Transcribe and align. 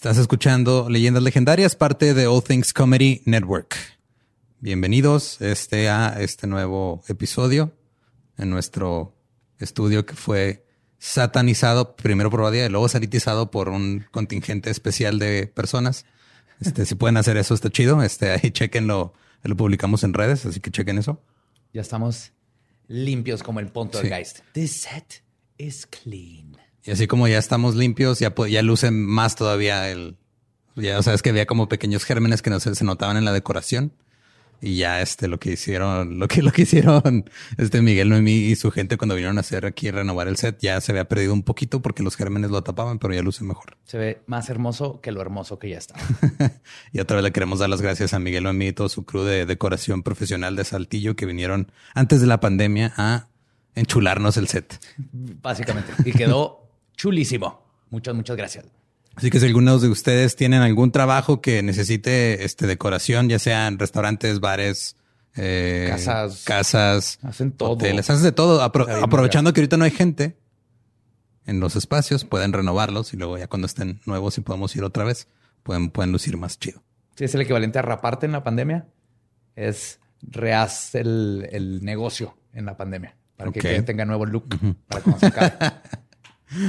Estás 0.00 0.16
escuchando 0.16 0.88
Leyendas 0.88 1.22
Legendarias, 1.22 1.76
parte 1.76 2.14
de 2.14 2.26
All 2.26 2.42
Things 2.42 2.72
Comedy 2.72 3.20
Network. 3.26 3.76
Bienvenidos 4.58 5.38
este, 5.42 5.90
a 5.90 6.22
este 6.22 6.46
nuevo 6.46 7.02
episodio 7.06 7.76
en 8.38 8.48
nuestro 8.48 9.14
estudio 9.58 10.06
que 10.06 10.14
fue 10.14 10.64
satanizado 10.96 11.96
primero 11.96 12.30
por 12.30 12.40
Badia 12.40 12.64
y 12.64 12.70
luego 12.70 12.88
sanitizado 12.88 13.50
por 13.50 13.68
un 13.68 14.06
contingente 14.10 14.70
especial 14.70 15.18
de 15.18 15.48
personas. 15.48 16.06
Este, 16.62 16.86
si 16.86 16.94
pueden 16.94 17.18
hacer 17.18 17.36
eso, 17.36 17.52
está 17.52 17.68
chido. 17.68 18.02
Este, 18.02 18.30
ahí 18.30 18.52
chequenlo, 18.52 19.12
lo 19.42 19.54
publicamos 19.54 20.02
en 20.02 20.14
redes, 20.14 20.46
así 20.46 20.60
que 20.60 20.70
chequen 20.70 20.96
eso. 20.96 21.22
Ya 21.74 21.82
estamos 21.82 22.32
limpios 22.88 23.42
como 23.42 23.60
el 23.60 23.68
punto 23.68 23.98
del 23.98 24.08
Geist. 24.08 24.38
This 24.54 24.80
set 24.80 25.22
is 25.58 25.86
clean. 25.86 26.56
Y 26.84 26.90
así 26.90 27.06
como 27.06 27.28
ya 27.28 27.38
estamos 27.38 27.74
limpios, 27.74 28.18
ya, 28.18 28.34
ya 28.48 28.62
luce 28.62 28.90
más 28.90 29.36
todavía 29.36 29.90
el... 29.90 30.16
Ya, 30.76 30.98
o 30.98 31.02
sea, 31.02 31.14
es 31.14 31.22
que 31.22 31.30
había 31.30 31.46
como 31.46 31.68
pequeños 31.68 32.04
gérmenes 32.04 32.42
que 32.42 32.50
no 32.50 32.60
se, 32.60 32.74
se 32.74 32.84
notaban 32.84 33.16
en 33.16 33.24
la 33.24 33.32
decoración. 33.32 33.92
Y 34.62 34.76
ya 34.76 35.00
este 35.00 35.26
lo 35.26 35.40
que 35.40 35.52
hicieron, 35.52 36.18
lo 36.18 36.28
que 36.28 36.42
lo 36.42 36.52
que 36.52 36.62
hicieron 36.62 37.24
este 37.56 37.80
Miguel 37.80 38.10
Noemí 38.10 38.32
y 38.32 38.56
su 38.56 38.70
gente 38.70 38.96
cuando 38.96 39.14
vinieron 39.14 39.38
a 39.38 39.40
hacer 39.40 39.64
aquí 39.64 39.90
renovar 39.90 40.28
el 40.28 40.36
set, 40.36 40.58
ya 40.60 40.80
se 40.80 40.92
había 40.92 41.06
perdido 41.08 41.32
un 41.32 41.42
poquito 41.42 41.80
porque 41.80 42.02
los 42.02 42.16
gérmenes 42.16 42.50
lo 42.50 42.62
tapaban, 42.62 42.98
pero 42.98 43.14
ya 43.14 43.22
luce 43.22 43.42
mejor. 43.42 43.78
Se 43.84 43.96
ve 43.96 44.20
más 44.26 44.50
hermoso 44.50 45.00
que 45.00 45.12
lo 45.12 45.22
hermoso 45.22 45.58
que 45.58 45.70
ya 45.70 45.78
está. 45.78 45.94
y 46.92 47.00
otra 47.00 47.16
vez 47.16 47.24
le 47.24 47.32
queremos 47.32 47.60
dar 47.60 47.70
las 47.70 47.80
gracias 47.80 48.12
a 48.12 48.18
Miguel 48.18 48.44
Noemí 48.44 48.68
y 48.68 48.72
todo 48.72 48.88
su 48.88 49.04
crew 49.04 49.24
de 49.24 49.46
decoración 49.46 50.02
profesional 50.02 50.56
de 50.56 50.64
Saltillo 50.64 51.16
que 51.16 51.26
vinieron 51.26 51.72
antes 51.94 52.20
de 52.20 52.26
la 52.26 52.40
pandemia 52.40 52.92
a 52.96 53.28
enchularnos 53.74 54.36
el 54.36 54.48
set. 54.48 54.78
Básicamente. 55.12 55.92
Y 56.04 56.12
quedó 56.12 56.69
chulísimo. 56.96 57.64
Muchas, 57.90 58.14
muchas 58.14 58.36
gracias. 58.36 58.66
Así 59.16 59.30
que 59.30 59.40
si 59.40 59.46
algunos 59.46 59.82
de 59.82 59.88
ustedes 59.88 60.36
tienen 60.36 60.62
algún 60.62 60.92
trabajo 60.92 61.40
que 61.40 61.62
necesite 61.62 62.44
este, 62.44 62.66
decoración, 62.66 63.28
ya 63.28 63.38
sean 63.38 63.78
restaurantes, 63.78 64.40
bares, 64.40 64.96
eh, 65.36 65.88
casas, 65.90 66.44
casas, 66.44 67.18
hacen 67.22 67.52
todo. 67.52 67.72
hoteles, 67.72 68.08
hacen 68.08 68.22
de 68.22 68.32
todo. 68.32 68.62
aprovechando 68.62 69.52
que 69.52 69.60
ahorita 69.60 69.76
no 69.76 69.84
hay 69.84 69.90
gente 69.90 70.36
en 71.46 71.60
los 71.60 71.76
espacios, 71.76 72.24
pueden 72.24 72.52
renovarlos 72.52 73.12
y 73.12 73.16
luego 73.16 73.36
ya 73.36 73.48
cuando 73.48 73.66
estén 73.66 74.00
nuevos 74.06 74.38
y 74.38 74.40
podemos 74.40 74.74
ir 74.76 74.84
otra 74.84 75.04
vez, 75.04 75.26
pueden, 75.62 75.90
pueden 75.90 76.12
lucir 76.12 76.36
más 76.36 76.58
chido. 76.58 76.82
Sí, 77.16 77.24
es 77.24 77.34
el 77.34 77.42
equivalente 77.42 77.78
a 77.78 77.82
raparte 77.82 78.26
en 78.26 78.32
la 78.32 78.44
pandemia. 78.44 78.86
Es 79.56 80.00
rehaz 80.22 80.94
el, 80.94 81.80
negocio 81.82 82.36
en 82.52 82.66
la 82.66 82.76
pandemia 82.76 83.16
para 83.36 83.52
que 83.52 83.82
tenga 83.82 84.04
nuevo 84.04 84.26
look 84.26 84.48
para 84.86 85.02
cuando 85.02 85.20
se 85.20 85.30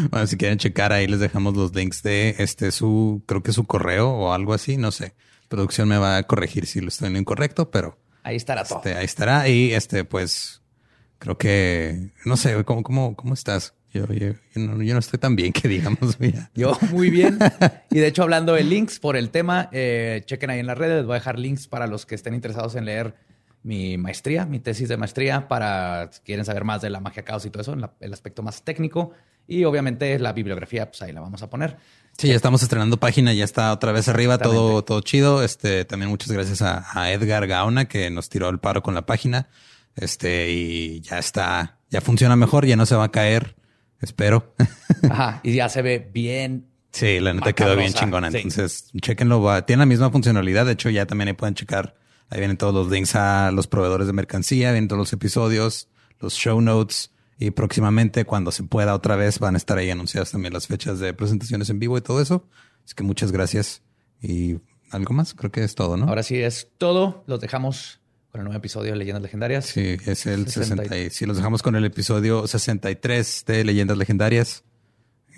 Bueno, 0.09 0.27
si 0.27 0.37
quieren 0.37 0.57
checar 0.57 0.93
ahí 0.93 1.07
les 1.07 1.19
dejamos 1.19 1.55
los 1.55 1.73
links 1.75 2.03
de 2.03 2.35
este 2.39 2.71
su, 2.71 3.23
creo 3.25 3.41
que 3.43 3.53
su 3.53 3.65
correo 3.65 4.09
o 4.09 4.33
algo 4.33 4.53
así, 4.53 4.77
no 4.77 4.91
sé. 4.91 5.13
Producción 5.47 5.88
me 5.88 5.97
va 5.97 6.17
a 6.17 6.23
corregir 6.23 6.65
si 6.65 6.81
lo 6.81 6.88
estoy 6.88 7.09
en 7.09 7.17
incorrecto, 7.17 7.71
pero 7.71 7.97
ahí 8.23 8.35
estará 8.35 8.63
todo. 8.63 8.79
Este, 8.79 8.95
ahí 8.95 9.05
estará 9.05 9.47
y 9.47 9.73
este 9.73 10.05
pues 10.05 10.61
creo 11.19 11.38
que 11.38 12.11
no 12.25 12.38
sé 12.38 12.63
cómo 12.63 12.83
cómo 12.83 13.15
cómo 13.15 13.33
estás. 13.33 13.73
Yo, 13.93 14.05
yo, 14.07 14.33
no, 14.55 14.99
estoy 14.99 15.19
tan 15.19 15.35
bien 15.35 15.51
que 15.53 15.67
digamos. 15.67 16.17
Yo 16.55 16.77
muy 16.91 17.09
bien. 17.09 17.38
Y 17.89 17.99
de 17.99 18.07
hecho, 18.07 18.23
hablando 18.23 18.53
de 18.53 18.63
links 18.63 18.99
por 18.99 19.17
el 19.17 19.31
tema, 19.31 19.67
eh, 19.73 20.21
chequen 20.25 20.49
ahí 20.49 20.59
en 20.59 20.67
las 20.67 20.77
redes. 20.77 21.05
voy 21.05 21.16
a 21.16 21.19
dejar 21.19 21.38
links 21.38 21.67
para 21.67 21.88
los 21.88 22.05
que 22.05 22.16
estén 22.16 22.33
interesados 22.33 22.75
en 22.75 22.85
leer 22.85 23.16
mi 23.63 23.97
maestría, 23.97 24.45
mi 24.45 24.59
tesis 24.59 24.89
de 24.89 24.97
maestría, 24.97 25.47
para 25.47 26.11
si 26.11 26.21
quieren 26.21 26.45
saber 26.45 26.63
más 26.63 26.81
de 26.81 26.89
la 26.89 26.99
magia 26.99 27.23
caos 27.23 27.45
y 27.45 27.49
todo 27.49 27.61
eso, 27.61 27.73
en 27.73 27.87
el 27.99 28.13
aspecto 28.13 28.43
más 28.43 28.63
técnico. 28.63 29.11
Y 29.47 29.65
obviamente 29.65 30.17
la 30.19 30.33
bibliografía, 30.33 30.89
pues 30.89 31.01
ahí 31.01 31.11
la 31.11 31.21
vamos 31.21 31.43
a 31.43 31.49
poner. 31.49 31.77
Sí, 32.17 32.27
ya 32.27 32.35
estamos 32.35 32.61
estrenando 32.63 32.97
página, 32.97 33.33
ya 33.33 33.43
está 33.43 33.71
otra 33.73 33.91
vez 33.91 34.07
arriba, 34.07 34.37
todo, 34.37 34.83
todo 34.83 35.01
chido. 35.01 35.43
Este, 35.43 35.85
también 35.85 36.09
muchas 36.09 36.31
gracias 36.31 36.61
a, 36.61 37.11
Edgar 37.11 37.47
Gaona 37.47 37.85
que 37.85 38.09
nos 38.09 38.29
tiró 38.29 38.49
el 38.49 38.59
paro 38.59 38.83
con 38.83 38.93
la 38.93 39.05
página. 39.05 39.49
Este, 39.95 40.51
y 40.51 41.01
ya 41.01 41.19
está, 41.19 41.79
ya 41.89 42.01
funciona 42.01 42.35
mejor, 42.35 42.66
ya 42.66 42.75
no 42.75 42.85
se 42.85 42.95
va 42.95 43.05
a 43.05 43.11
caer, 43.11 43.55
espero. 44.00 44.53
Ajá, 45.09 45.41
y 45.44 45.53
ya 45.53 45.67
se 45.67 45.81
ve 45.81 46.09
bien. 46.13 46.67
Sí, 46.91 47.19
la 47.19 47.33
neta 47.33 47.53
quedó 47.53 47.75
bien 47.75 47.94
chingona. 47.94 48.27
Entonces, 48.27 48.91
chequenlo, 49.01 49.41
va. 49.41 49.66
tiene 49.66 49.81
la 49.81 49.85
misma 49.85 50.11
funcionalidad. 50.11 50.66
De 50.66 50.73
hecho, 50.73 50.89
ya 50.89 51.05
también 51.05 51.29
ahí 51.29 51.33
pueden 51.33 51.55
checar. 51.55 51.95
Ahí 52.31 52.40
vienen 52.40 52.58
todos 52.58 52.74
los 52.74 52.90
links 52.90 53.16
a 53.16 53.52
los 53.52 53.68
proveedores 53.68 54.08
de 54.08 54.14
mercancía, 54.14 54.72
vienen 54.72 54.88
todos 54.88 55.00
los 55.00 55.14
episodios, 55.14 55.90
los 56.19 56.34
show 56.34 56.62
notes 56.62 57.12
y 57.38 57.52
próximamente, 57.52 58.24
cuando 58.24 58.52
se 58.52 58.64
pueda 58.64 58.96
otra 58.96 59.16
vez, 59.16 59.40
van 59.40 59.56
a 59.56 59.58
estar 59.58 59.78
ahí 59.78 59.90
anunciadas 59.90 60.31
también 60.31 60.53
las 60.53 60.68
fechas 60.68 61.00
de 61.00 61.14
presentaciones 61.14 61.69
en 61.69 61.80
vivo 61.80 61.97
y 61.97 62.02
todo 62.02 62.22
eso. 62.22 62.47
Así 62.86 62.96
que 62.96 63.03
muchas 63.03 63.31
gracias. 63.31 63.81
Y 64.22 64.59
algo 64.92 65.14
más, 65.14 65.34
creo 65.34 65.52
que 65.52 65.64
es 65.64 65.75
todo, 65.75 65.97
¿no? 65.97 66.08
Ahora 66.08 66.24
sí 66.24 66.38
es 66.38 66.69
todo. 66.78 67.24
Los 67.28 67.42
dejamos 67.42 68.00
con 68.31 68.40
el 68.40 68.46
nuevo 68.46 68.58
episodio 68.58 68.92
de 68.92 68.98
Leyendas 68.98 69.24
Legendarias. 69.24 69.66
Sí, 69.66 69.98
es 70.06 70.25
el 70.25 70.48
60. 70.48 70.98
y, 70.98 71.09
sí, 71.09 71.25
los 71.25 71.36
dejamos 71.36 71.62
con 71.62 71.75
el 71.75 71.84
episodio 71.84 72.48
63 72.48 73.44
de 73.46 73.66
Leyendas 73.66 73.98
Legendarias. 73.98 74.63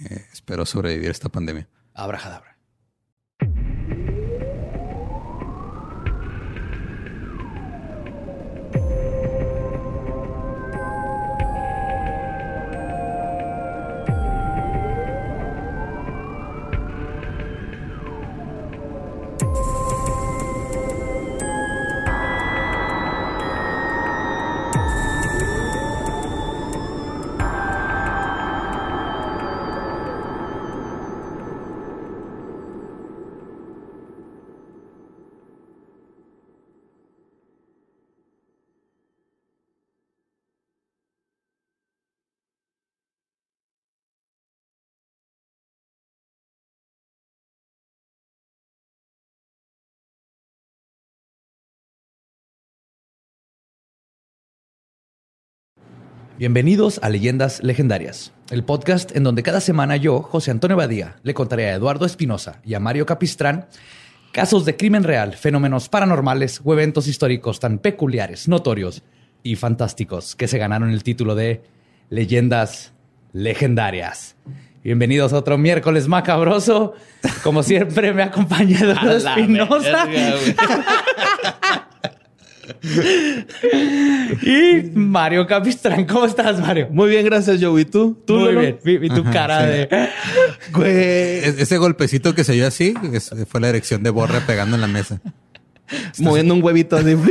Eh, 0.09 0.25
espero 0.31 0.65
sobrevivir 0.67 1.09
esta 1.09 1.29
pandemia. 1.29 1.67
Abrahadabra. 1.95 2.52
Bienvenidos 56.43 56.99
a 57.01 57.07
Leyendas 57.07 57.63
Legendarias, 57.63 58.33
el 58.51 58.65
podcast 58.65 59.15
en 59.15 59.23
donde 59.23 59.43
cada 59.43 59.61
semana 59.61 59.95
yo, 59.95 60.21
José 60.21 60.51
Antonio 60.51 60.75
Badía, 60.75 61.15
le 61.23 61.33
contaré 61.33 61.69
a 61.69 61.75
Eduardo 61.75 62.05
Espinosa 62.05 62.59
y 62.65 62.73
a 62.73 62.81
Mario 62.81 63.05
Capistrán 63.05 63.67
casos 64.33 64.65
de 64.65 64.75
crimen 64.75 65.05
real, 65.05 65.35
fenómenos 65.35 65.87
paranormales 65.87 66.59
o 66.61 66.73
eventos 66.73 67.07
históricos 67.07 67.61
tan 67.61 67.79
peculiares, 67.79 68.49
notorios 68.49 69.03
y 69.41 69.55
fantásticos 69.55 70.35
que 70.35 70.49
se 70.49 70.57
ganaron 70.57 70.89
el 70.89 71.01
título 71.01 71.33
de 71.33 71.63
Leyendas 72.09 72.91
Legendarias. 73.31 74.35
Bienvenidos 74.83 75.31
a 75.31 75.37
otro 75.37 75.57
miércoles 75.57 76.09
macabroso. 76.09 76.93
Como 77.41 77.63
siempre 77.63 78.13
me 78.13 78.23
acompaña 78.23 78.79
Eduardo 78.81 79.15
Espinosa. 79.15 80.09
y 84.41 84.91
Mario 84.93 85.45
Capistrán, 85.47 86.05
¿cómo 86.05 86.25
estás, 86.25 86.59
Mario? 86.59 86.87
Muy 86.91 87.09
bien, 87.09 87.25
gracias, 87.25 87.61
Joe. 87.61 87.81
¿Y 87.81 87.85
tú? 87.85 88.21
¿Tú 88.25 88.39
Muy 88.39 88.55
bien. 88.55 89.03
Y 89.03 89.09
tu 89.09 89.23
cara 89.25 89.63
de... 89.63 89.89
Ese 91.43 91.77
golpecito 91.77 92.33
que 92.33 92.43
se 92.43 92.53
dio 92.53 92.67
así 92.67 92.93
fue 93.47 93.61
la 93.61 93.69
erección 93.69 94.03
de 94.03 94.09
Borre 94.09 94.41
pegando 94.41 94.75
en 94.75 94.81
la 94.81 94.87
mesa. 94.87 95.21
Moviendo 96.19 96.53
un 96.53 96.63
huevito 96.63 96.97
así. 96.97 97.15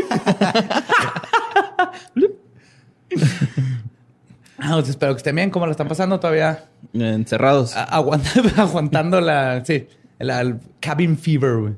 Ah, 4.64 4.74
pues 4.74 4.90
espero 4.90 5.12
que 5.12 5.16
estén 5.16 5.34
bien. 5.34 5.50
¿Cómo 5.50 5.66
lo 5.66 5.72
están 5.72 5.88
pasando 5.88 6.20
todavía? 6.20 6.66
Encerrados. 6.92 7.74
aguantando 7.76 9.20
la... 9.20 9.64
Sí, 9.64 9.88
el 10.20 10.60
cabin 10.78 11.18
fever, 11.18 11.74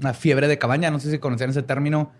La 0.00 0.14
fiebre 0.14 0.46
de 0.46 0.56
cabaña. 0.56 0.92
No 0.92 1.00
sé 1.00 1.10
si 1.10 1.18
conocían 1.18 1.50
ese 1.50 1.64
término 1.64 2.12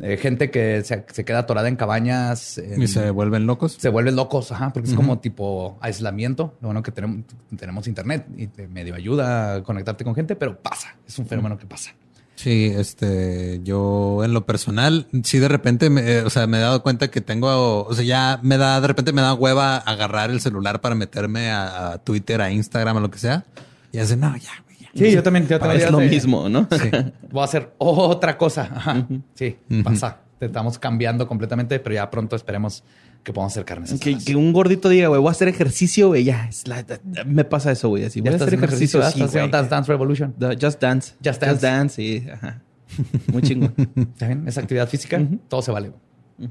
eh, 0.00 0.16
gente 0.16 0.50
que 0.50 0.84
se, 0.84 1.24
queda 1.24 1.40
atorada 1.40 1.68
en 1.68 1.76
cabañas. 1.76 2.58
¿Y 2.58 2.86
se 2.86 3.10
vuelven 3.10 3.46
locos? 3.46 3.76
Se 3.78 3.88
vuelven 3.88 4.16
locos, 4.16 4.52
ajá, 4.52 4.72
porque 4.72 4.90
es 4.90 4.94
como 4.94 5.18
tipo 5.18 5.76
aislamiento. 5.80 6.54
Lo 6.60 6.68
bueno 6.68 6.82
que 6.82 6.92
tenemos, 6.92 7.24
tenemos 7.58 7.88
internet 7.88 8.26
y 8.36 8.46
te 8.46 8.68
medio 8.68 8.94
ayuda 8.94 9.56
a 9.56 9.62
conectarte 9.62 10.04
con 10.04 10.14
gente, 10.14 10.36
pero 10.36 10.58
pasa. 10.60 10.96
Es 11.06 11.18
un 11.18 11.26
fenómeno 11.26 11.58
que 11.58 11.66
pasa. 11.66 11.94
Sí, 12.38 12.72
este, 12.72 13.60
yo 13.64 14.22
en 14.22 14.32
lo 14.32 14.46
personal, 14.46 15.08
sí 15.24 15.40
de 15.40 15.48
repente, 15.48 15.90
me, 15.90 16.02
eh, 16.02 16.22
o 16.22 16.30
sea, 16.30 16.46
me 16.46 16.58
he 16.58 16.60
dado 16.60 16.84
cuenta 16.84 17.10
que 17.10 17.20
tengo, 17.20 17.82
o 17.84 17.94
sea, 17.94 18.04
ya 18.04 18.38
me 18.44 18.56
da, 18.56 18.80
de 18.80 18.86
repente 18.86 19.12
me 19.12 19.22
da 19.22 19.34
hueva 19.34 19.78
agarrar 19.78 20.30
el 20.30 20.40
celular 20.40 20.80
para 20.80 20.94
meterme 20.94 21.50
a, 21.50 22.00
Twitter, 22.04 22.40
a 22.40 22.52
Instagram, 22.52 22.98
a 22.98 23.00
lo 23.00 23.10
que 23.10 23.18
sea. 23.18 23.44
Y 23.90 23.98
hace, 23.98 24.16
no, 24.16 24.36
ya, 24.36 24.52
ya, 24.94 25.00
magia. 25.00 25.10
Sí, 25.10 25.14
yo 25.14 25.22
también. 25.22 25.46
Yo 25.48 25.58
también 25.58 25.82
es 25.82 25.90
lo 25.90 25.98
mismo, 26.00 26.48
¿no? 26.48 26.66
Sí. 26.70 26.90
Voy 27.30 27.40
a 27.42 27.44
hacer 27.44 27.72
otra 27.78 28.36
cosa. 28.38 28.68
Ajá. 28.74 29.06
Sí, 29.34 29.56
pasa. 29.84 30.18
Te 30.38 30.46
estamos 30.46 30.78
cambiando 30.78 31.26
completamente, 31.26 31.80
pero 31.80 31.94
ya 31.96 32.08
pronto 32.10 32.36
esperemos 32.36 32.84
que 33.24 33.32
podamos 33.32 33.52
hacer 33.52 33.64
carnes. 33.64 33.92
Que, 34.00 34.16
que 34.16 34.36
un 34.36 34.52
gordito 34.52 34.88
diga, 34.88 35.08
güey, 35.08 35.20
voy 35.20 35.28
a 35.28 35.32
hacer 35.32 35.48
ejercicio, 35.48 36.08
güey, 36.08 36.22
ya. 36.24 36.46
es 36.48 36.68
la- 36.68 36.84
me 37.26 37.44
pasa 37.44 37.72
eso, 37.72 37.88
güey. 37.88 38.04
Así, 38.04 38.20
voy 38.20 38.32
a 38.32 38.36
hacer 38.36 38.54
ejercicio, 38.54 39.00
ejercicio, 39.00 39.26
sí, 39.28 39.38
güey. 39.38 39.50
Dance 39.50 39.68
Dance 39.70 39.88
Revolution. 39.90 40.34
The- 40.38 40.56
Just 40.60 40.80
Dance. 40.80 41.14
Just 41.24 41.42
Dance. 41.42 41.94
sí. 41.96 42.24
Ajá. 42.32 42.62
Muy 43.32 43.42
chingón. 43.42 43.74
¿Ya 44.18 44.28
ven? 44.28 44.46
Esa 44.46 44.60
actividad 44.60 44.88
física, 44.88 45.20
todo 45.48 45.60
se 45.60 45.72
vale. 45.72 45.88
O 45.88 46.48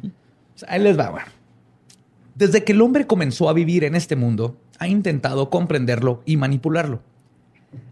sea, 0.56 0.70
ahí 0.72 0.82
les 0.84 1.00
va, 1.00 1.08
güey. 1.10 1.24
Desde 2.36 2.64
que 2.64 2.74
el 2.74 2.82
hombre 2.82 3.08
comenzó 3.08 3.50
a 3.50 3.54
vivir 3.54 3.84
en 3.86 3.96
este 3.96 4.16
mundo, 4.16 4.58
ha 4.80 4.88
intentado 4.88 5.50
comprenderlo 5.50 6.22
y 6.26 6.38
manipularlo. 6.38 7.02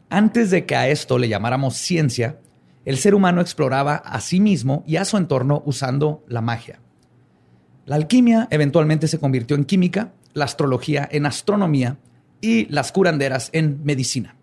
Antes 0.09 0.51
de 0.51 0.65
que 0.65 0.75
a 0.75 0.87
esto 0.87 1.17
le 1.17 1.27
llamáramos 1.27 1.75
ciencia, 1.75 2.39
el 2.85 2.97
ser 2.97 3.15
humano 3.15 3.41
exploraba 3.41 3.95
a 3.95 4.21
sí 4.21 4.39
mismo 4.39 4.83
y 4.85 4.97
a 4.97 5.05
su 5.05 5.17
entorno 5.17 5.63
usando 5.65 6.23
la 6.27 6.41
magia. 6.41 6.79
La 7.85 7.95
alquimia 7.95 8.47
eventualmente 8.51 9.07
se 9.07 9.19
convirtió 9.19 9.55
en 9.55 9.65
química, 9.65 10.13
la 10.33 10.45
astrología 10.45 11.07
en 11.11 11.25
astronomía 11.25 11.97
y 12.41 12.67
las 12.67 12.91
curanderas 12.91 13.49
en 13.53 13.81
medicina. 13.83 14.35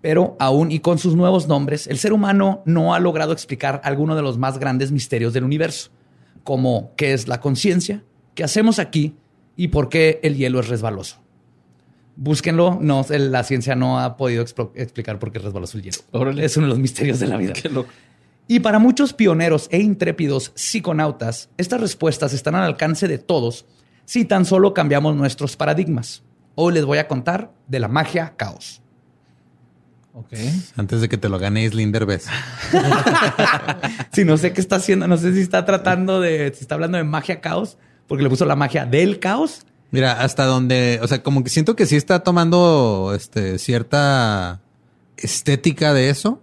Pero 0.00 0.36
aún 0.40 0.72
y 0.72 0.80
con 0.80 0.98
sus 0.98 1.14
nuevos 1.14 1.46
nombres, 1.46 1.86
el 1.86 1.98
ser 1.98 2.12
humano 2.12 2.62
no 2.64 2.94
ha 2.94 3.00
logrado 3.00 3.32
explicar 3.32 3.80
alguno 3.84 4.16
de 4.16 4.22
los 4.22 4.38
más 4.38 4.58
grandes 4.58 4.90
misterios 4.90 5.32
del 5.32 5.44
universo, 5.44 5.90
como 6.42 6.92
qué 6.96 7.12
es 7.12 7.28
la 7.28 7.40
conciencia, 7.40 8.02
qué 8.34 8.44
hacemos 8.44 8.78
aquí 8.78 9.14
y 9.56 9.68
por 9.68 9.88
qué 9.88 10.18
el 10.22 10.36
hielo 10.36 10.58
es 10.60 10.68
resbaloso. 10.68 11.20
Búsquenlo, 12.16 12.78
no, 12.80 13.06
la 13.08 13.44
ciencia 13.44 13.74
no 13.74 13.98
ha 14.00 14.16
podido 14.16 14.42
explicar 14.42 15.18
por 15.18 15.32
qué 15.32 15.38
es 15.38 15.44
resbaloso 15.44 15.78
el 15.78 15.84
hielo. 15.84 15.98
Órale. 16.10 16.44
Es 16.44 16.56
uno 16.56 16.66
de 16.66 16.70
los 16.70 16.78
misterios 16.78 17.18
de 17.18 17.26
la 17.26 17.36
vida. 17.36 17.52
Qué 17.54 17.68
loco. 17.68 17.90
Y 18.46 18.60
para 18.60 18.80
muchos 18.80 19.12
pioneros 19.12 19.68
e 19.70 19.78
intrépidos 19.78 20.52
psiconautas, 20.56 21.50
estas 21.56 21.80
respuestas 21.80 22.32
están 22.32 22.56
al 22.56 22.64
alcance 22.64 23.06
de 23.06 23.18
todos 23.18 23.64
si 24.04 24.24
tan 24.24 24.44
solo 24.44 24.74
cambiamos 24.74 25.14
nuestros 25.14 25.56
paradigmas. 25.56 26.24
Hoy 26.56 26.74
les 26.74 26.84
voy 26.84 26.98
a 26.98 27.06
contar 27.06 27.52
de 27.68 27.78
la 27.78 27.86
magia 27.86 28.34
caos. 28.36 28.82
Ok. 30.14 30.32
Antes 30.76 31.00
de 31.00 31.08
que 31.08 31.16
te 31.16 31.28
lo 31.28 31.38
gane 31.38 31.62
Islinder 31.62 32.06
Derbez. 32.06 32.26
Si 34.12 34.24
no 34.24 34.36
sé 34.36 34.52
qué 34.52 34.60
está 34.60 34.76
haciendo, 34.76 35.06
no 35.06 35.16
sé 35.16 35.32
si 35.32 35.40
está 35.40 35.64
tratando 35.64 36.20
de, 36.20 36.52
si 36.52 36.62
está 36.62 36.74
hablando 36.74 36.98
de 36.98 37.04
magia 37.04 37.40
caos, 37.40 37.78
porque 38.08 38.24
le 38.24 38.30
puso 38.30 38.44
la 38.44 38.56
magia 38.56 38.84
del 38.84 39.20
caos. 39.20 39.64
Mira, 39.92 40.20
hasta 40.22 40.44
donde, 40.44 41.00
o 41.02 41.08
sea, 41.08 41.22
como 41.22 41.42
que 41.42 41.50
siento 41.50 41.74
que 41.76 41.86
sí 41.86 41.96
está 41.96 42.20
tomando 42.20 43.12
este 43.14 43.58
cierta 43.58 44.60
estética 45.16 45.92
de 45.92 46.10
eso, 46.10 46.40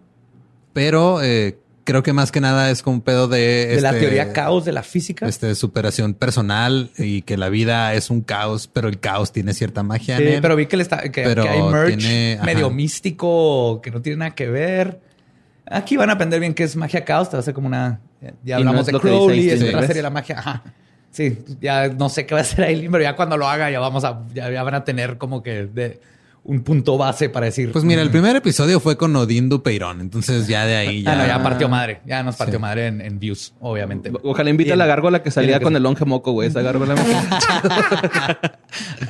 pero 0.74 1.22
eh, 1.24 1.58
creo 1.86 2.04
que 2.04 2.12
más 2.14 2.32
que 2.32 2.42
nada 2.42 2.70
es 2.70 2.84
como 2.84 2.98
un 2.98 3.02
pedo 3.02 3.28
de, 3.28 3.68
De 3.68 3.82
la 3.82 3.90
este, 3.92 4.02
teoría 4.02 4.34
caos 4.34 4.66
de 4.66 4.74
la 4.74 4.84
física. 4.84 5.28
Este, 5.28 5.56
superación 5.56 6.14
personal 6.14 6.92
y 6.98 7.22
que 7.22 7.38
la 7.38 7.50
vida 7.50 7.94
es 7.94 8.10
un 8.10 8.22
caos, 8.22 8.68
pero 8.72 8.90
el 8.90 9.00
caos 9.00 9.32
tiene 9.32 9.54
cierta 9.54 9.82
magia 9.82 10.18
Sí, 10.18 10.24
en 10.24 10.30
él. 10.34 10.42
pero 10.42 10.56
vi 10.56 10.66
que, 10.66 10.78
le 10.78 10.84
está, 10.84 11.02
que, 11.10 11.24
Pero 11.24 11.44
que 11.44 11.50
hay 11.50 11.62
merch 11.64 11.98
tiene- 11.98 12.34
ajá. 12.36 12.46
medio 12.46 12.70
místico 12.70 13.80
que 13.82 13.92
no 13.92 14.02
tiene 14.02 14.18
nada 14.18 14.36
que 14.36 14.48
ver. 14.50 15.00
Aquí 15.66 15.98
van 15.98 16.10
a 16.10 16.14
aprender 16.14 16.40
bien 16.40 16.54
qué 16.54 16.64
es 16.64 16.76
magia 16.76 17.04
caos. 17.06 17.30
Te 17.30 17.38
va 17.38 17.40
a 17.40 17.42
hacer 17.42 17.54
como 17.54 17.68
una. 17.68 18.00
Ya 18.44 18.56
no 18.56 18.70
hablamos 18.70 18.88
es 18.88 18.94
de 18.94 19.00
Crowley, 19.00 19.50
es 19.50 19.62
otra 19.64 19.82
serie 19.82 19.96
de 19.96 20.02
la 20.04 20.10
magia. 20.10 20.40
Ajá. 20.40 20.64
Sí, 21.12 21.38
ya 21.62 21.88
no 21.88 22.10
sé 22.10 22.26
qué 22.26 22.36
va 22.36 22.42
a 22.42 22.44
hacer 22.44 22.66
Aileen, 22.66 22.92
pero 22.92 23.04
ya 23.04 23.16
cuando 23.16 23.38
lo 23.38 23.48
haga, 23.48 23.72
ya 23.72 23.80
vamos 23.80 24.04
a, 24.04 24.22
ya, 24.34 24.52
ya 24.52 24.64
van 24.64 24.76
a 24.76 24.84
tener 24.84 25.18
como 25.18 25.42
que 25.42 25.66
de 25.66 26.00
un 26.44 26.62
punto 26.62 26.98
base 26.98 27.28
para 27.28 27.48
decir. 27.48 27.72
Pues 27.72 27.84
mira, 27.84 28.02
el 28.02 28.10
primer 28.10 28.36
episodio 28.36 28.80
fue 28.80 28.96
con 28.98 29.16
Odín 29.16 29.50
Dupeirón, 29.50 30.00
entonces 30.00 30.48
ya 30.48 30.66
de 30.66 30.76
ahí 30.78 31.04
ya. 31.04 31.14
Ah, 31.14 31.16
no, 31.16 31.28
ya 31.28 31.44
partió 31.44 31.68
madre. 31.68 32.02
Ya 32.06 32.24
nos 32.24 32.36
partió 32.38 32.56
Sí. 32.56 32.62
madre 32.62 32.88
en, 32.88 33.02
en 33.02 33.20
views, 33.20 33.54
obviamente. 33.60 34.12
Ojalá 34.24 34.50
invite 34.50 34.72
a 34.72 34.76
la 34.78 34.86
gárgola 34.86 35.22
que 35.24 35.32
salía 35.32 35.58
que 35.60 35.64
con 35.66 35.76
el 35.76 35.84
longe 35.84 36.06
moco, 36.06 36.32
güey. 36.32 36.48
Esa 36.48 36.62
gárgola. 36.62 36.96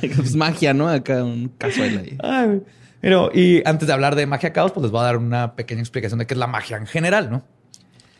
pues 0.00 0.34
magia, 0.34 0.74
¿no? 0.74 0.88
Acá 0.88 1.22
un 1.22 1.48
casual 1.58 1.98
ahí. 1.98 2.16
Ay. 2.22 2.62
Pero, 3.00 3.30
y 3.32 3.62
antes 3.64 3.86
de 3.86 3.94
hablar 3.94 4.16
de 4.16 4.26
magia 4.26 4.52
caos, 4.52 4.72
pues 4.72 4.82
les 4.82 4.90
voy 4.90 5.00
a 5.02 5.04
dar 5.04 5.16
una 5.18 5.54
pequeña 5.54 5.80
explicación 5.80 6.18
de 6.18 6.26
qué 6.26 6.34
es 6.34 6.38
la 6.38 6.48
magia 6.48 6.76
en 6.76 6.86
general, 6.86 7.30
¿no? 7.30 7.44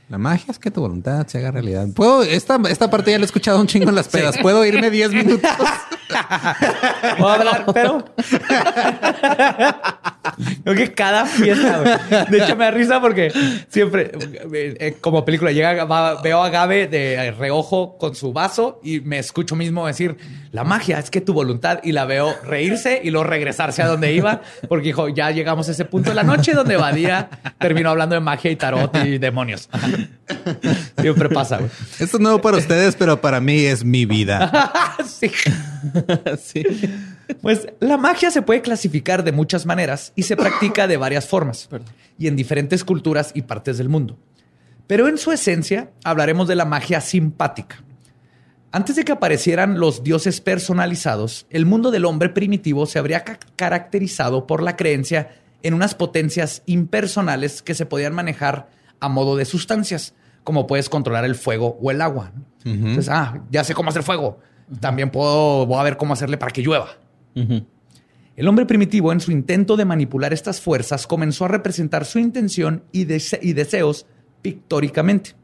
La 0.08 0.16
magia 0.16 0.46
es 0.50 0.58
que 0.58 0.70
tu 0.70 0.80
voluntad 0.80 1.26
se 1.26 1.36
haga 1.38 1.50
realidad. 1.50 1.86
Puedo, 1.94 2.22
esta, 2.22 2.58
esta 2.70 2.90
parte 2.90 3.10
ya 3.10 3.18
la 3.18 3.24
he 3.24 3.26
escuchado 3.26 3.60
un 3.60 3.66
chingo 3.66 3.90
en 3.90 3.94
las 3.94 4.08
pedas. 4.08 4.38
Puedo 4.38 4.64
irme 4.64 4.90
10 4.90 5.12
minutos. 5.12 5.50
A 6.10 7.34
hablar, 7.34 7.66
pero. 7.74 8.02
Creo 10.64 10.74
que 10.76 10.94
cada 10.94 11.26
fiesta, 11.26 11.80
güey. 11.80 12.24
De 12.30 12.38
hecho, 12.44 12.56
me 12.56 12.64
da 12.64 12.70
risa 12.70 13.00
porque 13.00 13.30
siempre, 13.68 14.12
eh, 14.52 14.76
eh, 14.80 14.96
como 15.00 15.24
película, 15.24 15.52
llega, 15.52 15.84
va- 15.84 16.20
veo 16.22 16.42
a 16.42 16.48
Gabe 16.48 16.86
de 16.86 17.30
reojo 17.32 17.98
con 17.98 18.14
su 18.14 18.32
vaso 18.32 18.80
y 18.82 19.00
me 19.00 19.18
escucho 19.18 19.56
mismo 19.56 19.86
decir: 19.86 20.16
La 20.52 20.64
magia 20.64 20.98
es 20.98 21.10
que 21.10 21.20
tu 21.20 21.32
voluntad. 21.32 21.80
Y 21.82 21.92
la 21.92 22.04
veo 22.04 22.34
reírse 22.44 23.00
y 23.02 23.10
luego 23.10 23.24
regresarse 23.24 23.82
a 23.82 23.86
donde 23.86 24.12
iba, 24.12 24.42
porque 24.68 24.86
dijo: 24.86 25.08
Ya 25.08 25.30
llegamos 25.30 25.68
a 25.68 25.72
ese 25.72 25.84
punto 25.84 26.10
de 26.10 26.16
la 26.16 26.22
noche 26.22 26.52
donde 26.54 26.76
Badía 26.76 27.28
terminó 27.58 27.90
hablando 27.90 28.14
de 28.14 28.20
magia 28.20 28.50
y 28.50 28.56
tarot 28.56 28.96
y 29.04 29.18
demonios. 29.18 29.68
Siempre 31.00 31.28
pasa, 31.28 31.58
güey. 31.58 31.70
Esto 31.98 32.16
es 32.16 32.20
nuevo 32.20 32.40
para 32.40 32.56
ustedes, 32.56 32.96
pero 32.96 33.20
para 33.20 33.40
mí 33.40 33.64
es 33.64 33.84
mi 33.84 34.06
vida. 34.06 34.96
sí. 35.06 35.30
sí. 36.42 36.64
Pues 37.42 37.68
la 37.80 37.96
magia 37.96 38.30
se 38.30 38.42
puede 38.42 38.62
clasificar 38.62 39.22
de 39.22 39.32
muchas 39.32 39.66
maneras 39.66 40.12
y 40.16 40.22
se 40.22 40.36
practica 40.36 40.86
de 40.86 40.96
varias 40.96 41.26
formas 41.26 41.68
y 42.18 42.26
en 42.26 42.36
diferentes 42.36 42.84
culturas 42.84 43.32
y 43.34 43.42
partes 43.42 43.78
del 43.78 43.88
mundo. 43.88 44.18
Pero 44.86 45.08
en 45.08 45.18
su 45.18 45.30
esencia 45.32 45.90
hablaremos 46.04 46.48
de 46.48 46.56
la 46.56 46.64
magia 46.64 47.00
simpática. 47.00 47.84
Antes 48.70 48.96
de 48.96 49.04
que 49.04 49.12
aparecieran 49.12 49.80
los 49.80 50.02
dioses 50.04 50.40
personalizados, 50.40 51.46
el 51.50 51.64
mundo 51.64 51.90
del 51.90 52.04
hombre 52.04 52.28
primitivo 52.28 52.84
se 52.86 52.98
habría 52.98 53.24
ca- 53.24 53.38
caracterizado 53.56 54.46
por 54.46 54.62
la 54.62 54.76
creencia 54.76 55.30
en 55.62 55.74
unas 55.74 55.94
potencias 55.94 56.62
impersonales 56.66 57.62
que 57.62 57.74
se 57.74 57.86
podían 57.86 58.14
manejar 58.14 58.68
a 59.00 59.08
modo 59.08 59.36
de 59.36 59.44
sustancias, 59.46 60.14
como 60.44 60.66
puedes 60.66 60.88
controlar 60.90 61.24
el 61.24 61.34
fuego 61.34 61.78
o 61.80 61.90
el 61.90 62.00
agua. 62.02 62.32
Entonces, 62.64 63.08
ah, 63.08 63.42
ya 63.50 63.64
sé 63.64 63.72
cómo 63.74 63.88
hacer 63.90 64.02
fuego. 64.02 64.38
También 64.80 65.10
puedo, 65.10 65.64
voy 65.64 65.78
a 65.80 65.82
ver 65.84 65.96
cómo 65.96 66.12
hacerle 66.12 66.36
para 66.36 66.52
que 66.52 66.60
llueva. 66.62 66.88
El 68.36 68.46
hombre 68.48 68.66
primitivo, 68.66 69.12
en 69.12 69.20
su 69.20 69.32
intento 69.32 69.76
de 69.76 69.84
manipular 69.86 70.32
estas 70.34 70.60
fuerzas, 70.60 71.06
comenzó 71.06 71.46
a 71.46 71.48
representar 71.48 72.04
su 72.04 72.18
intención 72.18 72.84
y, 72.92 73.06
dese- 73.06 73.38
y 73.42 73.54
deseos 73.54 74.06
pictóricamente. 74.42 75.34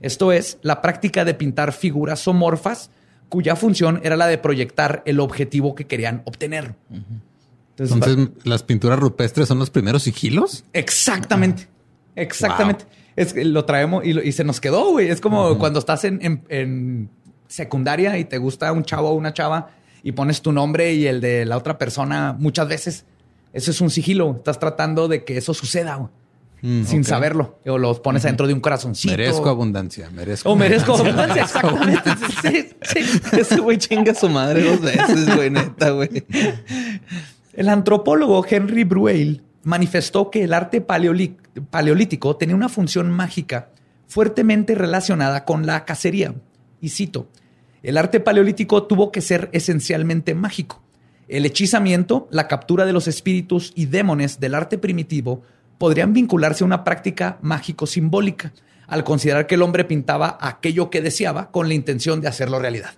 Esto 0.00 0.32
es, 0.32 0.58
la 0.62 0.80
práctica 0.82 1.24
de 1.24 1.34
pintar 1.34 1.72
figuras 1.72 2.20
somorfas 2.20 2.90
cuya 3.28 3.54
función 3.56 4.00
era 4.02 4.16
la 4.16 4.26
de 4.26 4.38
proyectar 4.38 5.02
el 5.06 5.20
objetivo 5.20 5.74
que 5.74 5.86
querían 5.86 6.22
obtener. 6.24 6.74
Entonces, 6.90 7.94
Entonces, 7.96 8.44
las 8.46 8.62
pinturas 8.62 8.98
rupestres 8.98 9.48
son 9.48 9.58
los 9.58 9.70
primeros 9.70 10.02
sigilos. 10.02 10.64
Exactamente. 10.72 11.68
Exactamente. 12.16 12.84
Es 13.16 13.32
que 13.32 13.44
lo 13.44 13.64
traemos 13.64 14.04
y, 14.04 14.12
lo- 14.12 14.22
y 14.22 14.32
se 14.32 14.44
nos 14.44 14.60
quedó, 14.60 14.90
güey. 14.92 15.08
Es 15.08 15.20
como 15.20 15.58
cuando 15.58 15.78
estás 15.78 16.04
en, 16.04 16.18
en- 16.22 16.44
en 16.48 17.10
secundaria 17.48 18.18
y 18.18 18.24
te 18.24 18.38
gusta 18.38 18.72
un 18.72 18.84
chavo 18.84 19.10
o 19.10 19.14
una 19.14 19.32
chava 19.32 19.70
y 20.02 20.12
pones 20.12 20.42
tu 20.42 20.52
nombre 20.52 20.92
y 20.94 21.06
el 21.06 21.20
de 21.20 21.44
la 21.44 21.56
otra 21.56 21.78
persona 21.78 22.34
muchas 22.38 22.68
veces. 22.68 23.04
Eso 23.52 23.70
es 23.70 23.80
un 23.80 23.90
sigilo. 23.90 24.34
Estás 24.38 24.58
tratando 24.58 25.08
de 25.08 25.24
que 25.24 25.36
eso 25.36 25.54
suceda 25.54 25.96
güey, 25.96 26.10
Mm, 26.62 26.84
sin 26.84 27.04
saberlo. 27.04 27.58
O 27.66 27.78
los 27.78 28.00
pones 28.00 28.24
adentro 28.24 28.46
de 28.46 28.52
un 28.54 28.60
corazoncito. 28.60 29.12
Merezco 29.12 29.48
abundancia, 29.48 30.10
merezco. 30.10 30.50
O 30.50 30.56
merezco 30.56 30.94
abundancia, 30.94 31.42
exactamente. 31.42 32.10
Sí, 32.42 32.68
sí. 32.82 33.20
Ese 33.38 33.60
güey 33.60 33.78
chinga 33.78 34.12
a 34.12 34.14
su 34.14 34.28
madre 34.28 34.62
dos 34.64 34.80
veces, 34.80 35.34
güey, 35.34 35.50
neta, 35.50 35.90
güey. 35.90 36.24
El 37.52 37.68
antropólogo 37.68 38.44
Henry 38.48 38.84
Bruehl 38.84 39.42
manifestó 39.62 40.30
que 40.30 40.44
el 40.44 40.52
arte 40.54 40.86
paleolí- 40.86 41.36
paleolítico 41.70 42.36
tenía 42.36 42.54
una 42.56 42.68
función 42.68 43.10
mágica 43.10 43.70
fuertemente 44.06 44.74
relacionada 44.74 45.44
con 45.44 45.66
la 45.66 45.84
cacería. 45.84 46.34
Y 46.80 46.90
cito, 46.90 47.28
el 47.82 47.96
arte 47.96 48.20
paleolítico 48.20 48.84
tuvo 48.84 49.12
que 49.12 49.20
ser 49.20 49.48
esencialmente 49.52 50.34
mágico. 50.34 50.82
El 51.28 51.46
hechizamiento, 51.46 52.26
la 52.30 52.48
captura 52.48 52.86
de 52.86 52.92
los 52.92 53.06
espíritus 53.06 53.72
y 53.76 53.86
demones 53.86 54.40
del 54.40 54.54
arte 54.54 54.78
primitivo 54.78 55.42
podrían 55.80 56.12
vincularse 56.12 56.62
a 56.62 56.66
una 56.66 56.84
práctica 56.84 57.38
mágico-simbólica, 57.40 58.52
al 58.86 59.02
considerar 59.02 59.46
que 59.46 59.54
el 59.54 59.62
hombre 59.62 59.86
pintaba 59.86 60.36
aquello 60.38 60.90
que 60.90 61.00
deseaba 61.00 61.50
con 61.50 61.68
la 61.68 61.74
intención 61.74 62.20
de 62.20 62.28
hacerlo 62.28 62.58
realidad. 62.58 62.90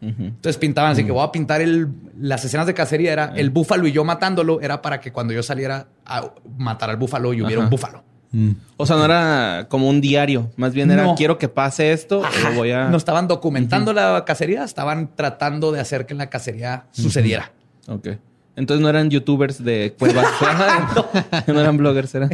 Entonces 0.00 0.56
pintaban 0.56 0.92
así 0.92 1.04
que 1.04 1.12
voy 1.12 1.22
a 1.22 1.30
pintar 1.30 1.60
el, 1.60 1.88
las 2.18 2.42
escenas 2.44 2.66
de 2.66 2.72
cacería 2.74 3.12
era 3.12 3.32
el 3.36 3.50
búfalo 3.50 3.86
y 3.86 3.92
yo 3.92 4.02
matándolo 4.02 4.62
era 4.62 4.80
para 4.80 4.98
que 4.98 5.12
cuando 5.12 5.34
yo 5.34 5.42
saliera 5.42 5.88
a 6.06 6.32
matar 6.56 6.88
al 6.88 6.96
búfalo 6.96 7.34
y 7.34 7.42
hubiera 7.42 7.60
un 7.62 7.68
búfalo. 7.70 8.02
Mm. 8.32 8.52
O 8.78 8.86
sea, 8.86 8.96
no 8.96 9.04
era 9.04 9.66
como 9.68 9.88
un 9.90 10.00
diario. 10.00 10.50
Más 10.56 10.72
bien 10.72 10.90
era 10.90 11.04
No. 11.04 11.14
quiero 11.16 11.36
que 11.38 11.48
pase 11.48 11.92
esto 11.92 12.24
Ajá. 12.24 12.50
voy 12.56 12.70
a. 12.72 12.88
No 12.88 12.96
estaban 12.96 13.28
documentando 13.28 13.92
la 13.92 14.24
cacería, 14.24 14.64
estaban 14.64 15.14
tratando 15.14 15.70
de 15.70 15.80
hacer 15.80 16.06
que 16.06 16.14
la 16.14 16.30
cacería 16.30 16.86
sucediera. 16.92 17.52
Ok. 17.86 18.08
Entonces 18.56 18.82
no 18.82 18.88
eran 18.88 19.10
youtubers 19.10 19.64
de 19.64 19.94
cuevas. 19.98 20.26
no. 21.46 21.60
eran 21.60 21.76
bloggers, 21.76 22.14
eran. 22.14 22.30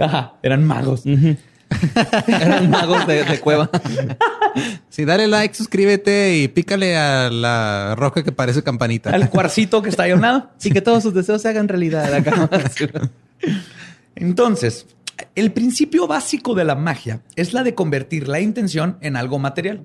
Ajá, 0.00 0.34
eran 0.42 0.64
magos. 0.64 1.04
eran 2.26 2.70
magos 2.70 3.06
de, 3.06 3.24
de 3.24 3.40
cueva. 3.40 3.70
Sí, 4.88 5.04
dale 5.04 5.26
like, 5.26 5.54
suscríbete 5.54 6.36
y 6.38 6.48
pícale 6.48 6.96
a 6.96 7.28
la 7.30 7.94
roca 7.96 8.22
que 8.22 8.32
parece 8.32 8.62
campanita. 8.62 9.10
Al 9.10 9.28
cuarcito 9.28 9.82
que 9.82 9.90
está 9.90 10.04
ahí 10.04 10.12
a 10.12 10.14
un 10.14 10.22
lado. 10.22 10.50
Y 10.62 10.70
que 10.70 10.80
todos 10.80 11.02
sus 11.02 11.12
deseos 11.12 11.42
se 11.42 11.48
hagan 11.48 11.68
realidad 11.68 12.12
acá. 12.14 12.48
Entonces, 14.14 14.86
el 15.34 15.52
principio 15.52 16.06
básico 16.06 16.54
de 16.54 16.64
la 16.64 16.74
magia 16.74 17.20
es 17.36 17.52
la 17.52 17.62
de 17.62 17.74
convertir 17.74 18.28
la 18.28 18.40
intención 18.40 18.96
en 19.00 19.16
algo 19.16 19.38
material. 19.38 19.84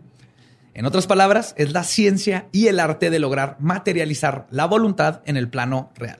En 0.79 0.85
otras 0.85 1.07
palabras, 1.07 1.55
es 1.57 1.73
la 1.73 1.83
ciencia 1.83 2.47
y 2.53 2.67
el 2.67 2.79
arte 2.79 3.09
de 3.09 3.19
lograr 3.19 3.57
materializar 3.59 4.47
la 4.49 4.63
voluntad 4.63 5.19
en 5.25 5.35
el 5.35 5.49
plano 5.49 5.91
real. 5.97 6.19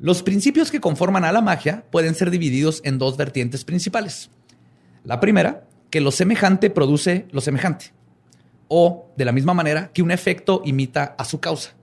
Los 0.00 0.24
principios 0.24 0.72
que 0.72 0.80
conforman 0.80 1.24
a 1.24 1.30
la 1.30 1.40
magia 1.40 1.84
pueden 1.92 2.16
ser 2.16 2.32
divididos 2.32 2.80
en 2.82 2.98
dos 2.98 3.16
vertientes 3.16 3.64
principales. 3.64 4.28
La 5.04 5.20
primera, 5.20 5.68
que 5.90 6.00
lo 6.00 6.10
semejante 6.10 6.68
produce 6.68 7.28
lo 7.30 7.40
semejante. 7.40 7.92
O, 8.66 9.12
de 9.16 9.24
la 9.24 9.30
misma 9.30 9.54
manera, 9.54 9.92
que 9.94 10.02
un 10.02 10.10
efecto 10.10 10.60
imita 10.64 11.14
a 11.16 11.24
su 11.24 11.38
causa. 11.38 11.74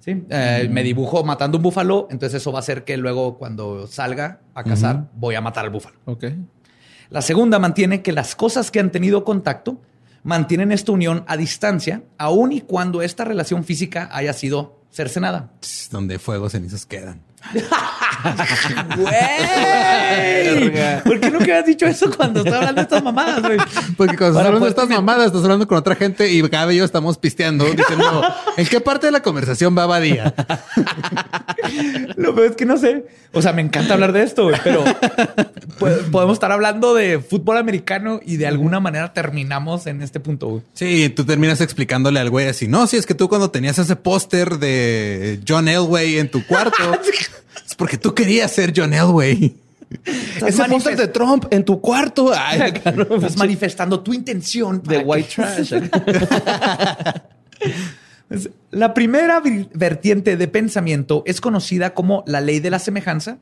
¿Sí? 0.00 0.24
Eh, 0.28 0.68
Me 0.70 0.82
dibujo 0.82 1.24
matando 1.24 1.56
un 1.56 1.62
búfalo, 1.62 2.06
entonces 2.10 2.42
eso 2.42 2.52
va 2.52 2.58
a 2.58 2.60
hacer 2.60 2.84
que 2.84 2.98
luego 2.98 3.38
cuando 3.38 3.86
salga 3.86 4.42
a 4.52 4.62
cazar 4.62 5.08
voy 5.14 5.36
a 5.36 5.40
matar 5.40 5.64
al 5.64 5.70
búfalo. 5.70 5.96
Ok. 6.04 6.24
La 7.08 7.22
segunda 7.22 7.58
mantiene 7.58 8.02
que 8.02 8.12
las 8.12 8.36
cosas 8.36 8.70
que 8.70 8.78
han 8.78 8.90
tenido 8.90 9.24
contacto 9.24 9.80
mantienen 10.22 10.72
esta 10.72 10.92
unión 10.92 11.24
a 11.26 11.36
distancia, 11.36 12.02
aun 12.18 12.52
y 12.52 12.60
cuando 12.60 13.02
esta 13.02 13.24
relación 13.24 13.64
física 13.64 14.08
haya 14.12 14.32
sido 14.32 14.82
cercenada. 14.90 15.52
Donde 15.90 16.18
fuego 16.18 16.48
cenizas 16.50 16.86
quedan. 16.86 17.27
¡Güey! 18.96 20.72
¿Por 21.04 21.20
qué 21.20 21.30
nunca 21.30 21.58
has 21.58 21.66
dicho 21.66 21.86
eso 21.86 22.10
cuando 22.14 22.40
estás 22.40 22.54
hablando 22.54 22.74
de 22.76 22.82
estas 22.82 23.02
mamadas, 23.02 23.42
güey? 23.42 23.58
Porque 23.96 24.16
cuando 24.16 24.38
estás 24.38 24.46
hablando 24.46 24.52
de 24.52 24.58
poder 24.58 24.70
estas 24.70 24.88
mamadas, 24.88 25.26
estás 25.26 25.42
hablando 25.44 25.66
con 25.68 25.78
otra 25.78 25.94
gente 25.94 26.30
y 26.30 26.42
cada 26.48 26.66
vez 26.66 26.76
yo 26.76 26.84
estamos 26.84 27.18
pisteando 27.18 27.64
diciendo 27.64 28.22
en 28.56 28.66
qué 28.66 28.80
parte 28.80 29.06
de 29.06 29.12
la 29.12 29.22
conversación 29.22 29.76
va 29.76 29.86
Badía. 29.86 30.34
Lo 32.16 32.34
peor 32.34 32.50
es 32.50 32.56
que 32.56 32.66
no 32.66 32.76
sé. 32.76 33.06
O 33.32 33.42
sea, 33.42 33.52
me 33.52 33.62
encanta 33.62 33.94
hablar 33.94 34.12
de 34.12 34.22
esto, 34.22 34.44
güey, 34.44 34.56
pero 34.64 34.82
po- 35.78 35.88
podemos 36.10 36.34
estar 36.34 36.50
hablando 36.50 36.94
de 36.94 37.18
fútbol 37.20 37.58
americano 37.58 38.20
y 38.24 38.36
de 38.38 38.46
alguna 38.46 38.80
manera 38.80 39.12
terminamos 39.12 39.86
en 39.86 40.00
este 40.02 40.18
punto, 40.18 40.46
güey. 40.48 40.62
Sí, 40.72 41.10
tú 41.10 41.24
terminas 41.24 41.60
explicándole 41.60 42.20
al 42.20 42.30
güey 42.30 42.48
así, 42.48 42.68
no, 42.68 42.86
si 42.86 42.96
es 42.96 43.04
que 43.04 43.14
tú 43.14 43.28
cuando 43.28 43.50
tenías 43.50 43.78
ese 43.78 43.96
póster 43.96 44.58
de 44.58 45.40
John 45.46 45.68
Elway 45.68 46.18
en 46.18 46.30
tu 46.30 46.44
cuarto, 46.46 46.76
es 47.66 47.74
porque 47.74 47.98
tú 47.98 48.14
querías 48.14 48.50
ser 48.52 48.72
John 48.76 48.92
Elway. 48.94 49.54
Ese 50.46 50.64
póster 50.64 50.96
de 50.96 51.08
Trump 51.08 51.46
en 51.50 51.64
tu 51.64 51.80
cuarto. 51.80 52.32
Estás 52.54 53.36
manifestando 53.36 54.00
tu 54.00 54.12
intención 54.12 54.82
de 54.82 54.98
white 54.98 55.28
que- 55.28 55.34
trash. 55.42 55.72
La 58.70 58.92
primera 58.92 59.42
vertiente 59.72 60.36
de 60.36 60.48
pensamiento 60.48 61.22
es 61.26 61.40
conocida 61.40 61.94
como 61.94 62.22
la 62.26 62.42
ley 62.42 62.60
de 62.60 62.68
la 62.70 62.78
semejanza 62.78 63.38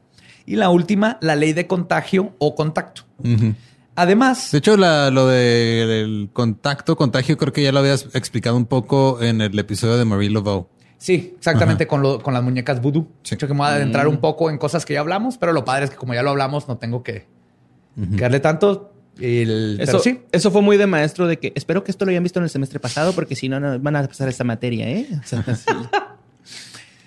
y 0.47 0.55
la 0.57 0.71
última, 0.71 1.19
la 1.21 1.35
ley 1.35 1.53
de 1.53 1.67
contagio 1.67 2.35
o 2.39 2.55
contacto. 2.55 3.03
Además, 3.97 4.53
De 4.53 4.59
hecho, 4.59 4.77
la- 4.77 5.11
lo 5.11 5.27
del 5.27 6.29
contacto, 6.33 6.97
contagio, 6.97 7.37
creo 7.37 7.53
que 7.53 7.63
ya 7.65 7.73
lo 7.73 7.81
habías 7.81 8.07
explicado 8.15 8.57
un 8.57 8.67
poco 8.67 9.21
en 9.21 9.41
el 9.41 9.59
episodio 9.59 9.97
de 9.97 10.05
Marie 10.05 10.31
Laveau. 10.31 10.69
Sí, 10.99 11.35
exactamente 11.37 11.87
con, 11.87 12.03
lo- 12.03 12.21
con 12.23 12.35
las 12.35 12.43
muñecas 12.43 12.81
voodoo. 12.81 13.07
Sí. 13.23 13.31
De 13.31 13.35
hecho, 13.37 13.47
que 13.49 13.55
me 13.55 13.59
voy 13.59 13.69
a 13.69 13.75
adentrar 13.75 14.09
un 14.09 14.19
poco 14.19 14.51
en 14.51 14.59
cosas 14.59 14.85
que 14.87 14.95
ya 14.95 15.01
hablamos, 15.01 15.39
pero 15.39 15.53
lo 15.53 15.65
padre 15.65 15.85
es 15.85 15.91
que 15.91 15.97
como 15.97 16.15
ya 16.15 16.23
lo 16.23 16.31
hablamos, 16.31 16.69
no 16.69 16.77
tengo 16.79 17.03
que, 17.03 17.27
que 17.95 18.21
darle 18.23 18.41
tanto. 18.41 18.93
El, 19.19 19.79
Eso, 19.81 19.93
pero 19.93 19.99
sí, 20.01 20.21
eso 20.31 20.51
fue 20.51 20.61
muy 20.61 20.77
de 20.77 20.87
maestro 20.87 21.27
de 21.27 21.39
que 21.39 21.53
espero 21.57 21.83
que 21.83 21.91
esto 21.91 22.05
lo 22.05 22.11
hayan 22.11 22.23
visto 22.23 22.39
en 22.39 22.45
el 22.45 22.51
semestre 22.51 22.79
pasado 22.81 23.15
porque 23.15 23.35
si 23.35 23.49
no, 23.49 23.59
no 23.59 23.79
van 23.81 23.97
a 23.97 24.07
pasar 24.07 24.29
esta 24.29 24.45
materia, 24.45 24.89
¿eh? 24.91 25.07
O 25.25 25.27
sea, 25.27 25.43
sí. 25.55 25.73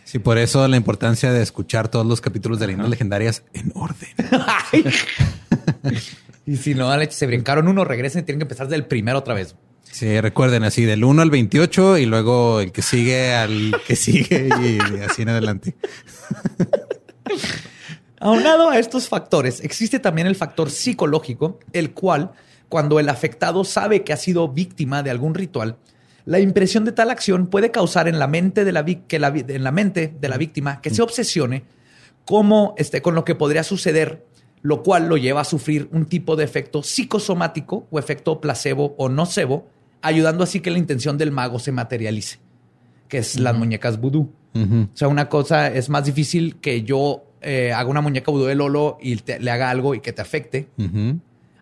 Sí, 0.06 0.18
por 0.18 0.40
eso 0.40 0.68
la 0.68 0.76
importancia 0.76 1.32
de 1.32 1.44
escuchar 1.44 1.88
todos 1.88 2.04
los 2.08 2.20
capítulos 2.20 2.60
de 2.60 2.66
Leyendas 2.66 2.90
Legendarias 2.90 3.44
en 3.54 3.72
orden. 3.76 4.10
y 6.48 6.56
si 6.58 6.74
no, 6.74 6.96
leche, 6.98 7.14
se 7.14 7.28
brincaron 7.28 7.68
uno, 7.68 7.86
regresen 7.86 8.22
y 8.22 8.26
tienen 8.26 8.40
que 8.40 8.46
empezar 8.46 8.68
del 8.68 8.86
primero 8.86 9.20
otra 9.20 9.36
vez. 9.36 9.56
Sí, 9.92 10.22
recuerden 10.22 10.64
así 10.64 10.86
del 10.86 11.04
1 11.04 11.22
al 11.22 11.30
28 11.30 11.98
y 11.98 12.06
luego 12.06 12.62
el 12.62 12.72
que 12.72 12.82
sigue 12.82 13.34
al 13.34 13.76
que 13.86 13.96
sigue 13.96 14.50
y 14.62 14.80
así 15.02 15.24
en 15.24 15.30
adelante. 15.30 15.76
Aunado 18.20 18.70
a 18.70 18.78
estos 18.78 19.08
factores, 19.08 19.64
existe 19.64 20.00
también 20.00 20.28
el 20.28 20.36
factor 20.36 20.70
psicológico, 20.70 21.60
el 21.72 21.94
cual, 21.94 22.34
cuando 22.68 23.00
el 23.00 23.08
afectado 23.08 23.64
sabe 23.64 24.04
que 24.04 24.12
ha 24.12 24.18
sido 24.18 24.50
víctima 24.50 25.04
de 25.04 25.10
algún 25.10 25.36
ritual, 25.36 25.78
la 26.26 26.40
impresión 26.40 26.86
de 26.86 26.92
tal 26.92 27.10
acción 27.10 27.48
puede 27.48 27.72
causar 27.72 28.08
en 28.08 28.20
la 28.20 28.28
mente 28.28 28.66
de 28.66 28.72
la, 28.74 28.86
que 28.86 29.20
la 29.20 29.30
en 29.30 29.64
la 29.64 29.72
mente 29.72 30.14
de 30.20 30.30
la 30.30 30.38
víctima 30.38 30.82
que 30.82 30.90
se 30.90 31.02
obsesione 31.02 31.64
como, 32.26 32.76
este, 32.78 33.02
con 33.02 33.16
lo 33.16 33.26
que 33.26 33.36
podría 33.36 33.64
suceder, 33.64 34.26
lo 34.62 34.84
cual 34.84 35.08
lo 35.08 35.18
lleva 35.18 35.42
a 35.42 35.46
sufrir 35.46 35.90
un 35.92 36.06
tipo 36.06 36.36
de 36.36 36.44
efecto 36.44 36.84
psicosomático 36.84 37.88
o 37.90 37.98
efecto 37.98 38.42
placebo 38.42 38.96
o 38.98 39.10
nocebo, 39.10 39.68
ayudando 40.02 40.44
así 40.44 40.60
que 40.60 40.72
la 40.72 40.78
intención 40.78 41.18
del 41.18 41.32
mago 41.32 41.60
se 41.60 41.72
materialice, 41.72 42.40
que 43.08 43.18
es 43.20 43.40
las 43.40 43.56
muñecas 43.56 44.00
vudú. 44.00 44.32
Ujú. 44.56 44.88
O 44.94 44.98
sea, 44.98 45.08
una 45.08 45.30
cosa 45.30 45.68
es 45.68 45.90
más 45.90 46.06
difícil 46.06 46.56
que 46.58 46.84
yo 46.84 47.24
eh, 47.42 47.72
haga 47.74 47.90
una 47.90 48.02
muñeca 48.02 48.32
vudú 48.32 48.46
de 48.46 48.56
Lolo 48.56 48.98
y 49.02 49.16
te- 49.18 49.40
le 49.40 49.52
haga 49.52 49.70
algo 49.70 49.96
y 49.96 50.00
que 50.02 50.12
te 50.14 50.22
afecte, 50.22 50.68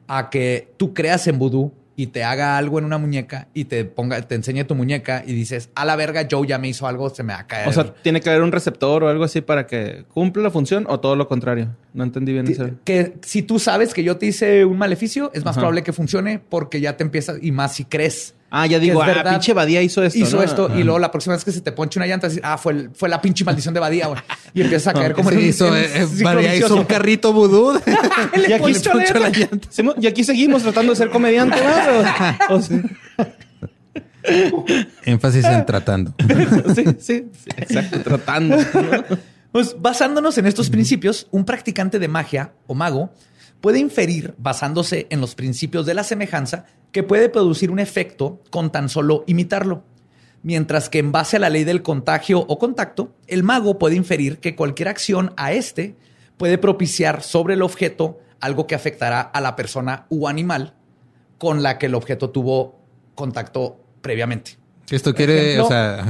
a 0.08 0.30
que 0.30 0.74
tú 0.78 0.94
creas 0.94 1.28
en 1.28 1.38
vudú 1.38 1.72
y 2.00 2.08
te 2.08 2.24
haga 2.24 2.60
algo 2.60 2.78
en 2.78 2.86
una 2.86 3.00
muñeca 3.00 3.48
y 3.56 3.66
te 3.66 3.84
ponga, 3.84 4.22
te 4.22 4.36
enseñe 4.36 4.64
tu 4.66 4.76
muñeca 4.76 5.24
y 5.26 5.34
dices, 5.34 5.72
a 5.74 5.84
la 5.84 5.96
verga, 5.96 6.28
Joe 6.30 6.48
ya 6.48 6.60
me 6.60 6.68
hizo 6.68 6.88
algo, 6.88 7.10
se 7.10 7.24
me 7.24 7.34
va 7.34 7.40
a 7.40 7.48
caer. 7.48 7.68
O 7.68 7.74
sea, 7.74 7.92
tiene 7.92 8.22
que 8.22 8.30
haber 8.30 8.44
un 8.44 8.52
receptor 8.52 9.04
o 9.04 9.10
algo 9.10 9.24
así 9.24 9.42
para 9.42 9.66
que 9.66 10.06
cumpla 10.14 10.44
la 10.44 10.52
función 10.52 10.86
o 10.88 11.00
todo 11.00 11.16
lo 11.16 11.28
contrario. 11.28 11.76
No 11.96 12.04
entendí 12.04 12.34
bien 12.34 12.48
eso. 12.48 12.70
que 12.84 13.16
si 13.24 13.42
tú 13.42 13.58
sabes 13.58 13.96
que 13.96 14.04
yo 14.04 14.18
te 14.18 14.28
hice 14.28 14.64
un 14.64 14.78
maleficio, 14.78 15.32
es 15.34 15.44
más 15.44 15.54
Ajá. 15.54 15.62
probable 15.62 15.82
que 15.82 15.92
funcione 15.92 16.38
porque 16.38 16.80
ya 16.80 16.96
te 16.96 17.04
empiezas, 17.04 17.40
y 17.42 17.52
más 17.52 17.74
si 17.74 17.86
crees. 17.86 18.36
Ah, 18.50 18.66
ya 18.66 18.80
digo, 18.80 19.02
ah, 19.02 19.08
verdad. 19.08 19.32
pinche 19.32 19.54
Badía 19.54 19.82
hizo 19.82 20.04
esto. 20.04 20.18
Hizo 20.18 20.38
¿no? 20.38 20.44
esto 20.44 20.72
y 20.74 20.84
luego 20.84 21.00
la 21.00 21.12
próxima 21.12 21.36
vez 21.36 21.44
que 21.44 21.52
se 21.52 21.60
te 21.60 21.74
ponche 21.74 22.00
una 22.00 22.08
llanta, 22.08 22.30
ah, 22.44 22.58
fue, 22.58 22.74
el- 22.74 22.90
fue 22.94 23.10
la 23.10 23.22
pinche 23.22 23.44
maldición 23.44 23.74
de 23.74 23.80
Badía, 23.82 24.08
güey. 24.08 24.22
Y 24.54 24.62
empiezas 24.62 24.88
a 24.88 24.94
caer 24.94 25.14
como 25.16 25.32
hizo, 25.34 25.76
eh, 25.76 26.08
Badía 26.24 26.56
hizo 26.56 26.76
un 26.76 26.86
carrito 26.86 27.34
vudú. 27.34 27.74
Le 28.36 28.50
Y 28.50 28.54
aquí 28.54 28.74
la 28.74 29.20
la 29.20 29.30
llanta. 29.30 29.68
Y 30.00 30.08
aquí 30.08 30.24
seguimos 30.24 30.64
tratando 30.64 30.94
de 30.94 30.96
ser 30.96 31.10
comediante, 31.10 31.56
¿verdad? 31.60 32.38
O 32.50 32.62
sea, 32.62 33.08
Énfasis 35.06 35.46
en 35.46 35.66
tratando. 35.66 36.14
sí, 36.76 36.84
sí, 37.00 37.30
sí, 37.32 37.50
exacto, 37.58 38.02
tratando. 38.02 38.58
Pues 39.52 39.76
basándonos 39.80 40.38
en 40.38 40.46
estos 40.46 40.70
principios, 40.70 41.28
un 41.32 41.46
practicante 41.46 42.00
de 42.00 42.08
magia 42.08 42.52
o 42.68 42.76
mago 42.76 43.12
puede 43.62 43.80
inferir, 43.80 44.34
basándose 44.38 45.08
en 45.10 45.22
los 45.22 45.34
principios 45.36 45.86
de 45.86 45.94
la 45.94 46.04
semejanza, 46.04 46.66
que 46.98 47.04
puede 47.04 47.30
producir 47.30 47.70
un 47.70 47.78
efecto 47.78 48.42
con 48.50 48.72
tan 48.72 48.90
solo 48.90 49.24
imitarlo. 49.28 49.84
Mientras 50.42 50.90
que 50.90 50.98
en 50.98 51.12
base 51.12 51.38
a 51.38 51.40
la 51.40 51.52
ley 51.52 51.64
del 51.64 51.84
contagio 51.84 52.40
o 52.40 52.58
contacto, 52.58 53.14
el 53.28 53.44
mago 53.44 53.78
puede 53.78 53.96
inferir 53.96 54.40
que 54.40 54.56
cualquier 54.56 54.88
acción 54.88 55.32
a 55.38 55.52
este 55.52 55.96
puede 56.38 56.58
propiciar 56.58 57.22
sobre 57.22 57.54
el 57.54 57.62
objeto 57.62 58.18
algo 58.40 58.66
que 58.66 58.74
afectará 58.74 59.22
a 59.22 59.42
la 59.42 59.56
persona 59.56 60.08
u 60.10 60.28
animal 60.28 60.74
con 61.38 61.62
la 61.62 61.78
que 61.78 61.86
el 61.86 61.94
objeto 61.94 62.32
tuvo 62.32 62.80
contacto 63.14 63.80
previamente. 64.02 64.57
Esto 64.90 65.14
quiere, 65.14 65.56
ejemplo- 65.56 65.66
o 65.66 65.68
sea, 65.68 66.06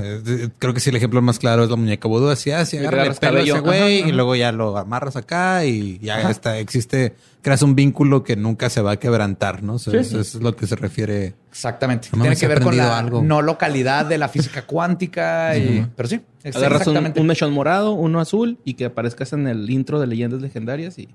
creo 0.60 0.74
que 0.74 0.79
sí 0.79 0.91
el 0.91 0.96
ejemplo 0.98 1.19
más 1.22 1.39
claro 1.39 1.63
es 1.63 1.69
la 1.72 1.75
muñeca 1.75 2.07
vudú. 2.07 2.29
Así, 2.29 2.51
así, 2.51 2.77
Le 2.77 2.88
agarra 2.88 3.07
el 3.07 3.15
pelo 3.15 3.39
a 3.39 3.41
ese 3.41 3.60
güey 3.60 4.01
Ajá, 4.01 4.10
y 4.10 4.12
luego 4.12 4.36
ya 4.36 4.51
lo 4.51 4.77
amarras 4.77 5.15
acá 5.15 5.65
y 5.65 5.98
ya 6.00 6.29
está, 6.29 6.60
existe, 6.60 7.15
creas 7.41 7.63
un 7.63 7.74
vínculo 7.74 8.24
que 8.24 8.36
nunca 8.36 8.69
se 8.69 8.81
va 8.81 8.91
a 8.91 8.98
quebrantar, 8.98 9.63
¿no? 9.63 9.74
O 9.75 9.79
sea, 9.79 9.93
Sí, 9.93 9.98
eso 10.00 10.24
sí. 10.24 10.38
es 10.38 10.43
lo 10.43 10.55
que 10.55 10.67
se 10.67 10.75
refiere. 10.75 11.34
Exactamente. 11.50 12.10
No 12.15 12.22
Tiene 12.22 12.36
que 12.36 12.48
ver 12.48 12.60
con 12.60 12.67
aprendido 12.67 12.89
la 12.91 13.00
algo. 13.00 13.24
no 13.24 13.41
localidad 13.41 14.05
de 14.05 14.19
la 14.19 14.29
física 14.29 14.62
cuántica. 14.62 15.57
y, 15.57 15.88
pero 15.96 16.07
sí, 16.07 16.22
Agarras 16.43 16.63
un, 16.86 16.93
exactamente. 16.93 17.19
un 17.19 17.25
mechón 17.25 17.51
morado, 17.53 17.93
uno 17.93 18.19
azul 18.19 18.60
y 18.63 18.75
que 18.75 18.86
aparezcas 18.86 19.34
en 19.34 19.48
el 19.48 19.67
intro 19.72 20.00
de 20.00 20.05
Leyendas 20.05 20.39
Legendarias 20.39 21.00
y 21.00 21.10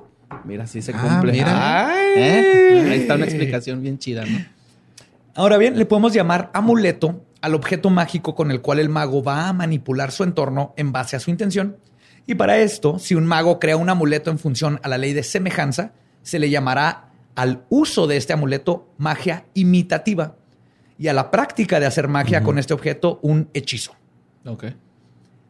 mira, 0.44 0.64
así 0.64 0.82
se 0.82 0.92
Ah, 0.92 0.98
cumple. 1.00 1.30
mira. 1.32 1.86
Ay. 1.94 2.12
¿Eh? 2.16 2.88
Ahí 2.90 2.98
está 3.02 3.14
una 3.14 3.24
explicación 3.26 3.82
bien 3.82 3.98
chida, 4.00 4.24
¿no? 4.26 4.44
Ahora 5.36 5.58
bien, 5.58 5.78
le 5.78 5.86
podemos 5.86 6.12
llamar 6.12 6.50
amuleto 6.52 7.24
al 7.42 7.54
objeto 7.54 7.90
mágico 7.90 8.34
con 8.34 8.50
el 8.50 8.62
cual 8.62 8.78
el 8.78 8.88
mago 8.88 9.22
va 9.22 9.48
a 9.48 9.52
manipular 9.52 10.12
su 10.12 10.22
entorno 10.22 10.72
en 10.76 10.92
base 10.92 11.16
a 11.16 11.20
su 11.20 11.30
intención. 11.30 11.76
Y 12.26 12.36
para 12.36 12.58
esto, 12.58 12.98
si 12.98 13.14
un 13.14 13.26
mago 13.26 13.58
crea 13.58 13.76
un 13.76 13.90
amuleto 13.90 14.30
en 14.30 14.38
función 14.38 14.80
a 14.82 14.88
la 14.88 14.96
ley 14.96 15.12
de 15.12 15.24
semejanza, 15.24 15.92
se 16.22 16.38
le 16.38 16.48
llamará 16.48 17.10
al 17.34 17.64
uso 17.68 18.06
de 18.06 18.16
este 18.16 18.32
amuleto 18.32 18.88
magia 18.96 19.44
imitativa 19.54 20.36
y 20.98 21.08
a 21.08 21.12
la 21.12 21.30
práctica 21.32 21.80
de 21.80 21.86
hacer 21.86 22.06
magia 22.06 22.44
con 22.44 22.58
este 22.58 22.74
objeto 22.74 23.18
un 23.22 23.48
hechizo. 23.54 23.96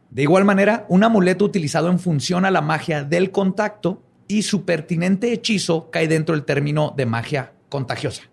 De 0.09 0.23
igual 0.23 0.45
manera, 0.45 0.85
un 0.89 1.03
amuleto 1.03 1.45
utilizado 1.45 1.89
en 1.89 1.99
función 1.99 2.45
a 2.45 2.51
la 2.51 2.61
magia 2.61 3.03
del 3.03 3.29
contacto 3.29 4.01
y 4.27 4.43
su 4.43 4.65
pertinente 4.65 5.31
hechizo 5.31 5.91
cae 5.91 6.07
dentro 6.07 6.33
del 6.33 6.45
término 6.45 6.93
de 6.95 7.05
magia 7.05 7.53
contagiosa. 7.69 8.23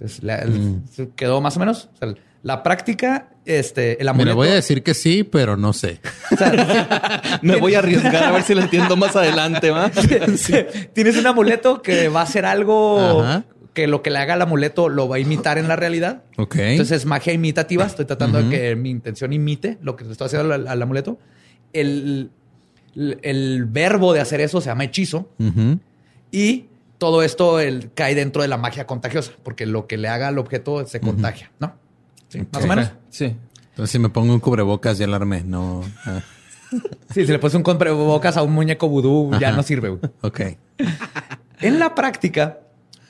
Entonces, 0.00 0.22
la- 0.22 0.36
el- 0.36 0.50
Mm. 0.50 0.82
¿se 0.92 1.08
quedó 1.10 1.40
más 1.40 1.56
o 1.56 1.60
menos. 1.60 1.88
O 1.94 1.96
sea, 1.98 2.14
la 2.42 2.62
práctica, 2.62 3.30
este, 3.44 4.00
el 4.00 4.08
amuleto. 4.08 4.36
voy 4.36 4.48
a 4.48 4.54
decir 4.54 4.82
que 4.84 4.94
sí, 4.94 5.24
pero 5.24 5.56
no 5.56 5.72
sé. 5.72 6.00
o 6.30 6.36
sea, 6.36 6.52
Me 7.42 7.56
voy 7.56 7.74
a 7.74 7.80
arriesgar 7.80 8.22
a 8.22 8.30
ver 8.30 8.42
si 8.42 8.54
lo 8.54 8.60
entiendo 8.62 8.96
más 8.96 9.16
adelante, 9.16 9.70
¿va? 9.70 9.90
Tienes 10.92 11.16
un 11.16 11.26
amuleto 11.26 11.82
que 11.82 12.08
va 12.08 12.20
a 12.20 12.22
hacer 12.22 12.44
algo 12.46 13.22
Ajá. 13.22 13.44
que 13.74 13.88
lo 13.88 14.02
que 14.02 14.10
le 14.10 14.18
haga 14.18 14.34
al 14.34 14.42
amuleto 14.42 14.88
lo 14.88 15.08
va 15.08 15.16
a 15.16 15.18
imitar 15.18 15.58
en 15.58 15.66
la 15.66 15.74
realidad. 15.74 16.22
Ok. 16.36 16.56
Entonces 16.56 16.98
es 16.98 17.06
magia 17.06 17.32
imitativa. 17.32 17.84
Estoy 17.84 18.04
tratando 18.04 18.40
de 18.42 18.48
que 18.48 18.76
mi 18.76 18.90
intención 18.90 19.32
imite 19.32 19.78
lo 19.82 19.96
que 19.96 20.04
le 20.04 20.12
estoy 20.12 20.26
haciendo 20.26 20.54
al, 20.54 20.68
al 20.68 20.80
amuleto. 20.82 21.18
El, 21.72 22.30
el, 22.94 23.18
el 23.22 23.64
verbo 23.66 24.12
de 24.12 24.20
hacer 24.20 24.40
eso 24.40 24.60
se 24.60 24.68
llama 24.68 24.84
hechizo. 24.84 25.28
Y 26.30 26.66
todo 26.98 27.22
esto 27.22 27.60
el- 27.60 27.90
cae 27.94 28.14
dentro 28.14 28.42
de 28.42 28.48
la 28.48 28.56
magia 28.58 28.86
contagiosa, 28.86 29.32
porque 29.42 29.66
lo 29.66 29.86
que 29.86 29.96
le 29.96 30.08
haga 30.08 30.28
al 30.28 30.38
objeto 30.38 30.86
se 30.86 31.00
contagia, 31.00 31.50
¿no? 31.60 31.74
Sí, 32.28 32.40
más 32.52 32.64
o 32.64 32.66
menos. 32.66 32.92
Sí. 33.10 33.36
Entonces, 33.70 33.90
si 33.92 33.98
me 33.98 34.08
pongo 34.08 34.34
un 34.34 34.40
cubrebocas, 34.40 34.98
ya 34.98 35.06
alarmé. 35.06 35.42
No. 35.44 35.82
ah, 36.04 36.20
Sí, 37.14 37.24
si 37.24 37.32
le 37.32 37.38
pones 37.38 37.54
un 37.54 37.62
bocas 37.62 38.36
a 38.36 38.42
un 38.42 38.52
muñeco 38.52 38.88
vudú, 38.88 39.30
ya 39.40 39.52
no 39.52 39.62
sirve. 39.62 39.88
güey. 39.90 40.00
ok. 40.20 40.40
En 41.60 41.78
la 41.78 41.94
práctica, 41.94 42.58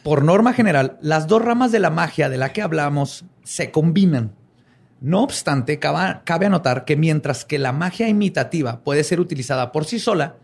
por 0.02 0.22
norma 0.24 0.52
general, 0.52 0.98
las 1.02 1.26
dos 1.26 1.42
ramas 1.42 1.72
de 1.72 1.80
la 1.80 1.90
magia 1.90 2.28
de 2.28 2.36
la 2.38 2.52
que 2.52 2.62
hablamos 2.62 3.24
se 3.42 3.70
combinan. 3.70 4.32
No 5.00 5.22
obstante, 5.22 5.78
caba- 5.78 6.22
cabe 6.24 6.46
anotar 6.46 6.84
que 6.84 6.96
mientras 6.96 7.44
que 7.44 7.58
la 7.58 7.72
magia 7.72 8.08
imitativa 8.08 8.80
puede 8.80 9.04
ser 9.04 9.20
utilizada 9.20 9.70
por 9.72 9.84
sí 9.84 9.98
sola, 9.98 10.36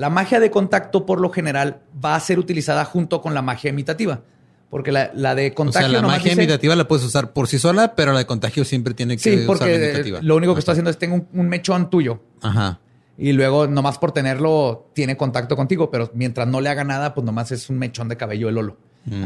la 0.00 0.08
magia 0.08 0.40
de 0.40 0.50
contacto 0.50 1.04
por 1.04 1.20
lo 1.20 1.28
general 1.28 1.80
va 2.02 2.14
a 2.14 2.20
ser 2.20 2.38
utilizada 2.38 2.86
junto 2.86 3.20
con 3.20 3.34
la 3.34 3.42
magia 3.42 3.68
imitativa. 3.68 4.22
Porque 4.70 4.92
la, 4.92 5.10
la 5.14 5.34
de 5.34 5.48
O 5.50 5.54
contagio 5.54 5.90
sea, 5.90 6.00
la 6.00 6.06
magia 6.06 6.30
dice- 6.30 6.42
imitativa 6.42 6.74
la 6.76 6.88
puedes 6.88 7.04
usar 7.04 7.32
por 7.34 7.48
sí 7.48 7.58
sola, 7.58 7.94
pero 7.96 8.12
la 8.12 8.20
de 8.20 8.24
contagio 8.26 8.64
siempre 8.64 8.94
tiene 8.94 9.16
que 9.16 9.22
Sí, 9.22 9.30
usar 9.30 9.40
la 9.42 9.46
porque 9.46 9.74
imitativa. 9.74 10.18
lo 10.22 10.36
único 10.36 10.54
que 10.54 10.60
estoy 10.60 10.72
haciendo 10.72 10.90
es 10.90 10.96
tengo 10.98 11.16
un, 11.16 11.28
un 11.34 11.48
mechón 11.48 11.90
tuyo 11.90 12.22
Ajá. 12.40 12.78
y 13.18 13.32
luego 13.32 13.66
nomás 13.66 13.98
por 13.98 14.12
tenerlo 14.12 14.88
tiene 14.94 15.16
contacto 15.18 15.54
contigo, 15.56 15.90
pero 15.90 16.10
mientras 16.14 16.46
no 16.48 16.60
le 16.62 16.68
haga 16.70 16.84
nada, 16.84 17.12
pues 17.14 17.24
nomás 17.26 17.50
es 17.52 17.68
un 17.68 17.78
mechón 17.78 18.08
de 18.08 18.16
cabello 18.16 18.48
el 18.48 18.54
Lolo. 18.54 18.76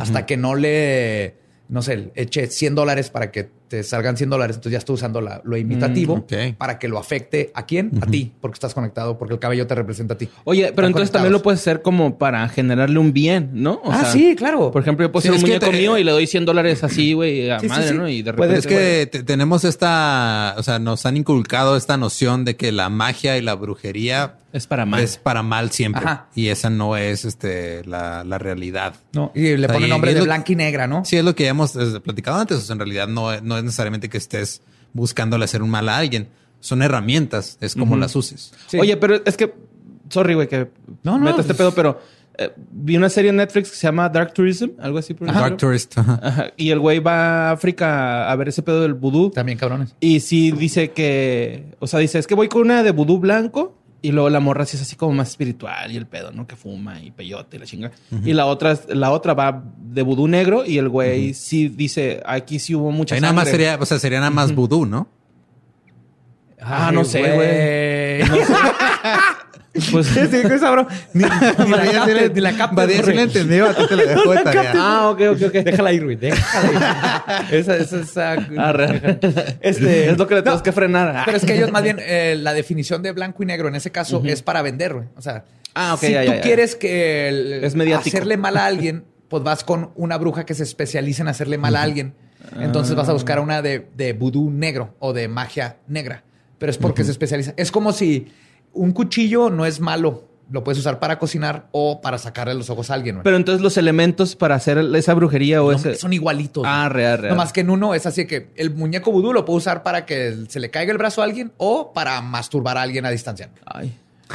Hasta 0.01 0.25
que 0.27 0.37
no 0.37 0.55
le, 0.57 1.37
no 1.69 1.83
sé, 1.83 2.11
eche 2.15 2.47
100 2.47 2.75
dólares 2.75 3.11
para 3.11 3.31
que 3.31 3.51
te 3.69 3.83
salgan 3.83 4.17
100 4.17 4.31
dólares, 4.31 4.57
entonces 4.57 4.73
ya 4.73 4.79
estoy 4.79 4.95
usando 4.95 5.21
la- 5.21 5.41
lo 5.45 5.57
imitativo 5.57 6.17
Mm, 6.19 6.55
para 6.59 6.79
que 6.79 6.89
lo 6.89 6.99
afecte 6.99 7.51
a 7.55 7.67
quién? 7.67 7.91
A 8.01 8.07
ti, 8.07 8.33
porque 8.41 8.55
estás 8.55 8.75
conectado, 8.75 9.19
porque 9.19 9.35
el 9.35 9.41
cabello 9.41 9.67
te 9.67 9.75
representa 9.75 10.15
a 10.15 10.19
ti. 10.19 10.29
Oye, 10.45 10.63
pero 10.63 10.71
Están 10.73 10.85
entonces 10.87 11.11
también 11.11 11.33
lo 11.33 11.43
puedes 11.43 11.61
hacer 11.61 11.83
como 11.83 12.19
para 12.19 12.49
generarle 12.49 12.99
un 12.99 13.13
bien, 13.13 13.51
¿no? 13.55 13.81
O 13.85 13.91
ah, 13.93 14.01
sea, 14.03 14.13
sí, 14.13 14.35
claro. 14.37 14.71
Por 14.71 14.83
ejemplo, 14.83 15.07
yo 15.07 15.13
puedo 15.13 15.23
Sí, 15.23 15.29
ser 15.29 15.35
un 15.37 15.41
muñeco 15.41 15.67
te- 15.71 15.73
mío 15.77 15.99
y 15.99 16.05
le 16.05 16.13
doy 16.13 16.27
100 16.27 16.45
dólares 16.45 16.85
así, 16.85 17.13
güey, 17.15 17.51
a 17.51 17.59
Sí, 17.61 17.69
madre, 17.69 17.89
sí. 17.89 17.95
¿no? 17.95 18.09
Y 18.09 18.23
de 18.23 18.33
Puedes- 18.35 18.65
repente... 18.65 19.01
es 19.03 19.07
que 19.11 19.19
te- 19.19 19.23
tenemos 19.25 19.65
esta, 19.65 20.55
o 20.59 20.63
sea, 20.63 20.79
nos 20.79 21.05
han 21.07 21.17
inculcado 21.17 21.77
esta 21.77 21.97
noción 21.97 22.45
de 22.45 22.57
que 22.57 22.73
la 22.73 22.89
magia 22.89 23.37
y 23.39 23.43
la 23.43 23.55
brujería 23.55 24.35
Es 24.53 24.67
para 24.67 24.87
mal. 24.87 25.01
es 25.01 25.17
para 25.17 25.43
mal 25.43 25.71
siempre. 25.71 26.05
Ajá. 26.05 26.27
Y 26.35 26.49
esa 26.49 26.71
no 26.71 26.97
es 26.97 27.25
este, 27.25 27.85
la, 27.85 28.25
la 28.25 28.39
realidad. 28.39 28.95
No, 29.13 29.33
y 29.35 29.43
le 29.43 29.55
O 29.55 29.59
sea, 29.59 29.69
pone 29.75 29.87
y- 29.87 29.91
nombre 29.91 30.15
de 30.15 30.21
blanca 30.23 30.53
y 30.53 30.57
negra, 30.57 30.87
¿no? 30.87 31.05
Sí, 31.05 31.17
es 31.17 31.25
lo 31.25 31.35
que 31.35 31.45
ya 31.45 31.51
hemos 31.51 31.75
eh, 31.77 32.01
platicado 32.01 32.39
antes. 32.39 32.59
O 32.59 32.61
sea, 32.61 32.75
en 32.75 32.79
realidad 32.81 33.09
no, 33.09 33.41
no 33.41 33.54
es 33.57 33.65
necesariamente 33.65 34.09
que 34.09 34.19
estés 34.19 34.63
buscándole 34.93 35.45
hacer 35.45 35.63
un 35.63 35.71
mal 35.71 35.89
a 35.89 35.97
alguien. 35.99 36.29
Son 36.61 36.83
herramientas, 36.83 37.59
es 37.61 37.75
como 37.75 37.97
las 37.97 38.17
uses. 38.17 38.53
Sí. 38.69 38.79
Oye, 38.79 38.97
pero 38.97 39.21
es 39.25 39.37
que... 39.37 39.55
Sorry, 40.11 40.35
güey, 40.35 40.49
que 40.49 40.71
No, 41.03 41.19
no, 41.19 41.29
este 41.31 41.43
pues- 41.45 41.57
pedo, 41.59 41.75
pero... 41.75 42.01
eh, 42.39 42.53
vi 42.73 42.97
una 42.97 43.09
serie 43.09 43.31
en 43.31 43.37
Netflix 43.37 43.71
que 43.71 43.77
se 43.77 43.87
llama 43.87 44.09
Dark 44.09 44.33
Tourism, 44.35 44.71
algo 44.81 44.99
así 44.99 45.15
por 45.15 45.27
Dark. 45.33 45.57
Tourist. 45.57 45.97
ajá. 45.99 46.21
Ajá. 46.23 46.47
Y 46.57 46.71
el 46.71 46.79
güey 46.81 46.99
va 47.01 47.49
a 47.49 47.53
África 47.53 48.31
a 48.31 48.37
ver 48.37 48.49
ese 48.49 48.63
pedo 48.63 48.81
del 48.83 48.95
vudú. 48.95 49.31
También 49.31 49.57
cabrones. 49.59 49.95
Y 50.01 50.21
sí 50.21 50.53
dice 50.53 50.91
que, 50.93 51.77
o 51.81 51.87
sea, 51.87 52.01
dice, 52.01 52.19
es 52.19 52.27
que 52.27 52.35
voy 52.35 52.49
con 52.49 52.63
una 52.63 52.83
de 52.83 52.91
vudú 52.93 53.19
blanco 53.19 53.77
y 54.05 54.13
luego 54.13 54.29
la 54.29 54.39
morra 54.39 54.67
sí 54.67 54.77
es 54.77 54.83
así 54.83 54.97
como 54.97 55.15
más 55.15 55.31
espiritual 55.31 55.91
y 55.91 55.97
el 55.97 56.07
pedo, 56.07 56.31
¿no? 56.31 56.47
Que 56.47 56.57
fuma 56.57 57.01
y 57.01 57.11
peyote 57.11 57.57
y 57.57 57.61
la 57.61 57.65
chinga. 57.65 57.91
Y 58.23 58.35
la 58.35 58.45
otra, 58.45 58.79
la 58.89 59.11
otra 59.11 59.33
va 59.33 59.65
de 59.79 60.03
vudú 60.03 60.29
negro 60.29 60.63
y 60.67 60.77
el 60.77 60.91
güey 60.91 61.33
sí 61.33 61.69
dice, 61.69 62.23
aquí 62.27 62.59
sí 62.59 62.75
hubo 62.75 62.91
mucha 62.91 63.15
Ahí 63.15 63.23
nada 63.23 63.33
más 63.33 63.45
sangre". 63.45 63.65
sería, 63.65 63.79
o 63.81 63.87
sea, 63.87 63.99
sería 63.99 64.19
nada 64.19 64.31
más 64.31 64.55
vudú, 64.55 64.85
¿no? 64.85 65.09
Ah, 66.61 66.91
no 66.93 67.03
sé, 67.07 67.23
güey. 67.33 68.29
No 68.29 68.37
sé. 68.45 68.53
Pues, 69.91 70.07
Sí, 70.07 70.21
qué 70.31 70.59
sabrón. 70.59 70.87
Ni, 71.13 71.25
ni 71.25 71.71
la 71.71 72.51
la 72.51 72.57
captes, 72.57 72.77
Badía 72.77 73.03
sí 73.03 73.13
le 73.13 73.23
entendió, 73.23 73.67
a 73.69 73.75
ti 73.75 73.83
te 73.89 73.97
la 73.97 74.05
dejó 74.05 74.31
de 74.33 74.39
tarea. 74.45 74.73
ah, 74.77 75.11
ok, 75.11 75.21
ok, 75.33 75.43
ok. 75.47 75.53
Déjala 75.53 75.93
ir, 75.93 76.05
güey. 76.05 76.17
Déjala 76.17 76.73
ir. 77.51 77.55
esa, 77.59 77.77
esa, 77.77 78.01
esa. 78.01 78.33
Ah. 78.57 78.73
Este, 79.61 80.11
es 80.11 80.19
lo 80.19 80.27
que 80.27 80.35
le 80.35 80.41
no, 80.41 80.45
tenemos 80.45 80.63
que 80.63 80.73
frenar. 80.73 81.23
Pero 81.25 81.37
es 81.37 81.45
que 81.45 81.55
ellos 81.57 81.73
más 81.73 81.83
bien, 81.83 81.99
eh, 82.01 82.37
la 82.39 82.53
definición 82.53 83.03
de 83.03 83.13
blanco 83.13 83.43
y 83.43 83.47
negro 83.47 83.69
en 83.69 83.75
ese 83.75 83.91
caso 83.91 84.23
es 84.25 84.43
para 84.43 84.63
vender, 84.63 84.95
güey. 84.95 85.07
O 85.17 85.23
sea, 85.23 85.45
Ah, 85.75 85.95
ok, 85.95 86.01
si 86.01 86.13
ya, 86.13 86.21
tú 86.23 86.29
ya, 86.29 86.35
ya. 86.37 86.41
quieres 86.41 86.77
que 86.77 87.29
el- 87.29 87.65
Es 87.65 87.75
mediático. 87.75 88.17
hacerle 88.17 88.37
mal 88.37 88.57
a 88.57 88.67
alguien, 88.67 89.05
pues 89.29 89.43
vas 89.43 89.65
con 89.65 89.91
una 89.97 90.17
bruja 90.19 90.47
que 90.47 90.55
se 90.55 90.63
especializa 90.63 91.23
en 91.23 91.29
hacerle 91.29 91.59
mal 91.59 91.75
a 91.75 91.83
alguien. 91.83 92.15
Entonces 92.61 92.95
vas 92.95 93.09
a 93.09 93.13
buscar 93.13 93.39
a 93.39 93.41
una 93.41 93.61
de, 93.61 93.89
de 93.97 94.13
vudú 94.13 94.51
negro 94.51 94.95
o 95.01 95.13
de 95.13 95.27
magia 95.27 95.79
negra. 95.89 96.23
Pero 96.59 96.71
es 96.71 96.79
porque 96.79 97.03
se 97.03 97.11
especializa. 97.11 97.55
Es 97.57 97.73
como 97.73 97.93
si 97.93 98.29
un 98.75 98.93
cuchillo 98.93 99.49
no 99.51 99.65
es 99.67 99.81
malo. 99.81 100.29
Lo 100.51 100.63
puedes 100.63 100.79
usar 100.79 100.99
para 101.01 101.19
cocinar 101.19 101.69
o 101.73 102.03
para 102.03 102.19
sacarle 102.19 102.53
los 102.55 102.69
ojos 102.69 102.91
a 102.91 102.95
alguien. 102.95 103.15
güey. 103.17 103.25
Pero 103.25 103.37
entonces 103.39 103.63
los 103.63 103.79
elementos 103.79 104.37
para 104.37 104.55
hacer 104.55 104.77
esa 104.95 105.15
brujería 105.15 105.63
o 105.63 105.71
No, 105.73 105.77
ese... 105.79 105.95
son 105.95 106.13
igualitos. 106.13 106.65
Ah, 106.67 106.89
real, 106.91 107.17
real. 107.19 107.31
No 107.35 107.37
más 107.37 107.53
que 107.53 107.61
en 107.63 107.71
uno 107.71 107.95
es 107.95 108.05
así 108.05 108.27
que 108.27 108.51
el 108.57 108.75
muñeco 108.75 109.11
vudú 109.11 109.33
lo 109.33 109.47
puedo 109.47 109.57
usar 109.57 109.83
para 109.83 110.05
que 110.05 110.37
se 110.49 110.61
le 110.61 110.71
caiga 110.71 110.93
el 110.93 110.99
brazo 110.99 111.23
a 111.23 111.25
alguien 111.25 111.53
o 111.57 111.93
para 111.95 112.21
masturbar 112.21 112.77
a 112.77 112.83
alguien 112.83 113.07
a 113.07 113.11
distancia. 113.11 113.49
Ay. 113.65 113.97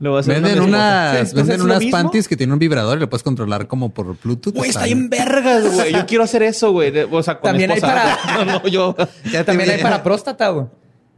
Le 0.00 0.08
voy 0.08 0.16
a 0.18 0.20
hacer 0.20 0.34
Venden 0.40 0.60
una 0.62 0.68
unas, 0.68 1.28
Sí, 1.28 1.34
pues 1.34 1.46
venden 1.46 1.58
lo 1.58 1.64
unas 1.64 1.78
mismo. 1.80 1.92
panties 1.98 2.28
que 2.28 2.36
tienen 2.36 2.52
un 2.52 2.58
vibrador 2.58 2.98
y 2.98 3.00
lo 3.00 3.08
puedes 3.10 3.22
controlar 3.22 3.66
como 3.66 3.90
por 3.92 4.16
Bluetooth. 4.22 4.54
Güey, 4.54 4.70
está 4.70 4.84
Está 4.84 4.94
bien 4.94 5.10
vergas, 5.10 5.74
güey. 5.74 5.92
Yo 5.92 6.06
quiero 6.06 6.24
hacer 6.24 6.42
eso, 6.42 6.70
güey. 6.72 6.90
De- 6.90 7.04
O 7.04 7.22
sea, 7.22 7.38
con 7.40 7.50
También 7.50 7.70
mi 7.70 7.74
hay 7.74 7.78
esposa. 7.78 8.18
para- 8.34 8.44
No, 8.44 8.52
no, 8.60 8.66
yo... 8.68 8.94
Ya 9.32 9.44
También 9.44 9.70
hay 9.70 9.82
para 9.82 10.02
próstata, 10.02 10.48
güey. 10.50 10.66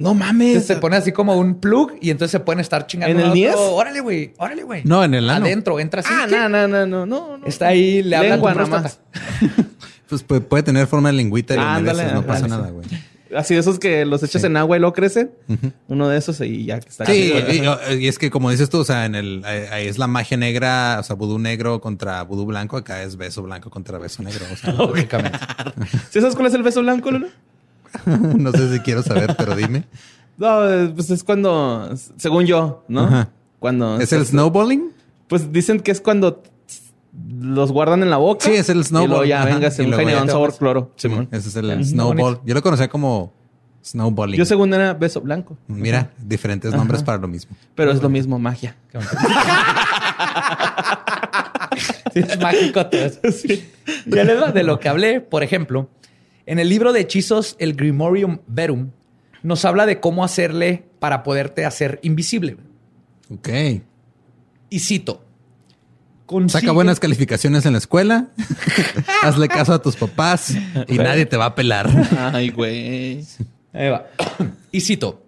No 0.00 0.14
mames. 0.14 0.66
Se 0.66 0.76
pone 0.76 0.96
así 0.96 1.12
como 1.12 1.36
un 1.36 1.60
plug 1.60 1.92
y 2.00 2.10
entonces 2.10 2.32
se 2.32 2.40
pueden 2.40 2.58
estar 2.60 2.86
chingando. 2.86 3.12
¿En 3.12 3.20
el 3.20 3.26
al 3.28 3.32
10? 3.34 3.54
otro. 3.54 3.74
Órale, 3.76 4.00
güey. 4.00 4.32
Órale, 4.38 4.62
güey. 4.64 4.82
No, 4.84 5.04
en 5.04 5.14
el 5.14 5.30
ano. 5.30 5.44
Adentro, 5.44 5.78
entra 5.78 6.00
así. 6.00 6.10
Ah, 6.12 6.26
no, 6.28 6.48
no, 6.48 6.66
no, 6.66 6.86
no, 6.86 7.06
no, 7.06 7.36
no. 7.38 7.46
Está 7.46 7.68
ahí, 7.68 8.02
le 8.02 8.16
habla 8.16 8.34
a 8.34 8.38
tu 8.38 8.46
Lengua 8.46 8.54
próstata. 8.54 8.94
nomás. 9.40 9.66
Pues 10.10 10.24
puede, 10.24 10.40
puede 10.40 10.64
tener 10.64 10.88
forma 10.88 11.10
de 11.10 11.18
lingüita 11.18 11.54
y 11.54 11.56
lo 11.56 11.62
no 11.62 12.26
pasa 12.26 12.46
ándale, 12.46 12.48
nada, 12.48 12.70
güey. 12.70 12.84
Así 13.36 13.54
de 13.54 13.60
esos 13.60 13.78
que 13.78 14.04
los 14.04 14.24
echas 14.24 14.40
Sí. 14.42 14.46
en 14.48 14.56
agua 14.56 14.76
y 14.76 14.80
luego 14.80 14.92
crecen. 14.92 15.30
Uno 15.86 16.08
de 16.08 16.18
esos 16.18 16.40
y 16.40 16.64
ya 16.64 16.80
que 16.80 16.88
está. 16.88 17.06
Sí, 17.06 17.32
y, 17.48 17.94
y 18.02 18.08
es 18.08 18.18
que 18.18 18.28
como 18.28 18.50
dices 18.50 18.68
tú, 18.70 18.78
o 18.78 18.84
sea, 18.84 19.04
en 19.06 19.14
el 19.14 19.44
ahí 19.44 19.86
es 19.86 19.98
la 19.98 20.08
magia 20.08 20.36
negra, 20.36 20.96
o 20.98 21.04
sea, 21.04 21.14
vudú 21.14 21.38
negro 21.38 21.80
contra 21.80 22.22
vudú 22.24 22.44
blanco, 22.44 22.76
acá 22.76 23.04
es 23.04 23.16
beso 23.16 23.42
blanco 23.44 23.70
contra 23.70 23.98
beso 23.98 24.24
negro. 24.24 24.44
O 24.52 24.56
sea, 24.56 24.72
Lógicamente. 24.78 25.38
¿Sí 26.10 26.20
sabes 26.20 26.34
cuál 26.34 26.48
es 26.48 26.54
el 26.54 26.64
beso 26.64 26.80
blanco, 26.82 27.12
Lolo? 27.12 27.28
no 28.06 28.52
sé 28.52 28.72
si 28.72 28.80
quiero 28.80 29.02
saber, 29.02 29.34
pero 29.36 29.54
dime. 29.56 29.84
No, 30.36 30.60
pues 30.94 31.10
es 31.10 31.22
cuando, 31.22 31.90
según 32.16 32.46
yo, 32.46 32.84
¿no? 32.88 33.02
Ajá. 33.02 33.30
Cuando... 33.58 34.00
¿Es 34.00 34.12
el 34.12 34.24
snowballing? 34.24 34.90
Pues 35.28 35.52
dicen 35.52 35.80
que 35.80 35.90
es 35.90 36.00
cuando 36.00 36.42
los 37.40 37.72
guardan 37.72 38.02
en 38.02 38.10
la 38.10 38.16
boca. 38.16 38.46
Sí, 38.46 38.52
es 38.52 38.68
el 38.68 38.84
snowball. 38.84 39.04
Y 39.06 39.08
luego 39.10 39.24
ya 39.24 39.42
Ajá. 39.42 39.54
vengas 39.54 39.78
Y 39.78 39.82
un 39.82 40.28
sabor 40.28 40.56
cloro. 40.56 40.92
Simón. 40.96 41.28
Ese 41.30 41.48
es 41.48 41.56
el 41.56 41.70
Ujú. 41.70 41.84
snowball. 41.84 42.40
Yo 42.44 42.54
lo 42.54 42.62
conocía 42.62 42.88
como 42.88 43.32
snowballing. 43.84 44.36
Yo 44.36 44.44
según 44.44 44.72
era 44.72 44.94
beso 44.94 45.20
blanco. 45.20 45.56
Mira, 45.66 46.10
diferentes 46.18 46.72
nombres 46.72 47.02
para 47.02 47.18
lo 47.18 47.28
mismo. 47.28 47.56
Pero 47.74 47.92
es 47.92 48.02
lo 48.02 48.08
mismo, 48.08 48.38
magia. 48.38 48.76
Sí, 52.12 52.20
es 52.20 52.40
mágico 52.40 52.84
todo 52.86 53.00
eso. 53.00 53.20
Ya 54.06 54.24
les 54.24 54.40
va 54.40 54.52
de 54.52 54.62
lo 54.62 54.78
que 54.78 54.88
hablé, 54.88 55.20
por 55.20 55.42
ejemplo, 55.42 55.88
en 56.50 56.58
el 56.58 56.68
libro 56.68 56.92
de 56.92 57.00
hechizos, 57.00 57.54
el 57.60 57.74
Grimorium 57.74 58.38
Verum, 58.48 58.90
nos 59.44 59.64
habla 59.64 59.86
de 59.86 60.00
cómo 60.00 60.24
hacerle 60.24 60.84
para 60.98 61.22
poderte 61.22 61.64
hacer 61.64 62.00
invisible. 62.02 62.56
Ok. 63.32 63.48
Y 64.68 64.80
cito. 64.80 65.24
Consigue- 66.26 66.60
Saca 66.60 66.72
buenas 66.72 66.98
calificaciones 66.98 67.66
en 67.66 67.72
la 67.72 67.78
escuela. 67.78 68.28
Hazle 69.22 69.46
caso 69.48 69.72
a 69.72 69.80
tus 69.80 69.94
papás 69.96 70.52
y 70.88 70.98
nadie 70.98 71.24
te 71.26 71.36
va 71.36 71.44
a 71.46 71.54
pelar. 71.54 71.88
Ay, 72.32 72.50
güey. 72.50 73.24
Ahí 73.72 73.88
va. 73.88 74.06
Y 74.72 74.80
cito. 74.80 75.24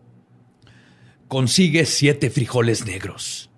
Consigue 1.28 1.86
siete 1.86 2.30
frijoles 2.30 2.84
negros. 2.84 3.48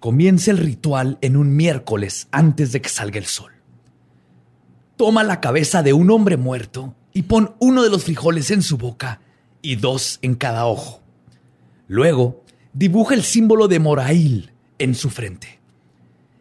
Comienza 0.00 0.50
el 0.50 0.58
ritual 0.58 1.18
en 1.20 1.36
un 1.36 1.54
miércoles 1.56 2.28
antes 2.32 2.72
de 2.72 2.80
que 2.80 2.88
salga 2.88 3.18
el 3.18 3.26
sol. 3.26 3.52
Toma 4.98 5.22
la 5.22 5.40
cabeza 5.40 5.84
de 5.84 5.92
un 5.92 6.10
hombre 6.10 6.36
muerto 6.36 6.96
y 7.12 7.22
pon 7.22 7.54
uno 7.60 7.84
de 7.84 7.88
los 7.88 8.02
frijoles 8.02 8.50
en 8.50 8.62
su 8.62 8.78
boca 8.78 9.20
y 9.62 9.76
dos 9.76 10.18
en 10.22 10.34
cada 10.34 10.66
ojo. 10.66 11.00
Luego, 11.86 12.44
dibuja 12.72 13.14
el 13.14 13.22
símbolo 13.22 13.68
de 13.68 13.78
Morail 13.78 14.52
en 14.76 14.96
su 14.96 15.08
frente. 15.08 15.60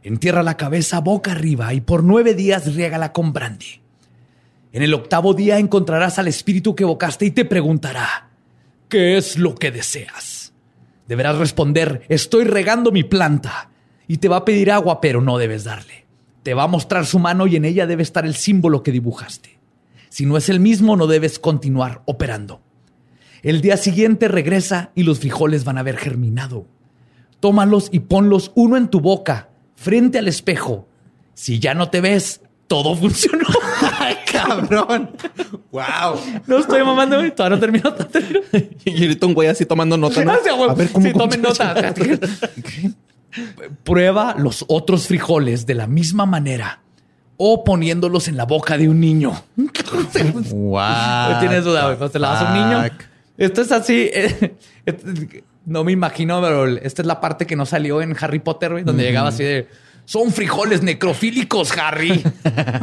Entierra 0.01 0.41
la 0.41 0.57
cabeza 0.57 1.01
boca 1.01 1.33
arriba 1.33 1.71
y 1.75 1.81
por 1.81 2.03
nueve 2.03 2.33
días 2.33 2.73
riégala 2.73 3.13
con 3.13 3.31
brandy. 3.31 3.79
En 4.73 4.81
el 4.81 4.95
octavo 4.95 5.35
día 5.35 5.59
encontrarás 5.59 6.17
al 6.17 6.27
espíritu 6.27 6.73
que 6.73 6.81
evocaste 6.81 7.25
y 7.27 7.31
te 7.31 7.45
preguntará, 7.45 8.31
¿qué 8.89 9.17
es 9.17 9.37
lo 9.37 9.53
que 9.53 9.69
deseas? 9.69 10.51
Deberás 11.07 11.37
responder, 11.37 12.07
estoy 12.09 12.45
regando 12.45 12.91
mi 12.91 13.03
planta. 13.03 13.69
Y 14.07 14.17
te 14.17 14.29
va 14.29 14.37
a 14.37 14.45
pedir 14.45 14.71
agua, 14.71 14.99
pero 14.99 15.21
no 15.21 15.37
debes 15.37 15.63
darle. 15.63 16.06
Te 16.47 16.53
va 16.53 16.63
a 16.63 16.67
mostrar 16.67 17.05
su 17.05 17.19
mano 17.19 17.45
y 17.45 17.57
en 17.57 17.65
ella 17.65 17.87
debe 17.87 18.03
estar 18.03 18.25
el 18.25 18.33
símbolo 18.33 18.81
que 18.81 18.93
dibujaste. 18.93 19.59
Si 20.07 20.25
no 20.25 20.37
es 20.37 20.47
el 20.47 20.61
mismo, 20.61 20.95
no 20.95 21.05
debes 21.05 21.39
continuar 21.39 22.03
operando. 22.05 22.61
El 23.43 23.59
día 23.59 23.75
siguiente 23.75 24.29
regresa 24.29 24.91
y 24.95 25.03
los 25.03 25.19
frijoles 25.19 25.65
van 25.65 25.75
a 25.75 25.81
haber 25.81 25.97
germinado. 25.97 26.65
Tómalos 27.41 27.89
y 27.91 27.99
ponlos 27.99 28.53
uno 28.55 28.77
en 28.77 28.87
tu 28.87 29.01
boca, 29.01 29.49
frente 29.75 30.19
al 30.19 30.29
espejo. 30.29 30.87
Si 31.33 31.59
ya 31.59 31.73
no 31.73 31.89
te 31.89 31.99
ves, 31.99 32.39
todo 32.67 32.95
funcionó. 32.95 33.47
Cabrón. 34.31 35.09
Wow. 35.71 36.21
No 36.47 36.59
estoy 36.59 36.81
mamando, 36.81 37.17
güey. 37.17 37.35
Todavía 37.35 37.57
no 37.57 37.61
termino. 37.61 37.93
Y 38.85 39.01
ahorita 39.03 39.25
un 39.27 39.33
güey 39.33 39.49
así 39.49 39.65
tomando 39.65 39.97
nota. 39.97 40.21
A 40.69 40.73
ver, 40.73 40.89
¿cómo 40.93 41.07
Sí, 41.07 41.11
tomen 41.11 41.41
nota. 41.41 41.75
Prueba 43.83 44.35
los 44.37 44.65
otros 44.67 45.07
frijoles 45.07 45.65
de 45.65 45.75
la 45.75 45.87
misma 45.87 46.25
manera 46.25 46.81
o 47.37 47.63
poniéndolos 47.63 48.27
en 48.27 48.37
la 48.37 48.45
boca 48.45 48.77
de 48.77 48.89
un 48.89 48.99
niño. 48.99 49.31
Wow. 50.53 51.31
No 51.31 51.39
tienes 51.39 51.63
duda, 51.63 51.93
güey. 51.93 52.09
Te 52.09 52.19
la 52.19 52.29
das 52.29 52.41
a 52.43 52.51
un 52.51 52.53
niño. 52.53 52.89
Esto 53.37 53.61
es 53.61 53.71
así. 53.71 54.09
eh, 54.11 54.55
eh, 54.85 55.43
no 55.65 55.83
me 55.83 55.91
imagino, 55.91 56.41
pero 56.41 56.65
esta 56.65 57.01
es 57.01 57.05
la 57.05 57.19
parte 57.21 57.45
que 57.45 57.55
no 57.55 57.65
salió 57.65 58.01
en 58.01 58.15
Harry 58.19 58.39
Potter, 58.39 58.71
güey, 58.71 58.83
donde 58.83 59.03
llegaba 59.03 59.29
así 59.29 59.43
de. 59.43 59.67
Son 60.05 60.31
frijoles 60.31 60.81
necrofílicos, 60.81 61.77
Harry. 61.77 62.23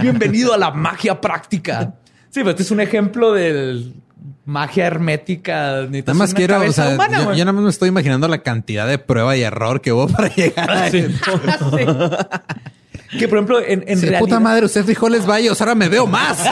Bienvenido 0.00 0.52
a 0.52 0.58
la 0.58 0.70
magia 0.70 1.18
práctica. 1.20 1.94
Sí, 2.28 2.40
pero 2.40 2.50
este 2.50 2.62
es 2.64 2.70
un 2.70 2.80
ejemplo 2.80 3.32
de 3.32 3.92
magia 4.44 4.86
hermética. 4.86 5.82
Necesitas 5.82 6.14
Nada 6.14 6.18
más 6.18 6.30
una 6.30 6.36
quiero, 6.36 6.60
o 6.60 6.72
sea, 6.72 6.94
humana, 6.94 7.18
yo, 7.18 7.24
güey. 7.26 7.38
yo 7.38 7.44
nada 7.44 7.52
más 7.52 7.64
me 7.64 7.70
estoy 7.70 7.88
imaginando 7.90 8.26
la 8.28 8.38
cantidad 8.42 8.86
de 8.86 8.98
prueba 8.98 9.36
y 9.36 9.42
error 9.42 9.80
que 9.80 9.92
hubo 9.92 10.06
para 10.12 10.28
llegar 10.34 10.70
a 10.70 10.90
Sí. 10.90 11.06
Que 13.18 13.28
por 13.28 13.38
ejemplo, 13.38 13.60
en, 13.60 13.84
en 13.86 13.96
Sí, 13.98 14.06
realidad. 14.06 14.20
puta 14.20 14.40
madre, 14.40 14.66
usted 14.66 14.84
frijoles 14.84 15.24
vallos, 15.28 15.60
ahora 15.60 15.74
me 15.76 15.88
veo 15.88 16.06
más. 16.06 16.38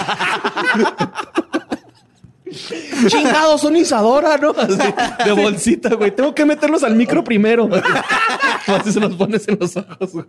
Chingados, 3.08 3.62
son 3.62 3.74
Isadora, 3.76 4.36
¿no? 4.36 4.50
Así, 4.50 4.76
de 5.24 5.32
bolsita, 5.32 5.94
güey. 5.94 6.14
Tengo 6.14 6.34
que 6.34 6.44
meterlos 6.44 6.82
al 6.82 6.94
micro 6.94 7.24
primero. 7.24 7.68
Así 8.66 8.92
se 8.92 9.00
los 9.00 9.14
pones 9.14 9.48
en 9.48 9.56
los 9.58 9.74
ojos, 9.76 10.12
güey. 10.12 10.26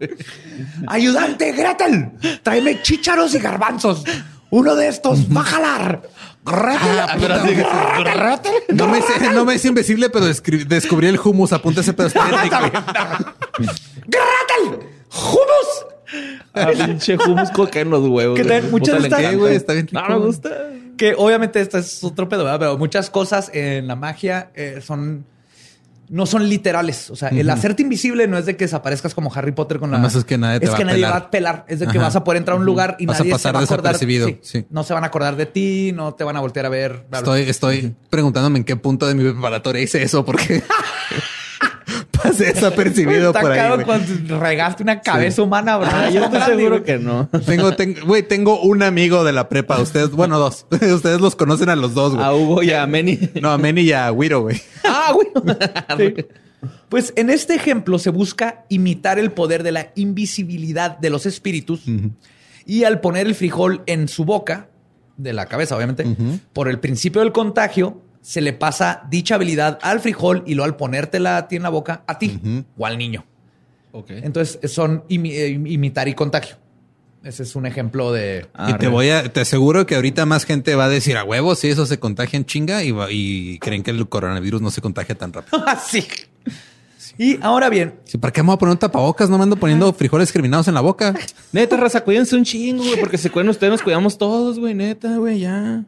Ayudante 0.88 1.52
Gretel, 1.52 2.12
tráeme 2.42 2.82
chícharos 2.82 3.36
y 3.36 3.40
garbanzos. 3.40 4.06
Uno 4.54 4.76
de 4.76 4.88
estos 4.88 5.26
va 5.36 5.42
a 5.42 5.44
jalar. 5.46 6.02
Ah, 6.46 7.16
pero 7.20 7.34
así 7.36 7.48
que- 7.56 8.74
No 8.74 8.88
me, 8.88 9.00
hice- 9.00 9.34
no 9.34 9.46
me 9.46 9.56
pero 10.12 10.28
descri- 10.28 10.66
descubrí 10.68 11.08
el 11.08 11.18
hummus. 11.20 11.54
Apunta 11.54 11.82
ese 11.82 11.94
pedo. 11.94 12.08
está 12.08 12.28
rico. 12.28 12.56
Gretel, 14.06 14.80
hummus. 15.12 15.86
Ah, 16.54 16.68
pinche 16.86 17.18
hummus 17.18 17.50
coca 17.52 17.80
en 17.80 17.90
los 17.90 18.08
huevos. 18.08 18.38
¿Qué 18.38 18.44
tal? 18.46 18.60
güey. 18.62 18.72
Muchas 18.72 18.96
Puta, 18.96 19.02
le 19.02 19.10
gracias, 19.10 19.20
encanta. 19.32 19.38
güey, 19.44 19.56
está 19.56 19.74
bien 19.74 19.90
No, 19.92 20.02
rico. 20.02 20.20
me 20.20 20.26
gusta. 20.26 20.50
Que 20.98 21.16
obviamente 21.18 21.60
esto 21.60 21.78
es 21.80 22.04
otro 22.04 22.30
pedo, 22.30 22.44
¿verdad? 22.44 22.60
pero 22.60 22.78
muchas 22.78 23.10
cosas 23.10 23.50
en 23.54 23.88
la 23.88 23.96
magia 23.96 24.52
eh, 24.54 24.80
son 24.86 25.26
no 26.14 26.28
son 26.28 26.48
literales. 26.48 27.10
O 27.10 27.16
sea, 27.16 27.30
el 27.30 27.50
hacerte 27.50 27.82
invisible 27.82 28.28
no 28.28 28.38
es 28.38 28.46
de 28.46 28.56
que 28.56 28.66
desaparezcas 28.66 29.16
como 29.16 29.34
Harry 29.34 29.52
Potter 29.52 29.80
con 29.80 29.90
la. 29.90 29.98
Más 29.98 30.14
es 30.14 30.24
que 30.26 30.38
nadie 30.38 30.60
te 30.60 30.68
es 30.68 30.72
va 30.72 30.78
que 30.78 30.84
a 30.84 30.86
nadie 30.86 30.98
pelar. 31.00 31.12
va 31.12 31.18
a 31.18 31.32
pelar. 31.32 31.66
Es 31.68 31.80
de 31.80 31.88
que 31.88 31.98
Ajá. 31.98 32.08
vas 32.08 32.16
a 32.16 32.24
poder 32.24 32.38
entrar 32.38 32.56
a 32.56 32.60
un 32.60 32.66
lugar 32.68 32.96
y 33.00 33.08
Vas 33.08 33.18
a 33.18 33.20
nadie 33.24 33.32
pasar 33.32 33.52
se 33.52 33.54
va 33.56 33.60
a 33.60 33.64
acordar. 33.64 33.94
desapercibido, 33.94 34.28
Sí, 34.28 34.38
sí. 34.44 34.66
No 34.70 34.84
se 34.84 34.94
van 34.94 35.04
a 35.04 35.08
acordar 35.08 35.36
de 35.36 35.48
ti, 35.48 35.92
no 35.96 36.14
te 36.14 36.24
van 36.24 36.38
a 36.38 36.40
voltear 36.40 36.68
a 36.68 36.70
ver. 36.70 37.06
bla, 37.10 37.20
bla. 37.22 37.40
Estoy, 37.40 37.42
estoy 37.50 37.96
preguntándome 38.12 38.60
en 38.60 38.64
qué 38.64 38.76
punto 38.76 39.08
de 39.08 39.16
mi 39.16 39.24
preparatoria 39.24 39.82
hice 39.82 40.04
eso 40.04 40.24
porque 40.24 40.62
pasé 42.24 42.46
desapercibido 42.54 43.28
Está 43.28 43.42
por 43.42 43.52
ahí. 43.52 43.70
güey. 43.74 43.86
cuando 43.86 44.40
regaste 44.40 44.84
una 44.84 45.02
cabeza 45.02 45.42
humana, 45.42 45.78
bro. 45.78 45.88
Ah, 45.92 46.10
yo 46.10 46.24
estoy 46.24 46.42
seguro 46.42 46.84
que 46.84 46.98
no. 46.98 47.30
Tengo, 47.46 47.76
tengo, 47.76 48.06
güey, 48.06 48.24
tengo 48.24 48.62
un 48.62 48.82
amigo 48.84 49.24
de 49.24 49.34
la 49.34 49.50
prepa. 49.50 49.80
Ustedes, 49.80 50.12
bueno, 50.12 50.40
dos. 50.40 50.66
Ustedes 50.72 51.22
los 51.22 51.36
conocen 51.36 51.70
a 51.70 51.76
los 51.76 51.94
dos, 51.94 52.14
güey. 52.16 52.26
A 52.26 52.34
Hugo 52.34 52.64
y 52.64 52.72
a 52.72 52.88
Meni. 52.88 53.20
No, 53.42 53.52
a 53.52 53.58
Manny 53.58 53.82
y 53.82 53.92
a 53.94 54.12
Wiro, 54.12 54.42
güey. 54.42 54.62
Ah, 54.84 55.14
güey. 55.14 55.28
Sí. 55.98 56.26
Pues 56.88 57.12
en 57.18 57.30
este 57.30 57.56
ejemplo 57.56 58.00
se 58.00 58.10
busca 58.10 58.64
imitar 58.70 59.20
el 59.20 59.32
poder 59.32 59.64
de 59.64 59.72
la 59.74 59.92
invisibilidad 59.96 60.98
de 60.98 61.10
los 61.10 61.26
espíritus 61.26 61.82
y 62.66 62.84
al 62.86 63.02
poner 63.02 63.28
el 63.28 63.36
frijol 63.36 63.82
en 63.86 64.08
su 64.08 64.24
boca, 64.24 64.70
de 65.18 65.34
la 65.34 65.48
cabeza 65.48 65.76
obviamente, 65.76 66.06
por 66.54 66.70
el 66.70 66.80
principio 66.80 67.22
del 67.22 67.34
contagio, 67.34 68.02
se 68.24 68.42
le 68.42 68.54
pasa 68.54 69.04
dicha 69.12 69.36
habilidad 69.36 69.78
al 69.84 70.00
frijol 70.00 70.44
y 70.48 70.56
luego 70.56 70.66
al 70.66 70.76
ponértela 70.78 71.38
a 71.38 71.48
ti 71.48 71.58
en 71.58 71.64
la 71.64 71.70
boca, 71.70 72.04
a 72.08 72.18
ti 72.18 72.40
o 72.78 72.86
al 72.88 72.98
niño. 72.98 73.24
Ok. 73.92 74.10
Entonces 74.10 74.72
son 74.72 75.04
imi- 75.10 75.34
eh, 75.34 75.50
imitar 75.50 76.08
y 76.08 76.16
contagio. 76.16 76.56
Ese 77.24 77.44
es 77.44 77.56
un 77.56 77.66
ejemplo 77.66 78.12
de... 78.12 78.48
y 78.68 78.74
te 78.74 78.88
voy 78.88 79.10
a, 79.10 79.32
te 79.32 79.42
aseguro 79.42 79.86
que 79.86 79.96
ahorita 79.96 80.26
más 80.26 80.44
gente 80.46 80.76
va 80.76 80.86
a 80.86 80.90
decir 80.90 81.16
a 81.16 81.24
huevo 81.24 81.56
si 81.56 81.68
eso 81.70 81.86
se 81.86 82.00
contagia 82.00 82.36
en 82.38 82.46
chinga 82.46 82.84
y, 82.84 82.92
va- 82.92 83.08
y 83.12 83.60
creen 83.60 83.84
que 83.84 83.92
el 83.92 84.10
coronavirus 84.10 84.62
no 84.62 84.72
se 84.72 84.82
contagia 84.82 85.16
tan 85.16 85.32
rápido. 85.32 85.64
Así. 85.68 86.06
Y 87.18 87.38
ahora 87.44 87.70
bien, 87.70 87.94
Sí, 88.06 88.18
¿Para 88.18 88.32
qué 88.34 88.42
me 88.42 88.48
voy 88.48 88.56
a 88.56 88.58
poner 88.58 88.72
un 88.74 88.80
tapabocas? 88.80 89.30
No 89.30 89.38
me 89.38 89.44
ando 89.44 89.56
poniendo 89.58 89.94
frijoles 89.94 90.32
germinados 90.32 90.68
en 90.68 90.74
la 90.74 90.82
boca. 90.82 91.14
Neta, 91.52 91.78
raza, 91.78 92.02
cuídense 92.04 92.36
un 92.36 92.44
chingo, 92.44 92.84
güey, 92.84 93.00
porque 93.00 93.18
se 93.20 93.30
cuidan 93.30 93.50
ustedes, 93.50 93.72
nos 93.72 93.82
cuidamos 93.84 94.18
todos, 94.18 94.58
güey, 94.60 94.74
neta, 94.74 95.16
güey, 95.18 95.40
ya. 95.40 95.84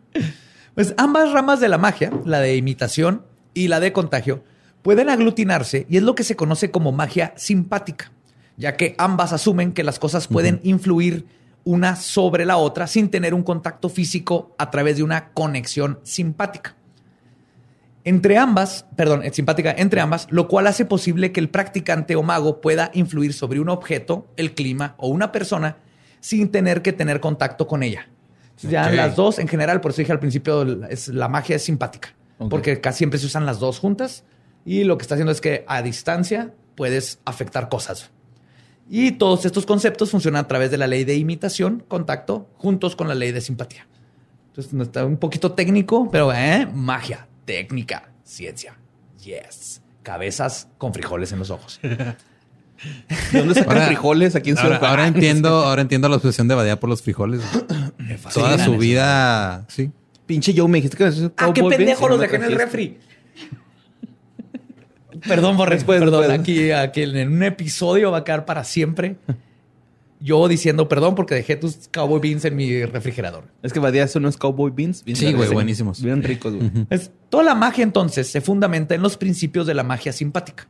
Pues 0.75 0.93
ambas 0.97 1.31
ramas 1.31 1.61
de 1.61 1.69
la 1.69 1.77
magia, 1.77 2.11
la 2.25 2.41
de 2.41 2.57
imitación 2.57 3.25
y 3.53 3.69
la 3.69 3.79
de 3.79 3.93
contagio, 3.93 4.43
pueden 4.81 5.09
aglutinarse 5.09 5.88
y 5.89 5.95
es 5.95 6.03
lo 6.03 6.15
que 6.15 6.25
se 6.25 6.35
conoce 6.35 6.69
como 6.69 6.91
magia 6.91 7.33
simpática, 7.38 8.11
ya 8.57 8.75
que 8.75 8.93
ambas 8.97 9.31
asumen 9.31 9.71
que 9.71 9.85
las 9.85 9.99
cosas 9.99 10.27
pueden 10.27 10.59
influir 10.63 11.27
una 11.63 11.95
sobre 11.95 12.45
la 12.45 12.57
otra 12.57 12.88
sin 12.88 13.09
tener 13.09 13.33
un 13.33 13.43
contacto 13.43 13.88
físico 13.88 14.53
a 14.57 14.69
través 14.69 14.97
de 14.97 15.03
una 15.03 15.29
conexión 15.29 15.99
simpática. 16.03 16.75
Entre 18.03 18.38
ambas, 18.38 18.85
perdón, 18.97 19.23
eh, 19.23 19.31
simpática 19.33 19.73
entre 19.77 20.01
ambas, 20.01 20.27
lo 20.29 20.49
cual 20.49 20.67
hace 20.67 20.83
posible 20.83 21.31
que 21.31 21.39
el 21.39 21.49
practicante 21.49 22.17
o 22.17 22.21
mago 22.21 22.59
pueda 22.59 22.91
influir 22.93 23.31
sobre 23.31 23.61
un 23.61 23.69
objeto, 23.69 24.27
el 24.35 24.53
clima 24.53 24.95
o 24.97 25.07
una 25.07 25.31
persona 25.31 25.77
sin 26.19 26.49
tener 26.49 26.81
que 26.81 26.91
tener 26.91 27.21
contacto 27.21 27.65
con 27.65 27.81
ella. 27.81 28.09
Ya 28.61 28.87
Ok. 28.87 28.93
las 28.93 29.15
dos, 29.15 29.39
en 29.39 29.47
general, 29.47 29.81
por 29.81 29.91
eso 29.91 30.01
dije 30.01 30.11
al 30.11 30.19
principio, 30.19 30.85
es, 30.87 31.07
la 31.09 31.27
magia 31.27 31.55
es 31.57 31.63
simpática, 31.63 32.15
Ok. 32.37 32.49
porque 32.49 32.79
casi 32.81 32.99
siempre 32.99 33.19
se 33.19 33.25
usan 33.25 33.45
las 33.45 33.59
dos 33.59 33.79
juntas 33.79 34.23
y 34.65 34.83
lo 34.83 34.97
que 34.97 35.03
está 35.03 35.15
haciendo 35.15 35.31
es 35.31 35.41
que 35.41 35.65
a 35.67 35.81
distancia 35.81 36.53
puedes 36.75 37.19
afectar 37.25 37.69
cosas. 37.69 38.11
Y 38.89 39.13
todos 39.13 39.45
estos 39.45 39.65
conceptos 39.65 40.11
funcionan 40.11 40.45
a 40.45 40.47
través 40.47 40.69
de 40.71 40.77
la 40.77 40.87
ley 40.87 41.03
de 41.05 41.15
imitación, 41.15 41.83
contacto, 41.87 42.47
juntos 42.57 42.95
con 42.95 43.07
la 43.07 43.15
ley 43.15 43.31
de 43.31 43.41
simpatía. 43.41 43.87
Entonces, 44.47 44.73
no 44.73 44.83
está 44.83 45.05
un 45.05 45.17
poquito 45.17 45.51
técnico, 45.53 46.09
pero 46.11 46.31
¿eh? 46.31 46.67
magia, 46.71 47.27
técnica, 47.45 48.11
ciencia. 48.23 48.77
Yes. 49.23 49.81
Cabezas 50.03 50.67
con 50.77 50.93
frijoles 50.93 51.31
en 51.31 51.39
los 51.39 51.49
ojos. 51.49 51.79
¿De 53.32 53.39
dónde 53.39 53.54
sacan 53.56 53.74
Ahora- 53.74 53.88
frijoles 53.88 54.36
aquí 54.36 54.50
en 54.52 54.58
Ahora, 54.58 54.78
Ciudad 54.78 54.89
ahora 54.89 55.08
entiendo, 55.08 55.50
ahora 55.50 55.82
entiendo 55.82 56.10
la 56.10 56.15
obsesión 56.17 56.48
de 56.48 56.56
Badía 56.56 56.80
por 56.80 56.89
los 56.89 57.02
frijoles. 57.02 57.41
Toda 58.34 58.63
su 58.63 58.78
vida, 58.78 59.65
sí. 59.67 59.91
Pinche 60.26 60.54
Joe, 60.58 60.67
me 60.67 60.78
dijiste 60.80 60.98
que 60.98 61.08
es 61.08 61.21
Ah, 61.38 61.52
qué 61.54 61.62
Cowboy 61.62 61.78
pendejo, 61.78 62.10
los 62.10 62.19
dejé 62.19 62.36
en 62.38 62.43
el 62.45 62.54
refri. 62.56 62.98
Perdón, 65.28 65.58
Borre, 65.58 65.76
Después, 65.76 66.00
perdón. 66.00 66.30
Aquí, 66.32 66.71
aquí 66.71 67.04
en 67.04 67.32
un 67.32 67.43
episodio 67.43 68.12
va 68.12 68.19
a 68.19 68.24
quedar 68.24 68.45
para 68.45 68.63
siempre. 68.63 69.15
Yo 70.19 70.48
diciendo 70.48 70.88
perdón 70.88 71.13
porque 71.13 71.36
dejé 71.36 71.56
tus 71.56 71.88
cowboy 71.91 72.19
beans 72.19 72.45
en 72.45 72.56
mi 72.56 72.84
refrigerador. 72.86 73.43
Es 73.62 73.74
que 73.74 73.80
Badía 73.80 74.08
son 74.08 74.24
unos 74.24 74.38
Cowboy 74.38 74.71
Beans. 74.71 75.04
bien 75.04 75.15
Sí, 75.15 75.26
güey, 75.26 75.36
verdes, 75.38 75.54
buenísimos. 75.54 76.02
Bien 76.02 76.24
ricos, 76.24 76.54
güey. 76.56 76.71
Es- 76.89 77.12
toda 77.30 77.43
la 77.43 77.54
magia 77.54 77.84
entonces 77.84 78.28
se 78.28 78.41
fundamenta 78.41 78.95
en 78.95 79.02
los 79.02 79.17
principios 79.17 79.67
de 79.67 79.74
la 79.74 79.84
magia 79.84 80.12
simpática. 80.13 80.67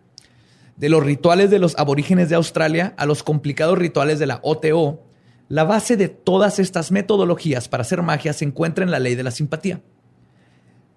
De 0.75 0.89
los 0.89 1.03
rituales 1.03 1.49
de 1.49 1.59
los 1.59 1.77
aborígenes 1.77 2.29
de 2.29 2.35
Australia 2.35 2.93
a 2.97 3.05
los 3.05 3.23
complicados 3.23 3.77
rituales 3.77 4.19
de 4.19 4.27
la 4.27 4.39
OTO, 4.43 5.03
la 5.47 5.63
base 5.63 5.95
de 5.95 6.09
todas 6.09 6.59
estas 6.59 6.91
metodologías 6.91 7.69
para 7.69 7.81
hacer 7.81 8.01
magia 8.01 8.33
se 8.33 8.45
encuentra 8.45 8.83
en 8.83 8.91
la 8.91 8.99
ley 8.99 9.15
de 9.15 9.23
la 9.23 9.31
simpatía. 9.31 9.81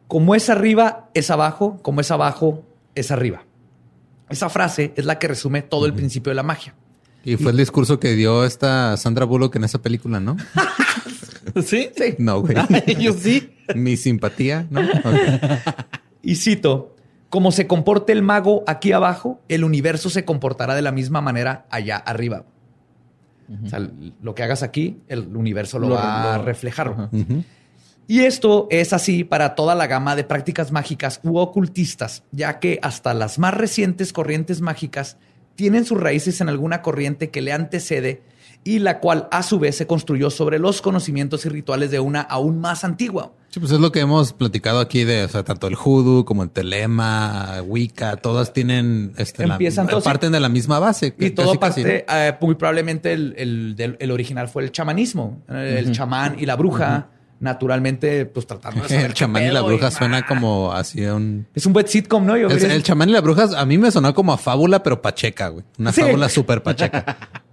Como 0.08 0.34
es 0.34 0.48
arriba, 0.48 1.10
es 1.14 1.30
abajo, 1.30 1.78
como 1.82 2.00
es 2.00 2.10
abajo, 2.10 2.64
es 2.94 3.10
arriba. 3.10 3.44
Esa 4.30 4.48
frase 4.48 4.92
es 4.96 5.04
la 5.04 5.18
que 5.18 5.28
resume 5.28 5.62
todo 5.62 5.86
el 5.86 5.94
principio 5.94 6.30
de 6.30 6.36
la 6.36 6.42
magia. 6.42 6.74
Y 7.24 7.36
fue 7.36 7.50
el 7.50 7.58
discurso 7.58 8.00
que 8.00 8.14
dio 8.14 8.44
esta 8.44 8.96
Sandra 8.96 9.26
Bullock 9.26 9.56
en 9.56 9.64
esa 9.64 9.80
película, 9.82 10.20
¿no? 10.20 10.36
¿Sí? 11.62 11.90
Sí. 11.96 12.14
No, 12.18 12.40
güey. 12.40 12.56
Yo 13.00 13.12
sí. 13.12 13.54
Mi 13.74 13.96
simpatía, 13.96 14.66
¿no? 14.70 14.80
Y 16.22 16.36
cito, 16.36 16.94
como 17.30 17.52
se 17.52 17.66
comporte 17.66 18.12
el 18.12 18.22
mago 18.22 18.64
aquí 18.66 18.92
abajo, 18.92 19.40
el 19.48 19.64
universo 19.64 20.08
se 20.10 20.24
comportará 20.24 20.74
de 20.74 20.82
la 20.82 20.92
misma 20.92 21.20
manera 21.20 21.66
allá 21.70 21.96
arriba. 21.96 22.44
O 23.64 23.66
sea, 23.68 23.80
lo 24.22 24.34
que 24.34 24.42
hagas 24.42 24.62
aquí, 24.62 24.98
el 25.08 25.34
universo 25.34 25.78
lo, 25.78 25.88
Lo- 25.88 25.94
va 25.94 26.34
a 26.34 26.38
reflejar. 26.38 27.08
Y 28.06 28.20
esto 28.20 28.66
es 28.70 28.92
así 28.94 29.24
para 29.24 29.54
toda 29.54 29.74
la 29.74 29.86
gama 29.86 30.16
de 30.16 30.24
prácticas 30.24 30.72
mágicas 30.72 31.20
u 31.22 31.38
ocultistas, 31.38 32.24
ya 32.32 32.58
que 32.58 32.78
hasta 32.82 33.12
las 33.14 33.38
más 33.38 33.52
recientes 33.54 34.12
corrientes 34.14 34.60
mágicas 34.62 35.18
tienen 35.54 35.84
sus 35.84 36.00
raíces 36.00 36.40
en 36.40 36.48
alguna 36.48 36.80
corriente 36.82 37.30
que 37.30 37.42
le 37.42 37.52
antecede 37.52 38.22
y 38.64 38.78
la 38.78 39.00
cual 39.00 39.28
a 39.30 39.42
su 39.42 39.58
vez 39.58 39.76
se 39.76 39.86
construyó 39.86 40.30
sobre 40.30 40.58
los 40.58 40.80
conocimientos 40.82 41.44
y 41.44 41.48
rituales 41.50 41.90
de 41.90 42.00
una 42.00 42.20
aún 42.22 42.60
más 42.60 42.84
antigua. 42.84 43.32
Sí, 43.58 43.60
pues 43.60 43.72
es 43.72 43.80
lo 43.80 43.90
que 43.90 43.98
hemos 43.98 44.32
platicado 44.32 44.78
aquí 44.78 45.02
de, 45.02 45.24
o 45.24 45.28
sea, 45.28 45.42
tanto 45.42 45.66
el 45.66 45.74
hoodoo 45.74 46.24
como 46.24 46.44
el 46.44 46.50
telema, 46.50 47.56
Wicca, 47.66 48.14
todas 48.16 48.52
tienen, 48.52 49.14
este, 49.16 49.48
la- 49.48 49.54
Empiezan 49.54 49.88
todos, 49.88 50.04
parten 50.04 50.30
de 50.30 50.38
la 50.38 50.48
misma 50.48 50.78
base. 50.78 51.12
Y 51.18 51.30
todo 51.30 51.58
casi, 51.58 51.82
parte, 51.82 52.06
eh, 52.08 52.34
muy 52.40 52.54
probablemente 52.54 53.12
el, 53.12 53.34
el 53.36 53.74
del- 53.74 53.96
el 53.98 54.10
original 54.12 54.48
fue 54.48 54.62
el 54.62 54.70
chamanismo, 54.70 55.42
el 55.48 55.86
Ujú. 55.86 55.92
chamán 55.94 56.36
y 56.38 56.46
la 56.46 56.54
bruja, 56.54 57.08
naturalmente, 57.40 58.26
pues 58.26 58.46
tratando 58.46 58.82
de 58.82 58.88
saber 58.90 59.06
El 59.06 59.14
chamán 59.14 59.42
y 59.44 59.50
la 59.50 59.62
bruja 59.62 59.88
y- 59.88 59.92
suena 59.92 60.24
como 60.24 60.72
así 60.72 61.04
un... 61.06 61.46
Es 61.52 61.66
un 61.66 61.72
buen 61.72 61.88
sitcom, 61.88 62.24
¿no? 62.24 62.36
Yo 62.36 62.46
El, 62.48 62.62
el 62.64 62.82
chamán 62.84 63.08
y 63.08 63.12
la 63.12 63.20
bruja 63.22 63.48
a 63.58 63.64
mí 63.66 63.76
me 63.76 63.90
sonó 63.90 64.14
como 64.14 64.32
a 64.32 64.38
fábula, 64.38 64.84
pero 64.84 65.02
pacheca, 65.02 65.48
güey. 65.48 65.64
Una 65.78 65.90
Sí. 65.92 66.00
fábula 66.02 66.28
súper 66.28 66.62
pacheca. 66.62 67.16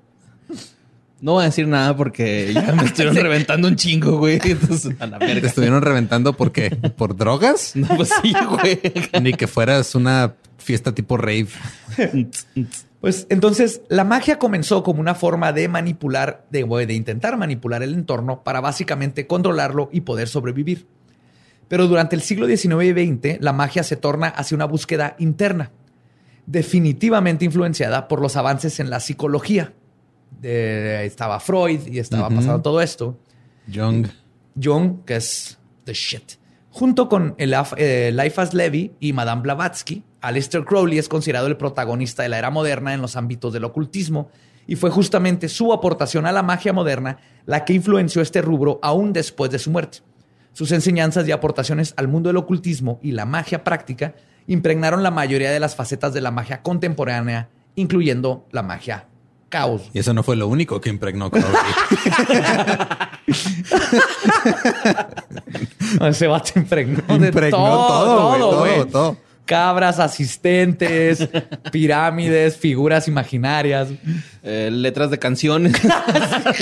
No 1.25 1.31
voy 1.31 1.41
a 1.41 1.45
decir 1.45 1.67
nada 1.67 1.97
porque 1.97 2.51
ya 2.53 2.71
me 2.73 2.83
estuvieron 2.85 3.15
reventando 3.15 3.67
un 3.67 3.75
chingo, 3.75 4.19
güey. 4.19 4.39
Entonces, 4.43 4.95
a 4.99 5.07
la 5.07 5.17
Te 5.17 5.47
estuvieron 5.47 5.81
reventando 5.81 6.33
porque 6.33 6.69
por 6.69 7.17
drogas, 7.17 7.71
No, 7.75 7.88
pues 7.95 8.11
sí, 8.21 8.31
güey. 8.47 8.79
ni 9.23 9.33
que 9.33 9.47
fueras 9.47 9.95
una 9.95 10.35
fiesta 10.59 10.93
tipo 10.93 11.17
rave. 11.17 11.47
Pues 13.01 13.25
entonces 13.31 13.81
la 13.89 14.03
magia 14.03 14.38
comenzó 14.38 14.83
como 14.83 15.01
una 15.01 15.15
forma 15.15 15.51
de 15.51 15.67
manipular, 15.67 16.45
de, 16.51 16.63
de 16.63 16.93
intentar 16.93 17.38
manipular 17.38 17.81
el 17.81 17.95
entorno 17.95 18.43
para 18.43 18.61
básicamente 18.61 19.25
controlarlo 19.25 19.89
y 19.91 20.01
poder 20.01 20.27
sobrevivir. 20.27 20.85
Pero 21.67 21.88
durante 21.88 22.15
el 22.15 22.21
siglo 22.21 22.45
XIX 22.45 22.83
y 22.83 22.91
XX, 22.91 23.41
la 23.41 23.51
magia 23.51 23.81
se 23.81 23.95
torna 23.95 24.27
hacia 24.27 24.53
una 24.53 24.65
búsqueda 24.65 25.15
interna, 25.17 25.71
definitivamente 26.45 27.45
influenciada 27.45 28.07
por 28.07 28.21
los 28.21 28.35
avances 28.35 28.79
en 28.79 28.91
la 28.91 28.99
psicología. 28.99 29.73
De- 30.41 31.05
estaba 31.05 31.39
Freud 31.39 31.87
y 31.87 31.99
estaba 31.99 32.27
Ujú. 32.27 32.35
pasando 32.37 32.61
todo 32.61 32.81
esto. 32.81 33.17
Young. 33.67 34.07
Jung, 34.61 35.03
que 35.05 35.15
es 35.17 35.57
the 35.85 35.93
shit. 35.93 36.33
Junto 36.71 37.07
con 37.09 37.35
Elaf- 37.37 37.75
eh, 37.77 38.09
Eliphas 38.09 38.53
Levi 38.53 38.93
y 38.99 39.13
Madame 39.13 39.41
Blavatsky, 39.41 40.03
Aleister 40.21 40.65
Crowley 40.65 40.97
es 40.97 41.07
considerado 41.07 41.47
el 41.47 41.55
protagonista 41.57 42.23
de 42.23 42.29
la 42.29 42.37
era 42.37 42.49
moderna 42.49 42.93
en 42.93 43.01
los 43.01 43.15
ámbitos 43.15 43.53
del 43.53 43.63
ocultismo 43.63 44.29
y 44.67 44.75
fue 44.75 44.89
justamente 44.89 45.47
su 45.47 45.71
aportación 45.71 46.25
a 46.25 46.31
la 46.31 46.43
magia 46.43 46.73
moderna 46.73 47.17
la 47.45 47.63
que 47.63 47.73
influenció 47.73 48.21
este 48.21 48.41
rubro 48.41 48.79
aún 48.81 49.13
después 49.13 49.51
de 49.51 49.59
su 49.59 49.71
muerte. 49.71 49.99
Sus 50.53 50.71
enseñanzas 50.71 51.27
y 51.27 51.31
aportaciones 51.31 51.93
al 51.97 52.07
mundo 52.07 52.29
del 52.29 52.37
ocultismo 52.37 52.99
y 53.03 53.11
la 53.11 53.25
magia 53.25 53.63
práctica 53.63 54.15
impregnaron 54.47 55.03
la 55.03 55.11
mayoría 55.11 55.51
de 55.51 55.59
las 55.59 55.75
facetas 55.75 56.13
de 56.13 56.21
la 56.21 56.31
magia 56.31 56.61
contemporánea, 56.61 57.49
incluyendo 57.75 58.47
la 58.51 58.63
magia 58.63 59.07
caos. 59.49 59.89
Y 59.93 59.99
eso 59.99 60.13
no 60.13 60.23
fue 60.23 60.36
lo 60.36 60.47
único 60.47 60.81
que 60.81 60.89
impregnó 60.89 61.29
Crowley. 61.31 61.55
Ese 66.01 66.27
vato 66.27 66.51
impregnó, 66.55 67.17
de 67.17 67.27
impregnó 67.27 67.58
todo, 67.58 67.88
todo, 67.88 68.27
güey. 68.29 68.39
todo, 68.39 68.49
Todo, 68.51 68.60
güey. 68.60 68.86
todo. 68.91 69.17
Cabras, 69.45 69.99
asistentes, 69.99 71.29
pirámides, 71.71 72.58
figuras 72.58 73.08
imaginarias. 73.08 73.89
Eh, 74.43 74.69
letras 74.71 75.12
de 75.12 75.19
canciones. 75.19 75.73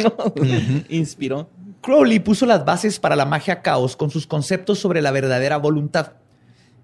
Inspiró. 0.90 1.50
Crowley 1.82 2.20
puso 2.20 2.46
las 2.46 2.66
bases 2.66 3.00
para 3.00 3.16
la 3.16 3.26
magia 3.26 3.62
caos 3.62 3.96
con 3.96 4.10
sus 4.10 4.28
conceptos 4.28 4.80
sobre 4.80 5.02
la 5.02 5.12
verdadera 5.12 5.58
voluntad, 5.58 6.14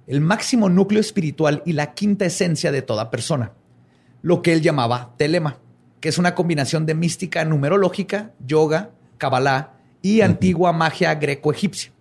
el 0.08 0.20
máximo 0.22 0.70
núcleo 0.70 1.00
espiritual 1.00 1.64
y 1.66 1.74
la 1.74 1.94
quinta 1.94 2.26
esencia 2.26 2.72
de 2.72 2.82
toda 2.82 3.10
persona, 3.10 3.54
lo 4.22 4.42
que 4.42 4.52
él 4.52 4.62
llamaba 4.62 5.14
telema, 5.18 5.58
que 6.00 6.10
es 6.10 6.18
una 6.18 6.36
combinación 6.36 6.86
de 6.86 6.96
mística 6.96 7.44
numerológica, 7.46 8.32
yoga, 8.46 8.92
kabbalah 9.18 9.74
y 10.02 10.22
antigua 10.22 10.72
magia 10.72 11.16
greco-egipcia, 11.16 11.92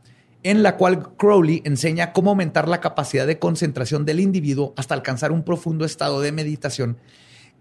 en 0.45 0.63
la 0.63 0.77
cual 0.77 1.15
Crowley 1.17 1.63
enseña 1.65 2.13
cómo 2.13 2.31
aumentar 2.31 2.69
la 2.69 2.81
capacidad 2.81 3.27
de 3.27 3.39
concentración 3.39 4.05
del 4.05 4.21
individuo 4.21 4.73
hasta 4.77 4.95
alcanzar 4.95 5.33
un 5.33 5.43
profundo 5.43 5.85
estado 5.85 6.21
de 6.21 6.31
meditación 6.33 6.97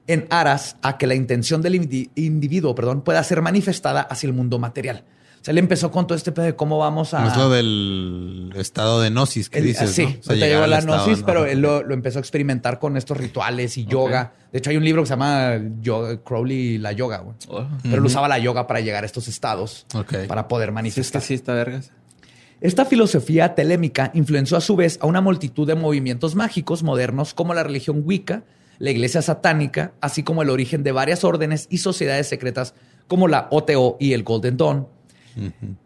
en 0.05 0.27
aras 0.29 0.77
a 0.83 0.97
que 0.97 1.07
la 1.07 1.15
intención 1.15 1.61
del 1.61 1.73
indi- 1.73 2.11
individuo 2.15 2.75
perdón, 2.75 3.01
pueda 3.01 3.23
ser 3.23 3.41
manifestada 3.41 4.01
hacia 4.01 4.27
el 4.27 4.33
mundo 4.33 4.59
material. 4.59 5.03
Sea, 5.47 5.51
él 5.53 5.57
empezó 5.59 5.91
con 5.91 6.05
todo 6.07 6.17
este 6.17 6.31
pedo 6.33 6.43
de 6.45 6.55
cómo 6.57 6.77
vamos 6.77 7.13
a... 7.13 7.21
No 7.21 7.31
es 7.31 7.37
lo 7.37 7.49
del 7.49 8.51
estado 8.57 8.99
de 9.01 9.09
gnosis 9.09 9.49
que 9.49 9.59
Él- 9.59 9.65
dices, 9.65 9.91
sí, 9.91 10.03
¿no? 10.03 10.09
O 10.09 10.11
sea, 10.11 10.19
ahorita 10.33 10.45
llegar 10.45 10.49
llegó 10.63 10.67
la 10.67 10.81
gnosis, 10.81 11.19
¿no? 11.21 11.25
pero 11.25 11.45
él 11.45 11.59
lo, 11.61 11.83
lo 11.83 11.93
empezó 11.93 12.19
a 12.19 12.21
experimentar 12.21 12.79
con 12.79 12.97
estos 12.97 13.15
rituales 13.17 13.77
y 13.77 13.85
yoga. 13.85 14.33
De 14.51 14.59
hecho, 14.59 14.71
hay 14.71 14.77
un 14.77 14.83
libro 14.83 15.03
que 15.03 15.07
se 15.07 15.13
llama 15.13 15.53
Yo- 15.81 16.21
Crowley 16.23 16.57
y 16.57 16.77
la 16.79 16.91
yoga, 16.91 17.19
güey. 17.19 17.35
Pero 17.83 17.95
él 17.95 18.05
usaba 18.05 18.27
la 18.27 18.39
yoga 18.39 18.67
para 18.67 18.81
llegar 18.81 19.03
a 19.03 19.05
estos 19.05 19.27
estados, 19.29 19.85
para 20.27 20.47
poder 20.47 20.67
Sí, 20.67 20.71
es 20.71 20.73
manifestar. 20.73 21.21
que 21.21 21.27
sí 21.27 21.33
está 21.35 21.53
vergas. 21.53 21.91
Esta 22.59 22.85
filosofía 22.85 23.55
telémica 23.55 24.11
influenció 24.15 24.57
a 24.57 24.61
su 24.61 24.75
vez 24.75 24.97
a 25.01 25.05
una 25.05 25.21
multitud 25.21 25.67
de 25.67 25.75
movimientos 25.75 26.35
mágicos 26.35 26.81
modernos 26.83 27.33
como 27.33 27.53
la 27.53 27.63
religión 27.63 28.01
Wicca, 28.03 28.43
la 28.79 28.89
iglesia 28.91 29.21
satánica, 29.21 29.93
así 30.01 30.23
como 30.23 30.41
el 30.41 30.49
origen 30.49 30.83
de 30.83 30.91
varias 30.91 31.23
órdenes 31.23 31.67
y 31.69 31.77
sociedades 31.77 32.27
secretas 32.27 32.73
como 33.07 33.27
la 33.27 33.47
OTO 33.51 33.95
y 33.99 34.13
el 34.13 34.23
Golden 34.23 34.57
Dawn. 34.57 34.87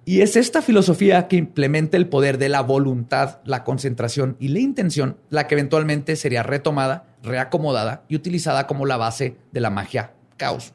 Y 0.06 0.22
es 0.22 0.36
esta 0.36 0.62
filosofía 0.62 1.28
que 1.28 1.36
implementa 1.36 1.98
el 1.98 2.08
poder 2.08 2.38
de 2.38 2.50
la 2.50 2.62
voluntad, 2.62 3.40
la 3.46 3.64
concentración 3.64 4.38
y 4.40 4.50
la 4.50 4.60
intención 4.60 5.18
la 5.30 5.48
que 5.48 5.56
eventualmente 5.56 6.16
sería 6.16 6.44
retomada, 6.44 7.06
reacomodada 7.24 8.04
y 8.08 8.16
utilizada 8.16 8.68
como 8.68 8.86
la 8.86 8.98
base 8.98 9.38
de 9.52 9.60
la 9.60 9.70
magia 9.70 10.14
caos. 10.38 10.74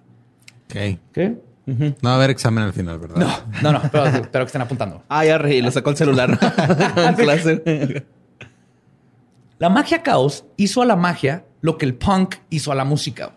Ok. 0.66 0.98
¿Qué? 1.12 1.36
No 1.66 1.94
va 2.04 2.12
a 2.12 2.14
haber 2.16 2.30
examen 2.30 2.62
al 2.62 2.72
final, 2.72 2.98
¿verdad? 3.00 3.16
No, 3.16 3.72
no, 3.72 3.72
no, 3.72 3.90
pero 3.90 4.06
espero 4.06 4.44
que 4.44 4.48
estén 4.48 4.62
apuntando. 4.62 5.02
Ah, 5.08 5.24
ya 5.24 5.36
reí, 5.36 5.60
le 5.60 5.72
sacó 5.72 5.90
el 5.90 5.96
celular. 5.96 6.38
en 6.96 7.14
clase. 7.14 8.06
La 9.58 9.68
magia 9.68 10.02
caos 10.02 10.44
hizo 10.56 10.82
a 10.82 10.86
la 10.86 10.96
magia 10.96 11.44
lo 11.60 11.76
que 11.78 11.86
el 11.86 11.94
punk 11.94 12.36
hizo 12.50 12.70
a 12.70 12.74
la 12.74 12.84
música. 12.84 13.32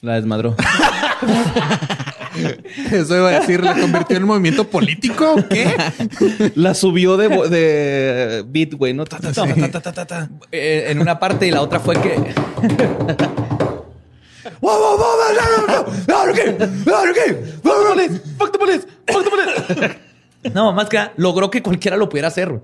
La 0.00 0.14
desmadró. 0.14 0.56
Eso 2.90 3.16
iba 3.16 3.28
a 3.28 3.40
decir, 3.40 3.62
¿la 3.62 3.74
convirtió 3.78 4.16
en 4.16 4.24
movimiento 4.24 4.68
político 4.68 5.36
qué? 5.48 5.74
La 6.54 6.74
subió 6.74 7.16
de, 7.16 7.28
de 7.48 8.44
beat, 8.46 8.74
güey, 8.74 8.94
¿no? 8.94 9.04
Ta, 9.04 9.18
ta, 9.18 9.32
ta, 9.32 9.46
ta, 9.46 9.70
ta, 9.70 9.80
ta, 9.80 9.92
ta, 9.92 10.06
ta. 10.06 10.28
Eh, 10.50 10.86
en 10.88 11.00
una 11.00 11.18
parte 11.18 11.46
y 11.46 11.50
la 11.50 11.62
otra 11.62 11.80
fue 11.80 11.96
que. 12.00 12.34
No, 20.54 20.72
más 20.72 20.88
que 20.88 20.96
nada, 20.96 21.12
logró 21.16 21.50
que 21.50 21.62
cualquiera 21.62 21.96
lo 21.96 22.08
pudiera 22.08 22.28
hacer. 22.28 22.60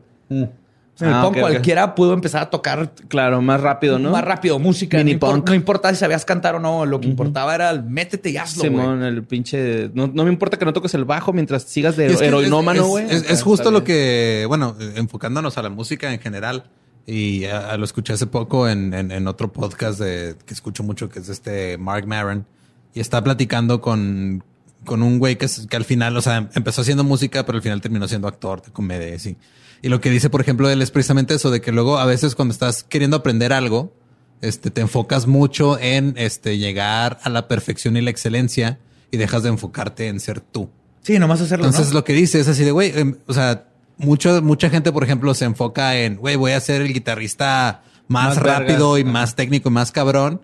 En 1.00 1.08
el 1.08 1.14
Ah, 1.14 1.22
punk 1.22 1.38
cualquiera 1.38 1.94
pudo 1.94 2.12
empezar 2.12 2.42
a 2.42 2.50
tocar 2.50 2.92
Claro, 3.08 3.40
más 3.40 3.60
rápido, 3.60 3.98
¿no? 3.98 4.10
más 4.10 4.24
rápido 4.24 4.58
música. 4.58 4.96
Mini 4.98 5.12
no, 5.14 5.18
impor- 5.20 5.32
punk. 5.34 5.48
no 5.50 5.54
importa 5.54 5.90
si 5.90 5.96
sabías 5.96 6.24
cantar 6.24 6.56
o 6.56 6.60
no, 6.60 6.86
lo 6.86 7.00
que 7.00 7.06
importaba 7.08 7.54
era 7.54 7.70
el 7.70 7.84
métete 7.84 8.30
y 8.30 8.36
hazlo, 8.36 8.62
güey. 8.64 8.72
Simón, 8.72 9.02
el 9.04 9.22
pinche. 9.22 9.90
No, 9.94 10.08
no 10.08 10.24
me 10.24 10.30
importa 10.30 10.58
que 10.58 10.64
no 10.64 10.72
toques 10.72 10.92
el 10.94 11.04
bajo 11.04 11.32
mientras 11.32 11.62
sigas 11.62 11.96
de 11.96 12.06
es 12.12 12.20
heroinómano, 12.20 12.86
güey. 12.86 13.04
Es, 13.04 13.10
es- 13.12 13.20
Está 13.22 13.32
es 13.34 13.42
justo 13.42 13.70
lo 13.70 13.84
que, 13.84 14.44
bueno, 14.48 14.74
enfocándonos 14.96 15.56
a 15.58 15.62
la 15.62 15.70
música 15.70 16.12
en 16.12 16.18
general. 16.20 16.64
Y 17.06 17.44
ah, 17.46 17.76
lo 17.78 17.84
escuché 17.84 18.12
hace 18.12 18.26
poco 18.26 18.68
en, 18.68 18.92
en- 18.92 19.12
en 19.12 19.28
otro 19.28 19.52
podcast 19.52 19.98
de, 20.00 20.34
que 20.44 20.52
escucho 20.52 20.82
mucho, 20.82 21.08
que 21.08 21.20
es 21.20 21.28
este 21.28 21.78
Mark 21.78 22.06
Maron. 22.06 22.44
Y 22.92 23.00
está 23.00 23.22
platicando 23.24 23.80
con, 23.80 24.42
con 24.84 25.02
un 25.02 25.18
güey 25.18 25.36
que, 25.38 25.46
que 25.70 25.76
al 25.76 25.84
final, 25.84 26.16
o 26.16 26.20
sea, 26.20 26.48
empezó 26.54 26.80
haciendo 26.82 27.04
música, 27.04 27.46
pero 27.46 27.56
al 27.56 27.62
final 27.62 27.80
terminó 27.80 28.08
siendo 28.08 28.28
actor 28.28 28.60
de 28.62 28.72
comedia. 28.72 29.08
y 29.10 29.12
así. 29.14 29.36
Y 29.82 29.88
lo 29.88 30.00
que 30.00 30.10
dice, 30.10 30.30
por 30.30 30.40
ejemplo, 30.40 30.68
él 30.70 30.82
es 30.82 30.90
precisamente 30.90 31.34
eso, 31.34 31.50
de 31.50 31.60
que 31.60 31.72
luego 31.72 31.98
a 31.98 32.04
veces 32.04 32.34
cuando 32.34 32.52
estás 32.52 32.82
queriendo 32.82 33.16
aprender 33.16 33.52
algo, 33.52 33.92
este, 34.40 34.70
te 34.70 34.80
enfocas 34.80 35.26
mucho 35.26 35.78
en 35.78 36.14
este, 36.16 36.58
llegar 36.58 37.18
a 37.22 37.28
la 37.28 37.48
perfección 37.48 37.96
y 37.96 38.00
la 38.00 38.10
excelencia 38.10 38.78
y 39.10 39.16
dejas 39.16 39.42
de 39.42 39.50
enfocarte 39.50 40.08
en 40.08 40.20
ser 40.20 40.40
tú. 40.40 40.70
Sí, 41.02 41.18
nomás 41.18 41.40
hacerlo. 41.40 41.66
Entonces 41.66 41.92
¿no? 41.92 42.00
lo 42.00 42.04
que 42.04 42.12
dice 42.12 42.40
es 42.40 42.48
así 42.48 42.64
de, 42.64 42.70
güey, 42.70 42.92
em, 42.94 43.16
o 43.26 43.32
sea, 43.32 43.68
mucho, 43.96 44.42
mucha 44.42 44.70
gente, 44.70 44.92
por 44.92 45.04
ejemplo, 45.04 45.34
se 45.34 45.44
enfoca 45.44 45.96
en, 45.96 46.16
güey, 46.16 46.36
voy 46.36 46.52
a 46.52 46.60
ser 46.60 46.82
el 46.82 46.92
guitarrista 46.92 47.82
más, 48.08 48.36
Más 48.36 48.38
rápido 48.38 48.96
y 48.98 49.04
más 49.04 49.34
técnico 49.34 49.68
y 49.68 49.72
más 49.72 49.92
cabrón. 49.92 50.40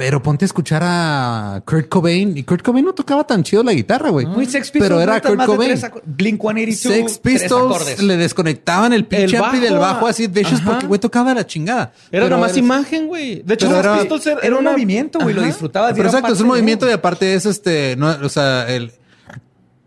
Pero 0.00 0.22
ponte 0.22 0.44
a 0.44 0.46
escuchar 0.46 0.82
a 0.82 1.62
Kurt 1.66 1.88
Cobain 1.88 2.36
y 2.36 2.42
Kurt 2.42 2.62
Cobain 2.62 2.84
no 2.84 2.94
tocaba 2.94 3.26
tan 3.26 3.42
chido 3.42 3.62
la 3.62 3.72
guitarra, 3.74 4.08
güey. 4.08 4.24
Muy 4.24 4.46
Sex 4.46 4.70
Pistols, 4.70 4.88
Pero 4.88 5.00
era 5.00 5.20
Kurt 5.20 5.40
de 5.40 5.46
Cobain. 5.46 5.80
Blink 6.06 6.40
182. 6.40 6.78
Sex 6.96 7.18
Pistols 7.18 8.02
le 8.02 8.16
desconectaban 8.16 8.92
el 8.94 9.04
pinche 9.04 9.36
El 9.36 9.44
ampli 9.44 9.60
del 9.60 9.76
bajo, 9.78 10.06
así 10.06 10.26
Vicious 10.26 10.60
ajá. 10.62 10.70
porque 10.70 10.86
güey 10.86 10.98
tocaba 10.98 11.34
la 11.34 11.46
chingada. 11.46 11.92
Era 12.10 12.24
Pero 12.24 12.36
nomás 12.36 12.56
imagen, 12.56 13.08
güey. 13.08 13.42
De 13.42 13.54
hecho, 13.54 13.66
Sex 13.68 13.78
era- 13.78 13.98
Pistols 13.98 14.26
era, 14.26 14.40
Era 14.40 14.56
un 14.56 14.64
movimiento, 14.64 15.18
güey. 15.20 15.34
Lo 15.34 15.42
disfrutabas. 15.42 15.92
Pero 15.94 16.06
exacto, 16.08 16.32
es 16.32 16.40
un 16.40 16.46
de- 16.46 16.48
movimiento 16.48 16.88
y 16.88 16.92
aparte 16.92 17.34
es 17.34 17.44
este, 17.44 17.94
no, 17.98 18.08
o 18.22 18.28
sea, 18.30 18.68
el, 18.74 18.92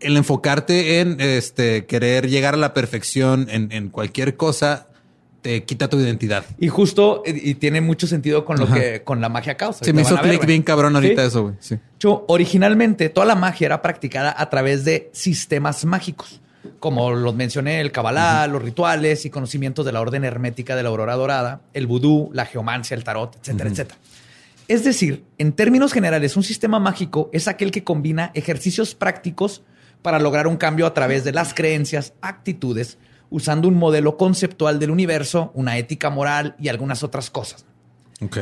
el 0.00 0.16
enfocarte 0.16 1.00
en 1.00 1.20
este 1.20 1.86
querer 1.86 2.28
llegar 2.28 2.54
a 2.54 2.58
la 2.58 2.72
perfección 2.74 3.48
en, 3.50 3.72
en 3.72 3.88
cualquier 3.88 4.36
cosa 4.36 4.86
te 5.44 5.62
quita 5.64 5.88
tu 5.88 6.00
identidad. 6.00 6.42
Y 6.58 6.68
justo, 6.68 7.22
y 7.26 7.54
tiene 7.56 7.82
mucho 7.82 8.06
sentido 8.06 8.46
con 8.46 8.56
lo 8.56 8.64
Ajá. 8.64 8.76
que, 8.76 9.02
con 9.02 9.20
la 9.20 9.28
magia 9.28 9.58
causa. 9.58 9.84
Se 9.84 9.92
me 9.92 10.00
hizo 10.00 10.16
click 10.18 10.46
bien 10.46 10.62
cabrón 10.62 10.94
ahorita 10.96 11.20
Sí. 11.20 11.28
eso, 11.28 11.42
güey. 11.42 11.54
Sí. 11.60 11.78
Hecho, 11.96 12.24
originalmente 12.28 13.10
toda 13.10 13.26
la 13.26 13.34
magia 13.34 13.66
era 13.66 13.82
practicada 13.82 14.34
a 14.36 14.48
través 14.48 14.86
de 14.86 15.10
sistemas 15.12 15.84
mágicos, 15.84 16.40
como 16.80 17.10
los 17.12 17.34
mencioné, 17.34 17.82
el 17.82 17.92
cabalá, 17.92 18.46
los 18.46 18.62
rituales 18.62 19.26
y 19.26 19.30
conocimientos 19.30 19.84
de 19.84 19.92
la 19.92 20.00
orden 20.00 20.24
hermética 20.24 20.76
de 20.76 20.82
la 20.82 20.88
aurora 20.88 21.14
dorada, 21.14 21.60
el 21.74 21.86
vudú, 21.86 22.30
la 22.32 22.46
geomancia, 22.46 22.94
el 22.94 23.04
tarot, 23.04 23.36
etcétera, 23.36 23.68
etcétera. 23.68 23.98
Es 24.66 24.82
decir, 24.82 25.24
en 25.36 25.52
términos 25.52 25.92
generales, 25.92 26.38
un 26.38 26.42
sistema 26.42 26.78
mágico 26.78 27.28
es 27.34 27.48
aquel 27.48 27.70
que 27.70 27.84
combina 27.84 28.30
ejercicios 28.32 28.94
prácticos 28.94 29.62
para 30.00 30.18
lograr 30.18 30.46
un 30.46 30.56
cambio 30.56 30.86
a 30.86 30.94
través 30.94 31.22
de 31.22 31.32
las 31.32 31.52
creencias, 31.52 32.14
actitudes, 32.22 32.96
usando 33.34 33.66
un 33.66 33.74
modelo 33.74 34.16
conceptual 34.16 34.78
del 34.78 34.92
universo, 34.92 35.50
una 35.54 35.76
ética 35.76 36.08
moral 36.08 36.54
y 36.60 36.68
algunas 36.68 37.02
otras 37.02 37.30
cosas. 37.30 37.66
Ok. 38.22 38.38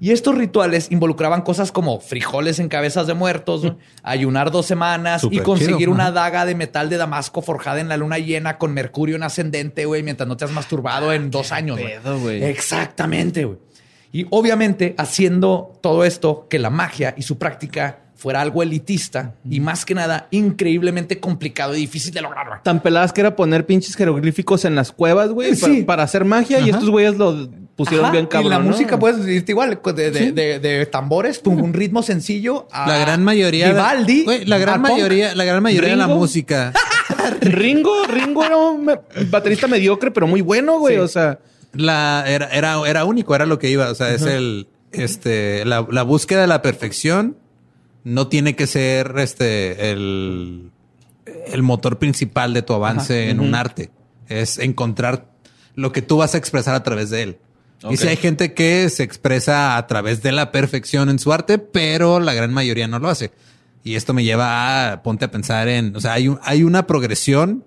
Y 0.00 0.12
estos 0.12 0.36
rituales 0.36 0.86
involucraban 0.92 1.42
cosas 1.42 1.72
como 1.72 1.98
frijoles 1.98 2.60
en 2.60 2.68
cabezas 2.68 3.08
de 3.08 3.14
muertos, 3.14 3.62
güey, 3.62 3.74
ayunar 4.04 4.52
dos 4.52 4.66
semanas 4.66 5.26
y 5.28 5.40
conseguir 5.40 5.78
chido, 5.78 5.90
una 5.90 6.12
daga 6.12 6.46
de 6.46 6.54
metal 6.54 6.88
de 6.88 6.96
damasco 6.96 7.42
forjada 7.42 7.80
en 7.80 7.88
la 7.88 7.96
luna 7.96 8.18
llena 8.18 8.56
con 8.56 8.72
mercurio 8.72 9.16
en 9.16 9.24
ascendente, 9.24 9.84
güey, 9.84 10.04
mientras 10.04 10.28
no 10.28 10.36
te 10.36 10.44
has 10.44 10.52
masturbado 10.52 11.12
en 11.12 11.32
dos 11.32 11.50
años. 11.50 11.80
pedo, 11.80 12.20
güey. 12.20 12.44
Exactamente, 12.44 13.46
güey. 13.46 13.58
Y 14.12 14.26
obviamente 14.30 14.94
haciendo 14.96 15.72
todo 15.82 16.04
esto, 16.04 16.46
que 16.48 16.60
la 16.60 16.70
magia 16.70 17.14
y 17.16 17.22
su 17.22 17.36
práctica 17.36 18.05
fuera 18.16 18.40
algo 18.40 18.62
elitista 18.62 19.34
y 19.48 19.60
más 19.60 19.84
que 19.84 19.94
nada 19.94 20.26
increíblemente 20.30 21.20
complicado 21.20 21.74
y 21.74 21.80
difícil 21.80 22.12
de 22.12 22.22
lograr. 22.22 22.46
güey. 22.48 22.58
Tan 22.62 22.80
peladas 22.80 23.12
que 23.12 23.20
era 23.20 23.36
poner 23.36 23.66
pinches 23.66 23.94
jeroglíficos 23.94 24.64
en 24.64 24.74
las 24.74 24.90
cuevas, 24.90 25.30
güey, 25.30 25.54
Sí. 25.54 25.62
para, 25.82 25.86
para 25.86 26.02
hacer 26.04 26.24
magia. 26.24 26.60
Y 26.60 26.70
estos 26.70 26.88
güeyes 26.90 27.16
lo 27.16 27.48
pusieron 27.76 28.06
Ajá, 28.06 28.12
bien 28.12 28.26
cabrón. 28.26 28.46
y 28.46 28.50
la 28.50 28.58
¿no? 28.58 28.70
música 28.70 28.98
puedes 28.98 29.26
irte 29.28 29.52
igual, 29.52 29.78
de, 29.94 30.10
de, 30.10 30.32
de- 30.32 30.58
de 30.58 30.86
tambores, 30.86 31.38
pum, 31.40 31.60
un 31.62 31.74
ritmo 31.74 32.02
sencillo. 32.02 32.66
a 32.72 32.88
La 32.88 32.98
gran 32.98 33.22
mayoría 33.22 33.68
Vivaldi. 33.68 34.24
la 34.46 34.56
gran 34.58 34.80
punk. 34.82 34.92
mayoría, 34.92 35.34
la 35.34 35.44
gran 35.44 35.62
mayoría 35.62 35.90
de 35.90 35.96
la 35.96 36.06
música. 36.08 36.72
Ringo, 37.40 38.04
Ringo 38.06 38.44
era 38.44 38.56
un 38.56 38.90
baterista 39.30 39.66
mediocre, 39.68 40.10
pero 40.10 40.26
muy 40.26 40.40
bueno, 40.40 40.78
güey. 40.78 40.94
Sí. 40.96 41.00
O 41.00 41.08
sea, 41.08 41.38
La 41.74 42.24
era, 42.26 42.46
era, 42.48 42.80
era 42.88 43.04
único, 43.04 43.34
era 43.34 43.44
lo 43.46 43.58
que 43.58 43.68
iba. 43.68 43.90
O 43.90 43.94
sea, 43.94 44.10
es 44.14 44.22
el 44.22 44.68
este 44.92 45.64
la, 45.66 45.86
la 45.90 46.02
búsqueda 46.02 46.40
de 46.40 46.46
la 46.46 46.62
perfección 46.62 47.36
no 48.06 48.28
tiene 48.28 48.54
que 48.54 48.68
ser 48.68 49.14
este 49.18 49.90
el, 49.90 50.70
el 51.48 51.62
motor 51.64 51.98
principal 51.98 52.54
de 52.54 52.62
tu 52.62 52.72
avance 52.72 53.30
en 53.30 53.40
un 53.40 53.54
arte. 53.56 53.90
Es 54.28 54.58
encontrar 54.58 55.28
lo 55.74 55.90
que 55.90 56.02
tú 56.02 56.16
vas 56.18 56.34
a 56.34 56.38
expresar 56.38 56.76
a 56.76 56.84
través 56.84 57.10
de 57.10 57.22
él. 57.22 57.38
Y 57.90 57.96
si 57.96 58.06
hay 58.08 58.16
gente 58.16 58.54
que 58.54 58.88
se 58.90 59.02
expresa 59.02 59.76
a 59.76 59.86
través 59.88 60.22
de 60.22 60.30
la 60.30 60.52
perfección 60.52 61.08
en 61.10 61.18
su 61.18 61.32
arte, 61.32 61.58
pero 61.58 62.20
la 62.20 62.32
gran 62.32 62.52
mayoría 62.54 62.86
no 62.86 63.00
lo 63.00 63.08
hace. 63.08 63.32
Y 63.82 63.96
esto 63.96 64.14
me 64.14 64.22
lleva 64.24 64.92
a 64.92 65.02
ponte 65.02 65.24
a 65.24 65.30
pensar 65.32 65.66
en, 65.68 65.94
o 65.96 66.00
sea, 66.00 66.12
hay, 66.14 66.28
un- 66.28 66.38
hay 66.42 66.62
una 66.62 66.86
progresión 66.86 67.64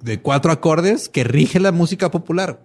de 0.00 0.20
cuatro 0.20 0.52
acordes 0.52 1.08
que 1.08 1.24
rige 1.24 1.58
la 1.58 1.72
música 1.72 2.10
popular. 2.12 2.60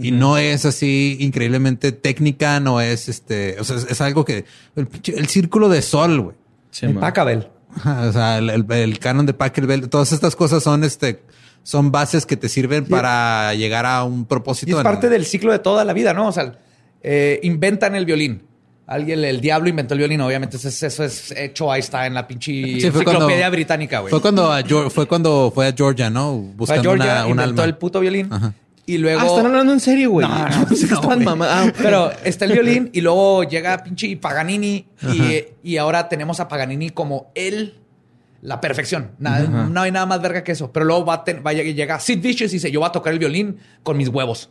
Y 0.00 0.10
no 0.10 0.38
es 0.38 0.64
así 0.64 1.16
increíblemente 1.20 1.92
técnica, 1.92 2.60
no 2.60 2.80
es 2.80 3.08
este, 3.08 3.56
o 3.60 3.64
sea, 3.64 3.76
es, 3.76 3.86
es 3.90 4.00
algo 4.00 4.24
que 4.24 4.44
el, 4.76 4.88
el 5.14 5.26
círculo 5.28 5.68
de 5.68 5.82
sol, 5.82 6.20
güey. 6.20 6.36
El 6.82 6.94
Pachelbel. 6.94 7.48
Ajá, 7.74 8.02
O 8.08 8.12
sea, 8.12 8.38
el, 8.38 8.50
el- 8.50 8.66
el 8.70 8.98
canon 8.98 9.26
de 9.26 9.34
Pachelbel, 9.34 9.88
todas 9.88 10.12
estas 10.12 10.36
cosas 10.36 10.62
son 10.62 10.84
este, 10.84 11.22
son 11.62 11.90
bases 11.90 12.26
que 12.26 12.36
te 12.36 12.48
sirven 12.48 12.84
para 12.86 13.54
llegar 13.54 13.86
a 13.86 14.04
un 14.04 14.24
propósito. 14.26 14.70
Y 14.72 14.74
es 14.74 14.82
parte 14.82 15.08
del 15.08 15.24
ciclo 15.26 15.52
de 15.52 15.58
toda 15.58 15.84
la 15.84 15.92
vida, 15.92 16.12
¿no? 16.14 16.28
O 16.28 16.32
sea, 16.32 16.58
eh, 17.02 17.40
inventan 17.42 17.94
el 17.94 18.04
violín. 18.06 18.42
Alguien, 18.88 19.24
el 19.24 19.40
diablo 19.40 19.68
inventó 19.68 19.94
el 19.94 19.98
violín, 19.98 20.20
obviamente. 20.20 20.58
Eso 20.58 20.68
es, 20.68 20.80
eso 20.82 21.02
es 21.02 21.32
hecho, 21.32 21.72
ahí 21.72 21.80
está 21.80 22.06
en 22.06 22.14
la 22.14 22.28
pinche 22.28 22.52
Sí, 22.52 22.86
enciclopedia 22.86 23.18
cuando- 23.26 23.50
británica, 23.50 23.98
güey. 23.98 24.10
Fue 24.10 24.20
cuando 24.20 24.52
a 24.52 24.62
fue 24.90 25.06
cuando 25.08 25.50
fue 25.52 25.66
a 25.66 25.72
Georgia, 25.76 26.08
¿no? 26.08 26.30
Fue 26.34 26.52
a 26.52 26.56
Buscando 26.56 26.82
Georgia, 26.82 27.04
una, 27.14 27.24
un 27.24 27.30
inventó 27.32 27.62
alma. 27.62 27.64
el 27.64 27.76
puto 27.78 27.98
violín. 28.00 28.32
Ajá. 28.32 28.54
Y 28.86 28.98
luego... 28.98 29.20
ah, 29.20 29.26
están 29.26 29.46
hablando 29.46 29.72
en 29.72 29.80
serio, 29.80 30.10
güey. 30.12 30.26
No, 30.28 30.48
no, 31.18 31.34
no, 31.36 31.44
ah. 31.44 31.72
Pero 31.76 32.12
está 32.24 32.44
el 32.44 32.52
violín 32.52 32.90
y 32.92 33.00
luego 33.00 33.42
llega 33.44 33.82
pinche 33.82 34.16
Paganini 34.16 34.86
y, 35.12 35.44
y 35.62 35.76
ahora 35.76 36.08
tenemos 36.08 36.38
a 36.38 36.46
Paganini 36.48 36.90
como 36.90 37.32
él, 37.34 37.80
la 38.42 38.60
perfección. 38.60 39.10
Nada, 39.18 39.40
no 39.48 39.80
hay 39.80 39.90
nada 39.90 40.06
más 40.06 40.22
verga 40.22 40.44
que 40.44 40.52
eso. 40.52 40.70
Pero 40.72 40.86
luego 40.86 41.04
va 41.04 41.24
ten- 41.24 41.42
va 41.44 41.52
llega 41.52 41.98
Sid 41.98 42.20
Vicious 42.22 42.52
y 42.52 42.56
dice, 42.56 42.70
yo 42.70 42.78
voy 42.80 42.88
a 42.88 42.92
tocar 42.92 43.12
el 43.12 43.18
violín 43.18 43.58
con 43.82 43.96
mis 43.96 44.08
huevos. 44.08 44.50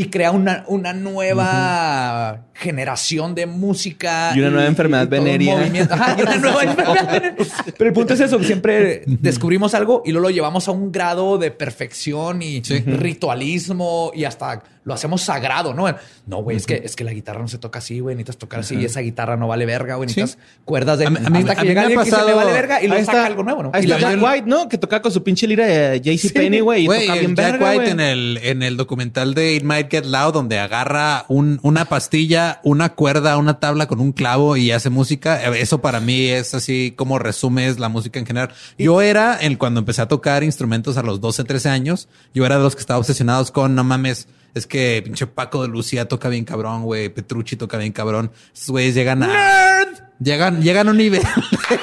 Y 0.00 0.06
crea 0.06 0.30
una, 0.30 0.64
una 0.66 0.94
nueva 0.94 2.46
generación 2.54 3.34
de 3.34 3.44
música. 3.44 4.32
Y 4.34 4.38
una 4.40 4.48
nueva 4.48 4.66
enfermedad 4.66 5.06
todo 5.08 5.20
un 5.20 5.24
venérea. 5.26 5.86
Ajá, 5.90 6.16
y 6.18 6.22
una 6.22 6.36
nueva 6.38 6.62
enfermedad. 6.62 7.34
Pero 7.76 7.88
el 7.88 7.92
punto 7.92 8.14
es 8.14 8.20
eso, 8.20 8.42
siempre 8.42 9.02
descubrimos 9.06 9.74
algo 9.74 10.02
y 10.06 10.12
luego 10.12 10.28
lo 10.28 10.34
llevamos 10.34 10.68
a 10.68 10.70
un 10.70 10.90
grado 10.90 11.36
de 11.36 11.50
perfección 11.50 12.40
y 12.40 12.62
Sí. 12.64 12.78
ritualismo 12.80 14.10
y 14.14 14.24
hasta 14.24 14.62
lo 14.84 14.94
hacemos 14.94 15.22
sagrado, 15.22 15.74
¿no? 15.74 15.84
No, 16.26 16.42
güey, 16.42 16.56
es, 16.56 16.66
que, 16.66 16.80
es 16.84 16.96
que 16.96 17.04
la 17.04 17.12
guitarra 17.12 17.40
no 17.40 17.48
se 17.48 17.58
toca 17.58 17.80
así, 17.80 18.00
güey. 18.00 18.14
Necesitas 18.16 18.38
tocar 18.38 18.60
así 18.60 18.76
y 18.76 18.84
esa 18.86 19.00
guitarra 19.00 19.36
no 19.36 19.46
vale 19.46 19.66
verga, 19.66 19.96
güey. 19.96 20.08
Sí. 20.08 20.20
Necesitas 20.20 20.44
cuerdas 20.64 20.98
de... 20.98 21.06
A 21.06 21.10
mí- 21.10 21.18
a 21.24 21.28
mí- 21.30 21.38
hasta 21.40 21.52
a 21.52 21.54
que 21.56 21.68
mí 21.68 21.74
me 21.74 21.80
ha 21.80 21.86
le 22.24 22.34
vale 22.34 22.52
verga 22.52 22.82
y 22.82 22.88
luego 22.88 23.04
saca 23.04 23.26
algo 23.26 23.42
nuevo, 23.42 23.62
¿no? 23.64 23.70
Ahí 23.74 23.84
está 23.84 23.98
Jack 23.98 24.22
White, 24.22 24.46
¿no? 24.46 24.68
Que 24.68 24.78
toca 24.78 25.02
con 25.02 25.12
su 25.12 25.22
pinche 25.22 25.46
lira 25.46 25.66
de 25.66 26.00
JC 26.00 26.32
Penny, 26.32 26.60
güey. 26.60 26.84
Y 26.84 26.86
toca 26.88 27.12
el 27.14 27.18
bien 27.20 27.36
Jack 27.36 27.52
verga, 27.58 27.70
White 27.70 27.90
en 27.90 28.00
el, 28.00 28.38
en 28.42 28.62
el 28.62 28.76
documental 28.76 29.34
de 29.34 29.54
It 29.54 29.64
Might 29.64 29.90
Get 29.90 30.06
Loud, 30.06 30.32
donde 30.32 30.58
agarra 30.58 31.24
un- 31.28 31.60
una 31.62 31.84
pastilla, 31.84 32.60
una 32.64 32.94
cuerda, 32.94 33.36
una 33.36 33.60
tabla 33.60 33.86
con 33.86 34.00
un 34.00 34.12
clavo 34.12 34.56
y 34.56 34.70
hace 34.70 34.88
música. 34.90 35.42
Eso 35.56 35.80
para 35.82 36.00
mí 36.00 36.26
es 36.28 36.54
así 36.54 36.94
como 36.96 37.18
resumes 37.18 37.78
la 37.78 37.88
música 37.90 38.18
en 38.18 38.26
general. 38.26 38.50
Yo 38.78 39.02
era, 39.02 39.36
el, 39.36 39.58
cuando 39.58 39.80
empecé 39.80 40.00
a 40.02 40.08
tocar 40.08 40.42
instrumentos 40.42 40.96
a 40.96 41.02
los 41.02 41.20
12, 41.20 41.44
13 41.44 41.68
años, 41.68 42.08
yo 42.32 42.46
era 42.46 42.56
de 42.56 42.62
los 42.62 42.74
que 42.76 42.80
estaba 42.80 42.98
obsesionados 42.98 43.50
con, 43.50 43.74
no 43.74 43.84
mames, 43.84 44.26
es 44.54 44.66
que 44.66 45.02
pinche 45.04 45.26
Paco 45.26 45.62
de 45.62 45.68
Lucía 45.68 46.08
toca 46.08 46.28
bien 46.28 46.44
cabrón, 46.44 46.82
güey, 46.82 47.08
Petrucci 47.08 47.56
toca 47.56 47.78
bien 47.78 47.92
cabrón. 47.92 48.30
Estos 48.52 48.70
güeyes 48.70 48.94
llegan 48.94 49.22
a... 49.22 49.84
Llegan, 50.22 50.62
llegan 50.62 50.86
a 50.88 50.90
un 50.90 50.98
nivel. 50.98 51.22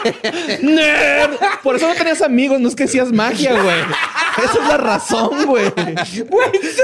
¡Nerd! 0.61 1.37
Por 1.63 1.75
eso 1.75 1.87
no 1.87 1.95
tenías 1.95 2.21
amigos, 2.21 2.59
no 2.59 2.69
es 2.69 2.75
que 2.75 2.83
hacías 2.83 3.11
magia, 3.11 3.59
güey. 3.59 3.79
Esa 4.43 4.61
es 4.61 4.67
la 4.67 4.77
razón, 4.77 5.45
güey. 5.47 5.73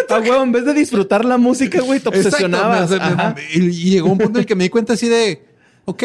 Ah, 0.10 0.20
güey, 0.20 0.42
en 0.42 0.52
vez 0.52 0.66
de 0.66 0.74
disfrutar 0.74 1.24
la 1.24 1.38
música, 1.38 1.80
güey, 1.82 2.00
te 2.00 2.10
obsesionabas. 2.10 2.92
Exacto, 2.92 3.42
y 3.54 3.72
llegó 3.72 4.12
un 4.12 4.18
punto 4.18 4.40
en 4.40 4.42
el 4.42 4.46
que 4.48 4.56
me 4.56 4.64
di 4.64 4.70
cuenta 4.70 4.94
así 4.94 5.08
de, 5.08 5.46
ok, 5.86 6.04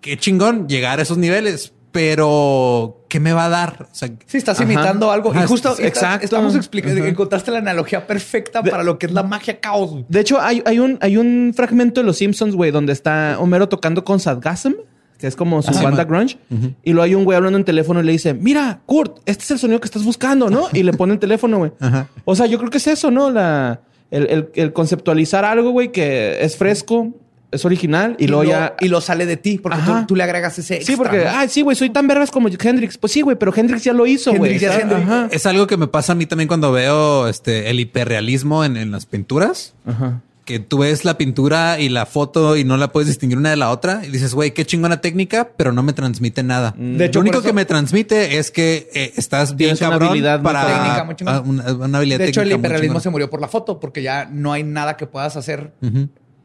qué 0.00 0.16
chingón 0.18 0.68
llegar 0.68 0.98
a 0.98 1.02
esos 1.02 1.16
niveles, 1.16 1.72
pero 1.92 2.99
¿qué 3.10 3.20
me 3.20 3.34
va 3.34 3.44
a 3.44 3.48
dar? 3.50 3.88
O 3.92 3.94
sea, 3.94 4.08
Sí, 4.24 4.38
estás 4.38 4.58
Ajá. 4.58 4.72
imitando 4.72 5.10
algo. 5.10 5.32
Ajá, 5.32 5.44
y 5.44 5.46
justo 5.46 5.68
exacto. 5.72 5.86
exacto. 5.86 6.24
estamos 6.24 6.54
explicando, 6.56 7.04
encontraste 7.04 7.50
la 7.50 7.58
analogía 7.58 8.06
perfecta 8.06 8.62
para 8.62 8.82
lo 8.82 8.98
que 8.98 9.04
es 9.04 9.12
la 9.12 9.22
magia 9.22 9.60
caos. 9.60 9.90
güey. 9.90 10.06
De 10.08 10.20
hecho, 10.20 10.40
hay, 10.40 10.62
hay, 10.64 10.78
un, 10.78 10.96
hay 11.02 11.18
un 11.18 11.52
fragmento 11.54 12.00
de 12.00 12.06
Los 12.06 12.16
Simpsons, 12.16 12.54
güey, 12.54 12.70
donde 12.70 12.94
está 12.94 13.36
Homero 13.38 13.68
tocando 13.68 14.02
con 14.04 14.18
Sadgasm, 14.20 14.72
que 15.18 15.26
es 15.26 15.36
como 15.36 15.60
su 15.60 15.70
Ah, 15.76 15.82
banda 15.82 16.04
grunge. 16.04 16.38
Y 16.82 16.92
luego 16.92 17.02
hay 17.04 17.14
un 17.14 17.24
güey 17.24 17.36
hablando 17.36 17.58
en 17.58 17.64
teléfono 17.66 18.00
y 18.00 18.04
le 18.04 18.12
dice, 18.12 18.32
mira, 18.32 18.80
Kurt, 18.86 19.18
este 19.26 19.44
es 19.44 19.50
el 19.50 19.58
sonido 19.58 19.78
que 19.80 19.84
estás 19.86 20.02
buscando, 20.04 20.48
¿no? 20.48 20.68
Y 20.72 20.82
le 20.82 20.92
pone 20.94 21.12
el 21.12 21.18
teléfono, 21.18 21.58
güey. 21.58 21.72
Ajá. 21.78 22.06
O 22.24 22.34
sea, 22.34 22.46
yo 22.46 22.56
creo 22.58 22.70
que 22.70 22.78
es 22.78 22.86
eso, 22.86 23.10
¿no? 23.10 23.28
La, 23.28 23.80
el, 24.10 24.26
el- 24.30 24.50
el 24.54 24.72
conceptualizar 24.72 25.44
algo, 25.44 25.72
güey, 25.72 25.92
que 25.92 26.42
es 26.42 26.56
fresco, 26.56 27.08
es 27.52 27.64
original 27.64 28.16
y, 28.18 28.24
Y, 28.24 28.28
luego 28.28 28.44
lo, 28.44 28.50
ya... 28.50 28.76
y 28.80 28.88
lo 28.88 29.00
sale 29.00 29.26
de 29.26 29.36
ti, 29.36 29.58
porque 29.58 29.78
tú, 30.06 30.16
le 30.16 30.22
agregas 30.22 30.58
ese 30.58 30.82
Sí, 30.82 30.96
porque, 30.96 31.24
¿no? 31.24 31.30
ay, 31.30 31.48
sí, 31.48 31.62
güey, 31.62 31.76
soy 31.76 31.90
tan 31.90 32.06
vergas 32.06 32.30
como 32.30 32.48
Hendrix. 32.48 32.98
Pues 32.98 33.12
sí, 33.12 33.22
güey, 33.22 33.36
pero 33.36 33.52
Hendrix 33.54 33.84
ya 33.84 33.92
lo 33.92 34.06
hizo, 34.06 34.32
güey. 34.34 34.58
Es 35.30 35.46
algo 35.46 35.66
que 35.66 35.76
me 35.76 35.86
pasa 35.88 36.12
a 36.12 36.14
mí 36.14 36.26
también 36.26 36.48
cuando 36.48 36.72
veo 36.72 37.28
este, 37.28 37.70
el 37.70 37.80
hiperrealismo 37.80 38.64
en, 38.64 38.76
en 38.76 38.90
las 38.90 39.06
pinturas. 39.06 39.74
Ajá. 39.86 40.20
Que 40.44 40.58
tú 40.58 40.78
ves 40.78 41.04
la 41.04 41.16
pintura 41.16 41.78
y 41.78 41.90
la 41.90 42.06
foto 42.06 42.56
y 42.56 42.64
no 42.64 42.76
la 42.76 42.90
puedes 42.90 43.06
distinguir 43.06 43.38
una 43.38 43.50
de 43.50 43.56
la 43.56 43.70
otra. 43.70 44.04
Y 44.04 44.10
dices, 44.10 44.34
güey, 44.34 44.52
qué 44.52 44.64
chingona 44.64 45.00
técnica, 45.00 45.50
pero 45.56 45.72
no 45.72 45.84
me 45.84 45.92
transmite 45.92 46.42
nada. 46.42 46.74
De 46.76 47.04
hecho, 47.04 47.20
Lo 47.20 47.22
único 47.22 47.38
eso- 47.38 47.46
que 47.46 47.52
me 47.52 47.64
transmite 47.66 48.38
es 48.38 48.50
que 48.50 48.88
eh, 48.92 49.12
estás 49.16 49.54
bien 49.54 49.76
Tienes 49.76 49.80
una 49.82 49.90
cabrón 49.90 50.08
habilidad 50.08 50.42
para 50.42 50.66
técnica 50.66 51.04
muy 51.04 51.50
una, 51.50 51.72
una 51.72 51.98
habilidad 51.98 52.18
De 52.18 52.28
hecho, 52.28 52.42
el 52.42 52.50
hiperrealismo 52.50 52.98
se 52.98 53.10
murió 53.10 53.30
por 53.30 53.40
la 53.40 53.46
foto, 53.46 53.78
porque 53.78 54.02
ya 54.02 54.24
no 54.24 54.52
hay 54.52 54.64
nada 54.64 54.96
que 54.96 55.06
puedas 55.06 55.36
hacer. 55.36 55.72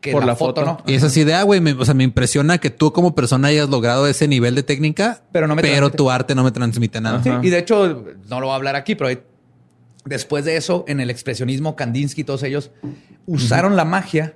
Que 0.06 0.12
Por 0.12 0.22
la, 0.22 0.28
la 0.28 0.36
foto, 0.36 0.62
foto. 0.62 0.84
no. 0.86 0.92
Y 0.92 0.96
es 0.96 1.04
así 1.04 1.24
de, 1.24 1.34
ah, 1.34 1.44
güey, 1.44 1.60
me- 1.62 1.74
o 1.74 1.84
sea, 1.84 1.94
me 1.96 2.04
impresiona 2.04 2.60
que 2.60 2.70
tú 2.70 2.94
como 2.94 3.16
persona 3.16 3.48
hayas 3.50 3.70
logrado 3.70 4.06
ese 4.08 4.28
nivel 4.28 4.54
de 4.56 4.64
técnica, 4.64 5.24
Pero 5.32 5.48
no 5.48 5.56
me 5.56 5.62
pero 5.62 5.74
transmite. 5.78 5.98
tu 5.98 6.12
arte 6.12 6.36
no 6.36 6.44
me 6.44 6.52
transmite 6.52 7.02
nada. 7.02 7.24
Sí, 7.24 7.30
y 7.42 7.50
de 7.50 7.58
hecho, 7.60 8.06
no 8.30 8.40
lo 8.40 8.46
voy 8.48 8.54
a 8.54 8.56
hablar 8.56 8.76
aquí, 8.76 8.96
pero 8.96 9.10
después 10.06 10.46
de 10.46 10.58
eso, 10.58 10.86
en 10.88 11.00
el 11.00 11.10
expresionismo, 11.10 11.76
Kandinsky 11.76 12.22
y 12.22 12.24
todos 12.24 12.44
ellos 12.44 12.72
usaron 13.26 13.76
la 13.76 13.86
magia 13.86 14.36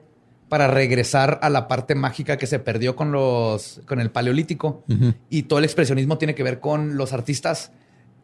para 0.49 0.67
regresar 0.67 1.39
a 1.43 1.49
la 1.51 1.67
parte 1.67 1.93
mágica 1.93 2.37
que 2.37 2.47
se 2.47 2.57
perdió 2.57 2.95
con 2.95 3.11
los 3.11 3.81
con 3.87 3.99
el 4.01 4.09
paleolítico. 4.09 4.83
Y 5.29 5.43
todo 5.43 5.59
el 5.59 5.65
expresionismo 5.65 6.17
tiene 6.17 6.33
que 6.33 6.41
ver 6.43 6.59
con 6.59 6.97
los 6.97 7.13
artistas 7.13 7.71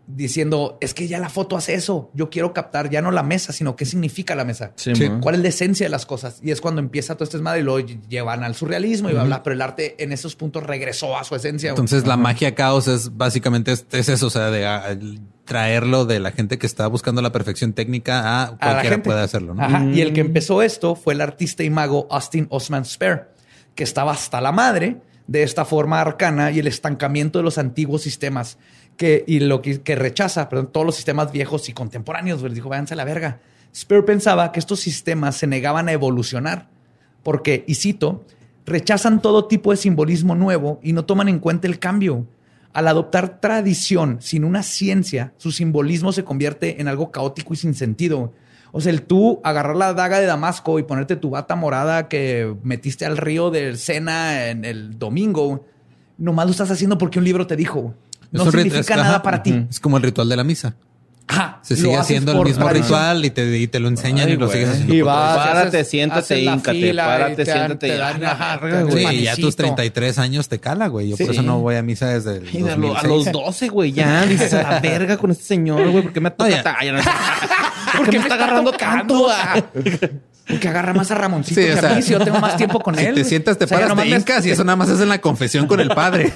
diciendo, 0.08 0.78
es 0.82 0.94
que 0.94 1.08
ya 1.08 1.20
la 1.20 1.30
foto 1.30 1.58
hace 1.58 1.74
eso, 1.74 2.12
yo 2.14 2.30
quiero 2.30 2.54
captar 2.54 2.90
ya 2.90 3.02
no 3.02 3.12
la 3.12 3.24
mesa, 3.24 3.52
sino 3.54 3.76
qué 3.76 3.86
significa 3.86 4.36
la 4.36 4.46
mesa. 4.46 4.72
Sí. 4.76 4.94
¿Cuál 5.22 5.36
es 5.36 5.42
la 5.42 5.48
esencia 5.50 5.86
de 5.86 5.90
las 5.90 6.06
cosas? 6.06 6.40
Y 6.44 6.52
es 6.52 6.62
cuando 6.62 6.80
empieza 6.80 7.16
todo 7.16 7.24
este 7.24 7.38
desmadre 7.38 7.62
y 7.62 7.64
lo 7.64 7.80
llevan 7.80 8.44
al 8.44 8.56
surrealismo 8.56 9.10
y 9.10 9.14
bla, 9.14 9.24
bla, 9.24 9.44
pero 9.44 9.56
el 9.56 9.62
arte 9.62 9.96
en 10.04 10.12
esos 10.12 10.36
puntos 10.36 10.64
regresó 10.64 11.18
a 11.18 11.24
su 11.24 11.36
esencia. 11.36 11.70
Entonces 11.72 12.06
la 12.06 12.18
magia 12.18 12.54
caos 12.56 12.88
es 12.88 13.18
básicamente 13.18 13.72
es, 13.72 13.86
es 13.92 14.10
eso, 14.10 14.28
o 14.28 14.30
sea, 14.30 14.52
de 14.52 14.64
el 14.92 15.22
traerlo 15.46 16.06
de 16.06 16.20
la 16.20 16.32
gente 16.32 16.58
que 16.58 16.66
está 16.66 16.88
buscando 16.88 17.22
la 17.22 17.32
perfección 17.32 17.74
técnica 17.74 18.20
a 18.22 18.44
a 18.44 18.52
la 18.52 18.58
cualquiera 18.58 18.96
gente. 18.96 19.10
puede 19.10 19.22
hacerlo, 19.22 19.54
¿no? 19.54 19.64
Ajá. 19.64 19.86
Y 19.86 20.02
el 20.02 20.12
que 20.14 20.24
Mm. 20.24 20.28
empezó 20.28 20.62
esto 20.62 20.96
fue 20.96 21.14
el 21.14 21.22
artista 21.22 21.64
y 21.64 21.70
mago 21.70 22.08
Austin 22.10 22.48
Osman 22.50 22.84
Spare, 22.86 23.26
que 23.76 23.84
estaba 23.84 24.12
hasta 24.12 24.42
la 24.42 24.52
madre 24.52 24.98
de 25.28 25.44
esta 25.44 25.66
forma 25.66 26.00
arcana 26.02 26.52
y 26.52 26.60
el 26.60 26.68
estancamiento 26.68 27.40
de 27.40 27.44
los 27.44 27.58
antiguos 27.58 28.04
sistemas 28.04 28.58
que, 28.98 29.24
y 29.28 29.40
lo 29.40 29.62
que, 29.62 29.96
rechaza, 29.96 30.50
todos 30.50 30.86
los 30.86 30.96
sistemas 30.96 31.32
viejos 31.32 31.70
y 31.70 31.74
contemporáneos. 31.74 32.42
Les 32.42 32.54
dijo, 32.54 32.70
váyanse 32.70 32.94
a 32.94 32.98
la 32.98 33.06
verga. 33.06 33.40
Spare 33.76 34.04
pensaba 34.04 34.52
que 34.52 34.60
estos 34.60 34.80
sistemas 34.80 35.36
se 35.36 35.48
negaban 35.48 35.90
a 35.90 35.92
evolucionar 35.92 36.70
porque, 37.26 37.64
y 37.66 37.74
cito, 37.74 38.24
rechazan 38.68 39.20
todo 39.20 39.46
tipo 39.46 39.72
de 39.72 39.78
simbolismo 39.78 40.36
nuevo 40.36 40.80
y 40.84 40.94
no 40.94 41.06
toman 41.06 41.28
en 41.28 41.40
cuenta 41.40 41.68
el 41.68 41.80
cambio. 41.80 42.28
Al 42.72 42.88
adoptar 42.88 43.42
tradición 43.42 44.18
sin 44.22 44.44
una 44.44 44.62
ciencia, 44.62 45.34
su 45.38 45.52
simbolismo 45.52 46.12
se 46.12 46.24
convierte 46.24 46.80
en 46.80 46.88
algo 46.88 47.12
caótico 47.12 47.56
y 47.56 47.58
sin 47.58 47.74
sentido. 47.74 48.32
O 48.72 48.80
sea, 48.80 48.92
el 48.92 49.02
tú 49.02 49.42
agarrar 49.44 49.76
la 49.76 49.96
daga 49.96 50.20
de 50.20 50.28
Damasco 50.28 50.78
y 50.78 50.84
ponerte 50.84 51.16
tu 51.16 51.32
bata 51.32 51.56
morada 51.56 52.10
que 52.10 52.56
metiste 52.62 53.08
al 53.08 53.18
río 53.18 53.50
del 53.50 53.80
Sena 53.80 54.50
en 54.50 54.66
el 54.66 55.00
domingo, 55.00 55.66
nomás 56.20 56.46
lo 56.46 56.52
estás 56.52 56.70
haciendo 56.70 57.00
porque 57.00 57.18
un 57.18 57.26
libro 57.26 57.48
te 57.48 57.56
dijo. 57.56 57.96
No 58.32 58.46
significa 58.52 58.80
es- 58.80 58.90
nada 58.90 59.10
ajá, 59.10 59.24
para 59.24 59.44
ti. 59.44 59.66
Es 59.70 59.80
como 59.80 59.98
el 59.98 60.04
ritual 60.04 60.30
de 60.30 60.36
la 60.36 60.44
misa. 60.44 60.76
Ajá, 61.28 61.58
Se 61.64 61.76
sigue 61.76 61.96
haciendo 61.98 62.34
el 62.34 62.38
mismo 62.44 62.66
tradición. 62.66 62.84
ritual 62.84 63.26
y 63.26 63.32
te, 63.32 63.58
y 63.58 63.68
te 63.68 63.80
lo 63.80 63.88
enseñan 63.88 64.28
Ay, 64.28 64.34
y 64.34 64.38
lo 64.38 64.48
sigues 64.48 64.70
haciendo. 64.70 64.94
Y 64.94 65.02
vas. 65.02 65.38
Párate, 65.38 65.84
siéntate, 65.84 66.40
híncate, 66.40 66.94
párate, 66.94 67.46
siéntate. 67.46 67.76
te 67.90 67.98
dan, 67.98 68.24
ajá. 68.24 68.60
Sí, 68.92 69.24
ya 69.24 69.36
tus 69.36 69.56
33 69.56 70.20
años 70.20 70.48
te 70.50 70.60
cala, 70.60 70.86
güey. 70.86 71.10
Yo 71.10 71.18
por 71.18 71.32
eso 71.32 71.42
no 71.42 71.60
voy 71.62 71.78
a 71.78 71.82
misa 71.82 72.10
desde 72.10 72.38
el 72.38 72.56
Y 72.56 72.60
a, 72.70 72.76
lo- 72.76 72.96
a 72.96 73.02
2006. 73.02 73.08
los 73.08 73.32
12, 73.32 73.68
güey, 73.70 73.92
ya 73.92 74.24
dices 74.28 74.54
a 74.54 74.62
la 74.74 74.80
verga 74.82 75.18
con 75.18 75.32
este 75.32 75.44
señor, 75.46 75.90
güey, 75.90 76.04
porque 76.04 76.20
me 76.22 76.30
toca 76.30 76.62
no. 76.92 77.00
¿Por 77.98 78.10
qué 78.10 78.18
me 78.20 78.24
está 78.26 78.36
agarrando 78.36 78.72
tanto? 78.72 79.28
Ah. 79.32 79.64
Porque 80.48 80.68
agarra 80.68 80.94
más 80.94 81.10
a 81.10 81.16
Ramoncito 81.16 81.60
Sí, 81.60 81.66
que 81.66 81.74
o 81.74 81.78
a 81.78 81.82
sea, 81.82 81.90
mí, 81.96 82.04
si 82.04 82.12
yo 82.12 82.20
tengo 82.20 82.40
más 82.40 82.56
tiempo 82.56 82.80
con 82.80 82.94
Si 83.00 83.04
él. 83.04 83.16
te 83.16 83.24
sientas, 83.24 83.58
te 83.58 83.64
O 83.66 83.68
sea, 83.68 83.80
paras, 83.80 83.98
te 83.98 84.08
hincas 84.08 84.46
y 84.46 84.52
eso 84.52 84.64
nada 84.64 84.76
más 84.76 84.90
es 84.90 85.02
en 85.02 85.10
la 85.10 85.18
confesión 85.20 85.66
con 85.66 85.80
el 85.80 85.90
padre. 85.90 86.32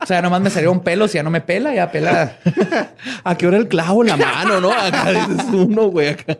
O 0.00 0.06
sea, 0.06 0.20
nomás 0.20 0.40
me 0.40 0.50
salió 0.50 0.72
un 0.72 0.80
pelo, 0.80 1.06
si 1.08 1.14
ya 1.14 1.22
no 1.22 1.30
me 1.30 1.40
pela, 1.40 1.74
ya 1.74 1.90
pela. 1.90 2.38
¿A 3.24 3.36
qué 3.36 3.46
hora 3.46 3.56
el 3.56 3.68
clavo 3.68 4.02
en 4.02 4.08
la 4.08 4.16
mano, 4.16 4.60
no? 4.60 4.72
Acá 4.72 5.10
dices 5.10 5.46
uno, 5.52 5.88
güey. 5.88 6.08
acá. 6.08 6.38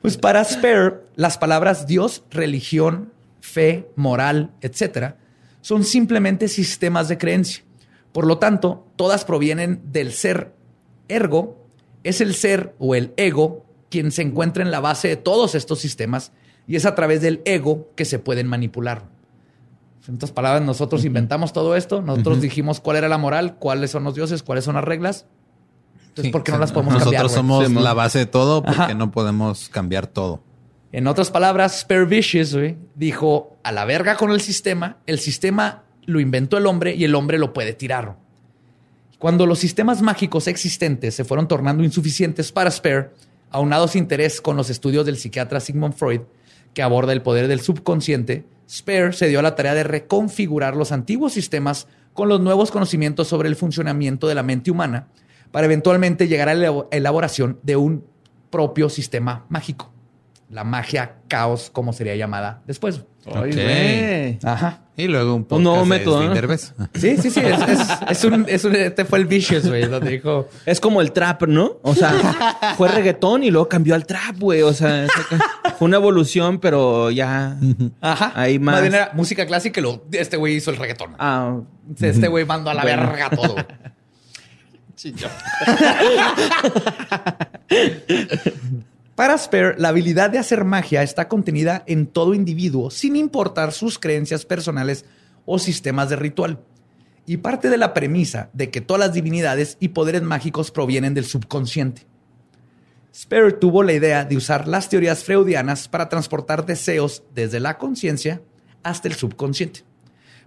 Pues 0.00 0.16
para 0.16 0.44
Spare, 0.44 0.96
las 1.16 1.38
palabras 1.38 1.86
Dios, 1.86 2.24
religión, 2.30 3.12
fe, 3.40 3.88
moral, 3.96 4.50
etcétera, 4.60 5.16
son 5.62 5.84
simplemente 5.84 6.48
sistemas 6.48 7.08
de 7.08 7.18
creencia. 7.18 7.64
Por 8.12 8.26
lo 8.26 8.38
tanto, 8.38 8.86
todas 8.96 9.24
provienen 9.24 9.80
del 9.84 10.12
ser. 10.12 10.52
Ergo, 11.08 11.66
es 12.04 12.20
el 12.20 12.34
ser 12.34 12.74
o 12.78 12.94
el 12.94 13.12
ego 13.16 13.64
quien 13.90 14.10
se 14.12 14.22
encuentra 14.22 14.62
en 14.62 14.70
la 14.70 14.80
base 14.80 15.08
de 15.08 15.16
todos 15.16 15.54
estos 15.54 15.78
sistemas 15.78 16.32
y 16.66 16.76
es 16.76 16.86
a 16.86 16.94
través 16.94 17.20
del 17.20 17.42
ego 17.44 17.90
que 17.94 18.04
se 18.04 18.18
pueden 18.18 18.46
manipular. 18.46 19.04
En 20.08 20.16
otras 20.16 20.32
palabras, 20.32 20.62
nosotros 20.62 21.04
inventamos 21.04 21.52
todo 21.52 21.76
esto, 21.76 22.02
nosotros 22.02 22.40
dijimos 22.40 22.80
cuál 22.80 22.96
era 22.96 23.08
la 23.08 23.18
moral, 23.18 23.56
cuáles 23.56 23.90
son 23.92 24.02
los 24.04 24.14
dioses, 24.14 24.42
cuáles 24.42 24.64
son 24.64 24.74
las 24.74 24.84
reglas. 24.84 25.26
Entonces, 26.08 26.24
Sí, 26.26 26.30
¿por 26.30 26.42
qué 26.42 26.52
no 26.52 26.58
las 26.58 26.72
podemos 26.72 26.94
Nosotros 26.94 27.32
cambiar? 27.32 27.44
güey? 27.56 27.66
somos 27.66 27.82
la 27.82 27.94
base 27.94 28.18
de 28.18 28.26
todo 28.26 28.62
porque 28.62 28.80
Ajá. 28.80 28.94
no 28.94 29.10
podemos 29.12 29.68
cambiar 29.68 30.06
todo. 30.08 30.40
En 30.90 31.06
otras 31.06 31.30
palabras, 31.30 31.80
Spare 31.80 32.04
Vicious 32.04 32.54
güey, 32.54 32.76
dijo 32.96 33.56
a 33.62 33.72
la 33.72 33.84
verga 33.86 34.16
con 34.16 34.30
el 34.30 34.40
sistema. 34.42 34.98
El 35.06 35.18
sistema 35.20 35.84
lo 36.04 36.20
inventó 36.20 36.58
el 36.58 36.66
hombre 36.66 36.94
y 36.94 37.04
el 37.04 37.14
hombre 37.14 37.38
lo 37.38 37.52
puede 37.54 37.72
tirar. 37.72 38.16
Cuando 39.18 39.46
los 39.46 39.60
sistemas 39.60 40.02
mágicos 40.02 40.48
existentes 40.48 41.14
se 41.14 41.24
fueron 41.24 41.46
tornando 41.48 41.84
insuficientes 41.84 42.50
para 42.52 42.70
Spare, 42.70 43.10
aunado 43.50 43.86
su 43.88 43.96
interés 43.98 44.40
con 44.40 44.56
los 44.56 44.68
estudios 44.68 45.06
del 45.06 45.16
psiquiatra 45.16 45.60
Sigmund 45.60 45.94
Freud, 45.94 46.22
que 46.74 46.82
aborda 46.82 47.12
el 47.12 47.22
poder 47.22 47.48
del 47.48 47.60
subconsciente, 47.60 48.44
Spare 48.72 49.12
se 49.12 49.28
dio 49.28 49.38
a 49.40 49.42
la 49.42 49.54
tarea 49.54 49.74
de 49.74 49.84
reconfigurar 49.84 50.76
los 50.76 50.92
antiguos 50.92 51.34
sistemas 51.34 51.88
con 52.14 52.30
los 52.30 52.40
nuevos 52.40 52.70
conocimientos 52.70 53.28
sobre 53.28 53.50
el 53.50 53.56
funcionamiento 53.56 54.28
de 54.28 54.34
la 54.34 54.42
mente 54.42 54.70
humana 54.70 55.08
para 55.50 55.66
eventualmente 55.66 56.26
llegar 56.26 56.48
a 56.48 56.54
la 56.54 56.68
elabo- 56.68 56.88
elaboración 56.90 57.58
de 57.62 57.76
un 57.76 58.04
propio 58.48 58.88
sistema 58.88 59.44
mágico. 59.50 59.92
La 60.52 60.64
magia 60.64 61.14
caos, 61.28 61.70
como 61.72 61.92
sería 61.94 62.14
llamada 62.14 62.60
después. 62.66 63.02
Ay, 63.26 63.32
Ok. 63.50 63.54
güey. 63.54 64.38
Ajá. 64.44 64.80
Y 64.96 65.06
luego 65.08 65.34
un 65.36 65.46
Un 65.48 65.62
nuevo 65.62 65.78
de 65.80 65.86
método, 65.86 66.22
¿no? 66.22 66.34
Sí, 66.94 67.16
sí, 67.16 67.30
sí. 67.30 67.40
Es, 67.40 67.60
es- 67.68 67.88
es 68.10 68.24
un, 68.24 68.44
es 68.46 68.64
un- 68.66 68.76
este 68.76 69.06
fue 69.06 69.18
el 69.20 69.24
Vicious, 69.26 69.66
güey, 69.66 69.86
donde 69.86 70.10
dijo. 70.10 70.48
Es 70.66 70.78
como 70.80 71.00
el 71.00 71.12
trap, 71.12 71.44
¿no? 71.44 71.78
O 71.82 71.94
sea, 71.94 72.12
fue 72.76 72.88
reggaetón 72.88 73.42
y 73.44 73.50
luego 73.50 73.66
cambió 73.68 73.94
al 73.94 74.04
trap, 74.04 74.36
güey. 74.38 74.60
O 74.60 74.74
sea, 74.74 75.06
fue 75.78 75.86
una 75.88 75.96
evolución, 75.96 76.58
pero 76.60 77.10
ya. 77.10 77.56
Ajá. 78.02 78.32
Hay 78.34 78.58
más. 78.58 78.82
bien 78.82 78.94
era 78.94 79.10
música 79.14 79.46
clásica 79.46 79.80
y 79.80 79.82
luego 79.82 80.04
este 80.12 80.36
güey 80.36 80.56
hizo 80.56 80.70
el 80.70 80.76
reggaetón. 80.76 81.14
Ah, 81.18 81.60
Este 81.98 82.28
güey 82.28 82.44
mandó 82.44 82.68
a 82.70 82.74
la 82.74 82.82
Bueno. 82.82 83.06
verga 83.10 83.30
todo. 83.30 83.56
Para 89.14 89.36
Spare, 89.36 89.74
la 89.78 89.88
habilidad 89.88 90.30
de 90.30 90.38
hacer 90.38 90.64
magia 90.64 91.02
está 91.02 91.28
contenida 91.28 91.84
en 91.86 92.06
todo 92.06 92.32
individuo, 92.32 92.90
sin 92.90 93.14
importar 93.14 93.72
sus 93.72 93.98
creencias 93.98 94.46
personales 94.46 95.04
o 95.44 95.58
sistemas 95.58 96.08
de 96.08 96.16
ritual. 96.16 96.60
Y 97.26 97.36
parte 97.36 97.68
de 97.68 97.76
la 97.76 97.92
premisa 97.92 98.48
de 98.54 98.70
que 98.70 98.80
todas 98.80 99.00
las 99.00 99.12
divinidades 99.12 99.76
y 99.80 99.88
poderes 99.88 100.22
mágicos 100.22 100.70
provienen 100.70 101.12
del 101.12 101.26
subconsciente. 101.26 102.06
Spare 103.14 103.52
tuvo 103.52 103.82
la 103.82 103.92
idea 103.92 104.24
de 104.24 104.38
usar 104.38 104.66
las 104.66 104.88
teorías 104.88 105.22
freudianas 105.22 105.88
para 105.88 106.08
transportar 106.08 106.64
deseos 106.64 107.22
desde 107.34 107.60
la 107.60 107.76
conciencia 107.76 108.40
hasta 108.82 109.08
el 109.08 109.14
subconsciente. 109.14 109.84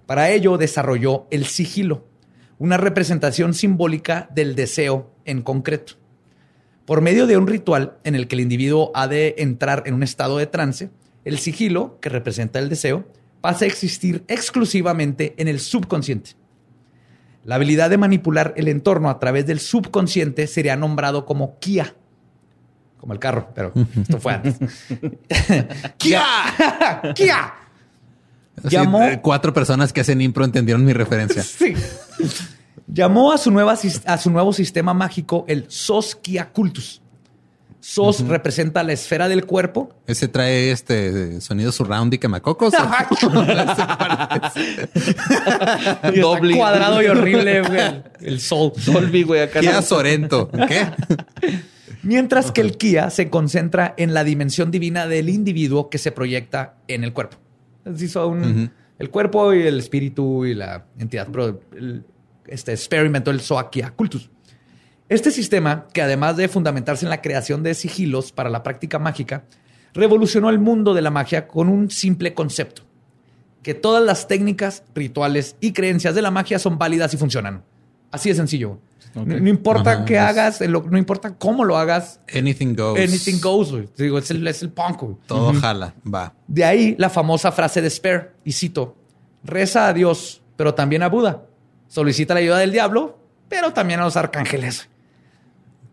Para 0.07 0.31
ello 0.31 0.57
desarrolló 0.57 1.27
el 1.29 1.45
sigilo, 1.45 2.07
una 2.57 2.77
representación 2.77 3.53
simbólica 3.53 4.27
del 4.33 4.55
deseo 4.55 5.13
en 5.23 5.43
concreto. 5.43 5.93
Por 6.85 7.01
medio 7.01 7.25
de 7.27 7.37
un 7.37 7.47
ritual 7.47 7.97
en 8.03 8.15
el 8.15 8.27
que 8.27 8.35
el 8.35 8.41
individuo 8.41 8.91
ha 8.93 9.07
de 9.07 9.35
entrar 9.39 9.83
en 9.85 9.93
un 9.95 10.03
estado 10.03 10.37
de 10.37 10.45
trance, 10.45 10.89
el 11.23 11.39
sigilo, 11.39 11.99
que 11.99 12.09
representa 12.09 12.59
el 12.59 12.69
deseo, 12.69 13.07
pasa 13.41 13.65
a 13.65 13.67
existir 13.67 14.23
exclusivamente 14.27 15.33
en 15.37 15.47
el 15.47 15.59
subconsciente. 15.59 16.31
La 17.43 17.55
habilidad 17.55 17.89
de 17.89 17.97
manipular 17.97 18.53
el 18.57 18.67
entorno 18.67 19.09
a 19.09 19.19
través 19.19 19.45
del 19.45 19.59
subconsciente 19.59 20.47
sería 20.47 20.75
nombrado 20.75 21.25
como 21.25 21.57
Kia, 21.59 21.95
como 22.99 23.13
el 23.13 23.19
carro, 23.19 23.49
pero 23.55 23.71
esto 24.01 24.19
fue 24.19 24.33
antes. 24.33 24.55
¡Kia! 25.97 26.23
¡Kia! 27.15 27.53
Llamó- 28.63 29.03
eh, 29.03 29.19
cuatro 29.21 29.53
personas 29.53 29.91
que 29.91 30.01
hacen 30.01 30.21
impro 30.21 30.45
entendieron 30.45 30.83
mi 30.85 30.93
referencia. 30.93 31.43
Sí. 31.43 31.73
Llamó 32.87 33.31
a 33.31 33.37
su, 33.37 33.51
nueva, 33.51 33.77
a 34.05 34.17
su 34.17 34.29
nuevo 34.31 34.53
sistema 34.53 34.93
mágico 34.93 35.45
el 35.47 35.65
Sos 35.69 36.15
Kia 36.15 36.51
Cultus. 36.51 37.01
Sos 37.79 38.21
representa 38.27 38.81
la 38.83 38.93
esfera 38.93 39.27
del 39.27 39.45
cuerpo. 39.45 39.89
Ese 40.07 40.27
trae 40.27 40.71
este 40.71 41.39
sonido 41.39 41.71
surround 41.71 42.13
y 42.15 42.17
quemacocos. 42.17 42.73
Doble. 46.19 46.55
cuadrado 46.57 47.01
y 47.01 47.05
horrible, 47.07 47.61
güey. 47.67 48.03
El, 48.21 48.39
sol. 48.39 48.73
Dolby, 48.85 49.23
güey, 49.23 49.41
acá. 49.41 49.59
Kia 49.59 49.73
no. 49.73 49.81
Sorento. 49.81 50.49
¿Qué? 50.67 50.87
Mientras 52.03 52.51
que 52.51 52.61
el 52.61 52.77
Kia 52.77 53.09
se 53.09 53.29
concentra 53.29 53.93
en 53.97 54.13
la 54.13 54.23
dimensión 54.23 54.71
divina 54.71 55.07
del 55.07 55.29
individuo 55.29 55.89
que 55.89 55.97
se 55.97 56.11
proyecta 56.11 56.75
en 56.87 57.03
el 57.03 57.13
cuerpo. 57.13 57.37
Así 57.85 58.07
son 58.07 58.71
el 58.97 59.09
cuerpo 59.09 59.53
y 59.53 59.61
el 59.61 59.79
espíritu 59.79 60.45
y 60.45 60.53
la 60.55 60.85
entidad. 60.97 61.27
Pero 61.31 61.61
el- 61.75 62.03
este 62.47 62.75
inventó 63.05 63.31
el 63.31 63.41
Soakia 63.41 63.91
Cultus. 63.91 64.29
Este 65.07 65.29
sistema, 65.31 65.87
que 65.93 66.01
además 66.01 66.35
de 66.37 66.47
fundamentarse 66.47 67.05
en 67.05 67.09
la 67.11 67.21
creación 67.21 67.61
de 67.63 67.73
sigilos 67.75 68.31
para 68.31 68.49
la 68.49 68.63
práctica 68.63 68.97
mágica, 68.97 69.43
revolucionó 69.93 70.49
el 70.49 70.59
mundo 70.59 70.93
de 70.93 71.01
la 71.01 71.11
magia 71.11 71.47
con 71.47 71.69
un 71.69 71.91
simple 71.91 72.33
concepto, 72.33 72.81
que 73.61 73.73
todas 73.75 74.03
las 74.03 74.27
técnicas, 74.27 74.83
rituales 74.95 75.55
y 75.61 75.73
creencias 75.73 76.15
de 76.15 76.21
la 76.23 76.31
magia 76.31 76.57
son 76.59 76.77
válidas 76.77 77.13
y 77.13 77.17
funcionan. 77.17 77.63
Así 78.11 78.29
de 78.29 78.35
sencillo. 78.35 78.79
No, 79.13 79.23
no 79.25 79.47
importa 79.49 79.91
Ajá, 79.93 80.05
qué 80.05 80.15
es- 80.15 80.19
hagas, 80.21 80.61
lo- 80.61 80.81
no 80.89 80.97
importa 80.97 81.35
cómo 81.37 81.63
lo 81.63 81.77
hagas, 81.77 82.19
Anything 82.35 82.75
goes. 82.75 82.99
anything 82.99 83.39
goes. 83.39 83.71
güey. 83.71 83.87
Digo, 83.97 84.17
es 84.17 84.29
el, 84.31 84.45
es 84.47 84.61
el 84.61 84.69
punk. 84.71 85.01
güey. 85.01 85.15
Todo 85.25 85.53
jala. 85.53 85.93
Va. 86.11 86.33
De 86.47 86.65
ahí 86.65 86.95
la 86.97 87.09
famosa 87.09 87.51
frase 87.53 87.81
de 87.81 87.89
Spare, 87.89 88.31
y 88.43 88.51
cito, 88.51 88.97
reza 89.43 89.87
a 89.87 89.93
Dios, 89.93 90.41
pero 90.57 90.73
también 90.73 91.01
a 91.03 91.07
Buda. 91.09 91.43
Solicita 91.95 92.33
la 92.33 92.41
ayuda 92.41 92.57
del 92.57 92.73
diablo, 92.73 93.17
pero 93.47 93.71
también 93.71 94.01
a 94.01 94.03
los 94.03 94.17
arcángeles. 94.17 94.89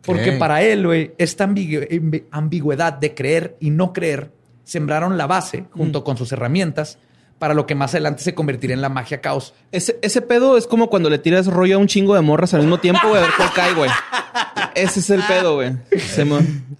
Porque 0.05 0.33
para 0.33 0.61
él, 0.61 0.85
güey, 0.85 1.13
esta 1.17 1.45
ambigüedad 1.45 2.93
de 2.95 3.15
creer 3.15 3.57
y 3.61 3.71
no 3.71 3.93
creer 3.93 4.33
sembraron 4.65 5.17
la 5.17 5.29
base, 5.29 5.67
junto 5.71 6.03
con 6.03 6.17
sus 6.17 6.33
herramientas, 6.33 6.99
para 7.43 7.55
lo 7.55 7.67
que 7.67 7.75
más 7.75 7.93
adelante 7.93 8.23
se 8.23 8.37
convertiría 8.37 8.75
en 8.75 8.83
la 8.83 8.89
magia 8.89 9.21
caos. 9.21 9.53
Ese, 9.73 9.99
ese 10.01 10.23
pedo 10.23 10.57
es 10.57 10.69
como 10.69 10.89
cuando 10.89 11.11
le 11.11 11.19
tiras 11.19 11.49
rollo 11.49 11.75
a 11.75 11.79
un 11.79 11.89
chingo 11.89 12.15
de 12.15 12.21
morras 12.21 12.55
al 12.55 12.61
mismo 12.61 12.79
tiempo, 12.79 13.09
güey, 13.09 13.19
a 13.21 13.23
ver 13.23 13.31
cuál 13.37 13.53
cae, 13.53 13.75
güey. 13.75 13.91
Ese 14.77 15.01
es 15.01 15.11
el 15.11 15.25
pedo, 15.25 15.57
güey. 15.57 15.73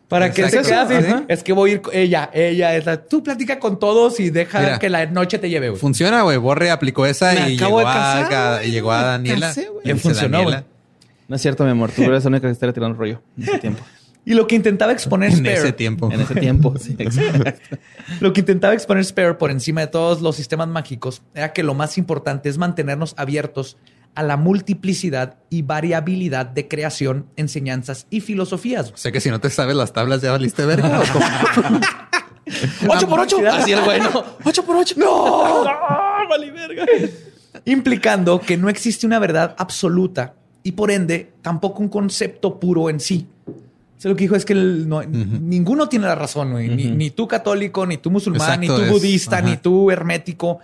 Para 0.07 0.31
que 0.31 0.49
se 0.49 0.63
quede 0.63 0.75
así, 0.75 0.95
es 1.27 1.43
que 1.43 1.53
voy 1.53 1.71
a 1.71 1.73
ir 1.75 1.81
con 1.81 1.93
ella, 1.93 2.31
ella 2.33 2.77
es 2.77 2.87
la, 2.87 2.97
tú 3.03 3.25
platica 3.25 3.59
con 3.59 3.81
todos 3.81 4.21
y 4.21 4.31
deja 4.31 4.61
Mira. 4.61 4.79
que 4.79 4.89
la 4.89 5.05
noche 5.07 5.41
te 5.41 5.51
lleve, 5.51 5.71
güey. 5.71 5.81
Funciona, 5.81 6.23
güey. 6.23 6.37
Borre 6.37 6.71
aplicó 6.71 7.07
esa 7.07 7.33
Me 7.33 7.51
y 7.51 7.57
acabo 7.57 7.79
llegó, 7.81 7.91
casar, 7.91 8.33
a, 8.33 8.63
llegó 8.63 8.93
Daniela. 8.93 9.49
casé, 9.49 9.69
Le 9.83 9.97
funcionó, 9.97 10.39
Daniela, 10.39 10.61
güey. 10.61 10.73
No 11.27 11.35
es 11.35 11.43
cierto, 11.43 11.65
mi 11.65 11.71
amor. 11.71 11.91
Tú 11.91 12.03
eres 12.05 12.23
la 12.23 12.29
única 12.29 12.47
que 12.47 12.53
estaría 12.53 12.73
tirando 12.73 12.97
rollo 12.97 13.21
en 13.37 13.43
ese 13.43 13.59
tiempo. 13.59 13.83
Y 14.25 14.35
lo 14.35 14.47
que 14.47 14.55
intentaba 14.55 14.93
exponer 14.93 15.31
En 15.31 15.39
Spare, 15.39 15.55
ese 15.55 15.73
tiempo. 15.73 16.11
En 16.13 16.21
ese 16.21 16.35
tiempo, 16.35 16.75
sí. 16.79 16.95
exacto. 16.99 17.77
Lo 18.21 18.33
que 18.33 18.41
intentaba 18.41 18.73
exponer 18.75 19.05
Spare 19.05 19.35
por 19.35 19.51
encima 19.51 19.81
de 19.81 19.89
todos 19.89 20.21
los 20.21 20.37
sistemas 20.37 20.69
mágicos 20.69 21.23
era 21.35 21.53
que 21.53 21.63
lo 21.63 21.75
más 21.75 21.99
importante 21.99 22.49
es 22.49 22.57
mantenernos 22.57 23.15
abiertos 23.17 23.79
a 24.15 24.23
la 24.23 24.37
multiplicidad 24.37 25.39
y 25.49 25.63
variabilidad 25.63 26.47
de 26.47 26.69
creación, 26.69 27.27
enseñanzas 27.37 28.07
y 28.11 28.21
filosofías. 28.21 28.93
O 28.93 28.97
sea 28.97 29.11
que 29.11 29.21
si 29.21 29.31
no 29.31 29.41
te 29.41 29.51
sabes 29.51 29.75
las 29.75 29.93
tablas, 29.93 30.21
ya 30.23 30.31
valiste 30.33 30.67
verga. 30.67 31.03
¡Ocho 32.89 33.09
por 33.09 33.21
ocho! 33.21 33.39
Así 33.51 33.73
el 33.73 33.83
güey, 33.83 34.01
no. 34.01 34.25
¡Ocho 34.45 34.65
por 34.65 34.77
ocho! 34.77 34.95
¡No! 34.99 35.65
¡No! 35.65 36.29
¡Vale, 36.29 36.51
verga! 36.51 36.85
Implicando 37.65 38.41
que 38.41 38.57
no 38.57 38.69
existe 38.69 39.07
una 39.07 39.19
verdad 39.19 39.55
absoluta 39.59 40.35
y 40.63 40.73
por 40.73 40.91
ende 40.91 41.33
tampoco 41.43 41.83
un 41.83 41.89
concepto 41.89 42.59
puro 42.61 42.91
en 42.91 43.01
sí. 43.01 43.27
Sea, 44.03 44.11
lo 44.11 44.17
que 44.17 44.25
dijo 44.25 44.35
es 44.35 44.45
que 44.45 44.53
el- 44.53 44.89
no- 44.89 45.03
ninguno 45.05 45.89
tiene 45.89 46.07
la 46.07 46.17
razón, 46.17 46.51
güey. 46.51 46.69
ni, 46.69 46.91
ni 46.91 47.11
tú 47.11 47.29
católico, 47.29 47.87
ni 47.87 47.99
tú 47.99 48.11
musulmán, 48.11 48.59
ni 48.61 48.67
tú 48.67 48.77
es- 48.77 48.91
budista, 48.91 49.39
ajá. 49.39 49.49
ni 49.49 49.57
tú 49.59 49.91
hermético. 49.93 50.59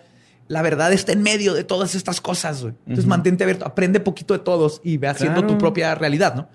La 0.49 0.61
verdad 0.63 0.93
está 0.93 1.13
en 1.13 1.23
medio 1.23 1.55
de 1.55 1.63
todas 1.63 1.95
estas 1.95 2.21
cosas, 2.21 2.63
güey. 2.63 2.75
Entonces 2.87 3.07
mantente 3.07 3.45
abierto, 3.45 3.65
aprende 3.65 4.01
poquito 4.01 4.35
de 4.35 4.41
todos 4.41 4.81
y 4.83 4.97
ve 4.97 5.07
haciendo 5.09 5.41
Claro. 5.43 5.55
tu 5.55 5.59
propia 5.59 5.95
realidad, 5.95 6.35
¿no? 6.35 6.49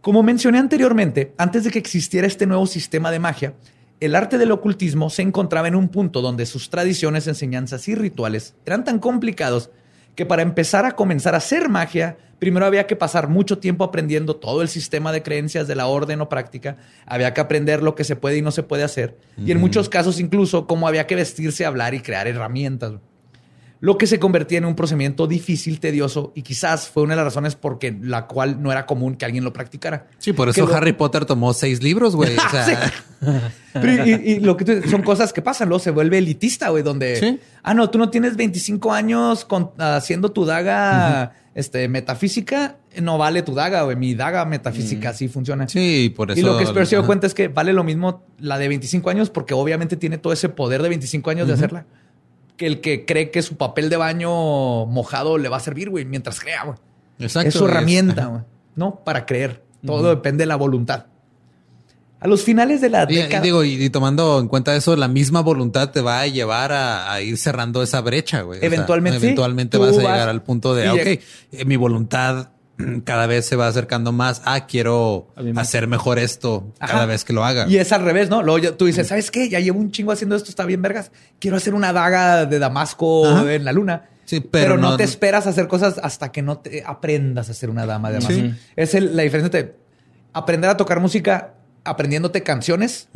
Como 0.00 0.22
mencioné 0.22 0.58
anteriormente, 0.58 1.32
antes 1.38 1.64
de 1.64 1.70
que 1.70 1.78
existiera 1.78 2.26
este 2.26 2.46
nuevo 2.46 2.66
sistema 2.66 3.10
de 3.10 3.18
magia, 3.20 3.54
el 4.00 4.16
arte 4.16 4.36
del 4.36 4.50
ocultismo 4.50 5.10
se 5.10 5.22
encontraba 5.22 5.68
en 5.68 5.76
un 5.76 5.88
punto 5.88 6.20
donde 6.22 6.44
sus 6.46 6.70
tradiciones, 6.70 7.26
enseñanzas 7.28 7.86
y 7.88 7.94
rituales 7.94 8.54
eran 8.66 8.84
tan 8.84 8.98
complicados 8.98 9.70
que 10.14 10.26
para 10.26 10.42
empezar 10.42 10.84
a 10.84 10.92
comenzar 10.92 11.34
a 11.34 11.38
hacer 11.38 11.68
magia, 11.68 12.16
primero 12.38 12.66
había 12.66 12.86
que 12.86 12.96
pasar 12.96 13.28
mucho 13.28 13.58
tiempo 13.58 13.84
aprendiendo 13.84 14.36
todo 14.36 14.62
el 14.62 14.68
sistema 14.68 15.12
de 15.12 15.22
creencias 15.22 15.66
de 15.66 15.74
la 15.74 15.86
orden 15.86 16.20
o 16.20 16.28
práctica, 16.28 16.76
había 17.06 17.34
que 17.34 17.40
aprender 17.40 17.82
lo 17.82 17.94
que 17.94 18.04
se 18.04 18.16
puede 18.16 18.38
y 18.38 18.42
no 18.42 18.50
se 18.50 18.62
puede 18.62 18.84
hacer, 18.84 19.16
y 19.36 19.50
en 19.50 19.60
muchos 19.60 19.88
casos 19.88 20.20
incluso 20.20 20.66
cómo 20.66 20.86
había 20.88 21.06
que 21.06 21.16
vestirse, 21.16 21.64
hablar 21.64 21.94
y 21.94 22.00
crear 22.00 22.26
herramientas 22.26 22.92
lo 23.84 23.98
que 23.98 24.06
se 24.06 24.18
convertía 24.18 24.56
en 24.56 24.64
un 24.64 24.74
procedimiento 24.74 25.26
difícil, 25.26 25.78
tedioso 25.78 26.32
y 26.34 26.40
quizás 26.40 26.88
fue 26.88 27.02
una 27.02 27.12
de 27.12 27.16
las 27.16 27.26
razones 27.26 27.54
por 27.54 27.78
que 27.78 27.94
la 28.00 28.26
cual 28.26 28.62
no 28.62 28.72
era 28.72 28.86
común 28.86 29.16
que 29.16 29.26
alguien 29.26 29.44
lo 29.44 29.52
practicara. 29.52 30.06
Sí, 30.16 30.32
por 30.32 30.46
Que 30.54 30.60
eso 30.62 30.66
lo- 30.70 30.74
Harry 30.74 30.94
Potter 30.94 31.26
tomó 31.26 31.52
seis 31.52 31.82
libros, 31.82 32.16
güey. 32.16 32.34
O 32.34 32.40
sea, 32.50 32.90
Pero 33.74 34.06
y, 34.06 34.10
y 34.12 34.40
lo 34.40 34.56
que 34.56 34.64
tú- 34.64 34.88
son 34.88 35.02
cosas 35.02 35.34
que 35.34 35.42
pasan, 35.42 35.68
luego 35.68 35.80
se 35.84 35.90
vuelve 35.90 36.16
elitista, 36.16 36.70
güey, 36.70 36.82
donde 36.82 37.16
Sí. 37.16 37.38
ah 37.62 37.74
no, 37.74 37.90
tú 37.90 37.98
no 37.98 38.08
tienes 38.08 38.36
25 38.36 38.90
años 38.92 39.44
con- 39.44 39.72
haciendo 39.78 40.32
tu 40.32 40.46
daga 40.46 41.32
este 41.54 41.86
metafísica, 41.88 42.76
no 43.02 43.18
vale 43.18 43.42
tu 43.42 43.54
daga, 43.54 43.82
güey, 43.82 43.96
mi 43.96 44.14
daga 44.14 44.44
metafísica 44.46 45.10
así 45.10 45.28
funciona. 45.28 45.68
sí, 45.68 46.12
por 46.16 46.30
eso. 46.30 46.40
Y 46.40 46.42
lo 46.42 46.56
que 46.56 46.64
Spears 46.64 46.88
se 46.88 46.96
dio 46.96 47.04
cuenta 47.06 47.26
es 47.26 47.34
que 47.34 47.48
vale 47.48 47.72
lo 47.74 47.84
mismo 47.84 48.22
la 48.38 48.56
de 48.58 48.66
25 48.68 49.10
años 49.10 49.28
porque 49.30 49.52
obviamente 49.52 49.96
tiene 49.98 50.16
todo 50.18 50.32
ese 50.32 50.48
poder 50.48 50.80
de 50.82 50.88
25 50.88 51.30
años 51.30 51.46
de 51.48 51.52
hacerla. 51.54 51.84
Que 52.56 52.66
el 52.66 52.80
que 52.80 53.04
cree 53.04 53.30
que 53.30 53.42
su 53.42 53.56
papel 53.56 53.90
de 53.90 53.96
baño 53.96 54.86
mojado 54.86 55.38
le 55.38 55.48
va 55.48 55.56
a 55.56 55.60
servir, 55.60 55.90
güey, 55.90 56.04
mientras 56.04 56.38
crea, 56.40 56.64
güey. 56.64 56.78
Exacto, 57.18 57.48
es 57.48 57.54
su 57.54 57.66
herramienta, 57.66 58.26
güey. 58.26 58.42
No, 58.76 59.02
para 59.04 59.26
creer. 59.26 59.62
Todo 59.84 60.08
depende 60.10 60.42
de 60.42 60.46
la 60.46 60.56
voluntad. 60.56 61.06
A 62.20 62.26
los 62.26 62.42
finales 62.42 62.80
de 62.80 62.88
la 62.88 63.06
Y, 63.06 63.12
y 63.12 63.16
década... 63.22 63.42
digo, 63.42 63.64
y, 63.64 63.84
y 63.84 63.90
tomando 63.90 64.38
en 64.40 64.48
cuenta 64.48 64.74
eso, 64.74 64.96
la 64.96 65.08
misma 65.08 65.42
voluntad 65.42 65.90
te 65.90 66.00
va 66.00 66.20
a 66.20 66.26
llevar 66.26 66.72
a, 66.72 67.12
a 67.12 67.20
ir 67.20 67.36
cerrando 67.36 67.82
esa 67.82 68.00
brecha, 68.00 68.40
güey. 68.40 68.58
O 68.58 68.60
sea, 68.60 68.66
Eventualmente, 68.66 69.20
sí. 69.20 69.26
eventualmente 69.26 69.76
vas 69.76 69.90
a 69.90 69.92
vas 69.92 70.00
llegar 70.00 70.28
al 70.30 70.42
punto 70.42 70.74
de, 70.74 70.84
y 70.84 70.88
ah, 70.88 70.94
ok, 70.94 71.06
eh, 71.06 71.64
mi 71.66 71.76
voluntad 71.76 72.48
cada 73.04 73.26
vez 73.26 73.46
se 73.46 73.56
va 73.56 73.66
acercando 73.68 74.12
más 74.12 74.42
a 74.44 74.66
quiero 74.66 75.28
A 75.36 75.42
me- 75.42 75.60
hacer 75.60 75.86
mejor 75.86 76.18
esto 76.18 76.72
Ajá. 76.78 76.92
cada 76.92 77.06
vez 77.06 77.24
que 77.24 77.32
lo 77.32 77.44
haga. 77.44 77.66
Y 77.68 77.76
es 77.78 77.92
al 77.92 78.02
revés, 78.02 78.30
¿no? 78.30 78.42
Luego 78.42 78.74
tú 78.74 78.86
dices, 78.86 79.06
¿sabes 79.08 79.30
qué? 79.30 79.48
Ya 79.48 79.60
llevo 79.60 79.78
un 79.80 79.90
chingo 79.92 80.12
haciendo 80.12 80.36
esto, 80.36 80.50
está 80.50 80.64
bien 80.64 80.82
vergas. 80.82 81.10
Quiero 81.38 81.56
hacer 81.56 81.74
una 81.74 81.92
daga 81.92 82.46
de 82.46 82.58
Damasco 82.58 83.26
Ajá. 83.26 83.52
en 83.52 83.64
la 83.64 83.72
luna. 83.72 84.08
Sí, 84.26 84.40
pero, 84.40 84.50
pero 84.50 84.76
no, 84.78 84.90
no- 84.90 84.96
te 84.96 85.04
esperas 85.04 85.46
a 85.46 85.50
hacer 85.50 85.68
cosas 85.68 86.00
hasta 86.02 86.32
que 86.32 86.40
no 86.42 86.58
te 86.58 86.82
aprendas 86.86 87.48
a 87.48 87.52
hacer 87.52 87.68
una 87.70 87.84
dama 87.86 88.08
de 88.10 88.14
Damasco. 88.20 88.34
Sí. 88.34 88.54
Es 88.74 88.94
el- 88.94 89.14
la 89.16 89.22
diferencia 89.22 89.46
entre 89.58 89.76
aprender 90.32 90.70
a 90.70 90.76
tocar 90.76 90.98
música 91.00 91.54
aprendiéndote 91.84 92.42
canciones 92.42 93.08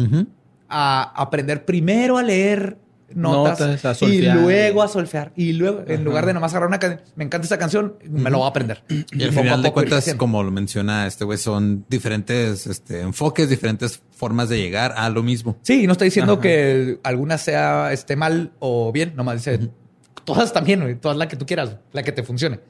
a 0.68 1.02
aprender 1.16 1.64
primero 1.64 2.18
a 2.18 2.22
leer 2.22 2.76
notas, 3.14 3.60
Notas, 3.60 4.02
a 4.02 4.06
y 4.06 4.22
luego 4.22 4.82
a 4.82 4.88
solfear. 4.88 5.32
Y 5.36 5.52
luego, 5.52 5.82
en 5.86 6.04
lugar 6.04 6.26
de 6.26 6.34
nomás 6.34 6.52
agarrar 6.52 6.68
una 6.68 6.78
canción, 6.78 7.02
me 7.16 7.24
encanta 7.24 7.44
esta 7.44 7.58
canción, 7.58 7.94
me 8.08 8.30
lo 8.30 8.38
voy 8.38 8.46
a 8.46 8.50
aprender. 8.50 8.82
Y 9.12 9.22
al 9.22 9.32
final 9.32 9.62
de 9.62 9.72
cuentas, 9.72 10.14
como 10.16 10.42
lo 10.42 10.50
menciona 10.50 11.06
este 11.06 11.24
güey, 11.24 11.38
son 11.38 11.84
diferentes 11.88 12.66
este, 12.66 13.00
enfoques, 13.00 13.48
diferentes 13.48 14.02
formas 14.10 14.48
de 14.48 14.58
llegar 14.58 14.94
a 14.96 15.08
lo 15.10 15.22
mismo. 15.22 15.56
Sí, 15.62 15.84
y 15.84 15.86
no 15.86 15.92
estoy 15.92 16.06
diciendo 16.06 16.34
Ajá. 16.34 16.42
que 16.42 17.00
alguna 17.02 17.38
sea 17.38 17.92
esté 17.92 18.16
mal 18.16 18.52
o 18.58 18.92
bien, 18.92 19.14
nomás 19.16 19.36
dice 19.36 19.70
todas 20.24 20.52
también, 20.52 20.98
todas 21.00 21.16
la 21.16 21.28
que 21.28 21.36
tú 21.36 21.46
quieras, 21.46 21.76
la 21.92 22.02
que 22.02 22.12
te 22.12 22.22
funcione. 22.22 22.60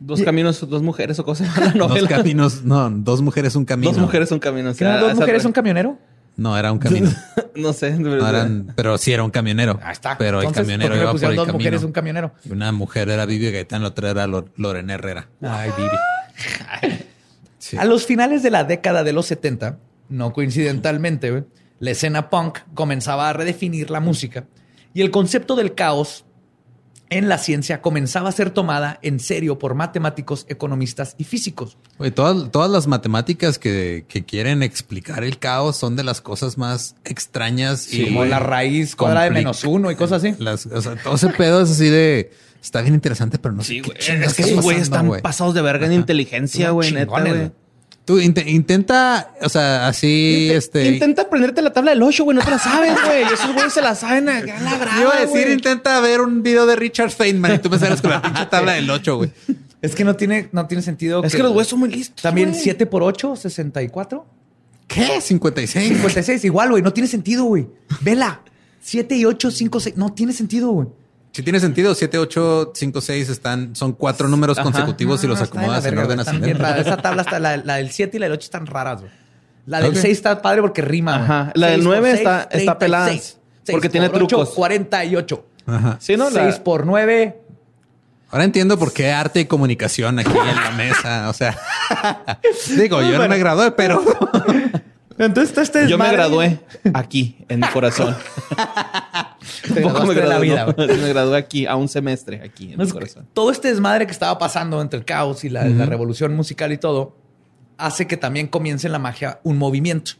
Dos 0.00 0.20
caminos, 0.22 0.68
dos 0.68 0.82
mujeres 0.82 1.18
o 1.18 1.24
cosas. 1.24 1.48
Dos 1.74 2.08
caminos, 2.08 2.62
no, 2.64 2.90
dos 2.90 3.22
mujeres, 3.22 3.56
un 3.56 3.64
camino. 3.64 3.90
Dos 3.90 4.00
mujeres, 4.00 4.30
un 4.32 4.38
camino. 4.38 4.70
o 4.70 4.74
¿Que 4.74 4.84
no 4.84 4.90
sea, 4.90 5.00
dos 5.00 5.14
mujeres 5.14 5.44
un 5.44 5.52
camionero? 5.52 5.98
No, 6.36 6.56
era 6.58 6.72
un 6.72 6.78
camino. 6.78 7.10
No 7.56 7.72
sé. 7.72 7.92
No 7.92 8.12
eran, 8.28 8.72
pero 8.74 8.98
sí 8.98 9.12
era 9.12 9.22
un 9.22 9.30
camionero. 9.30 9.78
Ahí 9.80 9.92
está. 9.92 10.18
Pero 10.18 10.40
el 10.40 10.46
Entonces, 10.48 10.64
camionero 10.64 10.88
¿por 10.88 10.96
qué 10.96 10.98
le 10.98 11.04
iba 11.04 11.12
por 11.12 11.30
el 11.30 11.36
dos 11.36 11.46
camino. 11.46 11.58
mujeres 11.60 11.82
un 11.84 11.92
camionero. 11.92 12.32
Una 12.50 12.72
mujer 12.72 13.08
era 13.10 13.26
Vivi 13.26 13.52
Gaitán, 13.52 13.82
la 13.82 13.88
otra 13.90 14.10
era 14.10 14.26
Lor- 14.26 14.50
Lorena 14.56 14.94
Herrera. 14.94 15.28
Ay, 15.40 15.70
Vivi. 15.76 16.98
Sí. 17.58 17.76
A 17.78 17.84
los 17.86 18.04
finales 18.06 18.42
de 18.42 18.50
la 18.50 18.64
década 18.64 19.04
de 19.04 19.12
los 19.14 19.26
70, 19.26 19.78
no 20.10 20.32
coincidentalmente, 20.34 21.44
la 21.78 21.90
escena 21.92 22.28
punk 22.28 22.58
comenzaba 22.74 23.30
a 23.30 23.32
redefinir 23.32 23.90
la 23.90 24.00
música 24.00 24.44
y 24.92 25.00
el 25.00 25.10
concepto 25.10 25.56
del 25.56 25.74
caos 25.74 26.26
en 27.14 27.28
la 27.28 27.38
ciencia 27.38 27.80
comenzaba 27.80 28.28
a 28.28 28.32
ser 28.32 28.50
tomada 28.50 28.98
en 29.02 29.20
serio 29.20 29.56
por 29.56 29.74
matemáticos, 29.74 30.46
economistas 30.48 31.14
y 31.16 31.24
físicos. 31.24 31.76
Todas, 32.14 32.50
todas 32.50 32.70
las 32.70 32.88
matemáticas 32.88 33.60
que, 33.60 34.04
que 34.08 34.24
quieren 34.24 34.64
explicar 34.64 35.22
el 35.22 35.38
caos 35.38 35.76
son 35.76 35.94
de 35.94 36.02
las 36.02 36.20
cosas 36.20 36.58
más 36.58 36.96
extrañas 37.04 37.92
y 37.94 38.04
como 38.04 38.24
la 38.24 38.40
raíz 38.40 38.96
cuadrada 38.96 39.26
de 39.26 39.30
menos 39.30 39.62
uno 39.62 39.92
y 39.92 39.96
cosas 39.96 40.24
así. 40.24 40.34
Las, 40.38 40.66
o 40.66 40.82
sea, 40.82 40.96
todo 40.96 41.14
ese 41.14 41.28
pedo 41.28 41.62
es 41.62 41.70
así 41.70 41.88
de 41.88 42.32
está 42.60 42.82
bien 42.82 42.94
interesante, 42.94 43.38
pero 43.38 43.54
no 43.54 43.62
sé 43.62 43.74
Sí, 43.74 43.82
qué 43.82 43.94
chingas 43.94 44.28
Es 44.28 44.34
que 44.34 44.42
esos 44.42 44.64
güeyes 44.64 44.82
están 44.82 45.08
pasados 45.22 45.54
de 45.54 45.62
verga 45.62 45.86
en 45.86 45.92
inteligencia, 45.92 46.70
güey. 46.70 46.90
Neta, 46.90 47.20
güey. 47.20 47.52
Tú 48.04 48.20
inte- 48.20 48.44
intenta, 48.50 49.32
o 49.40 49.48
sea, 49.48 49.88
así, 49.88 50.50
este. 50.52 50.86
Intenta 50.86 51.22
aprenderte 51.22 51.62
la 51.62 51.72
tabla 51.72 51.92
del 51.92 52.02
8, 52.02 52.24
güey. 52.24 52.36
No 52.36 52.44
te 52.44 52.50
la 52.50 52.58
sabes, 52.58 52.92
güey. 53.04 53.22
Esos 53.32 53.52
güeyes 53.54 53.72
se 53.72 53.80
la 53.80 53.94
saben 53.94 54.28
a, 54.28 54.40
la 54.42 54.74
brava, 54.76 55.00
Iba 55.00 55.16
a 55.16 55.20
decir, 55.20 55.42
güey. 55.44 55.52
intenta 55.54 55.98
ver 56.00 56.20
un 56.20 56.42
video 56.42 56.66
de 56.66 56.76
Richard 56.76 57.10
Feynman 57.10 57.54
y 57.54 57.58
tú 57.60 57.70
me 57.70 57.78
sales 57.78 58.02
con 58.02 58.10
la 58.10 58.20
pinche 58.20 58.44
tabla 58.46 58.72
del 58.72 58.90
8, 58.90 59.16
güey. 59.16 59.30
Es 59.80 59.94
que 59.94 60.04
no 60.04 60.16
tiene, 60.16 60.48
no 60.52 60.66
tiene 60.66 60.82
sentido. 60.82 61.24
Es 61.24 61.34
que 61.34 61.42
los 61.42 61.52
güeyes 61.52 61.68
son 61.68 61.78
muy 61.80 61.88
listos. 61.90 62.22
También 62.22 62.50
güey. 62.50 62.60
7 62.60 62.86
por 62.86 63.02
8, 63.02 63.36
64. 63.36 64.26
¿Qué? 64.86 65.20
56. 65.20 65.88
56, 65.88 66.44
igual, 66.44 66.70
güey. 66.70 66.82
No 66.82 66.92
tiene 66.92 67.08
sentido, 67.08 67.44
güey. 67.44 67.66
Vela. 68.02 68.42
7 68.82 69.16
y 69.16 69.24
8, 69.24 69.50
5, 69.50 69.80
6. 69.80 69.96
No 69.96 70.12
tiene 70.12 70.32
sentido, 70.34 70.70
güey. 70.72 70.88
Si 71.34 71.42
tiene 71.42 71.58
sentido, 71.58 71.94
7, 71.96 72.16
8, 72.16 72.70
5, 72.74 73.00
6 73.00 73.28
están, 73.28 73.74
son 73.74 73.92
cuatro 73.92 74.28
números 74.28 74.56
Ajá. 74.56 74.62
consecutivos 74.64 75.24
y 75.24 75.26
los 75.26 75.38
No, 75.38 75.44
está 75.44 75.54
de 75.54 75.56
la 75.58 75.62
acomodas 75.62 75.84
en 75.84 75.90
verga, 75.90 76.04
orden. 76.04 76.20
Están 76.20 76.40
bien 76.40 76.56
ascendente. 76.62 76.88
Esa 76.88 76.96
tabla, 77.02 77.22
está, 77.22 77.40
la, 77.40 77.56
la 77.56 77.74
del 77.76 77.90
7 77.90 78.16
y 78.16 78.20
la 78.20 78.26
del 78.26 78.34
8 78.34 78.44
están 78.44 78.66
raras, 78.66 79.00
güey. 79.00 79.12
La 79.66 79.80
del 79.80 79.90
Ok. 79.90 79.96
6 79.96 80.16
está 80.16 80.40
padre 80.40 80.60
porque 80.60 80.80
rima. 80.80 81.16
Ajá. 81.16 81.52
La 81.56 81.66
del 81.68 81.76
Seis 81.80 81.84
por 81.84 81.92
nueve 81.92 82.08
seis, 82.10 82.18
está- 82.20 82.42
está 82.42 82.78
36. 82.78 82.78
pelada, 82.78 83.08
Seis 83.10 83.36
porque 83.72 83.88
por 83.88 83.90
tiene 83.92 84.06
ocho, 84.08 84.26
trucos. 84.28 84.48
48. 84.50 85.46
Ajá. 85.66 85.96
Sí, 86.00 86.16
¿no? 86.16 86.30
La- 86.30 86.42
6 86.44 86.58
por 86.60 86.86
9. 86.86 87.40
Ahora 88.30 88.44
entiendo 88.44 88.78
por 88.78 88.92
qué 88.92 89.10
arte 89.10 89.40
y 89.40 89.44
comunicación 89.46 90.18
aquí 90.20 90.30
en 90.30 90.56
la 90.56 90.70
mesa. 90.72 91.28
O 91.30 91.32
sea, 91.32 91.56
digo, 92.76 93.00
yo 93.02 93.18
no 93.18 93.28
me 93.28 93.38
gradué, 93.38 93.72
pero 93.72 94.02
Entonces 95.18 95.50
está 95.50 95.62
este 95.62 95.88
Yo 95.88 95.96
me 95.98 96.10
gradué 96.10 96.60
aquí, 96.92 97.36
en 97.48 97.60
mi 97.60 97.68
corazón. 97.68 98.16
Te 99.74 99.80
Tampoco 99.82 100.06
me 100.06 100.14
la 100.14 100.26
gradué, 100.26 100.40
vida, 100.46 100.66
no. 100.66 100.72
güey. 100.72 100.98
me 100.98 101.08
gradué 101.08 101.36
aquí, 101.38 101.66
a 101.66 101.76
un 101.76 101.88
semestre 101.88 102.42
aquí, 102.42 102.72
en 102.72 102.78
mi 102.78 102.88
corazón. 102.90 103.26
todo 103.32 103.50
este 103.50 103.68
desmadre 103.68 104.06
que 104.06 104.12
estaba 104.12 104.38
pasando 104.38 104.80
entre 104.80 104.98
el 104.98 105.04
caos 105.04 105.44
y 105.44 105.50
la, 105.50 105.64
la 105.66 105.86
revolución 105.86 106.34
musical 106.34 106.72
y 106.72 106.78
todo, 106.78 107.16
hace 107.78 108.06
que 108.06 108.16
también 108.16 108.46
comience 108.48 108.86
en 108.86 108.92
la 108.92 108.98
magia 108.98 109.40
un 109.44 109.58
movimiento 109.58 110.12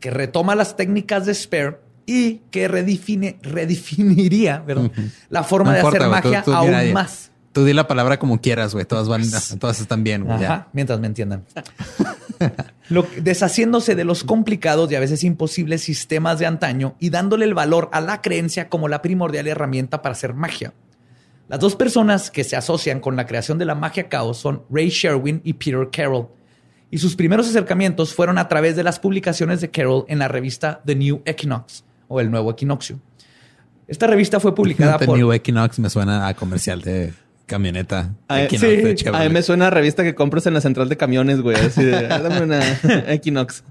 que 0.00 0.10
retoma 0.10 0.54
las 0.54 0.76
técnicas 0.76 1.26
de 1.26 1.34
Spare 1.34 1.78
y 2.06 2.40
que 2.50 2.66
redefine, 2.66 3.38
redefiniría 3.42 4.64
perdón, 4.64 4.90
la 5.28 5.44
forma 5.44 5.70
no 5.70 5.74
de 5.74 5.78
importa, 5.80 5.98
hacer 5.98 6.10
magia 6.10 6.42
tú, 6.42 6.52
aún 6.52 6.70
mira, 6.70 6.92
más. 6.92 7.30
Tú 7.52 7.64
di 7.64 7.72
la 7.72 7.86
palabra 7.88 8.18
como 8.18 8.40
quieras, 8.40 8.72
güey. 8.74 8.84
Todas 8.84 9.08
van, 9.08 9.22
todas 9.58 9.80
están 9.80 10.04
bien, 10.04 10.24
güey. 10.24 10.38
mientras 10.72 11.00
me 11.00 11.08
entiendan. 11.08 11.44
Lo- 12.90 13.06
deshaciéndose 13.16 13.94
de 13.94 14.04
los 14.04 14.22
complicados 14.24 14.92
y 14.92 14.96
a 14.96 15.00
veces 15.00 15.24
imposibles 15.24 15.82
sistemas 15.82 16.38
de 16.38 16.46
antaño 16.46 16.96
y 16.98 17.10
dándole 17.10 17.46
el 17.46 17.54
valor 17.54 17.88
a 17.92 18.00
la 18.00 18.20
creencia 18.20 18.68
como 18.68 18.88
la 18.88 19.00
primordial 19.00 19.46
herramienta 19.48 20.02
para 20.02 20.12
hacer 20.12 20.34
magia. 20.34 20.74
Las 21.48 21.60
dos 21.60 21.74
personas 21.74 22.30
que 22.30 22.44
se 22.44 22.56
asocian 22.56 23.00
con 23.00 23.16
la 23.16 23.26
creación 23.26 23.58
de 23.58 23.64
la 23.64 23.74
magia 23.74 24.08
caos 24.08 24.38
son 24.38 24.62
Ray 24.70 24.90
Sherwin 24.90 25.40
y 25.42 25.54
Peter 25.54 25.88
Carroll. 25.90 26.28
Y 26.92 26.98
sus 26.98 27.16
primeros 27.16 27.48
acercamientos 27.48 28.14
fueron 28.14 28.36
a 28.38 28.48
través 28.48 28.76
de 28.76 28.82
las 28.82 28.98
publicaciones 28.98 29.60
de 29.60 29.70
Carroll 29.70 30.04
en 30.08 30.18
la 30.18 30.28
revista 30.28 30.82
The 30.84 30.96
New 30.96 31.22
Equinox 31.24 31.84
o 32.08 32.20
El 32.20 32.30
Nuevo 32.30 32.50
Equinoccio. 32.50 33.00
Esta 33.86 34.06
revista 34.06 34.38
fue 34.40 34.54
publicada 34.54 34.98
The 34.98 35.06
por... 35.06 35.16
New 35.16 35.32
Equinox 35.32 35.78
me 35.78 35.90
suena 35.90 36.26
a 36.28 36.34
comercial 36.34 36.82
de 36.82 37.12
camioneta. 37.50 38.14
Ay, 38.28 38.44
Equinox 38.44 39.00
sí. 39.00 39.04
de 39.04 39.10
A 39.16 39.20
mí 39.24 39.28
me 39.28 39.42
suena 39.42 39.66
a 39.66 39.70
revista 39.70 40.02
que 40.02 40.14
compras 40.14 40.46
en 40.46 40.54
la 40.54 40.60
central 40.62 40.88
de 40.88 40.96
camiones, 40.96 41.40
güey. 41.42 41.56
Así 41.56 41.84
de, 41.84 42.06
"Ah, 42.10 42.18
dame 42.20 42.42
una 42.42 42.60
Equinox. 43.12 43.62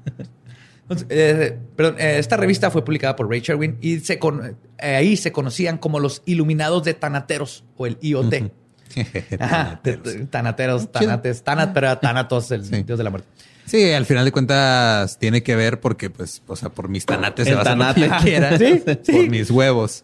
Entonces, 0.84 1.08
eh, 1.10 1.58
perdón, 1.76 1.96
eh, 2.00 2.18
esta 2.20 2.36
revista 2.38 2.70
fue 2.72 2.84
publicada 2.84 3.16
por 3.16 3.30
Ray 3.30 3.42
Sherwin 3.42 3.78
y 3.82 4.00
se 4.00 4.18
con- 4.20 4.58
eh, 4.80 4.96
ahí 4.96 5.18
se 5.18 5.32
conocían 5.32 5.78
como 5.78 6.00
los 6.00 6.22
Iluminados 6.26 6.84
de 6.84 6.94
Tanateros 6.96 7.64
o 7.78 7.86
el 7.88 7.98
IoT. 8.02 8.52
Ajá, 9.40 9.82
Tanateros, 10.32 10.92
Tanates, 10.92 11.44
Tanat, 11.44 11.74
pero 11.74 11.98
Tanatos, 12.00 12.52
el 12.52 12.66
Sí. 12.66 12.84
dios 12.84 12.98
de 12.98 13.04
la 13.04 13.10
muerte. 13.12 13.28
Sí, 13.66 13.92
al 13.92 14.08
final 14.08 14.26
de 14.26 14.32
cuentas 14.32 15.20
tiene 15.20 15.44
que 15.44 15.56
ver 15.56 15.80
porque, 15.80 16.10
pues, 16.10 16.42
o 16.48 16.56
sea, 16.56 16.70
por 16.70 16.90
mis 16.90 17.06
tanates 17.06 17.48
se 17.48 17.54
va 17.54 17.60
a 17.60 17.62
hacer 17.62 17.78
lo 17.78 17.84
tanate. 17.86 18.02
que 18.18 18.24
quiera. 18.24 18.58
Sí, 18.58 18.82
sí. 19.04 19.12
Por 19.12 19.30
mis 19.30 19.52
huevos. 19.52 20.04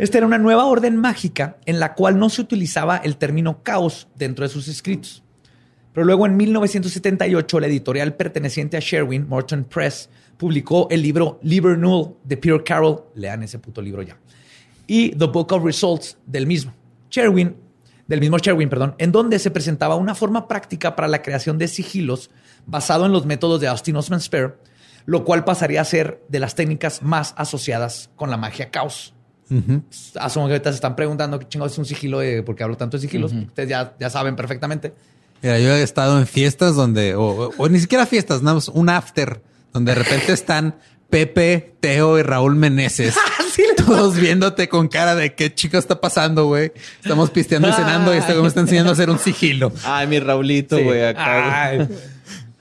Esta 0.00 0.16
era 0.16 0.26
una 0.26 0.38
nueva 0.38 0.64
orden 0.64 0.96
mágica 0.96 1.58
en 1.66 1.78
la 1.78 1.92
cual 1.92 2.18
no 2.18 2.30
se 2.30 2.40
utilizaba 2.40 2.96
el 2.96 3.18
término 3.18 3.62
caos 3.62 4.08
dentro 4.16 4.46
de 4.46 4.48
sus 4.48 4.66
escritos. 4.66 5.22
Pero 5.92 6.06
luego 6.06 6.24
en 6.24 6.38
1978 6.38 7.60
la 7.60 7.66
editorial 7.66 8.14
perteneciente 8.14 8.78
a 8.78 8.80
Sherwin, 8.80 9.28
Morton 9.28 9.64
Press, 9.64 10.08
publicó 10.38 10.88
el 10.90 11.02
libro 11.02 11.38
Liber 11.42 11.76
Null 11.76 12.16
de 12.24 12.38
Peter 12.38 12.64
Carroll, 12.64 13.02
lean 13.14 13.42
ese 13.42 13.58
puto 13.58 13.82
libro 13.82 14.00
ya, 14.00 14.16
y 14.86 15.10
The 15.10 15.26
Book 15.26 15.52
of 15.52 15.66
Results 15.66 16.16
del 16.24 16.46
mismo. 16.46 16.72
Sherwin, 17.10 17.54
del 18.06 18.20
mismo 18.20 18.38
Sherwin, 18.38 18.70
perdón, 18.70 18.94
en 18.96 19.12
donde 19.12 19.38
se 19.38 19.50
presentaba 19.50 19.96
una 19.96 20.14
forma 20.14 20.48
práctica 20.48 20.96
para 20.96 21.08
la 21.08 21.20
creación 21.20 21.58
de 21.58 21.68
sigilos 21.68 22.30
basado 22.64 23.04
en 23.04 23.12
los 23.12 23.26
métodos 23.26 23.60
de 23.60 23.68
Austin 23.68 23.96
Osman 23.96 24.22
Spare, 24.22 24.54
lo 25.04 25.26
cual 25.26 25.44
pasaría 25.44 25.82
a 25.82 25.84
ser 25.84 26.24
de 26.30 26.40
las 26.40 26.54
técnicas 26.54 27.02
más 27.02 27.34
asociadas 27.36 28.08
con 28.16 28.30
la 28.30 28.38
magia 28.38 28.70
caos. 28.70 29.12
Ujú. 29.50 29.82
Asumo 30.20 30.46
que 30.46 30.52
ahorita 30.52 30.70
se 30.70 30.76
están 30.76 30.94
preguntando 30.96 31.38
qué 31.38 31.48
chingados 31.48 31.72
es 31.72 31.78
un 31.78 31.84
sigilo, 31.84 32.20
de, 32.20 32.42
porque 32.42 32.62
hablo 32.62 32.76
tanto 32.76 32.96
de 32.96 33.02
sigilos. 33.02 33.32
Ustedes 33.32 33.68
ya, 33.68 33.94
ya 33.98 34.08
saben 34.10 34.36
perfectamente. 34.36 34.92
Mira, 35.42 35.58
yo 35.58 35.72
he 35.74 35.82
estado 35.82 36.18
en 36.18 36.26
fiestas 36.26 36.76
donde, 36.76 37.14
o, 37.14 37.22
o- 37.46 37.52
o 37.56 37.68
ni 37.68 37.80
siquiera 37.80 38.06
fiestas, 38.06 38.42
nada 38.42 38.54
más 38.56 38.68
un 38.68 38.88
after, 38.88 39.42
donde 39.72 39.94
de 39.94 40.02
repente 40.02 40.32
están 40.32 40.76
Pepe, 41.08 41.74
Teo 41.80 42.18
y 42.18 42.22
Raúl 42.22 42.54
Meneses. 42.56 43.14
Todos 43.86 44.16
viéndote 44.16 44.68
con 44.68 44.86
cara 44.88 45.14
de 45.16 45.34
qué 45.34 45.52
chico 45.52 45.76
está 45.76 46.00
pasando, 46.00 46.46
güey. 46.46 46.72
Estamos 47.02 47.30
pisteando 47.30 47.68
y 47.68 47.72
cenando 47.72 48.14
y 48.14 48.18
este 48.18 48.32
güey 48.32 48.42
me 48.42 48.48
está 48.48 48.60
enseñando 48.60 48.90
a 48.90 48.92
hacer 48.92 49.10
un 49.10 49.18
sigilo. 49.18 49.72
Ay, 49.84 50.06
mi 50.06 50.20
Raulito, 50.20 50.76
Sí. 50.78 50.84
güey, 50.84 51.04
acá. 51.04 51.64
Ay. 51.64 51.78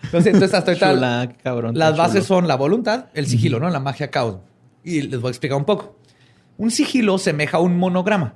Entonces, 0.04 0.34
entonces 0.34 0.54
hasta 0.56 0.72
ahorita 0.72 0.94
Chula, 0.96 1.28
qué 1.30 1.44
cabrón. 1.44 1.78
las 1.78 1.92
qué 1.92 1.98
bases 2.00 2.14
chulo. 2.26 2.40
son 2.40 2.48
la 2.48 2.56
voluntad, 2.56 3.06
el 3.14 3.28
sigilo, 3.28 3.60
¿no? 3.60 3.70
La 3.70 3.80
magia 3.80 4.10
caos. 4.10 4.38
Y 4.84 5.04
les 5.04 5.20
voy 5.22 5.30
a 5.30 5.32
explicar 5.32 5.58
un 5.58 5.66
poco. 5.66 5.98
Un 6.60 6.70
sigilo 6.72 7.18
semeja 7.18 7.58
a 7.58 7.60
un 7.62 7.78
monograma, 7.78 8.36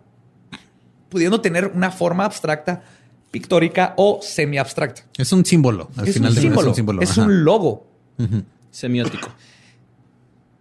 pudiendo 1.09 1.41
tener 1.41 1.67
una 1.75 1.91
forma 1.91 2.23
abstracta, 2.25 2.81
pictórica 3.31 3.93
o 3.97 4.19
semi-abstracta. 4.23 5.03
Es 5.17 5.31
un 5.33 5.45
símbolo. 5.45 5.89
Al 5.97 6.07
Es 6.07 6.13
final 6.15 6.29
un 6.29 6.35
de 6.35 6.41
símbolo, 6.41 6.61
es 6.61 6.67
un 6.69 6.75
símbolo. 6.75 7.01
es 7.01 7.11
ajá. 7.11 7.21
un 7.23 7.43
logo. 7.43 7.85
Semiótico. 8.71 9.27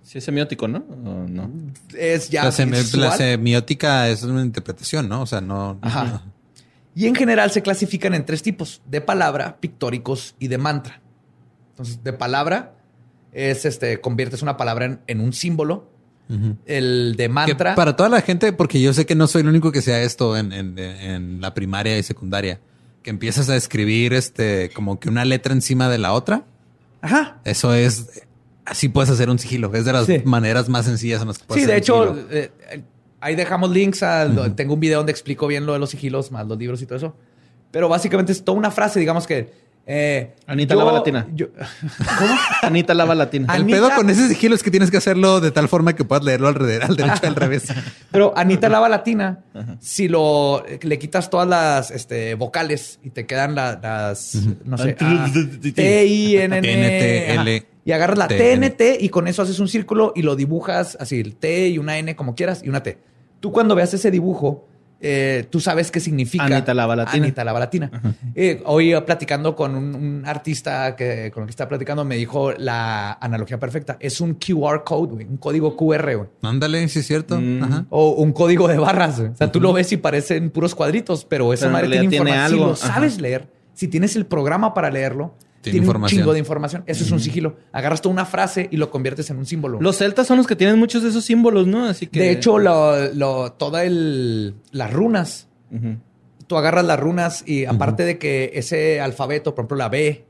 Sí, 0.03 0.19
es 0.19 0.25
semiótico, 0.25 0.67
¿no? 0.69 0.79
¿O 0.79 1.27
no? 1.29 1.51
Es 1.97 2.29
ya 2.29 2.45
La, 2.45 2.51
semi- 2.51 2.73
visual. 2.77 3.03
la 3.11 3.17
semiótica 3.17 4.09
es 4.09 4.23
una 4.25 4.43
interpretación, 4.43 5.09
¿no? 5.09 5.23
O 5.23 5.27
sea, 5.27 5.41
no. 5.41 5.79
Ajá. 5.81 6.23
Y 6.95 7.07
en 7.07 7.15
general 7.15 7.51
se 7.53 7.63
clasifican 7.63 8.13
en 8.15 8.27
tres 8.27 8.43
tipos: 8.43 8.83
de 8.87 9.01
palabra, 9.01 9.57
pictóricos 9.61 10.35
y 10.39 10.49
de 10.49 10.59
mantra. 10.59 11.01
Entonces, 11.71 12.03
de 12.05 12.13
palabra 12.13 12.75
es 13.33 13.65
este, 13.65 14.01
conviertes 14.01 14.43
una 14.43 14.57
palabra 14.59 14.85
en, 14.87 15.01
en 15.07 15.21
un 15.21 15.33
símbolo. 15.33 15.92
El 16.67 17.15
de 17.17 17.25
Que 17.25 17.29
mantra. 17.29 17.75
para 17.75 17.97
toda 17.97 18.09
la 18.09 18.21
gente, 18.21 18.53
porque 18.53 18.81
yo 18.81 18.93
sé 18.93 19.07
que 19.07 19.15
no 19.15 19.27
soy 19.27 19.43
el 19.43 19.49
único 19.49 19.73
que 19.73 19.83
sea 19.83 20.03
esto 20.03 20.37
en, 20.37 20.53
en- 20.53 20.79
en 20.79 21.41
la 21.41 21.55
primaria 21.55 21.99
y 21.99 22.03
secundaria, 22.03 22.61
que 23.03 23.11
empiezas 23.11 23.49
a 23.49 23.57
escribir 23.57 24.13
este 24.15 24.71
como 24.75 24.99
que 25.01 25.09
una 25.09 25.25
letra 25.25 25.53
encima 25.53 25.89
de 25.89 25.99
la 25.99 26.13
otra. 26.13 26.45
Ajá. 27.01 27.41
Eso 27.45 27.75
es 27.75 28.23
así 28.65 28.89
puedes 28.89 29.11
hacer 29.11 29.29
un 29.29 29.39
sigilo. 29.39 29.75
Es 29.75 29.85
de 29.85 29.93
las 29.93 30.07
Sí. 30.07 30.23
maneras 30.25 30.69
más 30.69 30.85
sencillas 30.87 31.21
en 31.23 31.29
las 31.29 31.39
que 31.39 31.45
puedes 31.47 31.63
Sí, 31.63 31.67
de 31.67 31.75
hacer 31.77 31.93
un 31.95 32.01
hecho, 32.19 32.27
eh, 32.31 32.51
eh, 32.71 32.83
ahí 33.21 33.35
dejamos 33.35 33.71
links. 33.71 34.03
A, 34.05 34.29
Tengo 34.55 34.75
un 34.75 34.81
video 34.81 34.99
donde 34.99 35.11
explico 35.13 35.47
bien 35.49 35.67
lo 35.67 35.73
de 35.73 35.81
los 35.81 35.91
sigilos, 35.91 36.31
más 36.31 36.47
los 36.47 36.57
libros 36.59 36.81
y 36.81 36.87
todo 36.87 36.97
eso. 36.97 37.17
Pero 37.73 37.89
básicamente 37.89 38.31
es 38.33 38.45
toda 38.45 38.57
una 38.59 38.71
frase, 38.71 39.01
digamos 39.01 39.27
que. 39.27 39.51
Eh, 39.87 40.35
Anita 40.47 40.75
yo- 40.75 40.79
lava 40.81 40.93
latina. 40.93 41.27
yo- 41.35 41.49
Anita 42.63 42.95
lava 42.95 43.15
latina. 43.15 43.55
el 43.55 43.63
Anita- 43.63 43.77
pedo 43.79 43.91
con 43.97 44.11
ese 44.11 44.29
sigilo 44.29 44.55
es 44.55 44.63
que 44.63 44.71
tienes 44.71 44.91
que 44.91 44.97
hacerlo 44.97 45.41
de 45.41 45.51
tal 45.51 45.69
forma 45.69 45.95
que 45.95 46.05
puedas 46.05 46.25
leerlo 46.25 46.49
al, 46.49 46.55
revés, 46.55 46.81
al 46.83 46.97
derecho 46.97 47.21
y 47.23 47.27
al 47.27 47.35
revés. 47.35 47.65
Pero 48.11 48.33
Anita 48.37 48.69
Lava 48.69 48.89
Latina, 48.89 49.41
si 49.81 50.09
lo 50.09 50.65
le 50.83 50.99
quitas 50.99 51.31
todas 51.31 51.49
las 51.49 51.91
este, 51.91 52.35
vocales 52.35 53.01
y 53.03 53.11
te 53.11 53.27
quedan 53.27 53.55
la- 53.55 53.79
las, 53.83 54.35
no 54.65 54.79
sé, 54.79 54.97
Ah, 55.01 55.27
A, 55.27 55.33
T, 55.75 56.07
I, 56.07 56.37
N, 56.37 56.59
N, 56.59 56.73
N, 56.73 57.33
ajá. 57.33 57.43
L, 57.43 57.67
y 57.85 57.93
agarras 57.93 58.19
la 58.19 58.29
T, 58.29 58.37
T, 58.37 58.53
N. 58.53 58.67
N, 58.67 58.71
T 58.77 58.99
y 59.01 59.09
con 59.09 59.27
eso 59.27 59.43
haces 59.43 59.59
un 59.59 59.69
círculo 59.69 60.13
y 60.15 60.23
lo 60.23 60.37
dibujas 60.37 60.97
así, 61.01 61.19
el 61.21 61.35
T 61.37 61.69
y 61.69 61.79
una 61.79 61.99
N 61.99 62.15
como 62.15 62.35
quieras 62.35 62.63
y 62.65 62.69
una 62.69 62.83
T. 62.83 62.99
Tú 63.41 63.51
cuando 63.51 63.75
veas 63.75 63.93
ese 63.93 64.11
dibujo, 64.13 64.69
eh, 65.05 65.47
tú 65.51 65.59
sabes 65.61 65.91
qué 65.91 65.99
significa 65.99 66.45
Anita 66.45 66.73
Lava 66.75 66.95
Latina. 66.95 67.25
Anita 67.25 67.45
Lava 67.45 67.59
Latina. 67.59 67.91
Eh, 68.35 68.63
hoy 68.67 68.95
eh, 68.95 69.01
platicando 69.03 69.57
con 69.57 69.75
un, 69.75 69.95
un 69.95 70.23
artista 70.25 70.95
que, 70.95 71.31
con 71.35 71.43
el 71.43 71.47
que 71.49 71.51
estaba 71.51 71.69
platicando, 71.71 72.05
me 72.05 72.17
dijo 72.17 72.53
la 72.53 73.13
analogía 73.21 73.59
perfecta. 73.59 73.97
Es 74.01 74.21
un 74.21 74.35
QR 74.35 74.85
code, 74.85 75.13
güey, 75.15 75.27
un 75.27 75.37
código 75.39 75.77
QR, 75.77 76.15
güey. 76.17 76.29
Ándale, 76.43 76.89
sí 76.89 77.01
es 77.01 77.07
cierto. 77.07 77.41
Mm. 77.41 77.63
Ajá. 77.65 77.87
O 77.91 78.11
un 78.13 78.33
código 78.33 78.69
de 78.69 78.79
barras. 78.79 79.19
güey. 79.19 79.33
O 79.33 79.37
sea, 79.37 79.51
tú 79.51 79.61
lo 79.61 79.73
ves 79.73 79.91
y 79.93 79.97
parecen 79.97 80.51
puros 80.51 80.75
cuadritos, 80.75 81.25
pero 81.25 81.53
esa 81.53 81.67
Pero 81.67 81.73
madre 81.73 81.89
tiene 81.91 82.05
información. 82.17 82.41
algo. 82.45 82.77
Si 82.77 82.87
lo 82.87 82.93
sabes 82.95 83.21
leer, 83.21 83.49
si 83.75 83.89
tienes 83.89 84.15
el 84.17 84.27
programa 84.27 84.73
para 84.73 84.91
leerlo, 84.91 85.35
Tiene 85.63 85.75
tiene, 85.75 85.87
información. 85.87 86.19
un 86.19 86.23
chingo 86.23 86.33
de 86.33 86.39
información. 86.41 86.85
Eso 86.87 87.05
es 87.05 87.11
un 87.13 87.21
sigilo. 87.21 87.57
Agarras 87.73 88.03
toda 88.03 88.13
una 88.13 88.25
frase 88.27 88.69
y 88.71 88.77
lo 88.77 88.91
conviertes 88.91 89.31
en 89.31 89.39
un 89.39 89.47
símbolo. 89.47 89.81
Los 89.81 89.97
celtas 89.99 90.27
son 90.27 90.37
los 90.39 90.47
que 90.49 90.57
tienen 90.57 90.79
muchos 90.79 91.03
de 91.05 91.11
esos 91.11 91.25
símbolos, 91.25 91.67
¿no? 91.69 91.85
Así 91.87 92.09
que. 92.09 92.19
de 92.21 92.31
hecho, 92.33 92.59
lo, 92.59 93.13
lo- 93.15 93.53
toda 93.53 93.85
el, 93.85 94.57
las 94.73 94.93
runas, 94.93 95.49
tú 96.49 96.57
agarras 96.57 96.85
las 96.85 96.99
runas 96.99 97.45
y 97.47 97.65
aparte 97.65 98.05
de 98.05 98.19
que 98.19 98.51
ese 98.55 99.01
alfabeto, 99.01 99.55
por 99.55 99.63
ejemplo, 99.63 99.77
la 99.77 99.89
B, 99.89 100.25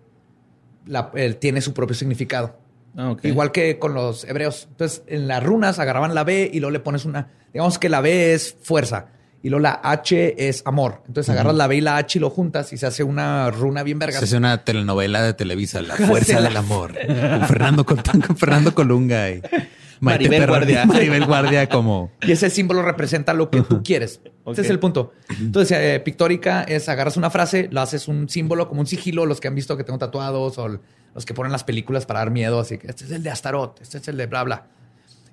la- 0.87 1.11
el- 1.15 1.37
tiene 1.37 1.61
su 1.63 1.73
propio 1.73 1.95
significado. 1.97 2.59
Ah. 2.97 3.17
Igual 3.23 3.53
que 3.53 3.79
con 3.79 3.95
los 3.95 4.25
hebreos. 4.25 4.67
Entonces, 4.71 5.03
en 5.07 5.27
las 5.29 5.43
runas 5.43 5.79
agarraban 5.79 6.15
la 6.15 6.25
B 6.25 6.51
y 6.53 6.61
luego 6.61 6.73
le 6.73 6.81
pones 6.81 7.07
una. 7.07 7.29
Digamos 7.55 7.79
que 7.79 7.89
la 7.89 8.03
B 8.03 8.35
es 8.35 8.55
fuerza 8.63 9.07
y 9.43 9.49
luego 9.51 9.63
la 9.63 9.81
H 9.83 10.35
es 10.49 10.63
amor. 10.65 11.03
Entonces 11.07 11.31
agarras 11.31 11.55
la 11.55 11.67
B 11.67 11.77
y 11.77 11.81
la 11.81 11.97
H 11.97 12.19
y 12.19 12.21
lo 12.21 12.31
juntas 12.31 12.73
y 12.73 12.77
se 12.79 12.87
hace 12.87 13.03
una 13.05 13.51
runa 13.51 13.83
bien 13.83 13.99
verga. 13.99 14.19
Se 14.19 14.25
hace 14.25 14.37
una 14.37 14.65
telenovela 14.65 15.23
de 15.23 15.35
Televisa, 15.35 15.83
La 15.83 15.97
Fuerza 15.97 16.41
del 16.41 16.57
Amor, 16.57 16.95
con 17.07 17.47
Fernando, 17.49 17.85
con 17.85 17.99
Fernando 18.37 18.75
Colunga. 18.75 19.31
y- 19.31 19.43
Maite 20.01 20.25
Maribel 20.29 20.41
Perroni, 20.41 20.59
Guardia. 20.73 20.85
Maribel 20.87 21.27
Guardia 21.27 21.69
como... 21.69 22.11
Y 22.23 22.33
ese 22.33 22.51
símbolo 22.51 22.83
representa 22.83 23.35
lo 23.35 23.51
que 23.51 23.63
tú 23.63 23.85
quieres. 23.85 24.21
Ok. 24.43 24.55
Ese 24.55 24.63
es 24.63 24.71
el 24.71 24.81
punto. 24.81 25.13
Entonces, 25.39 25.79
eh, 25.81 26.01
pictórica 26.01 26.65
es 26.65 26.89
agarras 26.89 27.17
una 27.17 27.31
frase, 27.31 27.69
lo 27.71 27.81
haces 27.81 28.09
un 28.09 28.29
símbolo 28.29 28.69
como 28.69 28.81
un 28.81 28.89
sigilo, 28.89 29.27
los 29.27 29.39
que 29.41 29.47
han 29.47 29.55
visto 29.55 29.77
que 29.77 29.85
tengo 29.85 30.01
tatuados 30.01 30.59
o 30.59 30.67
los 31.15 31.25
que 31.25 31.35
ponen 31.35 31.53
las 31.53 31.63
películas 31.63 32.05
para 32.05 32.19
dar 32.19 32.33
miedo. 32.33 32.59
Así 32.59 32.79
que 32.79 32.89
este 32.89 33.05
es 33.05 33.13
el 33.13 33.23
de 33.23 33.31
Astaroth, 33.31 33.81
este 33.81 33.99
es 33.99 34.09
el 34.09 34.17
de 34.17 34.27
bla, 34.27 34.43
bla. 34.43 34.67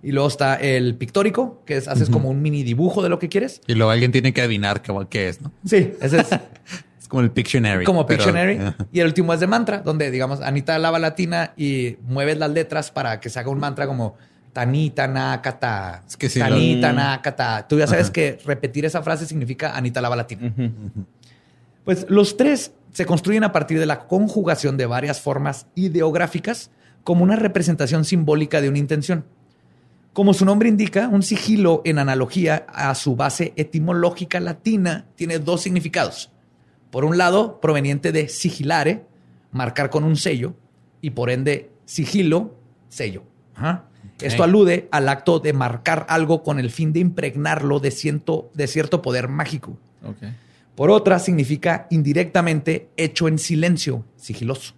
Y 0.02 0.12
luego 0.14 0.28
está 0.30 0.56
el 0.56 0.96
pictórico, 0.96 1.62
que 1.66 1.76
es 1.78 1.88
haces 1.88 2.10
como 2.10 2.30
un 2.30 2.42
mini 2.42 2.64
dibujo 2.64 3.04
de 3.04 3.10
lo 3.10 3.20
que 3.20 3.28
quieres. 3.28 3.62
Y 3.68 3.74
luego 3.76 3.92
alguien 3.92 4.12
tiene 4.14 4.32
que 4.34 4.42
adivinar 4.42 4.82
qué, 4.82 4.94
qué 5.10 5.28
es, 5.30 5.42
¿no? 5.42 5.52
Sí, 5.66 5.92
ese 6.02 6.22
es 6.22 6.28
Es 7.02 7.08
como 7.10 7.22
el 7.22 7.32
Pictionary. 7.32 7.84
como 7.86 8.06
pero- 8.06 8.18
Pictionary. 8.24 8.60
Y 8.94 9.00
el 9.02 9.08
último 9.08 9.34
es 9.34 9.40
de 9.42 9.48
mantra, 9.48 9.80
donde, 9.80 10.10
digamos, 10.12 10.40
Anita 10.42 10.78
lava 10.80 11.00
latina 11.00 11.54
y 11.58 11.98
mueves 12.08 12.38
las 12.38 12.52
letras 12.52 12.92
para 12.92 13.20
que 13.20 13.30
se 13.30 13.40
haga 13.40 13.50
un 13.50 13.60
mantra 13.60 13.88
como 13.88 14.16
Tanita 14.54 15.08
Nakata. 15.08 16.04
Es 16.08 16.16
que 16.16 16.30
sí, 16.30 16.40
Tanita 16.40 16.90
lo- 16.94 17.00
Nakata. 17.00 17.68
Tú 17.68 17.78
ya 17.78 17.88
sabes 17.88 18.06
Ajá. 18.06 18.14
que 18.14 18.40
repetir 18.46 18.86
esa 18.86 19.02
frase 19.04 19.26
significa 19.26 19.76
Anita 19.76 20.00
lava 20.02 20.16
latina. 20.16 20.54
Pues 21.84 22.06
los 22.10 22.38
tres 22.38 22.72
se 22.94 23.06
construyen 23.06 23.44
a 23.44 23.52
partir 23.52 23.80
de 23.80 23.86
la 23.86 24.08
conjugación 24.08 24.78
de 24.78 24.86
varias 24.86 25.20
formas 25.22 25.68
ideográficas 25.76 26.72
como 27.04 27.24
una 27.24 27.36
representación 27.36 28.06
simbólica 28.06 28.62
de 28.62 28.70
una 28.70 28.78
intención. 28.78 29.26
Como 30.14 30.34
su 30.34 30.44
nombre 30.46 30.68
indica, 30.70 31.08
un 31.08 31.24
sigilo 31.24 31.82
en 31.86 32.00
analogía 32.00 32.66
a 32.68 32.94
su 32.96 33.16
base 33.16 33.54
etimológica 33.56 34.40
latina 34.40 35.06
tiene 35.16 35.40
dos 35.40 35.62
significados. 35.62 36.32
Por 36.92 37.06
un 37.06 37.18
lado, 37.18 37.62
proveniente 37.62 38.12
de 38.12 38.28
sigilare, 38.28 39.06
marcar 39.52 39.90
con 39.90 40.04
un 40.04 40.16
sello, 40.16 40.56
y 41.02 41.12
por 41.12 41.30
ende, 41.30 41.72
sigilo, 41.86 42.58
sello. 42.90 43.24
Ajá. 43.56 43.86
Esto 44.22 44.44
alude 44.44 44.90
al 44.92 45.08
acto 45.08 45.40
de 45.40 45.54
marcar 45.54 46.06
algo 46.10 46.44
con 46.44 46.60
el 46.60 46.72
fin 46.72 46.92
de 46.92 47.00
impregnarlo 47.00 47.80
de, 47.80 47.92
ciento- 47.92 48.50
de 48.54 48.68
cierto 48.68 49.02
poder 49.02 49.30
mágico. 49.30 49.78
Por 50.76 50.90
otra, 50.92 51.20
significa 51.20 51.88
indirectamente 51.90 52.90
hecho 52.98 53.28
en 53.28 53.38
silencio, 53.38 54.06
sigiloso, 54.16 54.74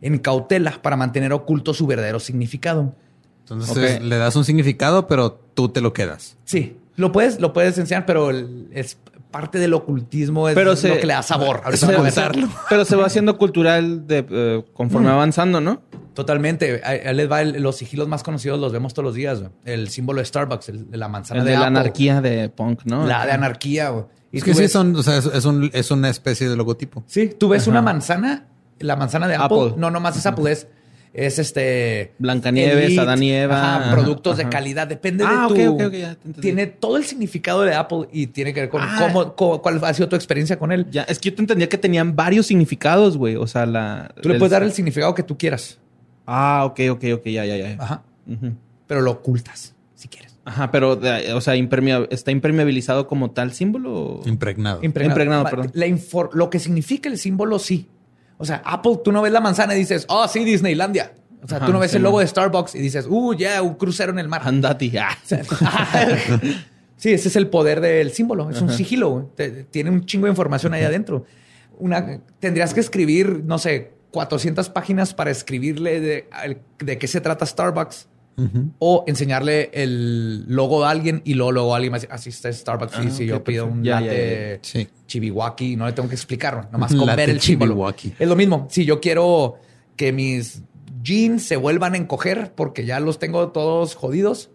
en 0.00 0.18
cautela 0.18 0.80
para 0.82 0.96
mantener 0.96 1.32
oculto 1.32 1.74
su 1.74 1.86
verdadero 1.86 2.18
significado. 2.18 2.96
Entonces 3.50 4.02
le 4.02 4.16
das 4.16 4.36
un 4.36 4.44
significado, 4.44 5.06
pero 5.06 5.32
tú 5.54 5.68
te 5.68 5.80
lo 5.80 5.92
quedas. 5.92 6.36
Sí, 6.44 6.76
lo 6.96 7.12
puedes, 7.12 7.40
lo 7.40 7.52
puedes 7.52 7.76
enseñar, 7.78 8.06
pero 8.06 8.30
el- 8.30 8.68
es 8.72 8.96
parte 9.30 9.58
del 9.58 9.74
ocultismo, 9.74 10.48
es 10.48 10.54
Pero 10.54 10.70
lo 10.70 10.76
se- 10.76 10.98
que 11.00 11.06
le 11.06 11.12
da 11.12 11.22
sabor. 11.22 11.60
Se- 11.74 11.86
a 11.86 11.88
ver. 12.28 12.46
pero 12.68 12.84
se 12.84 12.94
va 12.96 13.06
haciendo 13.06 13.36
cultural 13.36 14.06
de, 14.06 14.24
eh, 14.30 14.64
conforme 14.74 15.08
avanzando, 15.10 15.60
¿no? 15.60 15.82
Totalmente. 16.14 16.80
Ahí 16.84 17.12
les 17.14 17.30
va 17.30 17.42
el- 17.42 17.60
los 17.60 17.76
sigilos 17.76 18.06
más 18.06 18.22
conocidos, 18.22 18.60
los 18.60 18.72
vemos 18.72 18.94
todos 18.94 19.04
los 19.06 19.14
días. 19.16 19.42
El 19.64 19.88
símbolo 19.88 20.20
de 20.20 20.24
Starbucks, 20.26 20.68
el 20.68 20.90
de 20.90 20.96
la 20.96 21.08
manzana 21.08 21.40
El 21.40 21.46
de, 21.46 21.50
de 21.52 21.58
la 21.58 21.66
Apple, 21.66 21.78
anarquía 21.80 22.20
de 22.20 22.48
punk, 22.48 22.82
¿no? 22.84 23.04
La 23.06 23.26
de 23.26 23.32
anarquía. 23.32 23.92
Y 24.30 24.38
Es 24.38 24.44
que 24.44 24.54
sí 24.54 24.68
son, 24.68 24.94
o 24.96 25.02
sea, 25.02 25.16
es, 25.18 25.26
es 25.26 25.44
un- 25.44 25.70
es 25.72 25.90
una 25.90 26.08
especie 26.10 26.48
de 26.48 26.54
logotipo. 26.56 27.02
Sí, 27.08 27.32
tú 27.38 27.48
ves 27.48 27.62
Ajá. 27.62 27.70
una 27.72 27.82
manzana, 27.82 28.46
la 28.78 28.94
manzana 28.96 29.26
de 29.26 29.34
Apple. 29.34 29.58
Apple. 29.66 29.74
No, 29.76 29.90
nomás 29.90 30.16
es 30.16 30.24
Apple, 30.26 30.52
es, 30.52 30.68
es 31.14 31.38
este. 31.38 32.12
Blancanieves, 32.18 32.84
Elite, 32.86 33.00
Adán 33.00 33.22
y 33.22 33.32
Eva. 33.32 33.56
ajá, 33.56 33.76
Ajá, 33.86 33.90
productos 33.94 34.36
de 34.36 34.48
calidad. 34.48 34.86
Depende 34.88 35.24
Ah, 35.26 35.46
de 35.48 35.64
tu. 35.64 35.72
ok, 35.74 35.80
ok, 35.80 35.86
ok, 35.86 35.92
ya 35.94 36.14
te 36.16 36.26
entendí. 36.28 36.40
tiene 36.40 36.66
todo 36.66 36.96
el 36.96 37.04
significado 37.04 37.62
de 37.62 37.72
Apple 37.74 38.08
y 38.12 38.26
tiene 38.26 38.52
que 38.52 38.60
ver 38.60 38.68
con 38.68 38.82
Ah. 38.82 38.96
cómo, 38.98 39.34
cómo- 39.34 39.62
cuál 39.62 39.80
ha 39.84 39.94
sido 39.94 40.08
tu 40.08 40.16
experiencia 40.16 40.58
con 40.58 40.72
él. 40.72 40.86
Ya, 40.90 41.02
es 41.04 41.18
que 41.18 41.30
yo 41.30 41.36
te 41.36 41.42
entendía 41.42 41.68
que 41.68 41.78
tenían 41.78 42.14
varios 42.16 42.46
significados, 42.46 43.16
güey. 43.16 43.36
O 43.36 43.46
sea, 43.46 43.64
la. 43.64 44.12
Tú 44.20 44.28
le 44.28 44.38
puedes 44.38 44.50
dar 44.50 44.62
el 44.64 44.72
significado 44.72 45.14
que 45.14 45.22
tú 45.22 45.38
quieras. 45.38 45.78
Ah, 46.26 46.64
ok, 46.66 46.80
ok, 46.90 47.04
ok, 47.14 47.24
ya, 47.26 47.44
ya, 47.44 47.56
ya. 47.56 47.76
Ajá. 47.78 48.02
Pero 48.86 49.00
lo 49.00 49.12
ocultas, 49.12 49.74
si 49.94 50.08
quieres. 50.08 50.36
Ajá, 50.44 50.70
pero, 50.70 50.98
o 51.34 51.40
sea, 51.40 51.56
impermea- 51.56 52.06
¿está 52.10 52.30
impermeabilizado 52.30 53.06
como 53.06 53.30
tal 53.30 53.52
símbolo? 53.52 54.20
Impregnado. 54.26 54.82
Impregnado, 54.82 55.44
Ma- 55.44 55.50
perdón. 55.50 55.70
la 55.74 55.86
lo 56.34 56.50
que 56.50 56.58
significa 56.58 57.08
el 57.08 57.18
símbolo, 57.18 57.58
sí. 57.58 57.88
O 58.38 58.44
sea, 58.44 58.62
Apple, 58.64 58.98
tú 59.04 59.12
no 59.12 59.22
ves 59.22 59.32
la 59.32 59.40
manzana 59.40 59.74
y 59.74 59.78
dices, 59.78 60.04
oh, 60.08 60.26
sí, 60.28 60.44
Disneylandia. 60.44 61.12
O 61.42 61.48
sea, 61.48 61.58
Ajá, 61.58 61.66
tú 61.66 61.72
no 61.72 61.78
ves 61.78 61.90
sí, 61.90 61.98
el 61.98 62.02
logo 62.02 62.16
man. 62.16 62.24
de 62.24 62.28
Starbucks 62.28 62.74
y 62.74 62.78
dices, 62.80 63.06
uh, 63.08 63.34
ya, 63.34 63.60
un 63.62 63.74
crucero 63.74 64.12
en 64.12 64.18
el 64.18 64.28
mar. 64.28 64.42
Andati. 64.44 64.92
Ah. 64.96 65.16
sí, 66.96 67.12
ese 67.12 67.28
es 67.28 67.36
el 67.36 67.48
poder 67.48 67.80
del 67.80 68.10
símbolo. 68.12 68.50
Es 68.50 68.60
un 68.60 68.70
sigilo. 68.70 69.30
Te- 69.36 69.64
Tiene 69.64 69.90
un 69.90 70.04
chingo 70.06 70.26
de 70.26 70.30
información 70.30 70.72
ahí 70.74 70.82
adentro. 70.82 71.24
Una, 71.78 72.20
tendrías 72.40 72.72
que 72.72 72.80
escribir, 72.80 73.42
no 73.44 73.58
sé, 73.58 73.92
400 74.12 74.68
páginas 74.70 75.12
para 75.14 75.30
escribirle 75.30 76.00
de, 76.00 76.28
de 76.78 76.98
qué 76.98 77.06
se 77.08 77.20
trata 77.20 77.44
Starbucks 77.46 78.08
O 78.78 79.04
enseñarle 79.06 79.70
el 79.72 80.44
logo 80.48 80.84
a 80.84 80.90
alguien 80.90 81.22
y 81.24 81.34
luego, 81.34 81.52
luego 81.52 81.74
alguien 81.74 81.92
más 81.92 82.06
así 82.10 82.30
está 82.30 82.52
Starbucks. 82.52 82.94
Ah, 82.96 83.04
y 83.04 83.10
si 83.10 83.26
yo 83.26 83.44
pido 83.44 83.66
un. 83.66 83.84
Ya, 83.84 84.00
latte 84.00 84.60
chibiwaki, 85.06 85.76
no 85.76 85.86
le 85.86 85.92
tengo 85.92 86.08
que 86.08 86.14
explicarlo, 86.14 86.66
nomás 86.72 86.94
con 86.94 87.06
Latte 87.06 87.16
ver 87.16 87.30
el 87.30 87.40
símbolo. 87.40 87.94
Es 88.18 88.28
lo 88.28 88.36
mismo. 88.36 88.66
Si 88.70 88.84
yo 88.84 89.00
quiero 89.00 89.56
que 89.96 90.12
mis 90.12 90.62
jeans 91.02 91.44
se 91.44 91.56
vuelvan 91.56 91.94
a 91.94 91.96
encoger 91.96 92.52
porque 92.54 92.84
ya 92.84 92.98
los 93.00 93.18
tengo 93.18 93.48
todos 93.52 93.94
jodidos, 93.94 94.50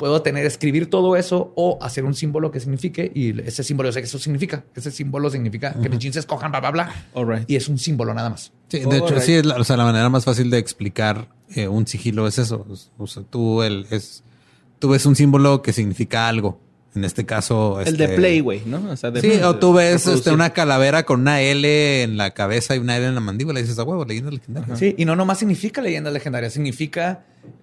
puedo 0.00 0.22
tener, 0.22 0.46
escribir 0.46 0.88
todo 0.88 1.14
eso 1.14 1.52
o 1.56 1.78
hacer 1.82 2.06
un 2.06 2.14
símbolo 2.14 2.50
que 2.50 2.58
signifique 2.58 3.12
y 3.14 3.38
ese 3.42 3.62
símbolo, 3.62 3.90
yo 3.90 3.92
sé 3.92 4.00
que 4.00 4.06
eso 4.06 4.18
significa. 4.18 4.64
Ese 4.74 4.90
símbolo 4.90 5.28
significa 5.28 5.74
que 5.74 5.90
mis 5.90 5.98
jeans 5.98 6.14
se 6.14 6.20
escojan, 6.20 6.50
bla, 6.50 6.60
bla, 6.60 6.70
bla. 6.70 7.06
All 7.12 7.28
right. 7.28 7.50
Y 7.50 7.56
es 7.56 7.68
un 7.68 7.76
símbolo 7.76 8.14
nada 8.14 8.30
más. 8.30 8.50
Sí, 8.68 8.80
de 8.80 8.96
hecho, 8.96 9.20
sí, 9.20 9.34
es 9.34 9.44
la, 9.44 9.56
o 9.56 9.64
sea, 9.64 9.76
la 9.76 9.84
manera 9.84 10.08
más 10.08 10.24
fácil 10.24 10.48
de 10.48 10.56
explicar 10.56 11.28
eh, 11.54 11.68
un 11.68 11.86
sigilo 11.86 12.26
es 12.26 12.38
eso. 12.38 12.66
O 12.96 13.06
sea, 13.06 13.24
tú, 13.24 13.62
el, 13.62 13.86
es, 13.90 14.24
tú 14.78 14.88
ves 14.88 15.04
un 15.04 15.16
símbolo 15.16 15.60
que 15.60 15.74
significa 15.74 16.28
algo. 16.28 16.58
En 16.94 17.04
este 17.04 17.24
caso, 17.24 17.80
El 17.80 17.96
de 17.96 18.04
este, 18.04 18.16
Play, 18.16 18.40
güey, 18.40 18.62
¿no? 18.66 18.82
O 18.90 18.96
sea, 18.96 19.10
de- 19.12 19.20
Sí, 19.20 19.40
o 19.44 19.56
tú 19.56 19.72
ves 19.72 20.06
este, 20.08 20.32
una 20.32 20.50
calavera 20.50 21.04
con 21.04 21.20
una 21.20 21.40
L 21.40 22.02
en 22.02 22.16
la 22.16 22.32
cabeza 22.32 22.74
y 22.74 22.78
una 22.80 22.96
L 22.96 23.06
en 23.06 23.14
la 23.14 23.20
mandíbula 23.20 23.60
y 23.60 23.62
dices, 23.62 23.78
a 23.78 23.84
huevo, 23.84 24.04
leyenda 24.04 24.32
legendaria. 24.32 24.74
Sí, 24.76 24.94
y 24.98 25.04
no 25.04 25.14
nomás 25.14 25.38
significa 25.38 25.80
leyenda 25.82 26.10
legendaria, 26.10 26.50
significa 26.50 27.20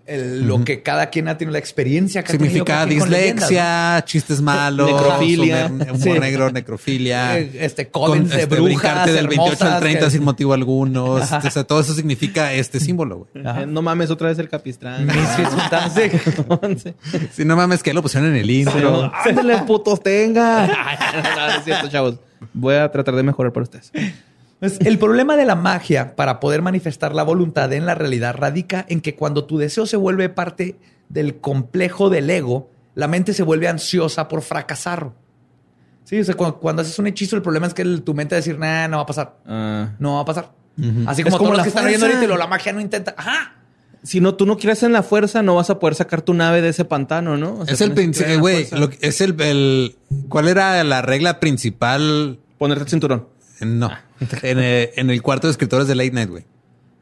el- 0.07 0.47
lo 0.47 0.63
que 0.63 0.81
cada 0.81 1.09
quien 1.09 1.27
ha 1.27 1.37
tenido, 1.37 1.51
la 1.51 1.59
experiencia 1.59 2.23
que 2.23 2.31
Significa 2.31 2.81
ha 2.81 2.85
tenido 2.85 3.01
con 3.01 3.11
leyendas, 3.11 3.49
dislexia, 3.49 4.03
chistes 4.05 4.41
malos, 4.41 4.89
Necrofilia. 4.89 5.65
humor, 5.67 5.87
humor 5.91 5.99
Sí. 6.01 6.19
negro, 6.19 6.45
¿no? 6.45 6.51
necrofilia. 6.51 7.37
Eh, 7.39 7.51
Este, 7.59 7.89
covens 7.89 8.29
de 8.29 8.43
este, 8.43 8.55
brujas 8.55 8.63
brincarte 8.65 9.11
del 9.11 9.27
28 9.27 9.51
al 9.51 9.67
hermosas 9.67 9.79
30 9.81 10.05
que- 10.05 10.11
sin 10.11 10.23
motivo 10.23 10.53
alguno. 10.53 11.05
O 11.11 11.21
sea, 11.25 11.63
todo 11.65 11.81
eso 11.81 11.93
significa 11.93 12.53
este 12.53 12.79
símbolo, 12.79 13.27
güey. 13.33 13.45
Eh, 13.45 13.65
No 13.67 13.81
mames, 13.81 14.09
otra 14.09 14.29
vez 14.29 14.39
el 14.39 14.47
capistrán. 14.47 15.05
Sí. 15.93 16.01
Si 17.33 17.45
no 17.45 17.55
mames, 17.55 17.83
que 17.83 17.93
lo 17.93 18.01
pusieron 18.01 18.29
en 18.29 18.37
el 18.37 18.49
intro. 18.49 19.11
Ándale, 19.25 19.57
putos, 19.67 20.01
tenga. 20.01 20.67
no, 21.37 21.47
no 21.47 21.57
es 21.57 21.63
cierto, 21.63 21.87
chavos. 21.89 22.19
Voy 22.53 22.75
a 22.75 22.91
tratar 22.91 23.15
de 23.15 23.23
mejorar 23.23 23.51
para 23.53 23.63
ustedes. 23.63 23.91
Pues, 24.59 24.79
el 24.81 24.97
problema 24.97 25.35
de 25.35 25.45
la 25.45 25.55
magia 25.55 26.15
para 26.15 26.39
poder 26.39 26.61
manifestar 26.61 27.13
la 27.13 27.23
voluntad 27.23 27.71
en 27.73 27.85
la 27.85 27.95
realidad 27.95 28.35
radica 28.35 28.85
en 28.89 29.01
que 29.01 29.15
cuando 29.15 29.45
tu 29.45 29.57
deseo 29.57 29.85
se 29.85 29.97
vuelve 29.97 30.29
parte 30.29 30.77
del 31.09 31.37
complejo 31.39 32.09
del 32.09 32.29
ego, 32.29 32.69
la 32.95 33.07
mente 33.07 33.33
se 33.33 33.43
vuelve 33.43 33.67
ansiosa 33.67 34.27
por 34.27 34.41
fracasar. 34.41 35.11
Sí, 36.03 36.19
o 36.19 36.23
sea, 36.23 36.35
cuando, 36.35 36.57
cuando 36.59 36.81
haces 36.81 36.97
un 36.99 37.07
hechizo, 37.07 37.35
el 37.35 37.41
problema 37.41 37.67
es 37.67 37.73
que 37.73 37.81
el- 37.83 38.01
tu 38.01 38.13
mente 38.13 38.33
va 38.33 38.37
a 38.37 38.41
decir, 38.41 38.57
nah, 38.57 38.87
no 38.87 38.97
va 38.97 39.03
a 39.03 39.05
pasar. 39.05 39.35
Ah, 39.45 39.89
No 39.99 40.15
va 40.15 40.21
a 40.21 40.25
pasar. 40.25 40.51
Así 41.07 41.21
Es 41.21 41.25
como, 41.25 41.37
como 41.37 41.49
todos 41.49 41.49
los 41.49 41.57
la 41.57 41.63
que 41.63 41.69
están 41.69 41.85
oyendo 41.85 42.05
ahorita 42.05 42.23
y 42.23 42.27
lo, 42.27 42.37
la 42.37 42.47
magia 42.47 42.71
no 42.73 42.79
intenta. 42.79 43.13
Ajá. 43.17 43.55
Si 44.07 44.19
no, 44.21 44.35
tú 44.35 44.45
no 44.45 44.57
crees 44.57 44.83
en 44.83 44.93
la 44.93 45.03
fuerza, 45.03 45.43
no 45.43 45.55
vas 45.55 45.69
a 45.69 45.79
poder 45.79 45.95
sacar 45.95 46.21
tu 46.21 46.33
nave 46.33 46.61
de 46.61 46.69
ese 46.69 46.85
pantano, 46.85 47.37
¿no? 47.37 47.59
O 47.59 47.65
sea, 47.65 47.73
Es 47.73 47.81
el 47.81 47.91
principio, 47.93 48.39
güey. 48.39 48.55
fuerza. 48.65 48.77
lo 48.77 48.89
que- 48.89 48.97
Es 49.01 49.21
el, 49.21 49.39
el- 49.41 49.95
¿Cuál 50.29 50.47
era 50.47 50.83
la 50.83 51.01
regla 51.01 51.39
principal? 51.39 52.39
Ponerte 52.57 52.83
el 52.83 52.89
cinturón. 52.89 53.27
No. 53.61 53.91
En 54.41 54.59
el, 54.59 54.89
en 54.95 55.09
el 55.09 55.21
cuarto 55.21 55.47
de 55.47 55.51
escritores 55.51 55.87
de 55.87 55.95
Late 55.95 56.11
Night, 56.11 56.29
güey. 56.29 56.43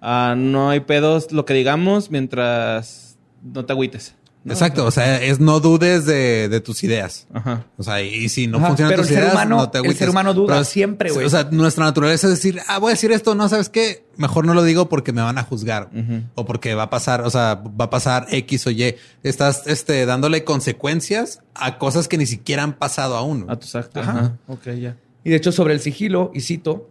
Ah, 0.02 0.36
no 0.38 0.70
hay 0.70 0.82
pedos, 0.82 1.32
lo 1.32 1.46
que 1.46 1.54
digamos, 1.54 2.12
mientras 2.12 3.18
no 3.44 3.66
te 3.66 3.74
agüites. 3.74 4.16
¿No? 4.46 4.54
Exacto. 4.54 4.86
O 4.86 4.92
sea, 4.92 5.22
es 5.22 5.40
no 5.42 5.60
dudes 5.60 6.06
de, 6.06 6.48
de 6.48 6.62
tus 6.62 6.84
ideas. 6.84 7.28
Ajá. 7.34 7.66
O 7.78 7.84
sea, 7.84 8.02
y 8.02 8.30
si 8.30 8.48
no 8.48 8.60
Ajá, 8.60 8.68
funcionan 8.68 8.92
pero 8.92 9.02
tus 9.02 9.10
el 9.10 9.16
ser 9.16 9.24
ideas, 9.24 9.34
humano- 9.36 9.56
no 9.58 9.70
te 9.72 9.80
el 9.80 9.96
ser 9.98 10.10
humano 10.10 10.34
duda 10.34 10.64
siempre, 10.64 11.12
güey. 11.12 11.26
O 11.26 11.30
sea, 11.30 11.50
nuestra 11.52 11.84
naturaleza 11.84 12.28
es 12.28 12.34
decir, 12.36 12.62
ah, 12.68 12.78
voy 12.80 12.92
a 12.92 12.94
decir 12.94 13.12
esto, 13.12 13.36
no, 13.36 13.50
¿sabes 13.50 13.68
qué? 13.70 14.06
Mejor 14.18 14.46
no 14.46 14.54
lo 14.54 14.64
digo 14.64 14.88
porque 14.88 15.12
me 15.12 15.22
van 15.22 15.38
a 15.38 15.44
juzgar. 15.44 15.90
O 16.36 16.46
porque 16.46 16.76
va 16.76 16.84
a 16.84 16.90
pasar, 16.90 17.22
o 17.22 17.30
sea, 17.30 17.56
va 17.56 17.86
a 17.86 17.90
pasar 17.90 18.28
X 18.30 18.68
o 18.68 18.72
Y. 18.72 18.96
Estás 19.24 19.68
este, 19.68 20.06
dándole 20.06 20.44
consecuencias 20.46 21.42
a 21.56 21.78
cosas 21.78 22.08
que 22.08 22.18
ni 22.18 22.26
siquiera 22.26 22.64
han 22.64 22.74
pasado 22.78 23.18
aún. 23.18 23.46
A 23.50 23.58
tus 23.58 23.76
actos. 23.76 24.04
Ajá. 24.04 24.20
Ajá. 24.20 24.38
Ok, 24.48 24.70
ya. 24.80 24.96
Y 25.24 25.32
de 25.32 25.36
hecho, 25.38 25.52
sobre 25.52 25.74
el 25.74 25.80
sigilo, 25.80 26.30
y 26.36 26.42
cito, 26.42 26.88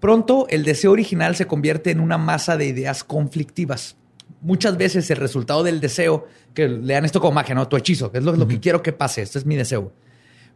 pronto 0.00 0.46
el 0.50 0.64
deseo 0.64 0.92
original 0.92 1.36
se 1.36 1.46
convierte 1.46 1.90
en 1.90 2.00
una 2.00 2.18
masa 2.18 2.56
de 2.56 2.66
ideas 2.66 3.02
conflictivas. 3.04 3.96
Muchas 4.40 4.76
veces 4.76 5.10
el 5.10 5.16
resultado 5.16 5.62
del 5.62 5.80
deseo, 5.80 6.26
que 6.54 6.68
lean 6.68 7.04
esto 7.04 7.20
como 7.20 7.32
magia, 7.32 7.54
¿no? 7.54 7.66
Tu 7.68 7.76
hechizo, 7.76 8.12
que 8.12 8.18
es 8.18 8.24
lo, 8.24 8.32
lo 8.36 8.46
que 8.46 8.60
quiero 8.60 8.82
que 8.82 8.92
pase, 8.92 9.22
este 9.22 9.38
es 9.38 9.46
mi 9.46 9.56
deseo. 9.56 9.92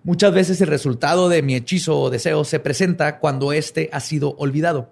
Muchas 0.04 0.32
veces 0.32 0.60
el 0.60 0.68
resultado 0.68 1.28
de 1.28 1.42
mi 1.42 1.54
hechizo 1.54 1.98
o 1.98 2.10
deseo 2.10 2.44
se 2.44 2.58
presenta 2.60 3.18
cuando 3.18 3.52
éste 3.52 3.88
ha 3.92 4.00
sido 4.00 4.34
olvidado. 4.38 4.90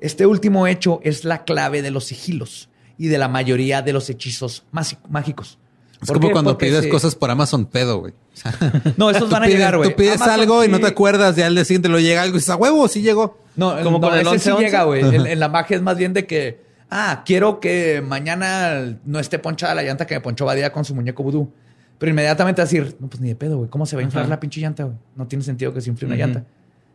Este 0.00 0.26
último 0.26 0.66
hecho 0.66 1.00
es 1.02 1.24
la 1.24 1.44
clave 1.44 1.82
de 1.82 1.90
los 1.90 2.04
sigilos 2.06 2.68
y 2.98 3.08
de 3.08 3.18
la 3.18 3.28
mayoría 3.28 3.82
de 3.82 3.92
los 3.92 4.08
hechizos 4.10 4.64
mágicos. 5.08 5.58
Es 6.00 6.06
¿Por 6.08 6.16
como 6.16 6.28
qué? 6.28 6.32
cuando 6.32 6.52
Porque 6.52 6.66
pides 6.66 6.84
se- 6.84 6.88
cosas 6.88 7.14
por 7.14 7.30
Amazon 7.30 7.66
pedo, 7.66 7.98
güey. 7.98 8.12
O 8.12 8.36
sea, 8.36 8.54
No, 8.96 9.10
estos 9.10 9.28
tú 9.28 9.32
van 9.34 9.42
a 9.42 9.46
pides- 9.46 9.54
llegar, 9.58 9.76
güey. 9.76 9.90
Tú 9.90 9.96
pides 9.96 10.16
Amazon 10.16 10.40
algo 10.40 10.64
y 10.64 10.68
no 10.68 10.76
sí- 10.78 10.82
te 10.84 10.88
acuerdas, 10.88 11.36
ya 11.36 11.46
al 11.46 11.54
día 11.54 11.64
siguiente 11.64 11.88
lo 11.88 12.00
llega 12.00 12.22
algo 12.22 12.36
y 12.36 12.38
dices, 12.38 12.50
a 12.50 12.56
huevo, 12.56 12.88
sí 12.88 13.02
llegó. 13.02 13.38
No, 13.56 13.76
Como 13.82 13.98
no, 13.98 14.08
con 14.08 14.18
el 14.18 14.26
ese 14.26 14.38
sí 14.38 14.50
11-11. 14.50 14.58
llega, 14.60 14.82
güey. 14.84 15.00
En, 15.14 15.26
en 15.26 15.38
la 15.40 15.48
magia 15.48 15.76
es 15.76 15.82
más 15.82 15.96
bien 15.98 16.12
de 16.14 16.26
que, 16.26 16.62
ah, 16.90 17.22
quiero 17.24 17.60
que 17.60 18.02
mañana 18.06 18.98
no 19.04 19.18
esté 19.20 19.38
ponchada 19.38 19.74
la 19.74 19.82
llanta 19.82 20.06
que 20.06 20.14
me 20.14 20.20
ponchó 20.20 20.44
Badía 20.44 20.72
con 20.72 20.84
su 20.84 20.94
muñeco 20.94 21.22
vudú. 21.22 21.52
Pero 21.98 22.10
inmediatamente 22.10 22.62
decir, 22.62 22.96
no, 22.98 23.08
pues 23.08 23.20
ni 23.20 23.28
de 23.28 23.34
pedo, 23.36 23.58
güey. 23.58 23.68
¿Cómo 23.68 23.84
se 23.86 23.94
va 23.94 24.00
a 24.00 24.04
inflar 24.04 24.22
Ajá. 24.24 24.30
la 24.30 24.40
pinche 24.40 24.60
llanta, 24.60 24.84
güey? 24.84 24.96
No 25.16 25.26
tiene 25.26 25.44
sentido 25.44 25.74
que 25.74 25.80
se 25.82 25.90
infle 25.90 26.06
una 26.06 26.16
llanta. 26.16 26.44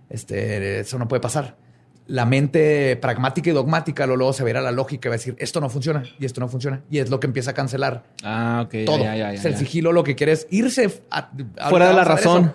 Este, 0.09 0.79
eso 0.79 0.97
no 0.99 1.07
puede 1.07 1.19
pasar. 1.21 1.55
La 2.07 2.25
mente 2.25 2.95
pragmática 2.97 3.49
y 3.49 3.53
dogmática 3.53 4.05
lo 4.05 4.15
luego 4.15 4.31
se 4.33 4.43
a 4.57 4.61
la 4.61 4.71
lógica 4.71 5.07
y 5.07 5.09
va 5.09 5.15
a 5.15 5.17
decir, 5.17 5.35
esto 5.39 5.59
no 5.59 5.69
funciona 5.69 6.03
y 6.19 6.25
esto 6.25 6.39
no 6.39 6.47
funciona. 6.47 6.81
Y 6.89 6.99
es 6.99 7.09
lo 7.09 7.19
que 7.19 7.25
empieza 7.27 7.51
a 7.51 7.53
cancelar 7.53 8.03
Ah, 8.23 8.61
ok. 8.65 8.75
todo. 8.85 8.99
Ya, 8.99 9.15
ya, 9.15 9.33
ya, 9.33 9.49
el 9.49 9.57
sigilo 9.57 9.91
lo 9.91 10.03
que 10.03 10.15
quiere 10.15 10.31
es 10.33 10.45
irse 10.51 11.01
a- 11.09 11.29
a- 11.59 11.69
Fuera 11.69 11.87
de 11.89 11.93
la 11.95 12.03
razón. 12.03 12.53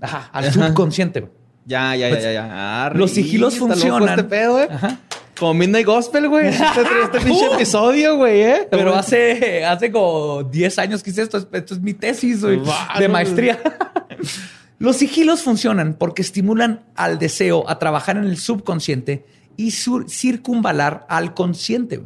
Ajá, 0.00 0.30
al 0.32 0.44
Ajá. 0.48 0.52
subconsciente, 0.68 1.20
güey. 1.20 1.32
Ya, 1.64 1.94
ya, 1.94 2.08
ya, 2.08 2.18
ya, 2.20 2.32
ya. 2.32 2.86
Arre, 2.86 2.98
Los 2.98 3.10
sigilos 3.12 3.56
funcionan. 3.58 4.08
Este 4.08 4.24
pedo, 4.24 4.52
güey. 4.54 4.66
Ajá. 4.70 4.98
Como 5.38 5.54
Midnight 5.54 5.86
Gospel, 5.86 6.28
güey. 6.28 6.48
Este, 6.48 6.64
este 7.04 7.20
pinche 7.24 7.46
episodio, 7.46 8.16
güey, 8.16 8.42
¿eh? 8.42 8.68
Pero 8.70 8.94
hace, 8.94 9.64
hace 9.64 9.90
como 9.92 10.42
10 10.42 10.78
años 10.78 11.02
que 11.02 11.10
hice 11.10 11.22
esto. 11.22 11.38
Esto 11.52 11.74
es 11.74 11.80
mi 11.80 11.94
tesis 11.94 12.42
güey, 12.42 12.60
de 12.98 13.08
maestría. 13.08 13.60
Los 14.78 14.96
sigilos 14.96 15.42
funcionan 15.42 15.94
porque 15.94 16.22
estimulan 16.22 16.84
al 16.94 17.18
deseo 17.18 17.68
a 17.68 17.78
trabajar 17.78 18.16
en 18.16 18.24
el 18.24 18.36
subconsciente 18.36 19.26
y 19.56 19.72
circunvalar 19.72 21.04
al 21.08 21.34
consciente. 21.34 22.02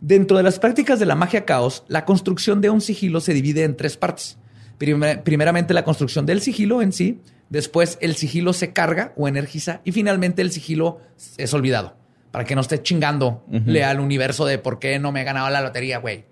Dentro 0.00 0.36
de 0.36 0.42
las 0.42 0.58
prácticas 0.58 0.98
de 0.98 1.06
la 1.06 1.14
magia 1.14 1.44
caos, 1.44 1.84
la 1.88 2.04
construcción 2.04 2.60
de 2.60 2.70
un 2.70 2.80
sigilo 2.80 3.20
se 3.20 3.34
divide 3.34 3.64
en 3.64 3.76
tres 3.76 3.96
partes. 3.96 4.38
Primer- 4.78 5.22
primeramente 5.22 5.74
la 5.74 5.84
construcción 5.84 6.26
del 6.26 6.40
sigilo 6.40 6.82
en 6.82 6.92
sí, 6.92 7.20
después 7.50 7.98
el 8.00 8.16
sigilo 8.16 8.52
se 8.52 8.72
carga 8.72 9.12
o 9.16 9.28
energiza 9.28 9.80
y 9.84 9.92
finalmente 9.92 10.42
el 10.42 10.50
sigilo 10.50 10.98
es 11.36 11.52
olvidado. 11.54 11.96
Para 12.32 12.44
que 12.44 12.54
no 12.56 12.60
esté 12.62 12.82
chingando 12.82 13.44
le 13.48 13.84
al 13.84 14.00
universo 14.00 14.44
de 14.46 14.58
por 14.58 14.78
qué 14.80 14.98
no 14.98 15.12
me 15.12 15.20
he 15.20 15.24
ganado 15.24 15.48
la 15.50 15.60
lotería, 15.60 15.98
güey. 15.98 16.24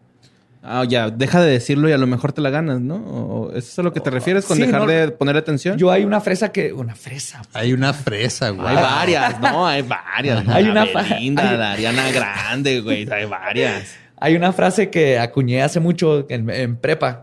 Ah, 0.63 0.85
ya, 0.87 1.09
deja 1.09 1.41
de 1.43 1.51
decirlo 1.53 1.89
y 1.89 1.93
a 1.93 1.97
lo 1.99 2.07
mejor 2.07 2.33
te 2.33 2.41
la 2.43 2.51
ganas, 2.51 2.81
¿no? 2.81 2.97
¿O 2.97 3.53
¿Es 3.55 3.69
eso 3.69 3.81
a 3.81 3.85
lo 3.85 3.93
que 3.95 4.01
te 4.01 4.11
refieres 4.11 4.45
con 4.45 4.57
Sí, 4.59 4.63
dejar 4.65 4.81
no. 4.83 4.87
de 4.87 5.11
poner 5.11 5.37
atención? 5.39 5.79
Yo 5.79 5.91
hay 5.91 6.05
una 6.05 6.21
fresa 6.21 6.53
que... 6.53 6.73
Una 6.75 6.95
fresa. 6.95 7.41
Hay 7.55 7.73
una 7.73 7.95
fresa, 7.95 8.51
güey. 8.51 8.67
Hay 8.69 8.75
varias, 8.77 9.41
¿no? 9.41 9.67
Hay 9.67 9.81
varias. 9.83 10.47
Hay 10.49 10.69
una 10.69 10.83
hay- 10.83 11.31
la 11.31 11.73
Ariana 11.73 12.11
Grande, 12.13 12.81
güey. 12.83 13.11
Hay 13.11 13.25
varias. 13.25 13.95
Hay 14.19 14.37
una 14.37 14.53
frase 14.53 14.91
que 14.91 15.19
acuñé 15.19 15.63
hace 15.63 15.81
mucho 15.81 16.27
en, 16.29 16.51
en 16.51 16.77
prepa 16.77 17.23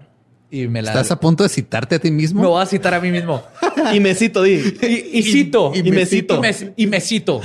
y 0.49 0.67
me 0.67 0.81
la... 0.81 0.89
¿Estás 0.91 1.11
a 1.11 1.19
punto 1.19 1.43
de 1.43 1.49
citarte 1.49 1.93
a 1.95 1.99
ti 1.99 2.09
mismo? 2.09 2.41
Me 2.41 2.47
voy 2.47 2.61
a 2.63 2.65
citar 2.65 2.93
a 2.95 2.99
mí 2.99 3.11
mismo. 3.11 3.43
Y 3.93 3.99
me 3.99 4.15
cito, 4.15 4.41
di. 4.41 4.55
Y, 4.81 5.19
y 5.19 5.23
cito. 5.23 5.71
y 5.75 5.83
me 5.91 6.05
cito. 6.07 6.37
Y 6.37 6.39
me, 6.41 6.55
y 6.75 6.87
me 6.87 6.99
cito. 6.99 7.41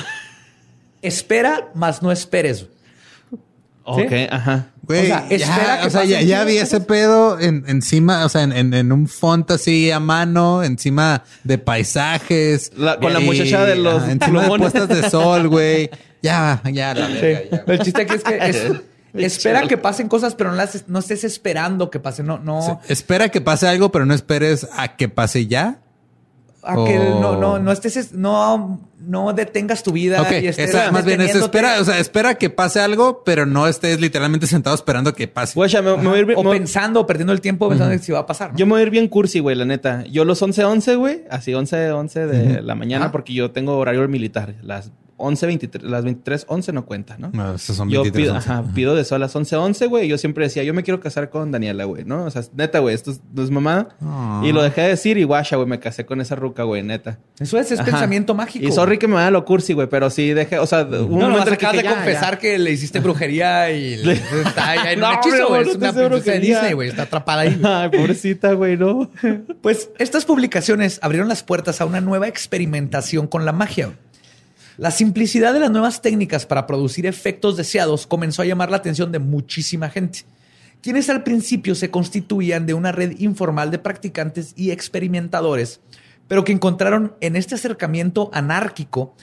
Espera, 1.03 1.71
mas 1.75 2.01
no 2.03 2.11
esperes. 2.13 2.67
Ok, 3.85 4.13
ajá. 4.31 4.67
Güey, 4.83 5.01
O 5.03 5.07
sea, 5.07 5.29
ya, 5.29 5.35
espera 5.37 5.81
que 5.81 5.87
o 5.87 5.91
sea, 5.91 6.05
ya, 6.05 6.21
ya 6.23 6.45
vi 6.45 6.57
ese 6.59 6.81
pedo 6.81 7.39
en- 7.41 7.65
encima, 7.67 8.25
o 8.25 8.29
sea, 8.29 8.43
en, 8.43 8.53
en- 8.53 8.75
en 8.75 8.93
un 8.93 9.09
font 9.09 9.51
así 9.51 9.91
a 9.91 9.99
mano, 9.99 10.63
encima 10.63 11.25
de 11.43 11.59
paisajes. 11.59 12.71
La- 12.77 12.99
con 13.01 13.13
la 13.13 13.19
muchacha 13.21 13.65
de 13.65 13.77
los 13.77 14.09
encima 14.09 14.43
de 14.45 14.59
puestas 14.59 14.89
de 14.89 15.11
sol, 15.11 15.49
güey. 15.49 15.91
Ya, 16.23 16.63
ya, 16.73 16.95
la 16.95 17.07
Sí. 17.09 17.13
verga, 17.15 17.43
ya. 17.67 17.73
El 17.73 17.79
chiste 17.81 18.03
aquí 18.03 18.15
es 18.15 18.23
que 18.25 18.39
es- 18.39 18.73
espera 19.15 19.67
que 19.67 19.77
pasen 19.79 20.09
cosas, 20.09 20.37
pero 20.37 20.51
no, 20.51 20.57
las, 20.57 20.85
no 20.89 21.01
estés 21.01 21.25
esperando 21.25 21.91
que 21.91 21.99
pasen. 21.99 22.27
No, 22.27 22.39
no. 22.39 22.63
Sí, 22.87 22.93
Espera 22.93 23.29
que 23.31 23.41
pase 23.41 23.67
algo, 23.67 23.91
pero 23.91 24.07
no 24.07 24.15
esperes 24.15 24.67
a 24.77 24.97
que 24.97 25.09
pase 25.09 25.47
ya. 25.49 25.79
A 26.65 26.75
que 26.85 26.97
Oh. 26.99 27.21
no, 27.21 27.37
no, 27.37 27.59
no 27.59 27.73
estés, 27.73 28.13
no, 28.13 28.81
no 29.01 29.33
detengas 29.33 29.83
tu 29.83 29.91
vida 29.91 30.25
y 30.41 30.47
estés 30.47 30.71
esa- 30.71 30.93
más 30.93 31.05
bien 31.05 31.21
es 31.21 31.35
espera, 31.35 31.81
o 31.81 31.85
sea, 31.85 31.99
espera 31.99 32.37
que 32.37 32.51
pase 32.51 32.81
algo, 32.81 33.25
pero 33.25 33.47
no 33.47 33.67
estés 33.67 34.01
literalmente 34.01 34.47
sentado 34.47 34.77
esperando 34.77 35.13
que 35.13 35.27
pase. 35.27 35.55
Guacha, 35.55 35.83
me, 35.83 35.97
me 35.97 36.09
voy 36.09 36.19
a 36.19 36.21
ir 36.21 36.27
bien- 36.27 36.39
O 36.39 36.45
me- 36.45 36.53
pensando, 36.53 37.01
o 37.01 37.07
perdiendo 37.07 37.33
el 37.33 37.41
tiempo 37.41 37.69
pensando 37.69 37.93
en 37.93 38.01
si 38.01 38.13
va 38.13 38.21
a 38.21 38.27
pasar. 38.27 38.53
¿no? 38.53 38.59
Yo 38.59 38.67
me 38.67 38.73
voy 38.75 38.81
a 38.81 38.83
ir 38.85 38.91
bien 38.91 39.09
cursi, 39.09 39.41
güey, 39.41 39.57
la 39.57 39.65
neta. 39.65 40.05
Yo 40.05 40.25
los 40.25 40.41
11-11, 40.41 40.95
güey, 40.97 41.25
así 41.31 41.53
11-11 41.53 42.27
de 42.27 42.63
la 42.63 42.77
mañana, 42.77 43.11
porque 43.11 43.33
yo 43.35 43.51
tengo 43.51 43.77
horario 43.79 44.07
militar. 44.09 44.55
Las 44.63 44.93
11-23, 45.23 45.81
las 45.83 46.05
23-11 46.05 46.73
no 46.73 46.85
cuentan, 46.85 47.21
¿no? 47.21 47.31
No, 47.33 47.55
esos 47.55 47.77
son 47.77 47.89
Yo 47.89 48.03
23, 48.03 48.25
pido, 48.27 48.35
11. 48.37 48.51
ajá, 48.51 48.65
pido 48.75 48.95
de 48.95 49.05
sol 49.05 49.17
a 49.17 49.27
las 49.27 49.35
11-11, 49.37 49.89
güey. 49.89 50.07
y 50.07 50.09
Yo 50.09 50.19
siempre 50.19 50.45
decía, 50.45 50.63
yo 50.65 50.75
me 50.75 50.83
quiero 50.83 51.01
casar 51.01 51.31
con 51.31 51.51
Daniela, 51.51 51.85
güey, 51.85 52.05
¿no? 52.05 52.25
O 52.25 52.31
sea, 52.31 52.43
neta, 52.55 52.81
güey, 52.81 52.95
esto 52.95 53.11
es, 53.13 53.21
no 53.33 53.43
es 53.43 53.51
mamada. 53.51 53.89
Ah. 54.01 54.43
Y 54.45 54.53
lo 54.53 54.63
dejé 54.63 54.83
de 54.83 54.89
decir 54.89 55.19
y 55.19 55.25
guacha, 55.25 55.57
güey, 55.57 55.69
me 55.69 55.79
casé 55.81 56.05
con 56.05 56.21
esa 56.21 56.35
ruca, 56.35 56.65
güey, 56.65 56.83
neta. 56.83 57.19
Eso 57.39 57.59
es, 57.59 57.71
es 57.73 57.81
Ajá. 57.81 57.91
pensamiento 57.91 58.35
mágico. 58.35 58.67
Y 58.67 58.73
sorry 58.73 58.99
que 58.99 59.07
me 59.09 59.15
vaya 59.15 59.31
lo 59.31 59.45
cursi, 59.45 59.73
güey, 59.73 59.89
pero 59.89 60.11
sí 60.11 60.33
dejé, 60.33 60.59
o 60.59 60.67
sea, 60.67 60.83
un 60.83 60.91
No, 60.91 61.19
no, 61.21 61.29
momento 61.31 61.47
que 61.51 61.55
acabas 61.55 61.77
de 61.77 61.83
ya, 61.85 61.95
confesar 61.95 62.35
ya. 62.35 62.39
que 62.39 62.59
le 62.59 62.71
hiciste 62.73 63.01
brujería 63.01 63.71
y 63.71 63.97
le- 64.05 64.13
está 64.15 64.71
ahí 64.71 64.93
en 64.95 65.01
No, 65.01 65.09
un 65.11 65.15
hechizo, 65.17 65.49
güey. 65.49 65.65
no 65.65 65.71
Es 65.73 65.79
te 65.79 65.85
una 65.87 65.93
princesa 66.11 66.33
de. 66.33 66.41
Disney, 66.41 66.73
güey. 66.73 66.89
Está 66.89 67.03
atrapada 67.03 67.43
ahí. 67.43 67.61
Ay, 67.65 67.89
pobrecita, 67.91 68.53
güey, 68.55 68.77
no. 68.77 69.11
Pues 69.61 69.91
estas 69.99 70.25
publicaciones 70.25 70.99
abrieron 71.03 71.29
las 71.29 71.43
puertas 71.43 71.81
a 71.81 71.85
una 71.85 72.01
nueva 72.01 72.29
experimentación 72.29 73.27
con 73.27 73.45
la 73.45 73.53
magia. 73.53 73.91
La 74.79 74.91
simplicidad 74.91 75.53
de 75.53 75.61
las 75.61 75.71
nuevas 75.71 76.01
técnicas 76.01 76.47
para 76.47 76.67
producir 76.67 77.07
efectos 77.07 77.57
deseados 77.57 78.07
comenzó 78.07 78.43
a 78.43 78.47
llamar 78.47 78.71
la 78.71 78.79
atención 78.79 79.13
de 79.13 79.19
muchísima 79.19 79.91
gente, 79.91 80.21
quienes 80.81 81.11
al 81.11 81.23
principio 81.23 81.75
se 81.75 81.91
constituían 81.91 82.65
de 82.65 82.75
una 82.75 82.91
red 82.91 83.19
informal 83.19 83.71
de 83.71 83.79
practicantes 83.79 84.55
y 84.57 84.71
experimentadores, 84.71 85.81
pero 86.27 86.45
que 86.45 86.53
encontraron 86.53 87.15
en 87.21 87.37
este 87.37 87.55
acercamiento 87.55 88.31
anárquico 88.33 89.15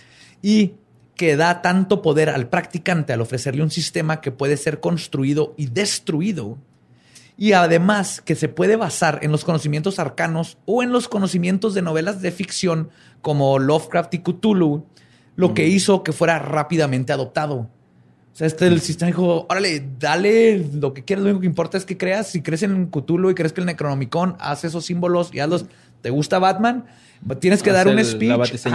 y 0.41 0.73
que 1.15 1.35
da 1.35 1.61
tanto 1.61 2.01
poder 2.01 2.29
al 2.29 2.47
practicante 2.47 3.11
al 3.11 3.21
ofrecerle 3.21 3.63
un 3.63 3.71
sistema 3.71 4.21
que 4.21 4.31
puede 4.31 4.55
ser 4.55 4.79
construido 4.79 5.53
y 5.57 5.65
destruido 5.65 6.59
y 7.39 7.53
además 7.53 8.19
que 8.19 8.35
se 8.35 8.49
puede 8.49 8.75
basar 8.75 9.19
en 9.21 9.31
los 9.31 9.45
conocimientos 9.45 9.97
arcanos 9.97 10.57
o 10.65 10.83
en 10.83 10.91
los 10.91 11.07
conocimientos 11.07 11.73
de 11.73 11.81
novelas 11.81 12.21
de 12.21 12.31
ficción 12.31 12.89
como 13.21 13.57
Lovecraft 13.59 14.13
y 14.15 14.19
Cthulhu, 14.19 14.85
lo 15.39 15.53
que 15.53 15.69
hizo 15.69 16.03
que 16.03 16.11
fuera 16.11 16.37
rápidamente 16.37 17.13
adoptado. 17.13 17.55
O 17.59 17.67
sea, 18.33 18.45
este 18.45 18.67
el 18.67 18.81
sistema 18.81 19.07
dijo, 19.07 19.47
órale, 19.49 19.87
dale 19.97 20.67
lo 20.73 20.93
que 20.93 21.05
quieras, 21.05 21.23
lo 21.23 21.29
único 21.29 21.39
que 21.39 21.47
importa 21.47 21.77
es 21.77 21.85
que 21.85 21.97
creas, 21.97 22.27
si 22.27 22.41
crees 22.41 22.61
en 22.63 22.87
Cthulhu 22.87 23.29
y 23.29 23.35
crees 23.35 23.53
que 23.53 23.61
el 23.61 23.65
Necronomicon, 23.65 24.35
haz 24.37 24.65
esos 24.65 24.85
símbolos 24.85 25.33
y 25.33 25.39
hazlos. 25.39 25.65
¿Te 26.01 26.09
gusta 26.09 26.39
Batman? 26.39 26.87
Tienes 27.39 27.61
que 27.61 27.71
dar 27.71 27.87
un 27.87 27.99
el- 27.99 28.05
la 28.05 28.45
speech. 28.45 28.65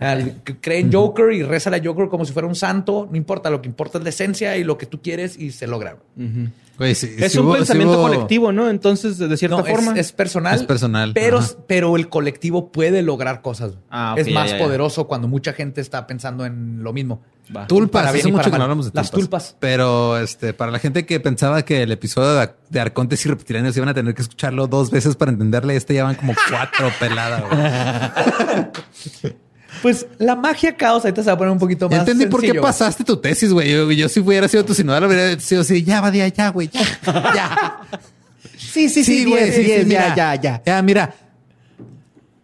Al- 0.00 0.42
que 0.44 0.56
Cree 0.56 0.80
en 0.80 0.92
Joker 0.92 1.32
y 1.32 1.42
reza 1.42 1.70
a 1.70 1.80
Joker 1.82 2.08
como 2.08 2.24
si 2.24 2.32
fuera 2.32 2.48
un 2.48 2.54
santo. 2.56 3.08
No 3.10 3.16
importa, 3.16 3.48
lo 3.50 3.62
que 3.62 3.68
importa 3.68 3.98
es 3.98 4.04
la 4.04 4.10
esencia 4.10 4.56
y 4.56 4.64
lo 4.64 4.76
que 4.76 4.86
tú 4.86 5.00
quieres 5.00 5.38
y 5.38 5.52
se 5.52 5.66
logra. 5.66 5.96
Es 6.80 7.36
un 7.36 7.46
hubo- 7.46 7.54
pensamiento 7.54 7.94
hubo- 7.94 8.02
colectivo, 8.02 8.50
¿no? 8.50 8.68
Entonces, 8.68 9.18
de 9.18 9.36
cierta 9.36 9.58
No, 9.58 9.64
forma. 9.64 9.94
Es, 9.96 10.10
personal. 10.12 10.54
Es 10.56 10.64
personal, 10.64 11.12
Pero, 11.14 11.38
ajá. 11.38 11.50
pero 11.68 11.96
el 11.96 12.08
colectivo 12.08 12.72
puede 12.72 13.02
lograr 13.02 13.40
cosas. 13.42 13.74
Ah, 13.90 14.14
es 14.18 14.30
más 14.32 14.50
ya, 14.50 14.58
ya. 14.58 14.64
poderoso 14.64 15.06
cuando 15.06 15.28
mucha 15.28 15.52
gente 15.52 15.80
está 15.80 16.06
pensando 16.06 16.44
en 16.44 16.82
lo 16.82 16.92
mismo. 16.92 17.22
Va. 17.54 17.66
Tulpas, 17.66 18.02
Para 18.02 18.12
bien 18.12 18.24
hace 18.26 18.32
mucho 18.32 18.38
para 18.38 18.44
que 18.46 18.50
mal. 18.52 18.58
no 18.58 18.64
hablamos 18.64 18.86
de 18.86 18.92
Las 18.94 19.10
tulpas. 19.10 19.56
Pero 19.60 20.18
este, 20.18 20.52
para 20.54 20.70
la 20.70 20.78
gente 20.78 21.04
que 21.06 21.20
pensaba 21.20 21.62
que 21.64 21.82
el 21.82 21.92
episodio 21.92 22.34
de, 22.34 22.50
de 22.70 22.80
Arcontes 22.80 23.24
y 23.26 23.28
Reptilianos 23.28 23.76
iban 23.76 23.88
a 23.90 23.94
tener 23.94 24.14
que 24.14 24.22
escucharlo 24.22 24.66
dos 24.66 24.90
veces 24.90 25.16
para 25.16 25.30
entenderle, 25.32 25.76
este 25.76 25.94
ya 25.94 26.04
van 26.04 26.14
como 26.14 26.34
cuatro 26.48 26.90
peladas. 27.00 27.42
güey. 27.50 29.34
Pues 29.80 30.06
la 30.18 30.36
magia 30.36 30.76
caos, 30.76 31.04
ahorita 31.04 31.22
se 31.22 31.26
va 31.28 31.34
a 31.34 31.38
poner 31.38 31.52
un 31.52 31.58
poquito 31.58 31.88
más. 31.88 31.96
Ya 31.96 32.00
entendí 32.02 32.26
por 32.26 32.40
qué 32.40 32.54
pasaste 32.54 33.02
tu 33.04 33.16
tesis, 33.16 33.52
güey. 33.52 33.70
Yo, 33.72 33.90
yo 33.90 34.08
si 34.08 34.20
hubiera 34.20 34.46
sido 34.46 34.64
tu 34.64 34.74
sinodal, 34.74 35.04
hubiera 35.04 35.38
sido 35.40 35.62
así, 35.62 35.82
ya, 35.82 36.00
Badía, 36.00 36.28
ya, 36.28 36.50
güey, 36.50 36.68
ya, 36.68 36.82
ya. 37.34 37.80
Sí, 38.56 38.88
sí, 38.88 39.04
Sí, 39.04 39.24
güey, 39.26 39.52
sí, 39.52 39.64
sí, 39.64 39.84
mira. 39.84 40.14
ya, 40.14 40.34
ya. 40.36 40.62
Ya, 40.64 40.80
mira. 40.82 41.12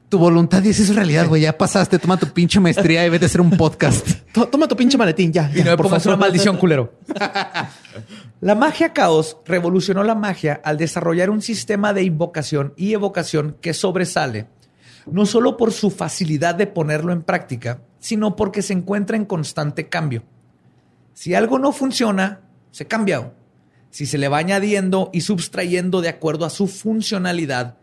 Tu 0.09 0.17
voluntad 0.19 0.63
y 0.65 0.71
hizo 0.71 0.93
realidad, 0.95 1.29
güey. 1.29 1.43
Ya 1.43 1.57
pasaste, 1.59 1.99
toma 1.99 2.17
tu 2.17 2.27
pinche 2.29 2.59
maestría 2.61 3.05
y 3.05 3.11
vete 3.11 3.27
a 3.27 3.29
hacer 3.29 3.43
un 3.43 3.51
podcast. 3.51 4.07
To- 4.33 4.49
Toma 4.49 4.67
tu 4.67 4.75
pinche 4.75 4.97
maletín, 4.97 5.33
ya. 5.33 5.51
Y 5.53 5.59
ya, 5.59 5.65
no 5.65 5.71
me 5.73 5.77
por 5.77 5.87
pongas 5.87 6.03
favor. 6.03 6.17
una 6.17 6.27
maldición, 6.27 6.57
culero. 6.57 6.95
la 8.41 8.55
magia 8.55 8.93
caos 8.93 9.37
revolucionó 9.45 10.03
la 10.05 10.15
magia 10.15 10.61
al 10.65 10.79
desarrollar 10.79 11.29
un 11.29 11.43
sistema 11.43 11.93
de 11.93 12.05
invocación 12.05 12.73
y 12.77 12.95
evocación 12.95 13.57
que 13.61 13.75
sobresale, 13.75 14.47
no 15.07 15.27
solo 15.27 15.57
por 15.59 15.73
su 15.73 15.91
facilidad 15.91 16.55
de 16.55 16.67
ponerlo 16.67 17.13
en 17.13 17.23
práctica, 17.23 17.81
sino 17.99 18.35
porque 18.37 18.63
se 18.63 18.73
encuentra 18.73 19.17
en 19.17 19.27
constante 19.27 19.89
cambio. 19.89 20.23
Si 21.13 21.35
algo 21.35 21.59
no 21.59 21.73
funciona, 21.73 22.41
se 22.71 22.87
cambia. 22.87 23.33
Si 23.91 24.07
se 24.07 24.17
le 24.19 24.29
va 24.29 24.39
añadiendo 24.39 25.11
y 25.13 25.23
subtrayendo 25.23 26.01
de 26.01 26.09
acuerdo 26.11 26.45
a 26.47 26.51
su 26.51 26.67
funcionalidad, 26.67 27.77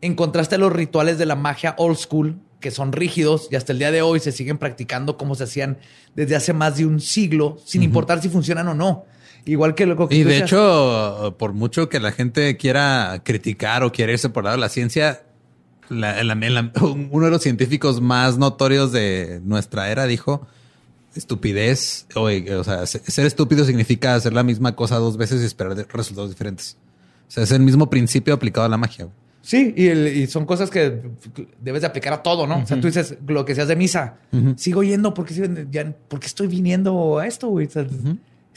en 0.00 0.14
contraste 0.14 0.54
a 0.54 0.58
los 0.58 0.72
rituales 0.72 1.18
de 1.18 1.26
la 1.26 1.34
magia 1.36 1.74
old 1.78 1.96
school, 1.98 2.36
que 2.60 2.70
son 2.70 2.92
rígidos 2.92 3.48
y 3.50 3.56
hasta 3.56 3.72
el 3.72 3.78
día 3.78 3.90
de 3.90 4.02
hoy 4.02 4.20
se 4.20 4.32
siguen 4.32 4.58
practicando 4.58 5.16
como 5.16 5.34
se 5.34 5.44
hacían 5.44 5.78
desde 6.16 6.34
hace 6.36 6.52
más 6.52 6.76
de 6.76 6.86
un 6.86 7.00
siglo, 7.00 7.56
sin 7.64 7.82
importar 7.82 8.20
si 8.20 8.28
funcionan 8.28 8.66
o 8.68 8.74
no. 8.74 9.04
Igual 9.44 9.74
que 9.74 9.86
lo 9.86 9.96
que 10.08 10.14
Y 10.16 10.22
tú 10.22 10.28
de 10.28 10.34
decías. 10.34 10.50
hecho, 10.50 11.36
por 11.38 11.52
mucho 11.52 11.88
que 11.88 12.00
la 12.00 12.12
gente 12.12 12.56
quiera 12.56 13.22
criticar 13.24 13.82
o 13.84 13.92
quiera 13.92 14.12
irse 14.12 14.28
por 14.28 14.44
lado 14.44 14.56
de 14.56 14.60
la 14.60 14.68
ciencia, 14.68 15.22
la- 15.88 16.22
la- 16.24 16.34
la- 16.34 16.72
uno 17.10 17.24
de 17.26 17.30
los 17.30 17.42
científicos 17.42 18.00
más 18.00 18.36
notorios 18.38 18.92
de 18.92 19.40
nuestra 19.44 19.90
era 19.90 20.06
dijo 20.06 20.46
estupidez. 21.14 22.06
O, 22.14 22.28
o 22.58 22.64
sea, 22.64 22.86
se- 22.86 22.98
ser 23.10 23.26
estúpido 23.26 23.64
significa 23.64 24.14
hacer 24.14 24.32
la 24.32 24.42
misma 24.42 24.74
cosa 24.76 24.96
dos 24.96 25.16
veces 25.16 25.42
y 25.42 25.44
esperar 25.46 25.76
resultados 25.92 26.30
diferentes. 26.30 26.76
O 27.28 27.30
sea, 27.30 27.44
es 27.44 27.50
el 27.52 27.60
mismo 27.60 27.88
principio 27.90 28.34
aplicado 28.34 28.66
a 28.66 28.68
la 28.68 28.76
magia. 28.76 29.08
Sí, 29.40 29.72
y, 29.76 29.86
el- 29.86 30.08
y 30.16 30.26
son 30.26 30.44
cosas 30.46 30.68
que 30.70 31.00
debes 31.60 31.80
de 31.82 31.86
aplicar 31.86 32.12
a 32.12 32.22
todo, 32.22 32.46
¿no? 32.46 32.58
O 32.58 32.66
sea, 32.66 32.80
tú 32.80 32.86
dices 32.88 33.16
lo 33.26 33.44
que 33.44 33.54
seas 33.54 33.68
de 33.68 33.76
misa. 33.76 34.16
Sigo 34.56 34.82
yendo 34.82 35.14
porque, 35.14 35.66
ya, 35.70 35.92
porque 36.08 36.26
estoy 36.26 36.48
viniendo 36.48 37.18
a 37.18 37.26
esto, 37.26 37.48
güey. 37.48 37.66
O 37.66 37.70
sea, 37.70 37.86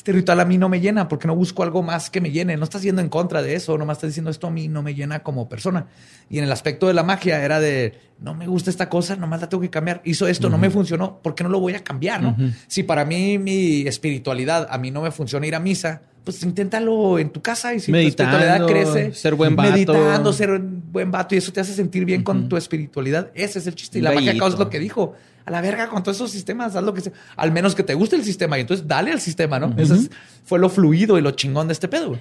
Este 0.02 0.14
ritual 0.14 0.40
a 0.40 0.46
mí 0.46 0.58
no 0.58 0.68
me 0.68 0.80
llena 0.80 1.08
porque 1.08 1.28
no 1.28 1.36
busco 1.36 1.62
algo 1.62 1.84
más 1.84 2.10
que 2.10 2.22
me 2.22 2.32
llene. 2.32 2.58
No 2.58 2.64
estás 2.64 2.82
yendo 2.82 3.04
en 3.04 3.10
contra 3.10 3.44
de 3.44 3.54
eso, 3.54 3.78
nomás 3.78 3.98
estás 3.98 4.08
diciendo 4.10 4.32
esto 4.32 4.48
a 4.48 4.50
mí 4.50 4.68
no 4.68 4.82
me 4.82 4.96
llena 4.96 5.20
como 5.20 5.48
persona. 5.48 5.86
Y 6.28 6.40
en 6.40 6.44
el 6.44 6.52
aspecto 6.52 6.88
de 6.88 6.96
la 6.96 7.04
magia 7.04 7.46
era 7.46 7.60
de 7.60 8.00
no 8.20 8.34
me 8.34 8.48
gusta 8.48 8.72
esta 8.72 8.90
cosa, 8.90 9.16
nomás 9.16 9.42
la 9.42 9.50
tengo 9.50 9.62
que 9.62 9.70
cambiar. 9.70 10.02
Hizo 10.04 10.28
esto, 10.28 10.50
no 10.50 10.58
me 10.58 10.72
funcionó, 10.72 11.20
¿por 11.22 11.36
qué 11.36 11.44
no 11.44 11.52
lo 11.52 11.60
voy 11.60 11.76
a 11.76 11.84
cambiar? 11.84 12.24
¿no? 12.24 12.36
Si 12.66 12.82
para 12.82 13.06
mí 13.06 13.38
mi 13.38 13.82
espiritualidad, 13.82 14.68
a 14.72 14.80
mí 14.80 14.90
no 14.90 15.04
me 15.04 15.12
funciona 15.12 15.46
ir 15.46 15.54
a 15.54 15.60
misa, 15.60 16.02
pues 16.24 16.42
inténtalo 16.42 17.20
en 17.20 17.30
tu 17.30 17.44
casa 17.44 17.76
y 17.76 17.80
si 17.80 17.92
Meditando, 17.92 18.38
tu 18.38 18.44
espiritualidad 18.44 18.92
crece, 18.94 19.14
ser 19.14 19.36
buen 19.36 19.56
vato. 19.56 19.72
meditando, 19.72 20.34
ser 20.34 20.60
buen 20.60 21.12
vato 21.12 21.36
y 21.36 21.38
eso 21.38 21.54
te 21.54 21.60
hace 21.60 21.76
sentir 21.76 22.06
bien 22.06 22.24
con 22.24 22.50
tu 22.50 22.58
espiritualidad. 22.58 23.30
Ese 23.36 23.60
es 23.60 23.68
el 23.68 23.76
chiste. 23.76 24.00
Y 24.00 24.02
la 24.02 24.14
magia 24.14 24.30
Gallito. 24.30 24.46
caos 24.46 24.54
es 24.56 24.60
lo 24.60 24.72
que 24.72 24.80
dijo. 24.80 25.14
A 25.46 25.52
la 25.52 25.62
verga 25.62 25.88
con 25.90 26.04
todos 26.04 26.18
esos 26.18 26.32
sistemas, 26.32 26.76
haz 26.76 26.84
lo 26.84 26.94
que 26.94 27.02
sea. 27.02 27.14
Al 27.36 27.52
menos 27.52 27.74
que 27.76 27.84
te 27.84 27.94
guste 27.94 28.16
el 28.16 28.24
sistema 28.24 28.58
y 28.58 28.62
entonces 28.62 28.88
dale 28.88 29.12
al 29.12 29.20
sistema, 29.22 29.60
¿no? 29.60 29.74
Eso 29.78 29.96
es- 29.96 30.10
fue 30.44 30.60
lo 30.60 30.70
fluido 30.70 31.18
y 31.18 31.22
lo 31.22 31.32
chingón 31.32 31.68
de 31.68 31.74
este 31.74 31.88
pedo. 31.88 32.10
güey. 32.10 32.20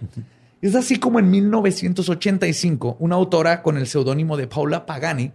Es 0.63 0.75
así 0.75 0.99
como 0.99 1.19
en 1.19 1.31
1985, 1.31 2.97
una 2.99 3.15
autora 3.17 3.63
con 3.63 3.77
el 3.77 3.87
seudónimo 3.87 4.37
de 4.37 4.47
Paula 4.47 4.87
Pagani 4.87 5.33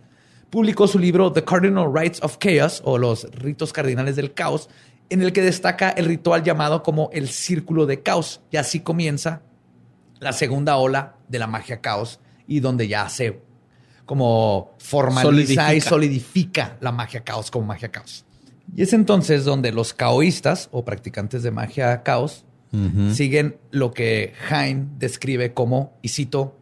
publicó 0.50 0.88
su 0.88 1.00
libro 1.00 1.32
The 1.32 1.44
Cardinal 1.44 1.92
Rites 1.94 2.22
of 2.24 2.38
Chaos 2.38 2.82
o 2.86 2.98
los 2.98 3.24
ritos 3.32 3.74
cardinales 3.74 4.16
del 4.16 4.34
caos, 4.34 4.70
en 5.10 5.22
el 5.22 5.34
que 5.34 5.42
destaca 5.42 5.90
el 5.90 6.06
ritual 6.06 6.44
llamado 6.44 6.82
como 6.84 7.10
el 7.14 7.28
círculo 7.30 7.86
de 7.86 8.02
caos. 8.02 8.42
Y 8.52 8.58
así 8.58 8.80
comienza 8.80 9.42
la 10.20 10.32
segunda 10.34 10.78
ola 10.78 11.16
de 11.28 11.40
la 11.40 11.48
magia 11.48 11.82
caos 11.82 12.20
y 12.48 12.60
donde 12.60 12.88
ya 12.88 13.10
se 13.10 13.42
como 14.06 14.76
formaliza 14.78 15.74
y 15.74 15.82
Solidifica. 15.82 16.78
la 16.80 16.92
magia 16.92 17.24
caos 17.24 17.52
como 17.52 17.66
magia 17.66 17.90
caos. 17.90 18.26
Y 18.76 18.82
es 18.82 18.94
entonces 18.94 19.46
donde 19.46 19.72
los 19.72 19.94
caoístas 19.94 20.70
o 20.72 20.86
practicantes 20.86 21.44
de 21.44 21.52
magia 21.52 22.04
caos 22.04 22.46
siguen 23.14 23.56
lo 23.72 23.94
que 23.94 24.34
Hein 24.50 24.90
describe 25.00 25.54
como, 25.54 25.94
y 26.02 26.10
cito, 26.10 26.58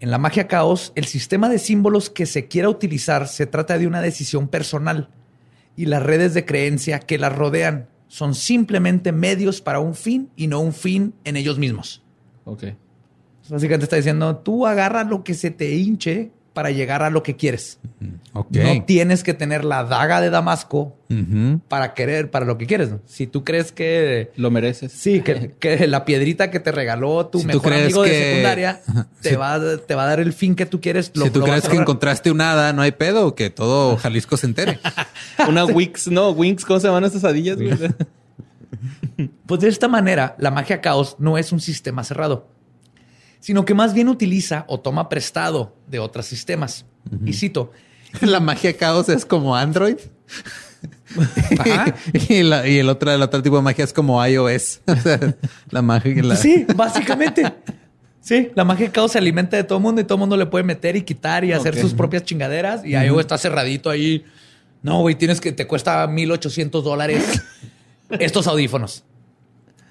en 0.00 0.10
la 0.10 0.18
magia 0.18 0.48
caos, 0.48 0.92
el 0.96 1.06
sistema 1.06 1.48
de 1.48 1.58
símbolos 1.58 2.10
que 2.10 2.26
se 2.26 2.46
quiera 2.46 2.68
utilizar 2.68 3.26
se 3.26 3.46
trata 3.46 3.78
de 3.78 3.86
una 3.86 4.02
decisión 4.02 4.48
personal 4.48 5.08
y 5.76 5.86
las 5.86 6.02
redes 6.02 6.34
de 6.34 6.44
creencia 6.44 6.98
que 6.98 7.16
las 7.16 7.34
rodean 7.34 7.88
son 8.08 8.34
simplemente 8.34 9.12
medios 9.12 9.62
para 9.62 9.80
un 9.80 9.94
fin 9.94 10.30
y 10.36 10.46
no 10.46 10.60
un 10.60 10.74
fin 10.74 11.14
en 11.24 11.36
ellos 11.36 11.58
mismos. 11.58 12.02
Ok. 12.44 12.64
Básicamente 13.48 13.84
está 13.84 13.96
diciendo, 13.96 14.36
tú 14.36 14.66
agarra 14.66 15.04
lo 15.04 15.24
que 15.24 15.34
se 15.34 15.50
te 15.50 15.74
hinche 15.74 16.30
para 16.52 16.70
llegar 16.70 17.02
a 17.02 17.10
lo 17.10 17.22
que 17.22 17.36
quieres. 17.36 17.78
No 18.32 18.46
tienes 18.84 19.22
que 19.22 19.34
tener 19.34 19.64
la 19.64 19.84
daga 19.84 20.20
de 20.20 20.30
Damasco 20.30 20.96
para 21.68 21.94
querer, 21.94 22.30
para 22.30 22.44
lo 22.46 22.58
que 22.58 22.66
quieres. 22.66 22.90
¿no? 22.90 23.00
Si 23.06 23.26
tú 23.26 23.44
crees 23.44 23.72
que 23.72 24.30
Lo 24.36 24.50
mereces. 24.50 24.92
Sí, 24.92 25.20
que, 25.20 25.52
que 25.60 25.86
la 25.86 26.04
piedrita 26.04 26.50
que 26.50 26.60
te 26.60 26.72
regaló 26.72 27.26
tu 27.26 27.38
Si 27.38 27.46
tú 27.46 27.48
mejor 27.54 27.62
crees 27.70 27.84
amigo 27.84 28.02
de 28.02 28.22
secundaria 28.30 28.80
te, 29.22 29.30
Si- 29.30 29.36
va, 29.36 29.54
a- 29.54 29.76
te 29.78 29.94
va 29.94 30.04
a 30.04 30.06
dar 30.06 30.20
el 30.20 30.32
fin 30.32 30.54
que 30.54 30.66
tú 30.66 30.80
quieres. 30.80 31.12
lo- 31.14 31.24
si 31.24 31.30
tú 31.30 31.40
lo 31.40 31.46
crees 31.46 31.68
que 31.68 31.76
encontraste 31.76 32.30
un 32.30 32.40
hada, 32.40 32.72
no 32.72 32.82
hay 32.82 32.92
pedo, 32.92 33.34
que 33.34 33.50
todo 33.50 33.96
Jalisco 33.98 34.36
se 34.36 34.46
entere. 34.46 34.78
Una 35.48 35.64
Wix, 35.64 36.08
¿no? 36.08 36.30
Wings, 36.30 36.64
¿cómo 36.64 36.80
se 36.80 36.88
llaman 36.88 37.04
estas 37.04 37.24
adillas? 37.24 37.58
Pues 39.46 39.60
de 39.60 39.68
esta 39.68 39.88
manera, 39.88 40.34
la 40.38 40.50
magia 40.50 40.80
caos 40.80 41.16
no 41.18 41.36
es 41.36 41.52
un 41.52 41.60
sistema 41.60 42.04
cerrado, 42.04 42.48
sino 43.40 43.64
que 43.64 43.74
más 43.74 43.92
bien 43.94 44.08
utiliza 44.08 44.64
o 44.68 44.78
toma 44.80 45.08
prestado 45.08 45.74
de 45.88 45.98
otros 45.98 46.26
sistemas. 46.26 46.84
Y 47.24 47.32
cito, 47.32 47.72
La 48.20 48.40
magia 48.40 48.76
caos 48.76 49.08
es 49.08 49.24
como 49.24 49.56
Android. 49.56 49.96
Ajá. 51.58 51.94
y, 52.28 52.42
la- 52.42 52.66
y 52.68 52.78
el 52.78 52.88
otro, 52.88 53.10
el 53.12 53.20
otro 53.22 53.42
tipo 53.42 53.56
de 53.56 53.62
magia 53.62 53.84
es 53.84 53.92
como 53.92 54.24
iOS. 54.24 54.80
La 55.70 55.82
magia. 55.82 56.22
la- 56.22 56.36
sí, 56.36 56.64
básicamente. 56.74 57.52
Sí, 58.20 58.50
la 58.54 58.64
magia 58.64 58.90
caos 58.92 59.12
se 59.12 59.18
alimenta 59.18 59.56
de 59.56 59.64
todo 59.64 59.78
el 59.78 59.82
mundo 59.82 60.00
y 60.00 60.04
todo 60.04 60.16
el 60.16 60.20
mundo 60.20 60.36
le 60.36 60.46
puede 60.46 60.62
meter 60.64 60.94
y 60.96 61.02
quitar 61.02 61.44
y 61.44 61.52
hacer 61.52 61.76
sus 61.76 61.94
propias 61.94 62.22
chingaderas. 62.24 62.84
Y 62.84 62.94
ahí 62.94 63.08
güey, 63.08 63.20
está 63.20 63.38
cerradito 63.38 63.90
ahí. 63.90 64.24
No, 64.82 65.00
güey, 65.00 65.14
tienes 65.14 65.40
que 65.40 65.52
te 65.52 65.66
cuesta 65.66 66.06
1800 66.06 66.84
dólares 66.84 67.42
estos 68.10 68.46
audífonos. 68.46 69.04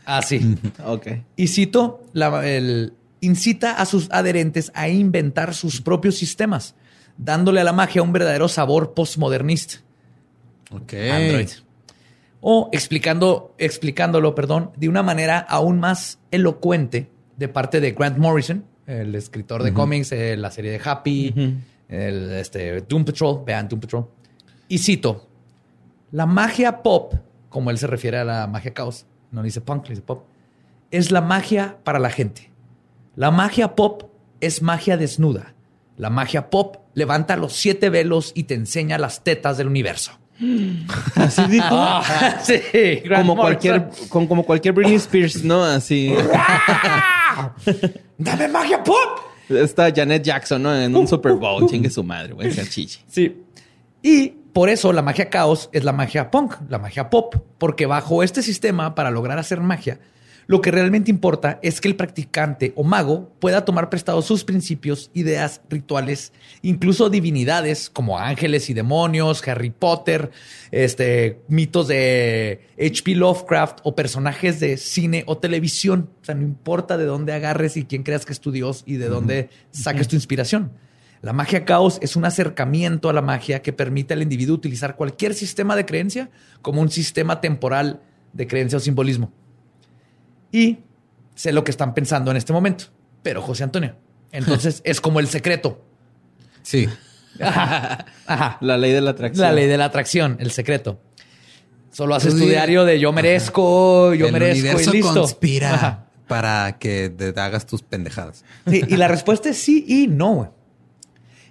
Así. 0.06 0.58
ok. 0.86 1.08
Y 1.36 1.48
cito, 1.48 2.04
la- 2.14 2.48
el, 2.48 2.94
incita 3.22 3.74
a 3.74 3.86
sus 3.86 4.10
adherentes 4.12 4.72
a 4.76 4.90
inventar 4.90 5.54
sus 5.54 5.82
propios 5.82 6.16
sistemas, 6.16 6.76
dándole 7.18 7.62
a 7.62 7.64
la 7.64 7.74
magia 7.74 8.02
un 8.02 8.14
verdadero 8.14 8.48
sabor 8.48 8.94
postmodernista. 8.94 9.76
Ok. 10.72 10.94
Android. 10.94 11.50
O 12.42 12.70
explicando, 12.72 13.54
explicándolo, 13.58 14.34
perdón, 14.34 14.72
de 14.78 14.88
una 14.88 15.04
manera 15.04 15.40
aún 15.40 15.80
más 15.80 16.20
elocuente 16.32 17.10
de 17.38 17.48
parte 17.48 17.82
de 17.82 17.92
Grant 17.92 18.18
Morrison, 18.18 18.66
el 18.86 19.14
escritor 19.16 19.64
de 19.64 19.74
cómics, 19.74 20.12
eh, 20.12 20.36
la 20.38 20.50
serie 20.50 20.72
de 20.72 20.82
Happy, 20.84 21.34
el 21.88 22.32
este, 22.32 22.82
Doom 22.82 23.06
Patrol, 23.06 23.44
vean 23.46 23.68
Doom 23.68 23.82
Patrol. 23.82 24.08
Y 24.68 24.78
cito, 24.78 25.28
la 26.12 26.26
magia 26.26 26.82
pop, 26.82 27.14
como 27.50 27.72
él 27.72 27.78
se 27.78 27.88
refiere 27.88 28.18
a 28.18 28.24
la 28.24 28.48
magia 28.48 28.74
caos, 28.74 29.06
no 29.32 29.44
dice 29.44 29.62
punk, 29.62 29.88
dice 29.90 30.02
pop, 30.02 30.26
es 30.92 31.12
la 31.12 31.22
magia 31.22 31.78
para 31.84 32.00
la 32.00 32.10
gente. 32.10 32.50
La 33.20 33.32
magia 33.32 33.76
pop 33.76 34.04
es 34.40 34.62
magia 34.62 34.96
desnuda. 34.96 35.54
La 35.98 36.10
magia 36.10 36.50
pop 36.50 36.78
levanta 36.94 37.36
los 37.36 37.52
siete 37.52 37.90
velos 37.90 38.32
y 38.34 38.44
te 38.44 38.54
enseña 38.54 38.98
las 38.98 39.26
tetas 39.26 39.58
del 39.58 39.68
universo. 39.68 40.14
Así 41.16 41.42
dijo. 41.50 41.68
Ah, 41.70 42.40
sí, 42.42 42.62
como 43.14 43.36
Morrison. 43.36 43.36
cualquier, 43.36 43.90
como 44.10 44.44
cualquier 44.46 44.74
Britney 44.74 44.96
Spears, 44.96 45.44
¿no? 45.44 45.66
Así. 45.66 46.16
¡Dame 48.18 48.48
magia 48.48 48.82
pop! 48.82 49.20
Está 49.50 49.94
Janet 49.94 50.24
Jackson, 50.24 50.64
¿no? 50.64 50.74
En 50.74 50.96
un 50.96 51.06
Super 51.06 51.34
Bowl. 51.34 51.70
Chingue 51.70 51.90
su 51.90 52.06
madre, 52.06 52.32
güey. 52.32 52.56
Chichi. 52.56 53.02
Sí. 53.06 53.44
Y 54.02 54.30
por 54.30 54.70
eso 54.70 54.94
la 54.94 55.02
magia 55.02 55.30
caos 55.30 55.70
es 55.74 55.84
la 55.84 55.92
magia 55.92 56.32
punk, 56.32 56.54
la 56.70 56.80
magia 56.80 57.10
pop, 57.10 57.36
porque 57.58 57.86
bajo 57.86 58.24
este 58.24 58.42
sistema, 58.42 58.96
para 58.96 59.12
lograr 59.12 59.40
hacer 59.40 59.60
magia, 59.60 60.00
lo 60.50 60.62
que 60.62 60.72
realmente 60.72 61.12
importa 61.12 61.60
es 61.62 61.80
que 61.80 61.88
el 61.88 61.96
practicante 61.96 62.74
o 62.76 62.84
mago 62.84 63.32
pueda 63.38 63.66
tomar 63.66 63.92
prestados 63.92 64.26
sus 64.26 64.44
principios, 64.44 65.12
ideas, 65.14 65.62
rituales, 65.70 66.34
incluso 66.64 67.12
divinidades 67.12 67.92
como 67.92 68.18
ángeles 68.18 68.68
y 68.72 68.74
demonios, 68.74 69.48
Harry 69.48 69.70
Potter, 69.70 70.32
este, 70.72 71.44
mitos 71.50 71.88
de 71.88 72.62
H.P. 72.80 73.14
Lovecraft 73.14 73.82
o 73.84 73.96
personajes 73.96 74.60
de 74.60 74.78
cine 74.78 75.24
o 75.28 75.38
televisión. 75.38 76.10
O 76.20 76.26
sea, 76.26 76.34
no 76.34 76.42
importa 76.42 76.98
de 76.98 77.06
dónde 77.06 77.34
agarres 77.34 77.78
y 77.78 77.86
quién 77.86 78.02
creas 78.02 78.26
que 78.26 78.34
es 78.34 78.40
tu 78.40 78.52
Dios 78.52 78.82
y 78.88 78.96
de 78.96 79.08
dónde 79.08 79.50
saques 79.70 80.08
tu 80.08 80.16
inspiración. 80.16 80.72
La 81.22 81.32
magia 81.32 81.64
caos 81.64 82.00
es 82.02 82.16
un 82.16 82.26
acercamiento 82.26 83.08
a 83.12 83.14
la 83.14 83.22
magia 83.22 83.62
que 83.62 83.72
permite 83.72 84.16
al 84.16 84.24
individuo 84.24 84.56
utilizar 84.56 84.96
cualquier 84.96 85.36
sistema 85.36 85.76
de 85.76 85.86
creencia 85.86 86.32
como 86.64 86.82
un 86.82 86.90
sistema 86.90 87.40
temporal 87.40 88.02
de 88.34 88.48
creencia 88.48 88.78
o 88.78 88.82
simbolismo. 88.82 89.32
Y 90.52 90.80
sé 91.36 91.52
lo 91.52 91.64
que 91.64 91.72
están 91.72 91.94
pensando 91.94 92.32
en 92.32 92.38
este 92.38 92.54
momento, 92.54 92.86
pero 93.24 93.42
José 93.42 93.64
Antonio. 93.64 93.96
Entonces 94.32 94.82
es 94.86 95.02
como 95.02 95.20
el 95.20 95.28
secreto. 95.28 95.84
Sí. 96.62 96.88
Ajá. 97.42 98.06
Ajá. 98.26 98.58
La 98.62 98.78
ley 98.78 98.92
de 98.92 99.02
la 99.02 99.12
atracción. 99.12 99.46
La 99.48 99.54
ley 99.54 99.68
de 99.68 99.78
la 99.78 99.86
atracción, 99.86 100.38
el 100.40 100.52
secreto. 100.52 101.00
Solo 101.92 102.16
haces 102.16 102.34
tu 102.34 102.42
di- 102.42 102.50
diario 102.50 102.86
de 102.86 103.00
yo 103.00 103.12
merezco, 103.12 104.14
yo 104.14 104.28
el 104.28 104.34
merezco 104.34 104.60
universo 104.62 104.90
y 104.94 104.98
listo. 104.98 105.14
conspira 105.14 105.74
Ajá. 105.74 106.06
para 106.28 106.78
que 106.78 107.10
te 107.10 107.28
hagas 107.40 107.66
tus 107.66 107.82
pendejadas. 107.82 108.44
Sí, 108.68 108.84
y 108.88 108.96
la 108.98 109.08
respuesta 109.08 109.50
es 109.50 109.58
sí 109.58 109.86
y 109.88 110.08
no. 110.08 110.54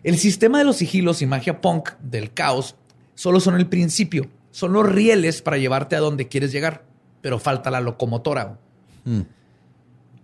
El 0.04 0.16
sistema 0.16 0.58
de 0.58 0.64
los 0.64 0.76
sigilos 0.76 1.22
y 1.22 1.26
magia 1.26 1.60
punk 1.60 1.90
del 2.00 2.32
caos 2.32 2.76
solo 3.14 3.40
son 3.40 3.56
el 3.56 3.66
principio. 3.66 4.28
Son 4.52 4.72
los 4.72 4.88
rieles 4.88 5.42
para 5.42 5.58
llevarte 5.58 5.96
a 5.96 6.00
donde 6.00 6.28
quieres 6.28 6.52
llegar, 6.52 6.84
pero 7.20 7.38
falta 7.40 7.70
la 7.70 7.80
locomotora. 7.80 8.58
Mm. 9.08 9.20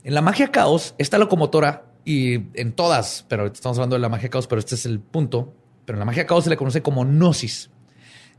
En 0.05 0.15
la 0.15 0.21
magia 0.21 0.53
caos, 0.53 0.95
esta 0.99 1.17
locomotora, 1.19 1.87
y 2.05 2.35
en 2.55 2.73
todas, 2.73 3.25
pero 3.29 3.47
estamos 3.47 3.79
hablando 3.79 3.97
de 3.97 4.01
la 4.01 4.11
magia 4.11 4.29
caos, 4.29 4.47
pero 4.47 4.59
este 4.59 4.75
es 4.75 4.85
el 4.85 5.01
punto, 5.01 5.55
pero 5.87 5.97
en 5.97 6.01
la 6.01 6.05
magia 6.05 6.27
caos 6.27 6.45
se 6.45 6.51
le 6.51 6.57
conoce 6.57 6.83
como 6.83 7.05
gnosis. 7.05 7.71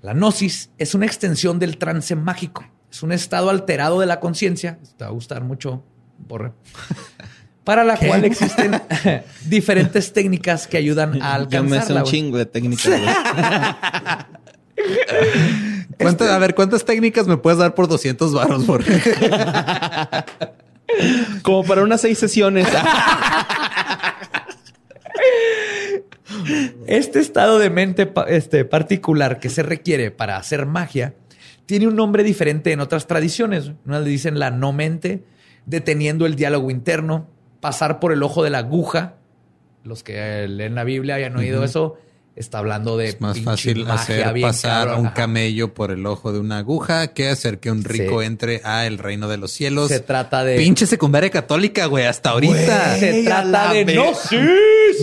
La 0.01 0.13
gnosis 0.13 0.69
es 0.77 0.93
una 0.93 1.07
extensión 1.07 1.57
del 1.57 1.77
trance 1.77 2.15
mágico. 2.15 2.63
Es 2.91 3.01
un 3.01 3.11
estado 3.11 3.49
alterado 3.49 3.99
de 3.99 4.05
la 4.05 4.19
conciencia. 4.19 4.77
Te 4.97 5.03
va 5.03 5.09
a 5.09 5.13
gustar 5.13 5.43
mucho, 5.43 5.83
Borre. 6.19 6.53
Para 7.63 7.83
la 7.83 7.97
cual 7.97 8.23
existen 8.25 8.79
diferentes 9.45 10.13
técnicas 10.13 10.67
que 10.67 10.77
ayudan 10.77 11.19
a 11.19 11.33
alcanzarla. 11.33 11.87
Ya 11.87 11.93
me 11.95 12.01
un 12.01 12.05
chingo 12.05 12.37
de 12.37 12.45
técnicas. 12.45 13.01
Este- 15.99 16.29
a 16.29 16.37
ver, 16.37 16.55
¿cuántas 16.55 16.85
técnicas 16.85 17.27
me 17.27 17.37
puedes 17.37 17.59
dar 17.59 17.73
por 17.75 17.87
200 17.87 18.33
barros, 18.33 18.65
Borre? 18.65 18.85
Como 21.41 21.63
para 21.63 21.83
unas 21.83 22.01
seis 22.01 22.17
sesiones. 22.17 22.67
Este 26.87 27.19
estado 27.19 27.59
de 27.59 27.69
mente 27.69 28.11
este, 28.27 28.65
particular 28.65 29.39
que 29.39 29.49
se 29.49 29.63
requiere 29.63 30.11
para 30.11 30.37
hacer 30.37 30.65
magia 30.65 31.13
tiene 31.65 31.87
un 31.87 31.95
nombre 31.95 32.23
diferente 32.23 32.71
en 32.71 32.79
otras 32.79 33.07
tradiciones. 33.07 33.71
Una 33.85 33.99
le 33.99 34.09
dicen 34.09 34.37
la 34.39 34.51
no 34.51 34.71
mente, 34.71 35.23
deteniendo 35.65 36.25
el 36.25 36.35
diálogo 36.35 36.69
interno, 36.69 37.27
pasar 37.59 37.99
por 37.99 38.11
el 38.11 38.21
ojo 38.21 38.43
de 38.43 38.51
la 38.51 38.59
aguja. 38.59 39.15
Los 39.83 40.03
que 40.03 40.47
leen 40.47 40.75
la 40.75 40.83
Biblia 40.83 41.15
hayan 41.15 41.35
oído 41.35 41.63
eso. 41.63 41.97
Está 42.35 42.57
hablando 42.57 42.97
de 42.97 43.07
es 43.07 43.21
más 43.21 43.39
fácil 43.39 43.89
hacer 43.89 44.33
pasar 44.41 44.99
un 44.99 45.07
camello 45.07 45.73
por 45.73 45.91
el 45.91 46.05
ojo 46.05 46.33
de 46.33 46.39
una 46.39 46.57
aguja 46.57 47.13
que 47.13 47.29
hacer 47.29 47.59
que 47.59 47.71
un 47.71 47.85
rico 47.85 48.21
entre 48.21 48.59
a 48.65 48.85
el 48.85 48.97
reino 48.97 49.29
de 49.29 49.37
los 49.37 49.51
cielos. 49.51 49.87
Se 49.87 50.01
trata 50.01 50.43
de 50.43 50.57
pinche 50.57 50.85
secundaria 50.85 51.29
católica, 51.29 51.85
güey, 51.85 52.05
hasta 52.05 52.31
ahorita. 52.31 52.97
se 52.99 53.23
trata 53.23 53.71
de 53.71 53.85
no. 53.85 54.13
Sí, 54.13 54.37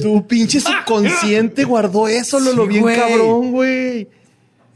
tu 0.02 0.26
pinche 0.26 0.60
subconsciente 0.60 1.64
guardó 1.64 2.06
eso, 2.06 2.38
lo 2.38 2.52
lo 2.52 2.66
bien 2.66 2.84
cabrón, 2.84 3.52
güey. 3.52 4.08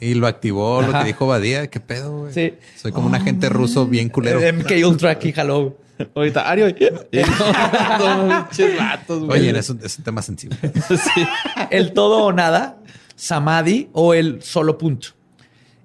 Y 0.00 0.14
lo 0.14 0.26
activó 0.26 0.80
lo 0.80 0.92
que 0.92 1.04
dijo 1.04 1.26
Badía. 1.26 1.68
¿Qué 1.68 1.80
pedo, 1.80 2.20
güey? 2.20 2.32
Sí. 2.32 2.54
Soy 2.76 2.92
como 2.92 3.07
un 3.07 3.14
agente 3.14 3.50
ruso 3.50 3.86
bien 3.86 4.09
culero. 4.09 4.40
MK 4.40 4.72
Ultra 4.86 5.11
aquí, 5.11 5.34
hello. 5.36 5.76
Ahorita, 6.14 6.49
Ario. 6.49 6.66
Oye, 9.28 9.59
es 9.59 9.70
un, 9.70 9.78
tema 10.03 10.22
sensible. 10.22 10.59
El 11.70 11.92
todo 11.92 12.24
o 12.24 12.32
nada, 12.32 12.78
samadhi 13.14 13.88
o 13.92 14.14
el 14.14 14.42
solo 14.42 14.78
punto. 14.78 15.09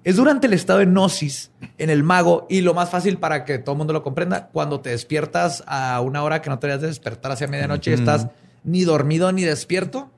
Es 0.04 0.16
durante 0.16 0.48
el 0.48 0.52
estado 0.52 0.80
de 0.80 0.86
gnosis 0.86 1.52
en 1.78 1.88
el 1.88 2.02
mago 2.02 2.48
y 2.50 2.60
lo 2.62 2.74
más 2.74 2.90
fácil 2.90 3.18
para 3.18 3.44
que 3.44 3.58
todo 3.58 3.74
el 3.74 3.78
mundo 3.78 3.92
lo 3.92 4.02
comprenda, 4.02 4.48
cuando 4.48 4.80
te 4.80 4.90
despiertas 4.90 5.62
a 5.66 6.00
una 6.00 6.24
hora 6.24 6.42
que 6.42 6.50
no 6.50 6.58
te 6.58 6.66
debías 6.66 6.80
de 6.80 6.88
despertar 6.88 7.30
hacia 7.30 7.46
medianoche 7.46 7.92
y 7.92 7.94
estás 7.94 8.26
ni 8.64 8.82
dormido 8.82 9.30
ni 9.30 9.44
despierto, 9.44 10.10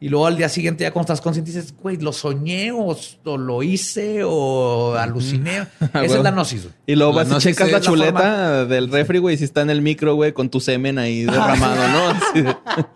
y 0.00 0.08
luego 0.08 0.26
al 0.26 0.36
día 0.36 0.48
siguiente, 0.48 0.84
ya 0.84 0.92
cuando 0.92 1.12
estás 1.12 1.20
consciente, 1.20 1.50
dices, 1.50 1.74
güey, 1.82 1.96
lo 1.96 2.12
soñé 2.12 2.70
o, 2.72 2.96
lo 3.36 3.62
hice 3.64 4.22
o 4.24 4.94
aluciné. 4.94 5.66
Esa 5.80 6.04
es 6.04 6.22
la 6.22 6.30
gnosis. 6.30 6.68
Y 6.86 6.94
luego 6.94 7.12
vas 7.12 7.28
y 7.30 7.38
checas 7.38 7.72
la 7.72 7.80
chuleta 7.80 8.64
del 8.64 8.90
refri, 8.90 9.18
güey, 9.18 9.36
si 9.36 9.44
está 9.44 9.62
en 9.62 9.70
el 9.70 9.82
micro, 9.82 10.14
güey, 10.14 10.32
con 10.32 10.50
tu 10.50 10.60
semen 10.60 10.98
ahí 10.98 11.24
derramado, 11.24 11.88
¿no? 11.88 12.42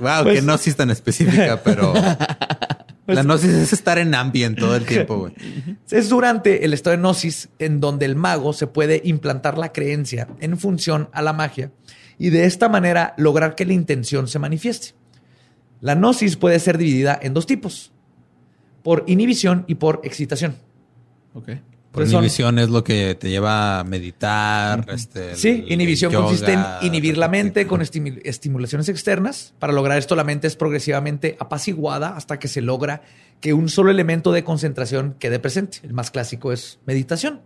wow, 0.00 0.24
qué 0.24 0.30
pues 0.30 0.44
gnosis 0.44 0.74
tan 0.76 0.90
específica, 0.90 1.60
pero... 1.62 1.92
Pues 3.06 3.16
la 3.16 3.24
gnosis 3.24 3.50
es 3.50 3.72
estar 3.72 3.98
en 3.98 4.14
ambiente 4.14 4.60
todo 4.60 4.76
el 4.76 4.84
tiempo, 4.84 5.18
güey. 5.18 5.32
Es 5.90 6.08
durante 6.08 6.64
el 6.64 6.72
estado 6.72 6.96
de 6.96 7.02
gnosis 7.02 7.48
en 7.58 7.80
donde 7.80 8.06
el 8.06 8.14
mago 8.14 8.52
se 8.52 8.68
puede 8.68 9.00
implantar 9.04 9.58
la 9.58 9.72
creencia 9.72 10.28
en 10.40 10.56
función 10.56 11.08
a 11.12 11.20
la 11.20 11.32
magia 11.32 11.72
y 12.18 12.30
de 12.30 12.46
esta 12.46 12.68
manera 12.68 13.14
lograr 13.16 13.56
que 13.56 13.64
la 13.64 13.72
intención 13.72 14.28
se 14.28 14.38
manifieste. 14.38 14.94
La 15.82 15.96
gnosis 15.96 16.36
puede 16.36 16.58
ser 16.60 16.78
dividida 16.78 17.18
en 17.20 17.34
dos 17.34 17.44
tipos, 17.44 17.92
por 18.82 19.04
inhibición 19.08 19.64
y 19.66 19.74
por 19.74 20.00
excitación. 20.04 20.56
Ok. 21.34 21.50
Por 21.90 22.06
inhibición 22.06 22.58
es 22.58 22.70
lo 22.70 22.84
que 22.84 23.16
te 23.16 23.28
lleva 23.28 23.80
a 23.80 23.84
meditar. 23.84 24.86
Este, 24.88 25.34
sí, 25.34 25.64
inhibición 25.68 26.10
consiste 26.12 26.52
en 26.54 26.64
inhibir 26.80 27.18
la 27.18 27.28
mente 27.28 27.66
con 27.66 27.82
estimulaciones 27.82 28.88
externas. 28.88 29.54
Para 29.58 29.74
lograr 29.74 29.98
esto, 29.98 30.16
la 30.16 30.24
mente 30.24 30.46
es 30.46 30.56
progresivamente 30.56 31.36
apaciguada 31.38 32.16
hasta 32.16 32.38
que 32.38 32.48
se 32.48 32.62
logra 32.62 33.02
que 33.40 33.52
un 33.52 33.68
solo 33.68 33.90
elemento 33.90 34.32
de 34.32 34.42
concentración 34.42 35.16
quede 35.18 35.38
presente. 35.38 35.78
El 35.82 35.92
más 35.92 36.10
clásico 36.10 36.52
es 36.52 36.78
meditación. 36.86 37.40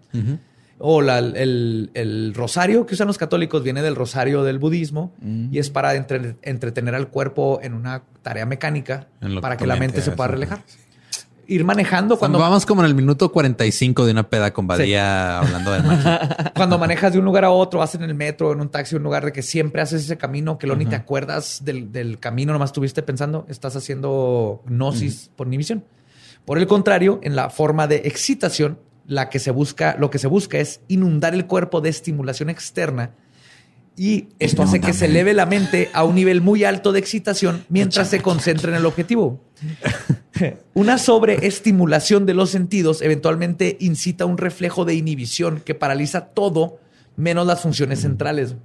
O 0.79 1.01
el, 1.01 2.33
rosario 2.35 2.85
que 2.85 2.95
usan 2.95 3.07
los 3.07 3.16
católicos 3.16 3.62
viene 3.62 3.81
del 3.81 3.97
rosario 3.97 4.45
del 4.45 4.59
budismo 4.59 5.12
mm. 5.20 5.49
y 5.53 5.59
es 5.59 5.70
para 5.70 5.95
entretener 5.95 6.95
al 6.95 7.09
cuerpo 7.09 7.61
en 7.62 7.72
una 7.72 8.03
tarea 8.22 8.45
mecánica 8.45 9.09
para 9.41 9.57
que 9.57 9.66
la 9.66 9.77
mente 9.77 10.03
se 10.03 10.12
pueda 10.12 10.29
relajar. 10.29 10.62
Ir 11.49 11.64
manejando 11.64 12.18
cuando... 12.18 12.41
Vamos 12.41 12.66
como 12.66 12.83
en 12.83 12.89
el 12.89 12.95
minuto 12.95 13.31
45 13.31 14.05
de 14.05 14.11
una 14.11 14.29
peda 14.29 14.53
con 14.53 14.66
Badía 14.66 15.39
hablando 15.39 15.72
de 15.72 15.83
magia. 15.83 16.53
cuando 16.57 16.77
manejas 16.77 17.12
de 17.12 17.20
un 17.20 17.24
lugar 17.24 17.45
a 17.45 17.51
otro, 17.51 17.79
vas 17.79 17.95
en 17.95 18.03
el 18.03 18.14
metro, 18.14 18.53
en 18.53 18.61
un 18.61 18.68
taxi, 18.68 18.97
un 18.97 19.05
lugar 19.05 19.24
de 19.24 19.33
que 19.33 19.43
siempre 19.43 19.81
haces 19.81 20.03
ese 20.03 20.18
camino, 20.18 20.59
que 20.59 20.66
lo 20.66 20.74
ni 20.74 20.87
te 20.87 20.97
acuerdas 20.97 21.62
del, 21.64 22.18
camino, 22.18 22.53
nomás 22.53 22.70
estuviste 22.70 23.03
pensando, 23.03 23.47
estás 23.49 23.77
haciendo 23.77 24.62
gnosis 24.66 25.31
por 25.37 25.47
inhibición. 25.47 25.85
Por 26.45 26.59
el 26.59 26.66
contrario, 26.66 27.20
en 27.22 27.37
la 27.37 27.49
forma 27.49 27.87
de 27.87 28.03
excitación, 28.05 28.79
la 29.07 29.29
que 29.29 29.39
se 29.39 29.51
busca, 29.51 29.97
lo 29.99 30.11
que 30.11 30.19
se 30.19 30.27
busca 30.27 30.59
es 30.59 30.81
inundar 30.89 31.35
el 31.35 31.47
cuerpo 31.47 31.81
de 31.81 31.91
estimulación 31.91 32.51
externa 32.51 33.15
y 33.99 34.29
esto 34.39 34.63
hace 34.63 34.81
que 34.81 34.93
se 34.93 35.07
eleve 35.07 35.33
la 35.33 35.47
mente 35.47 35.89
a 35.95 36.05
un 36.05 36.15
nivel 36.15 36.43
muy 36.43 36.65
alto 36.65 36.93
de 36.93 36.99
excitación 36.99 37.65
mientras 37.71 38.09
se 38.11 38.21
concentra 38.21 38.71
en 38.71 38.77
el 38.77 38.85
objetivo. 38.85 39.41
Una 40.75 40.99
sobreestimulación 40.99 42.27
de 42.27 42.35
los 42.35 42.51
sentidos 42.51 43.01
eventualmente 43.01 43.79
incita 43.81 44.27
un 44.27 44.37
reflejo 44.37 44.85
de 44.85 44.95
inhibición 44.95 45.61
que 45.61 45.75
paraliza 45.75 46.27
todo 46.27 46.79
menos 47.17 47.47
las 47.47 47.63
funciones 47.63 48.03
centrales. 48.03 48.57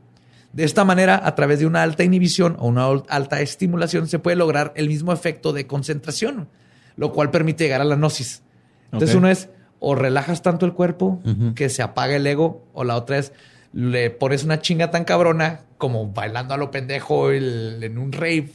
De 0.52 0.66
esta 0.66 0.84
manera, 0.84 1.22
a 1.24 1.34
través 1.34 1.60
de 1.60 1.66
una 1.66 1.82
alta 1.82 2.04
inhibición 2.04 2.58
o 2.60 2.68
una 2.68 2.88
alta 3.08 3.40
estimulación, 3.40 4.10
se 4.10 4.20
puede 4.20 4.36
lograr 4.36 4.74
el 4.76 4.90
mismo 4.90 5.14
efecto 5.14 5.54
de 5.54 5.66
concentración, 5.66 6.50
lo 6.98 7.14
cual 7.14 7.32
permite 7.32 7.64
llegar 7.64 7.80
a 7.80 7.86
la 7.86 7.96
gnosis. 7.96 8.44
Entonces, 8.92 9.16
uno 9.16 9.30
es 9.30 9.48
o 9.84 9.96
relajas 9.96 10.44
tanto 10.44 10.68
el 10.68 10.74
cuerpo 10.74 11.20
que 11.56 11.68
se 11.68 11.82
apaga 11.82 12.16
el 12.16 12.28
ego, 12.28 12.68
o 12.72 12.84
la 12.84 12.96
otra 12.96 13.18
es 13.18 13.34
le 13.74 14.12
pones 14.12 14.44
una 14.44 14.62
chinga 14.62 14.92
tan 14.92 15.06
cabrona 15.06 15.62
como 15.78 16.12
bailando 16.12 16.54
a 16.54 16.58
lo 16.58 16.70
pendejo 16.70 17.32
en 17.32 17.98
un 17.98 18.12
rave 18.12 18.52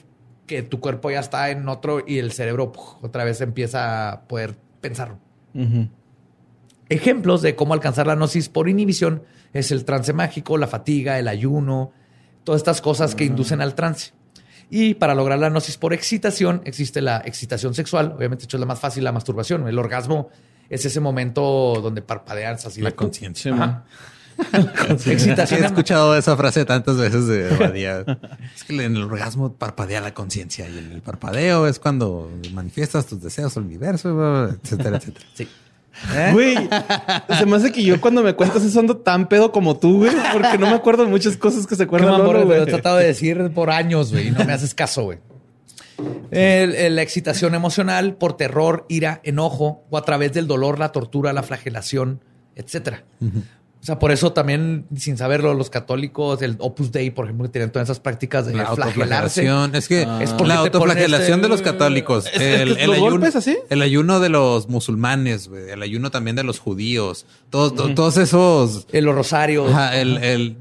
que 0.46 0.62
tu 0.62 0.78
cuerpo 0.78 1.10
ya 1.10 1.18
está 1.18 1.50
en 1.50 1.68
otro 1.68 2.04
y 2.06 2.18
el 2.18 2.30
cerebro 2.30 2.72
otra 3.02 3.24
vez 3.24 3.40
empieza 3.40 4.12
a 4.12 4.20
poder 4.28 4.56
pensar. 4.80 5.16
Ejemplos 6.88 7.42
de 7.42 7.56
cómo 7.56 7.74
alcanzar 7.74 8.06
la 8.06 8.14
gnosis 8.14 8.48
por 8.48 8.68
inhibición 8.68 9.24
es 9.52 9.72
el 9.72 9.84
trance 9.84 10.12
mágico, 10.12 10.56
la 10.58 10.68
fatiga, 10.68 11.18
el 11.18 11.26
ayuno, 11.26 11.90
todas 12.44 12.60
estas 12.60 12.80
cosas 12.80 13.16
que 13.16 13.24
inducen 13.24 13.60
al 13.60 13.74
trance. 13.74 14.12
Y 14.70 14.94
para 14.94 15.16
lograr 15.16 15.40
la 15.40 15.50
gnosis 15.50 15.76
por 15.76 15.92
excitación 15.92 16.62
existe 16.64 17.02
la 17.02 17.20
excitación 17.24 17.74
sexual, 17.74 18.14
obviamente 18.16 18.44
hecho 18.44 18.58
es 18.58 18.60
la 18.60 18.66
más 18.66 18.78
fácil, 18.78 19.02
la 19.02 19.10
masturbación. 19.10 19.66
El 19.66 19.78
orgasmo 19.80 20.28
es 20.70 20.84
ese 20.84 21.00
momento 21.00 21.80
donde 21.82 22.02
parpadeas 22.02 22.66
así. 22.66 22.80
La 22.80 22.92
conciencia. 22.92 23.84
Excitación. 25.06 25.62
He 25.62 25.66
escuchado 25.66 26.16
esa 26.16 26.36
frase 26.36 26.64
tantas 26.64 26.96
veces 26.96 27.26
de 27.26 27.48
Badía. 27.58 28.04
es 28.54 28.64
que 28.64 28.84
en 28.84 28.96
el 28.96 29.02
orgasmo 29.02 29.54
parpadea 29.54 30.00
la 30.00 30.12
conciencia 30.12 30.68
y 30.68 30.78
en 30.78 30.92
el 30.92 31.02
parpadeo 31.02 31.66
es 31.66 31.78
cuando 31.78 32.30
manifiestas 32.52 33.06
tus 33.06 33.22
deseos 33.22 33.56
al 33.56 33.64
universo, 33.64 34.50
etcétera, 34.62 34.98
etcétera. 34.98 35.26
Sí. 35.34 35.48
¿Eh? 36.14 36.28
Güey, 36.34 36.68
se 37.38 37.46
me 37.46 37.56
hace 37.56 37.72
que 37.72 37.82
yo 37.82 37.98
cuando 38.02 38.22
me 38.22 38.34
cuentas 38.34 38.62
eso 38.62 38.78
ando 38.78 38.98
tan 38.98 39.30
pedo 39.30 39.50
como 39.50 39.78
tú, 39.78 40.00
güey, 40.00 40.12
porque 40.30 40.58
no 40.58 40.66
me 40.66 40.74
acuerdo 40.74 41.04
de 41.04 41.10
muchas 41.10 41.38
cosas 41.38 41.66
que 41.66 41.74
se 41.74 41.84
acuerdan. 41.84 42.22
Lo 42.22 42.54
he 42.54 42.66
tratado 42.66 42.98
de 42.98 43.06
decir 43.06 43.50
por 43.54 43.70
años, 43.70 44.12
güey, 44.12 44.28
y 44.28 44.30
no 44.30 44.44
me 44.44 44.52
haces 44.52 44.74
caso, 44.74 45.04
güey 45.04 45.18
la 46.30 47.02
excitación 47.02 47.54
emocional 47.54 48.16
por 48.16 48.36
terror, 48.36 48.86
ira, 48.88 49.20
enojo 49.24 49.84
o 49.90 49.98
a 49.98 50.02
través 50.02 50.32
del 50.32 50.46
dolor, 50.46 50.78
la 50.78 50.92
tortura, 50.92 51.32
la 51.32 51.42
flagelación, 51.42 52.20
etcétera. 52.54 53.04
O 53.20 53.86
sea, 53.86 54.00
por 54.00 54.10
eso 54.10 54.32
también, 54.32 54.84
sin 54.96 55.16
saberlo, 55.16 55.54
los 55.54 55.70
católicos, 55.70 56.42
el 56.42 56.56
Opus 56.58 56.90
Dei, 56.90 57.10
por 57.10 57.26
ejemplo, 57.26 57.46
que 57.46 57.52
tienen 57.52 57.70
todas 57.70 57.86
esas 57.86 58.00
prácticas 58.00 58.44
de 58.44 58.54
la 58.54 58.74
flagelarse. 58.74 59.48
Es 59.74 59.86
que 59.86 60.02
es 60.20 60.32
la 60.40 60.56
autoflagelación 60.56 61.40
de 61.40 61.48
los 61.48 61.62
católicos. 61.62 62.26
el, 62.34 62.76
ayuno, 62.92 63.24
así? 63.32 63.56
el 63.70 63.82
ayuno 63.82 64.18
de 64.18 64.28
los 64.28 64.68
musulmanes, 64.68 65.48
el 65.68 65.80
ayuno 65.82 66.10
también 66.10 66.34
de 66.34 66.42
los 66.42 66.58
judíos. 66.58 67.26
Todos, 67.48 67.94
todos 67.94 68.16
esos... 68.16 68.88
los 68.92 69.14
rosarios. 69.14 69.70
el, 69.94 70.56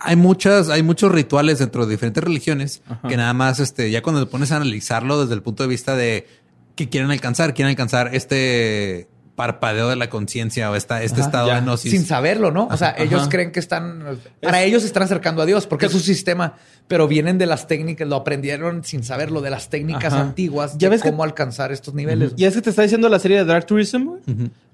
hay 0.00 0.16
muchas, 0.16 0.68
hay 0.68 0.82
muchos 0.82 1.12
rituales 1.12 1.58
dentro 1.58 1.86
de 1.86 1.92
diferentes 1.92 2.22
religiones 2.22 2.82
que 3.08 3.16
nada 3.16 3.32
más, 3.32 3.60
este, 3.60 3.90
ya 3.90 4.02
cuando 4.02 4.24
te 4.24 4.30
pones 4.30 4.52
a 4.52 4.56
analizarlo 4.56 5.20
desde 5.20 5.34
el 5.34 5.42
punto 5.42 5.62
de 5.62 5.68
vista 5.68 5.96
de 5.96 6.26
qué 6.74 6.88
quieren 6.88 7.10
alcanzar, 7.10 7.54
quieren 7.54 7.70
alcanzar 7.70 8.14
este 8.14 9.08
parpadeo 9.38 9.88
de 9.88 9.96
la 9.96 10.10
conciencia 10.10 10.70
o 10.70 10.74
esta, 10.74 11.02
este 11.02 11.20
estado 11.22 11.46
ya. 11.48 11.54
de 11.54 11.60
gnosis. 11.62 11.90
sin 11.92 12.04
saberlo, 12.04 12.50
¿no? 12.50 12.66
O 12.70 12.76
sea, 12.76 12.94
ellos 12.98 13.20
Ajá. 13.22 13.28
creen 13.30 13.52
que 13.52 13.60
están, 13.60 14.18
para 14.42 14.62
ellos 14.64 14.82
se 14.82 14.88
están 14.88 15.04
acercando 15.04 15.40
a 15.40 15.46
Dios 15.46 15.66
porque 15.66 15.86
es 15.86 15.92
su 15.92 16.00
sistema, 16.00 16.54
pero 16.88 17.06
vienen 17.06 17.38
de 17.38 17.46
las 17.46 17.66
técnicas, 17.68 18.06
lo 18.08 18.16
aprendieron 18.16 18.82
sin 18.84 19.04
saberlo, 19.04 19.40
de 19.40 19.50
las 19.50 19.70
técnicas 19.70 20.12
Ajá. 20.12 20.22
antiguas 20.22 20.72
Ya 20.76 20.88
de 20.88 20.96
ves 20.96 21.02
que- 21.02 21.10
cómo 21.10 21.22
alcanzar 21.22 21.70
estos 21.72 21.94
niveles. 21.94 22.32
Y 22.36 22.44
es 22.44 22.54
que 22.54 22.60
te 22.62 22.70
está 22.70 22.82
diciendo 22.82 23.08
la 23.08 23.18
serie 23.20 23.38
de 23.38 23.44
Dark 23.44 23.64
Tourism, 23.66 24.04
güey. 24.04 24.20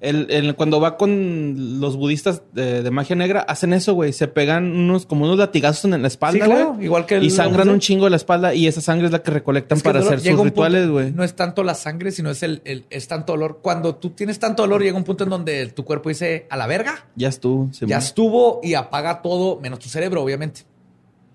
el, 0.01 0.27
el- 0.31 0.55
cuando 0.55 0.81
va 0.81 0.97
con 0.97 1.81
los 1.81 1.97
budistas 1.97 2.43
de, 2.53 2.83
de 2.83 2.91
magia 2.91 3.17
negra, 3.17 3.41
hacen 3.41 3.73
eso, 3.73 3.95
güey. 3.95 4.13
Se 4.13 4.29
pegan 4.29 4.65
unos, 4.77 5.07
como 5.07 5.25
unos 5.25 5.39
latigazos 5.39 5.91
en 5.93 6.01
la 6.03 6.09
espalda, 6.09 6.45
Sí, 6.45 6.51
claro. 6.51 6.73
güey. 6.75 6.85
Igual 6.87 7.07
que 7.07 7.17
el- 7.17 7.25
Y 7.25 7.31
sangran 7.31 7.69
un 7.69 7.81
chingo 7.81 8.05
de 8.05 8.11
la 8.11 8.17
espalda 8.17 8.55
y 8.55 8.67
esa 8.67 8.81
sangre 8.81 9.07
es 9.07 9.13
la 9.13 9.23
que 9.23 9.31
recolectan 9.31 9.77
Es 9.77 9.83
que 9.83 9.89
para 9.89 10.01
dolor 10.01 10.15
hacer 10.19 10.33
sus 10.35 10.45
rituales, 10.45 10.89
güey. 10.89 11.11
No 11.13 11.25
es 11.25 11.35
tanto 11.35 11.63
la 11.65 11.75
sangre, 11.75 12.11
sino 12.13 12.31
es 12.31 12.43
el, 12.43 12.63
el- 12.65 12.85
es 12.91 13.09
tanto 13.09 13.33
dolor. 13.33 13.59
Cuando 13.63 13.97
tú 13.97 14.11
tienes 14.11 14.39
tanto 14.39 14.54
dolor, 14.63 14.83
llega 14.83 14.97
un 14.97 15.05
punto 15.05 15.25
en 15.25 15.31
donde 15.31 15.67
tu 15.69 15.85
cuerpo 15.85 16.09
dice 16.09 16.47
a 16.51 16.57
la 16.57 16.67
verga, 16.67 17.07
Ya 17.17 17.29
estuvo. 17.29 17.71
Ya 17.81 17.99
estuvo 17.99 18.61
y 18.63 18.75
apaga 18.75 19.23
todo, 19.23 19.61
menos 19.61 19.79
tu 19.79 19.89
cerebro, 19.89 20.23
obviamente. 20.23 20.63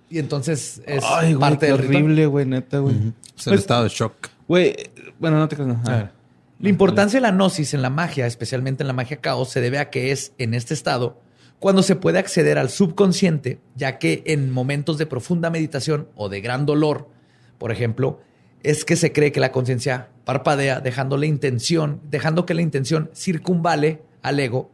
Y 0.10 0.20
entonces 0.20 0.82
es 0.86 1.04
Ay, 1.06 1.34
güey, 1.34 1.40
parte 1.40 1.68
qué 1.68 1.72
del 1.72 1.82
ritual. 1.82 2.04
horrible, 2.04 2.26
güey, 2.26 2.46
neta, 2.46 2.80
güey. 2.80 2.96
Es 3.38 3.48
el 3.48 3.54
estado 3.54 3.84
de 3.84 3.90
shock. 3.90 4.30
Güey, 4.48 4.76
bueno, 5.20 5.38
no 5.38 5.48
te 5.48 5.56
creas. 5.56 5.68
no. 5.70 5.82
A 5.86 5.96
ver. 5.96 6.12
La 6.60 6.70
importancia 6.70 7.18
de 7.18 7.22
la 7.22 7.32
gnosis 7.32 7.74
en 7.74 7.82
la 7.82 7.90
magia, 7.90 8.26
especialmente 8.26 8.84
en 8.84 8.88
la 8.88 8.94
magia 8.94 9.18
caos, 9.18 9.50
se 9.50 9.62
debe 9.62 9.78
a 9.78 9.90
que 9.90 10.12
es 10.12 10.34
en 10.38 10.54
este 10.54 10.74
estado 10.74 11.22
cuando 11.60 11.84
se 11.84 11.96
puede 11.96 12.20
acceder 12.20 12.58
al 12.58 12.70
subconsciente, 12.70 13.60
ya 13.76 14.00
que 14.00 14.24
en 14.26 14.50
momentos 14.50 14.98
de 14.98 15.06
profunda 15.06 15.50
meditación 15.50 16.08
o 16.16 16.30
de 16.30 16.42
gran 16.42 16.66
dolor, 16.66 17.10
por 17.58 17.72
ejemplo, 17.72 18.22
es 18.64 18.86
que 18.86 18.96
se 18.96 19.12
cree 19.12 19.32
que 19.32 19.40
la 19.40 19.52
conciencia 19.52 20.10
parpadea, 20.26 20.80
dejando 20.82 21.18
la 21.18 21.26
intención, 21.26 22.02
dejando 22.10 22.46
que 22.46 22.54
la 22.54 22.62
intención 22.62 23.10
circunvale 23.16 24.02
al 24.22 24.40
ego, 24.40 24.72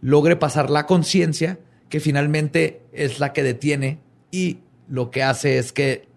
logre 0.00 0.36
pasar 0.36 0.70
la 0.70 0.86
conciencia, 0.86 1.58
que 1.88 2.00
finalmente 2.00 2.82
es 2.92 3.20
la 3.20 3.32
que 3.32 3.42
detiene 3.42 4.00
y 4.30 4.58
lo 4.88 5.10
que 5.10 5.22
hace 5.22 5.58
es 5.58 5.72
que 5.72 6.08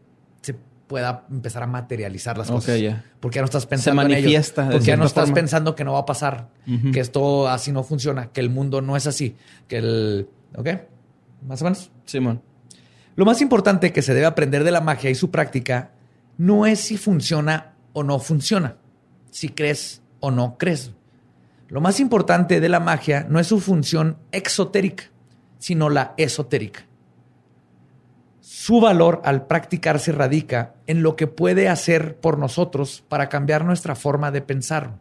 se 0.41 0.55
pueda 0.87 1.25
empezar 1.29 1.63
a 1.63 1.67
materializar 1.67 2.37
las 2.37 2.49
cosas. 2.49 2.79
ya. 2.79 3.03
Porque 3.19 3.35
ya 3.35 3.41
no 3.41 3.45
estás 3.45 3.65
pensando 3.65 4.01
en 4.03 4.09
manifiesta 4.09 4.61
ello. 4.61 4.69
de 4.69 4.75
Porque 4.77 4.87
ya 4.87 4.97
no 4.97 5.05
estás 5.05 5.25
forma. 5.25 5.35
pensando 5.35 5.75
que 5.75 5.83
no 5.83 5.93
va 5.93 5.99
a 5.99 6.05
pasar, 6.05 6.49
que 6.93 6.99
esto 6.99 7.47
así 7.47 7.71
no 7.71 7.83
funciona, 7.83 8.31
que 8.31 8.41
el 8.41 8.49
mundo 8.49 8.81
no 8.81 8.95
es 8.95 9.07
así, 9.07 9.35
que 9.67 9.77
el... 9.77 10.29
¿Ok? 10.55 10.69
Más 11.45 11.61
o 11.61 11.65
menos. 11.65 11.91
Simón. 12.05 12.41
Lo 13.15 13.25
más 13.25 13.41
importante 13.41 13.91
que 13.91 14.01
se 14.01 14.13
debe 14.13 14.27
aprender 14.27 14.63
de 14.63 14.71
la 14.71 14.81
magia 14.81 15.09
y 15.09 15.15
su 15.15 15.31
práctica 15.31 15.91
no 16.37 16.65
es 16.65 16.79
si 16.79 16.97
funciona 16.97 17.73
o 17.93 18.03
no 18.03 18.19
funciona, 18.19 18.75
si 19.31 19.49
crees 19.49 20.01
o 20.19 20.31
no 20.31 20.57
crees. 20.57 20.91
Lo 21.69 21.81
más 21.81 21.99
importante 21.99 22.59
de 22.59 22.69
la 22.69 22.79
magia 22.79 23.25
no 23.29 23.39
es 23.39 23.47
su 23.47 23.59
función 23.59 24.17
exotérica, 24.31 25.05
sino 25.59 25.89
la 25.89 26.13
esotérica. 26.17 26.81
Su 28.39 28.79
valor 28.79 29.21
al 29.25 29.45
practicarse 29.47 30.11
radica 30.11 30.75
en 30.87 31.03
lo 31.03 31.15
que 31.15 31.27
puede 31.27 31.67
hacer 31.69 32.15
por 32.17 32.37
nosotros 32.37 33.03
para 33.09 33.29
cambiar 33.29 33.65
nuestra 33.65 33.95
forma 33.95 34.31
de 34.31 34.41
pensar, 34.41 34.97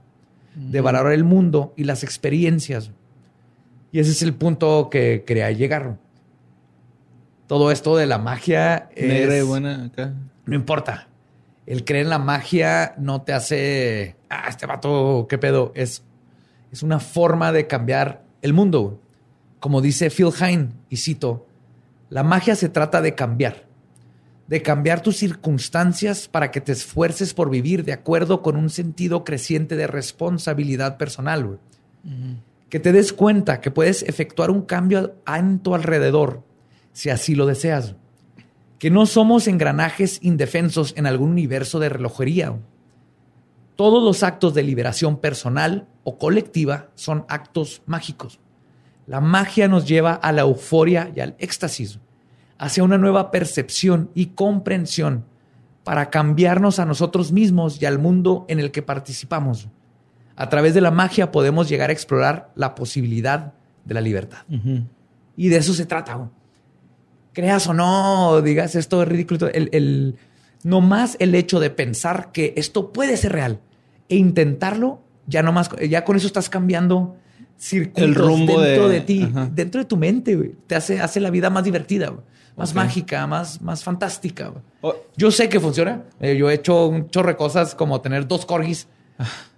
de 0.55 0.81
valorar 0.81 1.13
el 1.13 1.25
mundo 1.25 1.73
y 1.77 1.85
las 1.85 2.03
experiencias. 2.03 2.91
Y 3.93 4.01
ese 4.01 4.11
es 4.11 4.23
el 4.23 4.35
punto 4.35 4.89
que 4.91 5.23
quería 5.27 5.51
llegar. 5.53 5.97
Todo 7.47 7.71
esto 7.71 7.97
de 7.97 8.07
la 8.07 8.19
magia 8.19 8.89
es- 8.95 9.07
Negra 9.07 9.39
y 9.39 9.43
buena 9.43 9.85
acá. 9.85 10.13
no 10.45 10.55
importa. 10.57 11.07
El 11.67 11.85
creer 11.85 12.05
en 12.05 12.11
la 12.11 12.19
magia 12.19 12.95
no 12.97 13.23
te 13.23 13.33
hace, 13.33 14.17
ah, 14.31 14.47
este 14.49 14.67
vato, 14.67 15.27
qué 15.29 15.37
pedo. 15.37 15.73
Es, 15.75 16.03
es 16.71 16.83
una 16.83 17.01
forma 17.01 17.53
de 17.53 17.67
cambiar 17.67 18.23
el 18.43 18.53
mundo. 18.53 19.01
Como 19.59 19.81
dice 19.81 20.11
Phil 20.11 20.31
Hine, 20.39 20.69
y 20.89 20.97
cito, 20.99 21.47
la 22.09 22.23
magia 22.23 22.55
se 22.55 22.69
trata 22.69 23.03
de 23.03 23.17
cambiar, 23.17 23.67
de 24.47 24.63
cambiar 24.63 25.01
tus 25.03 25.17
circunstancias 25.17 26.29
para 26.29 26.53
que 26.53 26.61
te 26.61 26.71
esfuerces 26.71 27.35
por 27.35 27.51
vivir 27.51 27.85
de 27.85 27.93
acuerdo 27.93 28.43
con 28.43 28.57
un 28.57 28.71
sentido 28.71 29.25
creciente 29.25 29.75
de 29.75 29.89
responsabilidad 29.89 30.97
personal. 30.99 31.45
güey. 31.47 31.59
Que 32.69 32.79
te 32.79 32.93
des 32.93 33.13
cuenta 33.13 33.61
que 33.61 33.73
puedes 33.73 34.03
efectuar 34.05 34.51
un 34.53 34.63
cambio 34.63 35.17
a- 35.27 35.43
tu 35.63 35.75
alrededor 35.75 36.43
si 36.93 37.11
así 37.11 37.35
lo 37.35 37.47
deseas 37.47 37.97
que 38.79 38.91
no 38.91 39.07
somos 39.07 39.49
engranajes 39.49 40.19
indefensos 40.23 40.93
en 40.97 41.07
algún 41.07 41.31
universo 41.31 41.79
de 41.79 41.89
relojería. 41.89 42.59
Todos 43.75 44.03
los 44.03 44.23
actos 44.23 44.55
de 44.55 44.63
liberación 44.63 45.19
personal 45.19 45.89
o 46.05 46.19
colectiva 46.19 46.91
son 46.95 47.25
actos 47.29 47.83
mágicos. 47.87 48.41
La 49.07 49.21
magia 49.21 49.69
nos 49.69 49.87
lleva 49.87 50.15
a 50.15 50.33
la 50.33 50.43
euforia 50.43 51.13
y 51.15 51.21
al 51.21 51.37
éxtasis, 51.39 52.01
hacia 52.59 52.83
una 52.83 52.99
nueva 52.99 53.31
percepción 53.31 54.11
y 54.15 54.27
comprensión 54.27 55.25
para 55.85 56.11
cambiarnos 56.11 56.79
a 56.79 56.85
nosotros 56.87 57.31
mismos 57.33 57.81
y 57.81 57.87
al 57.87 57.99
mundo 57.99 58.45
en 58.49 58.59
el 58.59 58.73
que 58.73 58.83
participamos. 58.83 59.69
A 60.35 60.49
través 60.49 60.75
de 60.75 60.81
la 60.81 60.91
magia 60.91 61.31
podemos 61.31 61.69
llegar 61.69 61.91
a 61.91 61.93
explorar 61.93 62.51
la 62.57 62.75
posibilidad 62.75 63.55
de 63.85 63.95
la 63.95 64.01
libertad. 64.01 64.39
Y 65.37 65.49
de 65.49 65.57
eso 65.57 65.73
se 65.75 65.87
trata. 65.87 66.29
Creas 67.37 67.67
o 67.67 67.75
no, 67.75 68.41
digas 68.41 68.75
esto 68.75 69.03
es 69.03 69.09
ridículo. 69.09 69.49
El, 69.53 69.69
el, 69.73 70.15
nomás 70.65 71.17
el 71.21 71.35
hecho 71.35 71.61
de 71.61 71.69
pensar 71.69 72.33
que 72.33 72.55
esto 72.57 72.93
puede 72.95 73.17
ser 73.19 73.33
real 73.33 73.61
e 74.09 74.17
intentarlo, 74.17 75.03
ya 75.27 75.43
nomás, 75.43 75.69
ya 75.87 76.03
con 76.05 76.17
eso 76.17 76.27
estás 76.27 76.49
cambiando 76.49 77.17
circuitos 77.59 78.03
El 78.05 78.15
rumbo 78.15 78.59
dentro 78.61 78.89
de, 78.89 78.95
de- 78.95 79.01
ti, 79.03 79.23
ajá. 79.25 79.51
dentro 79.53 79.81
de 79.83 79.85
tu 79.85 79.99
mente, 79.99 80.35
güey. 80.35 80.53
Te 80.67 80.77
hace, 80.77 80.99
hace 81.01 81.21
la 81.21 81.29
vida 81.29 81.51
más 81.51 81.65
divertida, 81.65 82.09
güey. 82.09 82.23
más 82.57 82.75
mágica, 82.75 83.27
más, 83.27 83.61
más 83.61 83.85
fantástica. 83.85 84.49
güey. 84.49 84.63
Oh, 84.81 84.95
Yo 85.19 85.31
sé 85.31 85.51
que 85.51 85.61
funciona. 85.61 86.05
Eh, 86.21 86.37
yo 86.39 86.49
he 86.49 86.55
hecho 86.55 86.87
un 86.87 87.11
chorro 87.11 87.29
de 87.29 87.37
cosas 87.37 87.75
como 87.75 88.01
tener 88.01 88.27
dos 88.27 88.47
corgis 88.47 88.89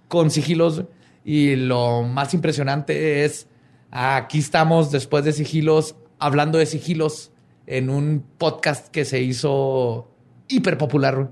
con 0.09 0.31
sigilos. 0.31 0.83
Y 1.23 1.55
lo 1.55 2.03
más 2.03 2.33
impresionante 2.33 3.23
es, 3.23 3.47
aquí 3.89 4.39
estamos 4.39 4.91
después 4.91 5.23
de 5.23 5.31
sigilos, 5.31 5.95
hablando 6.17 6.57
de 6.57 6.65
sigilos 6.65 7.31
en 7.69 7.89
un 7.91 8.25
podcast 8.37 8.87
que 8.89 9.05
se 9.05 9.21
hizo 9.21 10.11
hiper 10.47 10.77
popular. 10.77 11.31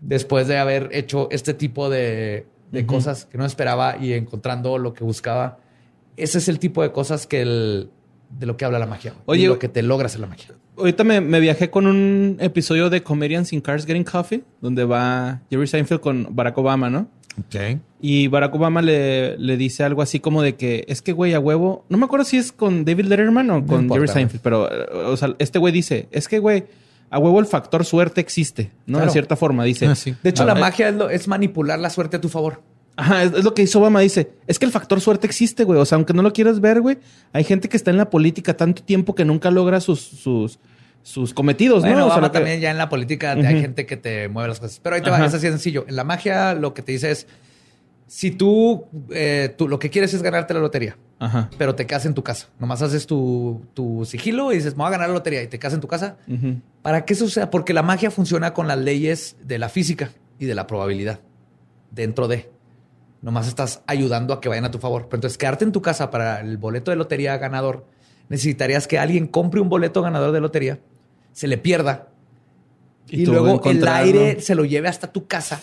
Después 0.00 0.48
de 0.48 0.58
haber 0.58 0.88
hecho 0.92 1.28
este 1.30 1.54
tipo 1.54 1.88
de, 1.88 2.46
de 2.72 2.86
cosas 2.86 3.26
que 3.26 3.38
no 3.38 3.46
esperaba 3.46 3.96
y 3.98 4.14
encontrando 4.14 4.76
lo 4.78 4.92
que 4.94 5.04
buscaba. 5.04 5.58
Ese 6.16 6.38
es 6.38 6.48
el 6.48 6.58
tipo 6.58 6.82
de 6.82 6.90
cosas 6.90 7.28
que 7.28 7.40
el, 7.40 7.90
de 8.28 8.46
lo 8.46 8.56
que 8.56 8.64
habla 8.64 8.80
la 8.80 8.86
magia. 8.86 9.14
Oye, 9.26 9.44
y 9.44 9.46
lo 9.46 9.60
que 9.60 9.68
te 9.68 9.82
logra 9.82 10.06
hacer 10.06 10.20
la 10.20 10.26
magia. 10.26 10.48
Ahorita 10.76 11.04
me, 11.04 11.20
me 11.20 11.38
viajé 11.38 11.70
con 11.70 11.86
un 11.86 12.38
episodio 12.40 12.90
de 12.90 13.04
Comedians 13.04 13.52
in 13.52 13.60
Cars 13.60 13.86
Getting 13.86 14.04
Coffee, 14.04 14.42
donde 14.60 14.84
va 14.84 15.42
Jerry 15.50 15.68
Seinfeld 15.68 16.00
con 16.00 16.26
Barack 16.30 16.58
Obama, 16.58 16.90
¿no? 16.90 17.08
Ok. 17.38 17.78
Y 18.00 18.28
Barack 18.28 18.54
Obama 18.54 18.82
le, 18.82 19.38
le 19.38 19.56
dice 19.56 19.84
algo 19.84 20.02
así 20.02 20.20
como 20.20 20.42
de 20.42 20.54
que 20.56 20.84
es 20.88 21.00
que, 21.02 21.12
güey, 21.12 21.32
a 21.34 21.40
huevo. 21.40 21.84
No 21.88 21.96
me 21.98 22.04
acuerdo 22.04 22.24
si 22.24 22.36
es 22.36 22.52
con 22.52 22.84
David 22.84 23.06
Letterman 23.06 23.50
o 23.50 23.64
con 23.66 23.88
Jerry 23.88 24.08
Seinfeld, 24.08 24.42
pero, 24.42 24.68
o 25.06 25.16
sea, 25.16 25.34
este 25.38 25.58
güey 25.58 25.72
dice: 25.72 26.08
Es 26.10 26.28
que, 26.28 26.38
güey, 26.38 26.64
a 27.10 27.18
huevo 27.18 27.40
el 27.40 27.46
factor 27.46 27.84
suerte 27.84 28.20
existe, 28.20 28.70
¿no? 28.86 28.98
Claro. 28.98 29.06
De 29.06 29.12
cierta 29.12 29.36
forma, 29.36 29.64
dice. 29.64 29.86
Ah, 29.86 29.94
sí. 29.94 30.14
De 30.22 30.30
hecho, 30.30 30.44
la 30.44 30.54
magia 30.54 30.88
es, 30.90 30.94
lo- 30.94 31.08
es 31.10 31.26
manipular 31.28 31.78
la 31.78 31.88
suerte 31.90 32.16
a 32.18 32.20
tu 32.20 32.28
favor. 32.28 32.60
Ajá, 32.96 33.22
es, 33.22 33.32
es 33.32 33.44
lo 33.44 33.54
que 33.54 33.62
hizo 33.62 33.78
Obama. 33.78 34.00
Dice: 34.00 34.32
Es 34.46 34.58
que 34.58 34.66
el 34.66 34.72
factor 34.72 35.00
suerte 35.00 35.26
existe, 35.26 35.64
güey. 35.64 35.78
O 35.80 35.84
sea, 35.86 35.96
aunque 35.96 36.12
no 36.12 36.20
lo 36.22 36.34
quieras 36.34 36.60
ver, 36.60 36.82
güey, 36.82 36.98
hay 37.32 37.44
gente 37.44 37.70
que 37.70 37.78
está 37.78 37.90
en 37.90 37.96
la 37.96 38.10
política 38.10 38.54
tanto 38.58 38.82
tiempo 38.82 39.14
que 39.14 39.24
nunca 39.24 39.50
logra 39.50 39.80
sus, 39.80 40.00
sus, 40.00 40.58
sus 41.02 41.34
cometidos, 41.34 41.82
Bueno, 41.82 41.98
¿no? 42.00 42.06
O 42.08 42.12
sea, 42.12 42.22
que- 42.22 42.28
también 42.30 42.60
ya 42.60 42.70
en 42.70 42.78
la 42.78 42.88
política 42.88 43.32
hay 43.32 43.60
gente 43.60 43.86
que 43.86 43.96
te 43.96 44.28
mueve 44.28 44.48
las 44.48 44.60
cosas. 44.60 44.80
Pero 44.82 44.96
ahí 44.96 45.02
te 45.02 45.10
va, 45.10 45.24
es 45.24 45.34
así 45.34 45.46
de 45.46 45.52
sencillo. 45.52 45.84
En 45.88 45.96
la 45.96 46.04
magia 46.04 46.54
lo 46.54 46.74
que 46.74 46.82
te 46.82 46.92
dice 46.92 47.10
es, 47.10 47.26
si 48.06 48.30
tú, 48.30 48.86
eh, 49.10 49.54
tú 49.56 49.68
lo 49.68 49.78
que 49.78 49.88
quieres 49.90 50.12
es 50.14 50.22
ganarte 50.22 50.52
la 50.54 50.60
lotería, 50.60 50.96
Ajá. 51.18 51.48
pero 51.56 51.74
te 51.74 51.86
quedas 51.86 52.04
en 52.04 52.12
tu 52.14 52.22
casa, 52.22 52.48
nomás 52.58 52.82
haces 52.82 53.06
tu, 53.06 53.62
tu 53.74 54.04
sigilo 54.04 54.52
y 54.52 54.56
dices, 54.56 54.74
me 54.76 54.78
voy 54.84 54.88
a 54.88 54.90
ganar 54.90 55.08
la 55.08 55.14
lotería 55.14 55.42
y 55.42 55.46
te 55.46 55.58
quedas 55.58 55.74
en 55.74 55.80
tu 55.80 55.88
casa. 55.88 56.16
¿para 56.82 57.04
qué 57.04 57.14
eso 57.14 57.28
sea? 57.28 57.48
Porque 57.50 57.72
la 57.72 57.82
magia 57.82 58.10
funciona 58.10 58.52
con 58.54 58.68
las 58.68 58.78
leyes 58.78 59.36
de 59.42 59.58
la 59.58 59.68
física 59.68 60.10
y 60.38 60.44
de 60.46 60.54
la 60.54 60.66
probabilidad 60.66 61.20
dentro 61.90 62.28
de. 62.28 62.50
Nomás 63.22 63.46
estás 63.48 63.82
ayudando 63.86 64.34
a 64.34 64.40
que 64.40 64.48
vayan 64.48 64.64
a 64.64 64.70
tu 64.72 64.78
favor. 64.78 65.04
Pero 65.06 65.18
entonces, 65.18 65.38
quedarte 65.38 65.64
en 65.64 65.70
tu 65.70 65.80
casa 65.80 66.10
para 66.10 66.40
el 66.40 66.56
boleto 66.58 66.90
de 66.90 66.96
lotería 66.96 67.36
ganador, 67.38 67.86
necesitarías 68.28 68.88
que 68.88 68.98
alguien 68.98 69.28
compre 69.28 69.60
un 69.60 69.68
boleto 69.68 70.02
ganador 70.02 70.32
de 70.32 70.40
lotería, 70.40 70.80
se 71.32 71.46
le 71.48 71.58
pierda 71.58 72.08
y, 73.08 73.26
luego 73.26 73.60
el 73.64 73.86
aire 73.86 74.40
se 74.40 74.54
lo 74.54 74.64
lleve 74.64 74.88
hasta 74.88 75.12
tu 75.12 75.26
casa. 75.26 75.60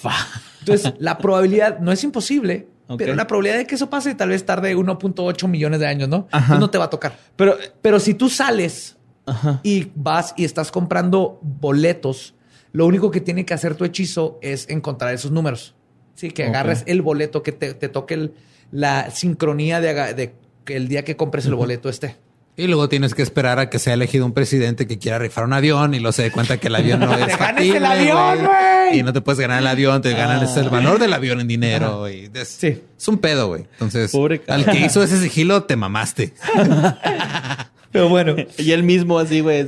Entonces, 0.59 0.93
la 0.99 1.17
probabilidad 1.17 1.79
no 1.79 1.91
es 1.91 2.03
imposible, 2.03 2.67
pero 2.97 3.15
la 3.15 3.25
probabilidad 3.27 3.57
de 3.57 3.65
que 3.65 3.75
eso 3.75 3.89
pase 3.89 4.13
tal 4.15 4.29
vez 4.29 4.45
tarde 4.45 4.75
1.8 4.75 5.47
millones 5.47 5.79
de 5.79 5.87
años, 5.87 6.09
¿no? 6.09 6.27
Ajá. 6.31 6.37
Entonces 6.45 6.59
no 6.59 6.69
te 6.69 6.77
va 6.77 6.85
a 6.85 6.89
tocar. 6.89 7.17
Pero, 7.35 7.57
Pero 7.81 7.99
si 7.99 8.13
tú 8.13 8.29
sales 8.29 8.97
ajá. 9.25 9.61
y 9.63 9.91
vas 9.95 10.33
y 10.37 10.45
estás 10.45 10.71
comprando 10.71 11.39
boletos, 11.41 12.35
lo 12.71 12.85
único 12.85 13.09
que 13.09 13.21
tiene 13.21 13.45
que 13.45 13.53
hacer 13.53 13.75
tu 13.75 13.83
hechizo 13.85 14.37
es 14.41 14.69
encontrar 14.69 15.13
esos 15.13 15.31
números. 15.31 15.75
Sí, 16.15 16.31
que 16.31 16.43
agarres 16.45 16.83
el 16.85 17.01
boleto, 17.01 17.41
que 17.43 17.51
te, 17.51 17.73
te 17.73 17.89
toque 17.89 18.13
el- 18.13 18.33
la 18.71 19.09
sincronía 19.09 19.81
de, 19.81 20.13
de 20.13 20.35
que 20.65 20.75
el 20.75 20.87
día 20.87 21.03
que 21.03 21.15
compres 21.15 21.45
el 21.45 21.55
boleto 21.55 21.89
esté. 21.89 22.17
Y 22.59 22.67
luego 22.67 22.89
tienes 22.89 23.15
que 23.15 23.21
esperar 23.21 23.57
a 23.59 23.69
que 23.69 23.79
sea 23.79 23.93
elegido 23.93 24.25
un 24.25 24.33
presidente 24.33 24.85
que 24.85 24.97
quiera 24.99 25.17
rifar 25.17 25.45
un 25.45 25.53
avión 25.53 25.93
y 25.93 25.99
lo 25.99 26.11
se 26.11 26.23
dé 26.23 26.31
cuenta 26.31 26.57
que 26.57 26.67
el 26.67 26.75
avión 26.75 26.99
no 26.99 27.13
es 27.17 27.25
¡Te 27.27 27.37
factible, 27.37 27.77
el 27.77 27.85
avión, 27.85 28.45
güey! 28.45 28.99
Y 28.99 29.03
no 29.03 29.13
te 29.13 29.21
puedes 29.21 29.39
ganar 29.39 29.59
el 29.59 29.67
avión, 29.67 30.01
te 30.01 30.11
ganan 30.11 30.45
el 30.45 30.69
valor 30.69 30.99
del 30.99 31.13
avión 31.13 31.39
en 31.39 31.47
dinero. 31.47 32.09
Y 32.09 32.29
es, 32.33 32.47
Sí. 32.49 32.81
es 32.97 33.07
un 33.07 33.17
pedo, 33.19 33.47
güey. 33.47 33.63
Entonces, 33.73 34.11
Pobre 34.11 34.41
al 34.47 34.65
que 34.65 34.77
hizo 34.85 35.01
ese 35.01 35.19
sigilo, 35.21 35.63
te 35.63 35.75
mamaste. 35.77 36.33
Pero 37.91 38.09
bueno, 38.09 38.35
Y 38.57 38.71
él 38.71 38.83
mismo 38.83 39.17
así, 39.19 39.39
güey. 39.39 39.65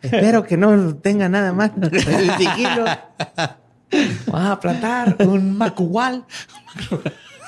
Espero 0.00 0.44
que 0.44 0.56
no 0.56 0.94
tenga 0.96 1.28
nada 1.28 1.52
más. 1.52 1.72
El 1.82 2.30
sigilo. 2.38 2.84
vas 4.30 4.50
a 4.50 4.60
plantar 4.60 5.16
un 5.26 5.56
macual 5.58 6.24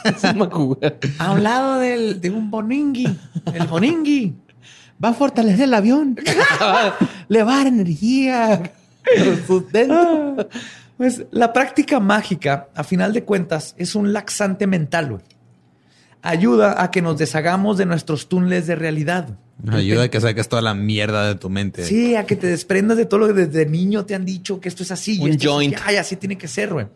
Es 0.04 0.24
un 0.24 0.38
macuga. 0.38 0.94
a 1.18 1.30
un 1.32 1.42
lado 1.42 1.78
del, 1.78 2.20
de 2.20 2.30
un 2.30 2.50
boningui. 2.50 3.06
El 3.54 3.66
boningui. 3.66 4.34
Va 5.02 5.10
a 5.10 5.14
fortalecer 5.14 5.64
el 5.64 5.74
avión. 5.74 6.16
Le 7.28 7.42
va 7.42 7.54
a 7.54 7.56
dar 7.58 7.66
energía. 7.68 8.72
Sustento. 9.46 10.48
Pues 10.96 11.22
la 11.30 11.52
práctica 11.52 12.00
mágica, 12.00 12.68
a 12.74 12.84
final 12.84 13.12
de 13.12 13.24
cuentas, 13.24 13.74
es 13.78 13.94
un 13.94 14.12
laxante 14.12 14.66
mental. 14.66 15.10
güey. 15.12 15.22
Ayuda 16.22 16.82
a 16.82 16.90
que 16.90 17.00
nos 17.00 17.16
deshagamos 17.16 17.78
de 17.78 17.86
nuestros 17.86 18.28
túneles 18.28 18.66
de 18.66 18.74
realidad. 18.74 19.38
Ayuda 19.70 20.04
a 20.04 20.08
que 20.08 20.20
saques 20.20 20.48
toda 20.48 20.60
la 20.60 20.74
mierda 20.74 21.26
de 21.28 21.34
tu 21.34 21.48
mente. 21.48 21.84
Sí, 21.84 22.14
a 22.14 22.24
que 22.26 22.36
te 22.36 22.46
desprendas 22.46 22.98
de 22.98 23.06
todo 23.06 23.20
lo 23.20 23.26
que 23.28 23.32
desde 23.46 23.64
niño 23.66 24.04
te 24.04 24.14
han 24.14 24.26
dicho 24.26 24.60
que 24.60 24.68
esto 24.68 24.82
es 24.82 24.90
así. 24.90 25.18
y 25.18 25.24
Un 25.24 25.30
es 25.30 25.38
joint. 25.42 25.74
así. 25.74 25.84
Ay, 25.86 25.96
así 25.96 26.16
tiene 26.16 26.36
que 26.36 26.48
ser, 26.48 26.72
güey. 26.74 26.86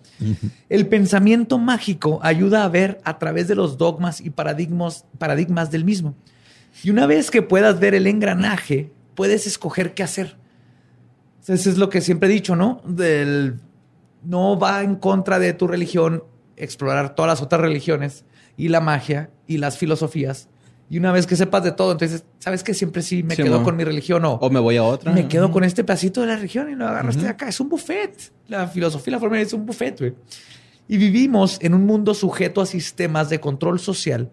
El 0.68 0.86
pensamiento 0.86 1.58
mágico 1.58 2.20
ayuda 2.22 2.64
a 2.64 2.68
ver 2.68 3.00
a 3.04 3.18
través 3.18 3.48
de 3.48 3.54
los 3.54 3.78
dogmas 3.78 4.20
y 4.20 4.28
paradigmas, 4.30 5.06
paradigmas 5.16 5.70
del 5.70 5.84
mismo. 5.86 6.14
Y 6.84 6.90
una 6.90 7.06
vez 7.06 7.30
que 7.30 7.42
puedas 7.42 7.80
ver 7.80 7.94
el 7.94 8.06
engranaje, 8.06 8.92
puedes 9.14 9.46
escoger 9.46 9.94
qué 9.94 10.02
hacer. 10.02 10.36
Eso 11.46 11.70
es 11.70 11.78
lo 11.78 11.88
que 11.88 12.00
siempre 12.00 12.28
he 12.28 12.32
dicho, 12.32 12.56
¿no? 12.56 12.82
Del, 12.86 13.56
no 14.22 14.58
va 14.58 14.82
en 14.82 14.96
contra 14.96 15.38
de 15.38 15.52
tu 15.54 15.66
religión 15.66 16.24
explorar 16.56 17.14
todas 17.14 17.30
las 17.30 17.42
otras 17.42 17.60
religiones 17.60 18.24
y 18.56 18.68
la 18.68 18.80
magia 18.80 19.30
y 19.46 19.58
las 19.58 19.78
filosofías. 19.78 20.48
Y 20.90 20.98
una 20.98 21.12
vez 21.12 21.26
que 21.26 21.36
sepas 21.36 21.64
de 21.64 21.72
todo, 21.72 21.92
entonces, 21.92 22.24
¿sabes 22.38 22.62
que 22.62 22.74
Siempre 22.74 23.02
sí 23.02 23.22
me 23.22 23.34
Sí, 23.34 23.42
quedo 23.42 23.62
con 23.62 23.76
mi 23.76 23.84
religión 23.84 24.24
o, 24.26 24.34
O 24.34 24.50
me 24.50 24.60
voy 24.60 24.76
a 24.76 24.84
otra. 24.84 25.12
me 25.12 25.26
quedo 25.26 25.50
con 25.50 25.64
este 25.64 25.84
pedacito 25.84 26.20
de 26.20 26.26
la 26.26 26.36
religión 26.36 26.70
y 26.70 26.74
lo 26.74 26.86
agarro 26.86 27.10
este 27.10 27.22
de 27.22 27.28
acá. 27.30 27.48
Es 27.48 27.58
un 27.60 27.70
buffet. 27.70 28.32
La 28.48 28.68
filosofía 28.68 29.12
la 29.12 29.18
forma 29.20 29.40
es 29.40 29.52
un 29.54 29.64
buffet, 29.64 29.98
güey. 29.98 30.14
Y 30.86 30.98
vivimos 30.98 31.56
en 31.62 31.72
un 31.72 31.86
mundo 31.86 32.12
sujeto 32.12 32.60
a 32.60 32.66
sistemas 32.66 33.30
de 33.30 33.40
control 33.40 33.80
social 33.80 34.30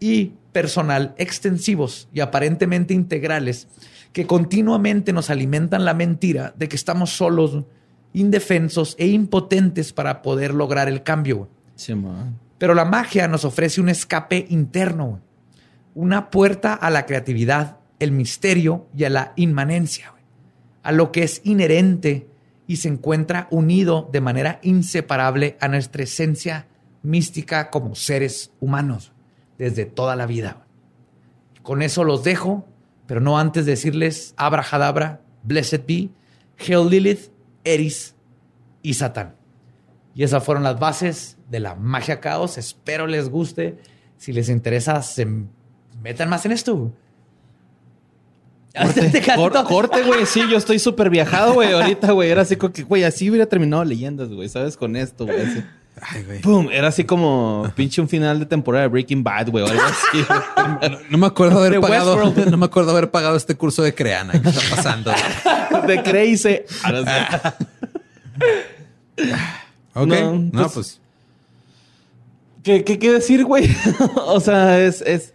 y 0.00 0.32
personal 0.52 1.14
extensivos 1.18 2.08
y 2.12 2.20
aparentemente 2.20 2.94
integrales 2.94 3.68
que 4.12 4.26
continuamente 4.26 5.12
nos 5.12 5.30
alimentan 5.30 5.84
la 5.84 5.94
mentira 5.94 6.54
de 6.56 6.68
que 6.68 6.76
estamos 6.76 7.10
solos, 7.10 7.64
indefensos 8.12 8.96
e 8.98 9.06
impotentes 9.06 9.92
para 9.92 10.22
poder 10.22 10.54
lograr 10.54 10.88
el 10.88 11.02
cambio. 11.02 11.48
Sí. 11.74 11.94
Pero 12.58 12.74
la 12.74 12.84
magia 12.84 13.28
nos 13.28 13.44
ofrece 13.44 13.80
un 13.80 13.88
escape 13.88 14.46
interno, 14.48 15.20
una 15.94 16.30
puerta 16.30 16.74
a 16.74 16.90
la 16.90 17.06
creatividad, 17.06 17.76
el 18.00 18.12
misterio 18.12 18.86
y 18.96 19.04
a 19.04 19.10
la 19.10 19.32
inmanencia, 19.36 20.14
a 20.82 20.92
lo 20.92 21.12
que 21.12 21.22
es 21.22 21.40
inherente 21.44 22.26
y 22.66 22.76
se 22.76 22.88
encuentra 22.88 23.46
unido 23.50 24.08
de 24.10 24.20
manera 24.20 24.58
inseparable 24.62 25.56
a 25.60 25.68
nuestra 25.68 26.02
esencia 26.02 26.66
mística 27.02 27.70
como 27.70 27.94
seres 27.94 28.50
humanos 28.60 29.12
desde 29.58 29.84
toda 29.84 30.16
la 30.16 30.26
vida. 30.26 30.64
Con 31.62 31.82
eso 31.82 32.04
los 32.04 32.24
dejo, 32.24 32.66
pero 33.06 33.20
no 33.20 33.38
antes 33.38 33.66
de 33.66 33.72
decirles 33.72 34.34
abrahadabra, 34.36 35.20
blessed 35.42 35.82
be, 35.86 36.10
Hail 36.58 36.88
Lilith, 36.88 37.30
Eris 37.64 38.14
y 38.82 38.94
Satán. 38.94 39.34
Y 40.14 40.22
esas 40.24 40.42
fueron 40.42 40.64
las 40.64 40.78
bases 40.80 41.36
de 41.48 41.60
la 41.60 41.74
magia 41.74 42.20
caos. 42.20 42.58
Espero 42.58 43.06
les 43.06 43.28
guste. 43.28 43.78
Si 44.16 44.32
les 44.32 44.48
interesa, 44.48 45.00
se 45.02 45.26
metan 46.02 46.28
más 46.28 46.44
en 46.46 46.52
esto. 46.52 46.92
Te 48.94 49.22
Cor- 49.34 49.52
canto. 49.52 49.64
corte, 49.68 50.02
güey. 50.02 50.26
Sí, 50.26 50.42
yo 50.50 50.56
estoy 50.56 50.78
súper 50.78 51.10
viajado, 51.10 51.54
güey. 51.54 51.72
Ahorita, 51.72 52.12
güey. 52.12 52.30
Era 52.30 52.42
así 52.42 52.56
como 52.56 52.72
que, 52.72 52.82
güey, 52.82 53.04
así 53.04 53.28
hubiera 53.30 53.46
terminado 53.46 53.84
leyendas, 53.84 54.28
güey. 54.28 54.48
¿Sabes? 54.48 54.76
Con 54.76 54.94
esto, 54.96 55.24
güey. 55.26 55.38
Ay, 56.02 56.24
güey. 56.24 56.40
Pum. 56.40 56.68
Era 56.70 56.88
así 56.88 57.04
como 57.04 57.70
pinche 57.74 58.00
un 58.00 58.08
final 58.08 58.38
de 58.38 58.46
temporada 58.46 58.82
de 58.82 58.88
Breaking 58.88 59.22
Bad, 59.24 59.48
güey. 59.50 59.64
O 59.64 59.68
algo 59.68 59.82
así. 59.82 60.24
No, 60.90 60.98
no 61.10 61.18
me 61.18 61.26
acuerdo 61.26 61.58
haber 61.58 61.72
De 61.72 61.80
pagado. 61.80 62.16
Westworld. 62.16 62.50
No 62.50 62.56
me 62.56 62.66
acuerdo 62.66 62.90
haber 62.90 63.10
pagado 63.10 63.36
este 63.36 63.54
curso 63.56 63.82
de 63.82 63.94
Creana. 63.94 64.40
¿Qué 64.40 64.48
está 64.48 64.76
pasando? 64.76 65.12
de 65.86 66.02
Crazy. 66.02 66.60
Ahora 66.82 67.52
sí. 69.16 69.24
Ok. 69.94 70.06
No, 70.08 70.32
No, 70.34 70.50
pues- 70.62 70.72
pues. 70.74 71.00
¿Qué, 72.62 72.84
qué, 72.84 72.98
qué 72.98 73.12
decir, 73.12 73.44
güey? 73.44 73.74
o 74.26 74.40
sea, 74.40 74.78
es... 74.80 75.00
es 75.02 75.32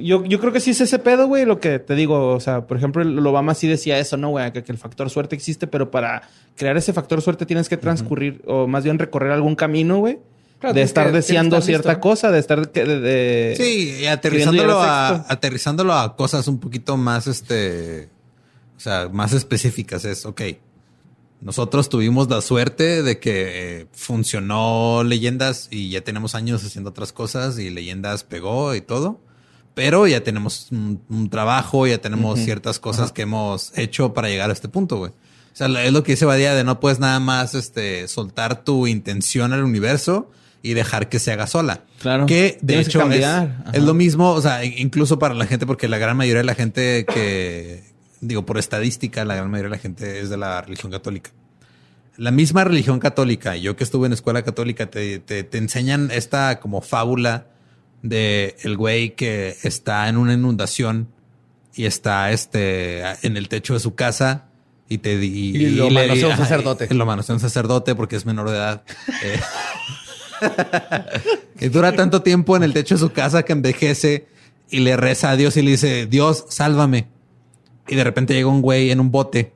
yo, 0.00 0.24
yo 0.24 0.40
creo 0.40 0.52
que 0.52 0.60
sí 0.60 0.70
es 0.70 0.80
ese 0.80 0.98
pedo, 0.98 1.26
güey, 1.26 1.44
lo 1.44 1.60
que 1.60 1.78
te 1.78 1.94
digo. 1.94 2.34
O 2.34 2.40
sea, 2.40 2.66
por 2.66 2.76
ejemplo, 2.76 3.02
el 3.02 3.26
Obama 3.26 3.54
sí 3.54 3.66
decía 3.66 3.98
eso, 3.98 4.16
¿no, 4.16 4.30
güey? 4.30 4.52
Que, 4.52 4.62
que 4.64 4.72
el 4.72 4.78
factor 4.78 5.10
suerte 5.10 5.34
existe, 5.36 5.66
pero 5.66 5.90
para 5.90 6.22
crear 6.56 6.76
ese 6.76 6.92
factor 6.92 7.20
suerte 7.22 7.46
tienes 7.46 7.68
que 7.68 7.76
transcurrir, 7.76 8.42
o 8.46 8.66
más 8.66 8.84
bien 8.84 8.98
recorrer 8.98 9.32
algún 9.32 9.54
camino, 9.56 9.98
güey. 9.98 10.18
Claro, 10.60 10.74
de 10.74 10.82
estar 10.82 11.06
que- 11.06 11.12
deseando 11.12 11.60
cierta 11.60 11.90
listo. 11.90 12.00
cosa, 12.00 12.30
de 12.32 12.38
estar... 12.40 12.72
de, 12.72 12.84
de- 13.00 13.54
Sí, 13.56 13.98
y 14.00 14.06
aterrizándolo 14.06 14.80
a, 14.80 15.24
aterrizándolo 15.28 15.92
a 15.94 16.16
cosas 16.16 16.48
un 16.48 16.58
poquito 16.58 16.96
más, 16.96 17.28
este, 17.28 18.08
o 18.76 18.80
sea, 18.80 19.08
más 19.12 19.32
específicas 19.34 20.04
es, 20.04 20.26
ok, 20.26 20.42
nosotros 21.40 21.88
tuvimos 21.88 22.28
la 22.28 22.40
suerte 22.40 23.04
de 23.04 23.20
que 23.20 23.80
eh, 23.82 23.86
funcionó 23.92 25.04
Leyendas 25.04 25.68
y 25.70 25.90
ya 25.90 26.00
tenemos 26.00 26.34
años 26.34 26.64
haciendo 26.64 26.90
otras 26.90 27.12
cosas 27.12 27.60
y 27.60 27.70
Leyendas 27.70 28.24
pegó 28.24 28.74
y 28.74 28.80
todo, 28.80 29.20
pero 29.78 30.08
ya 30.08 30.24
tenemos 30.24 30.66
un, 30.72 31.00
un 31.08 31.30
trabajo, 31.30 31.86
ya 31.86 31.98
tenemos 31.98 32.40
ciertas 32.40 32.80
cosas 32.80 33.12
que 33.12 33.22
hemos 33.22 33.70
hecho 33.78 34.12
para 34.12 34.26
llegar 34.26 34.50
a 34.50 34.52
este 34.52 34.68
punto, 34.68 34.96
güey. 34.96 35.12
O 35.12 35.56
sea, 35.56 35.68
es 35.84 35.92
lo 35.92 36.02
que 36.02 36.14
dice 36.14 36.24
Badía 36.24 36.52
de 36.56 36.64
no 36.64 36.80
puedes 36.80 36.98
nada 36.98 37.20
más, 37.20 37.54
este, 37.54 38.08
soltar 38.08 38.64
tu 38.64 38.88
intención 38.88 39.52
al 39.52 39.62
universo 39.62 40.32
y 40.64 40.74
dejar 40.74 41.08
que 41.08 41.20
se 41.20 41.30
haga 41.30 41.46
sola. 41.46 41.84
Claro. 42.00 42.26
Que 42.26 42.58
de 42.60 42.66
Tienes 42.66 42.88
que 42.88 42.98
hecho 42.98 43.08
es, 43.08 43.24
es 43.72 43.82
lo 43.84 43.94
mismo, 43.94 44.32
o 44.32 44.40
sea, 44.42 44.64
incluso 44.64 45.20
para 45.20 45.34
la 45.34 45.46
gente, 45.46 45.64
porque 45.64 45.86
la 45.86 45.98
gran 45.98 46.16
mayoría 46.16 46.40
de 46.40 46.46
la 46.46 46.56
gente 46.56 47.06
que, 47.06 47.84
digo, 48.20 48.44
por 48.44 48.58
estadística, 48.58 49.24
la 49.24 49.36
gran 49.36 49.48
mayoría 49.48 49.70
de 49.70 49.76
la 49.76 49.80
gente 49.80 50.18
es 50.18 50.28
de 50.28 50.38
la 50.38 50.60
religión 50.60 50.90
católica. 50.90 51.30
La 52.16 52.32
misma 52.32 52.64
religión 52.64 52.98
católica, 52.98 53.54
yo 53.54 53.76
que 53.76 53.84
estuve 53.84 54.08
en 54.08 54.12
escuela 54.12 54.42
católica, 54.42 54.90
te, 54.90 55.20
te, 55.20 55.44
te 55.44 55.58
enseñan 55.58 56.10
esta 56.10 56.58
como 56.58 56.80
fábula 56.80 57.46
de 58.02 58.56
el 58.62 58.76
güey 58.76 59.14
que 59.16 59.56
está 59.62 60.08
en 60.08 60.16
una 60.16 60.34
inundación 60.34 61.08
y 61.74 61.84
está 61.86 62.30
este 62.32 63.00
en 63.26 63.36
el 63.36 63.48
techo 63.48 63.74
de 63.74 63.80
su 63.80 63.94
casa 63.94 64.46
y 64.88 64.98
te 64.98 65.14
y, 65.14 65.56
Y 65.56 65.70
lo 65.70 65.90
le- 65.90 66.06
manosea 66.06 66.28
un 66.28 66.36
sacerdote. 66.36 66.88
y 66.90 66.94
lo 66.94 67.06
manosea 67.06 67.34
un 67.34 67.40
sacerdote 67.40 67.94
porque 67.94 68.16
es 68.16 68.24
menor 68.26 68.50
de 68.50 68.56
edad. 68.56 68.82
Eh, 69.22 69.40
y 71.60 71.68
dura 71.68 71.92
tanto 71.92 72.22
tiempo 72.22 72.56
en 72.56 72.62
el 72.62 72.72
techo 72.72 72.94
de 72.94 73.00
su 73.00 73.10
casa 73.12 73.42
que 73.44 73.52
envejece 73.52 74.28
y 74.70 74.80
le 74.80 74.96
reza 74.96 75.30
a 75.30 75.36
Dios 75.36 75.56
y 75.56 75.62
le 75.62 75.72
dice, 75.72 76.06
Dios, 76.06 76.44
sálvame. 76.48 77.08
Y 77.88 77.96
de 77.96 78.04
repente 78.04 78.34
llega 78.34 78.48
un 78.48 78.62
güey 78.62 78.90
en 78.90 79.00
un 79.00 79.10
bote. 79.10 79.52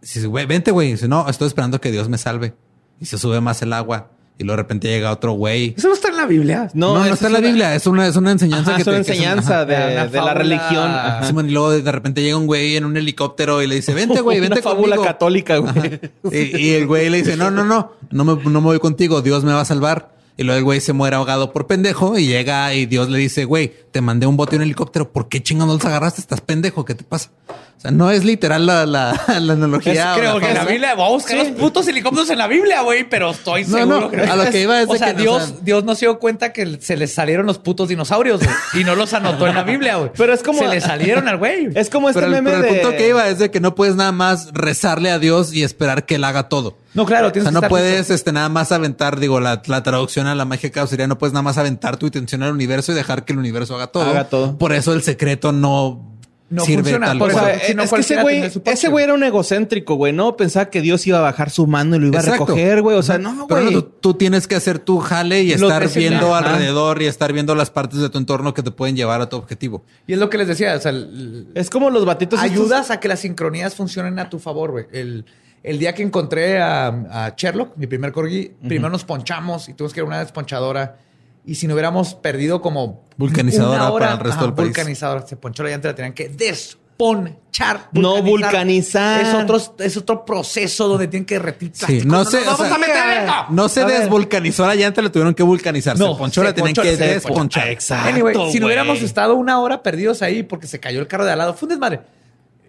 Y 0.00 0.06
dice, 0.06 0.26
güey, 0.26 0.46
vente, 0.46 0.70
güey. 0.70 0.88
Y 0.88 0.92
dice, 0.92 1.08
no, 1.08 1.28
estoy 1.28 1.46
esperando 1.48 1.80
que 1.80 1.92
Dios 1.92 2.08
me 2.08 2.18
salve. 2.18 2.54
Y 3.00 3.06
se 3.06 3.18
sube 3.18 3.40
más 3.40 3.60
el 3.62 3.72
agua. 3.72 4.10
Y 4.38 4.44
luego 4.44 4.56
de 4.56 4.62
repente 4.62 4.88
llega 4.88 5.12
otro 5.12 5.32
güey. 5.32 5.74
Eso 5.76 5.88
no 5.88 5.94
está 5.94 6.08
en 6.08 6.16
la 6.16 6.26
Biblia. 6.26 6.68
No, 6.74 6.94
no, 6.94 7.04
esa 7.04 7.14
está 7.14 7.26
en 7.28 7.32
la 7.34 7.38
una- 7.38 7.48
Biblia. 7.48 7.74
Es 7.74 7.86
una, 7.86 8.06
es 8.08 8.16
una 8.16 8.32
enseñanza 8.32 8.70
Ajá, 8.70 8.76
que 8.76 8.82
es 8.82 8.88
una 8.88 8.96
te 8.98 9.04
que 9.04 9.12
es 9.12 9.18
un- 9.18 9.24
enseñanza 9.24 9.54
ajá. 9.60 9.64
de, 9.66 9.74
Una 9.92 10.06
de 10.06 10.20
la 10.20 10.34
religión. 10.34 10.90
Ajá. 10.90 11.30
Y 11.30 11.50
luego 11.50 11.70
de 11.70 11.92
repente 11.92 12.22
llega 12.22 12.36
un 12.36 12.46
güey 12.46 12.76
en 12.76 12.84
un 12.84 12.96
helicóptero 12.96 13.62
y 13.62 13.66
le 13.68 13.76
dice, 13.76 13.94
vente, 13.94 14.20
güey, 14.20 14.40
vente 14.40 14.60
Una 14.60 14.62
fábula 14.62 14.96
conmigo. 14.96 15.04
católica, 15.04 15.56
güey. 15.58 16.00
Y, 16.32 16.56
y 16.56 16.70
el 16.74 16.86
güey 16.86 17.08
le 17.10 17.18
dice, 17.18 17.36
no, 17.36 17.50
no, 17.50 17.64
no, 17.64 17.92
no 18.10 18.24
me, 18.24 18.34
no 18.42 18.60
me 18.60 18.66
voy 18.66 18.78
contigo, 18.80 19.22
Dios 19.22 19.44
me 19.44 19.52
va 19.52 19.60
a 19.60 19.64
salvar. 19.64 20.10
Y 20.36 20.44
luego 20.44 20.58
el 20.58 20.64
güey 20.64 20.80
se 20.80 20.94
muere 20.94 21.14
ahogado 21.16 21.52
por 21.52 21.66
pendejo 21.66 22.18
y 22.18 22.26
llega 22.26 22.72
y 22.74 22.86
Dios 22.86 23.10
le 23.10 23.18
dice, 23.18 23.44
güey, 23.44 23.70
te 23.92 24.00
mandé 24.00 24.26
un 24.26 24.38
bote 24.38 24.56
y 24.56 24.58
un 24.58 24.62
helicóptero, 24.62 25.12
¿por 25.12 25.28
qué 25.28 25.42
chingados 25.42 25.68
no 25.68 25.74
los 25.74 25.84
agarraste? 25.84 26.22
Estás 26.22 26.40
pendejo, 26.40 26.86
¿qué 26.86 26.94
te 26.94 27.04
pasa? 27.04 27.30
O 27.78 27.80
sea, 27.82 27.90
no 27.90 28.12
es 28.12 28.22
literal 28.24 28.64
la, 28.64 28.86
la, 28.86 29.20
la 29.40 29.52
analogía. 29.54 30.12
Es- 30.12 30.18
creo 30.20 30.36
o 30.36 30.38
que 30.40 30.46
en 30.48 30.54
la. 30.54 30.64
Biblia, 30.64 30.94
voy 30.94 31.06
a 31.06 31.08
buscar 31.10 31.36
los 31.36 31.48
putos 31.48 31.88
helicópteros 31.88 32.30
en 32.30 32.38
la 32.38 32.46
Biblia, 32.46 32.82
güey, 32.82 33.02
pero 33.08 33.32
estoy 33.32 33.64
No, 33.64 33.76
seguro 33.76 34.00
no, 34.02 34.10
que 34.10 34.20
a 34.20 34.36
lo 34.36 34.48
que 34.50 34.62
iba 34.62 34.80
es 34.80 34.88
o 34.88 34.92
de 34.92 34.98
sea, 35.00 35.08
que, 35.08 35.14
o 35.14 35.22
Dios, 35.22 35.42
sea- 35.42 35.56
Dios 35.62 35.82
no 35.84 35.94
se 35.96 36.06
dio 36.06 36.20
cuenta 36.20 36.52
que 36.52 36.78
se 36.80 36.96
les 36.96 37.12
salieron 37.12 37.44
los 37.44 37.58
putos 37.58 37.88
dinosaurios, 37.88 38.38
güey, 38.40 38.54
y 38.80 38.84
no 38.84 38.94
los 38.94 39.12
anotó 39.14 39.48
en 39.48 39.56
la 39.56 39.64
Biblia, 39.64 39.96
güey. 39.96 40.10
Pero 40.16 40.32
es 40.32 40.44
como- 40.44 40.60
se 40.60 40.68
le 40.68 40.80
salieron 40.80 41.26
al 41.26 41.38
güey. 41.38 41.70
Es 41.74 41.90
como 41.90 42.08
este 42.08 42.20
Pero 42.20 42.26
el, 42.36 42.40
meme 42.42 42.50
pero 42.56 42.64
el 42.64 42.72
de... 42.74 42.80
punto 42.80 42.96
que 42.96 43.08
iba 43.08 43.28
es 43.28 43.40
de 43.40 43.50
que 43.50 43.58
no 43.58 43.74
puedes 43.74 43.96
nada 43.96 44.12
más 44.12 44.50
rezarle 44.52 45.10
a 45.10 45.18
Dios 45.18 45.52
y 45.52 45.64
esperar 45.64 46.06
que 46.06 46.14
él 46.14 46.22
haga 46.24 46.48
todo. 46.48 46.78
No, 46.94 47.04
claro, 47.04 47.28
O 47.28 47.32
tienes 47.32 47.50
sea, 47.50 47.58
que 47.58 47.64
no 47.64 47.68
puedes 47.68 47.98
listo. 47.98 48.14
este, 48.14 48.32
nada 48.32 48.48
más 48.48 48.70
aventar, 48.70 49.18
digo, 49.18 49.40
la, 49.40 49.60
la 49.66 49.82
traducción 49.82 50.28
a 50.28 50.34
la 50.36 50.44
magia 50.44 50.70
caos 50.70 50.90
sería 50.90 51.08
no 51.08 51.18
puedes 51.18 51.32
nada 51.32 51.42
más 51.42 51.58
aventar 51.58 51.96
tu 51.96 52.06
intención 52.06 52.42
al 52.44 52.52
universo 52.52 52.92
y 52.92 52.94
dejar 52.94 53.24
que 53.24 53.32
el 53.32 53.40
universo 53.40 53.74
haga 53.74 53.88
todo. 53.88 54.04
Haga 54.10 54.24
todo. 54.28 54.56
Por 54.58 54.72
eso 54.72 54.92
el 54.92 55.02
secreto 55.02 55.50
no, 55.52 56.06
No 56.52 56.64
sirve 56.66 56.82
funciona, 56.82 57.06
tal 57.06 57.22
O 57.22 57.30
si 57.66 57.74
no, 57.74 57.82
es 57.84 57.90
que 57.90 58.00
ese 58.00 58.20
güey, 58.20 58.42
ese 58.66 58.88
güey 58.88 59.04
era 59.04 59.14
un 59.14 59.24
egocéntrico, 59.24 59.94
güey, 59.94 60.12
¿no? 60.12 60.36
Pensaba 60.36 60.66
que 60.68 60.82
Dios 60.82 61.06
iba 61.06 61.16
a 61.18 61.22
bajar 61.22 61.48
su 61.48 61.66
mano 61.66 61.96
y 61.96 61.98
lo 62.00 62.08
iba 62.08 62.18
Exacto. 62.20 62.42
a 62.44 62.46
recoger, 62.46 62.82
güey. 62.82 62.96
O 62.98 63.02
sea, 63.02 63.16
no, 63.16 63.46
Pero 63.48 63.62
güey. 63.62 63.74
no, 63.74 63.82
tú, 63.82 63.90
tú 64.00 64.14
tienes 64.14 64.46
que 64.46 64.54
hacer 64.54 64.78
tu 64.78 64.98
jale 64.98 65.42
y 65.42 65.56
Lo 65.56 65.68
estar 65.68 65.88
viendo 65.88 66.34
ajá. 66.34 66.50
alrededor 66.50 67.00
y 67.00 67.06
estar 67.06 67.32
viendo 67.32 67.54
las 67.54 67.70
partes 67.70 68.00
de 68.00 68.10
tu 68.10 68.18
entorno 68.18 68.52
que 68.52 68.62
te 68.62 68.70
pueden 68.70 68.96
llevar 68.96 69.20
a 69.22 69.28
tu 69.30 69.36
objetivo. 69.36 69.82
Y 70.06 70.12
es 70.12 70.18
lo 70.18 70.28
que 70.28 70.36
les 70.38 70.46
decía, 70.48 70.74
o 70.76 70.80
sea, 70.80 70.90
el- 70.90 71.48
Es 71.54 71.70
como 71.70 71.88
los 71.88 72.04
batitos. 72.04 72.38
estos- 72.42 72.52
ayudas 72.52 72.90
a 72.90 73.00
que 73.00 73.08
las 73.08 73.20
sincronías 73.20 73.74
funcionen 73.74 74.18
a 74.18 74.28
tu 74.28 74.38
favor, 74.38 74.72
güey. 74.72 74.84
El, 74.92 75.24
el 75.62 75.78
día 75.78 75.94
que 75.94 76.02
encontré 76.02 76.60
a, 76.60 76.88
a 76.88 77.34
Sherlock, 77.36 77.76
mi 77.78 77.86
primer 77.86 78.12
corgi, 78.12 78.52
primero 78.66 78.90
nos 78.90 79.04
ponchamos 79.04 79.68
y 79.70 79.74
tuvimos 79.74 79.94
que 79.94 80.00
ir 80.00 80.04
a 80.04 80.06
una 80.08 80.18
desponchadora. 80.18 80.98
Y 81.44 81.56
si 81.56 81.66
no 81.66 81.74
hubiéramos 81.74 82.14
perdido 82.14 82.60
como 82.62 83.04
Vulcanizadora 83.16 83.90
hora, 83.90 84.06
para 84.06 84.18
el 84.18 84.24
resto 84.26 84.44
del 84.44 84.54
país. 84.54 84.68
Vulcanizadora. 84.68 85.26
Se 85.26 85.36
ponchó 85.36 85.62
la 85.64 85.70
llanta, 85.70 85.88
la 85.88 85.94
tenían 85.96 86.12
que 86.12 86.28
desponchar. 86.28 87.88
No 87.92 88.22
vulcanizar. 88.22 89.20
Es 89.22 89.34
otro, 89.34 89.60
es 89.84 89.96
otro 89.96 90.24
proceso 90.24 90.86
donde 90.88 91.08
tienen 91.08 91.24
que 91.26 91.34
derretir 91.34 91.70
Sí, 91.74 91.84
plástico. 91.86 92.06
no 92.14 92.24
sé, 92.24 92.44
nos 92.44 92.46
o 92.46 92.50
vamos 92.62 92.66
sea, 92.66 92.74
a 92.76 92.78
meter 92.78 93.22
esto! 93.24 93.32
No 93.50 93.68
se 93.68 93.80
A 93.80 93.86
ver. 93.86 94.00
desvulcanizó 94.00 94.66
la 94.66 94.74
llanta, 94.76 95.02
le 95.02 95.10
tuvieron 95.10 95.34
que 95.34 95.42
vulcanizar. 95.42 95.98
No, 95.98 96.12
se 96.12 96.18
ponchó, 96.18 96.40
se 96.42 96.44
la 96.46 96.54
tenían 96.54 96.74
ponchó, 96.74 96.82
que 96.88 96.96
se 96.96 97.06
desponchar. 97.08 97.68
Exacto, 97.68 98.08
Anyway, 98.08 98.52
si 98.52 98.60
no 98.60 98.66
hubiéramos 98.66 99.02
estado 99.02 99.34
una 99.34 99.58
hora 99.60 99.82
perdidos 99.82 100.22
ahí 100.22 100.42
porque 100.44 100.66
se 100.66 100.78
cayó 100.80 101.00
el 101.00 101.08
carro 101.08 101.24
de 101.24 101.32
al 101.32 101.38
lado, 101.38 101.54
fue 101.54 101.66
un 101.66 101.70
desmadre. 101.70 102.00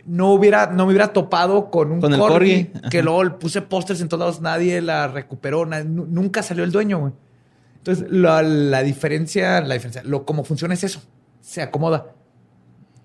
No 0.06 0.32
hubiera, 0.34 0.68
no 0.68 0.86
me 0.86 0.91
hubiera 0.94 1.14
topado 1.14 1.70
con 1.70 1.91
un 1.91 2.02
Con 2.02 2.12
el 2.14 2.20
corgi, 2.20 2.66
corgi. 2.66 2.90
que 2.90 3.02
luego 3.04 3.40
puse 3.40 3.62
pósters 3.62 4.02
en 4.02 4.10
todos 4.10 4.20
lados, 4.20 4.41
nadie 4.41 4.82
la 4.82 5.08
recuperó, 5.08 5.66
nunca 5.66 6.44
salió 6.44 6.64
el 6.66 6.72
dueño, 6.72 7.00
güey. 7.00 7.14
Entonces, 7.86 8.06
la, 8.10 8.42
la 8.42 8.82
diferencia, 8.82 9.60
la 9.62 9.74
diferencia, 9.74 10.04
lo 10.06 10.26
como 10.26 10.44
funciona 10.46 10.74
es 10.74 10.84
eso. 10.86 11.02
Se 11.42 11.62
acomoda 11.62 12.14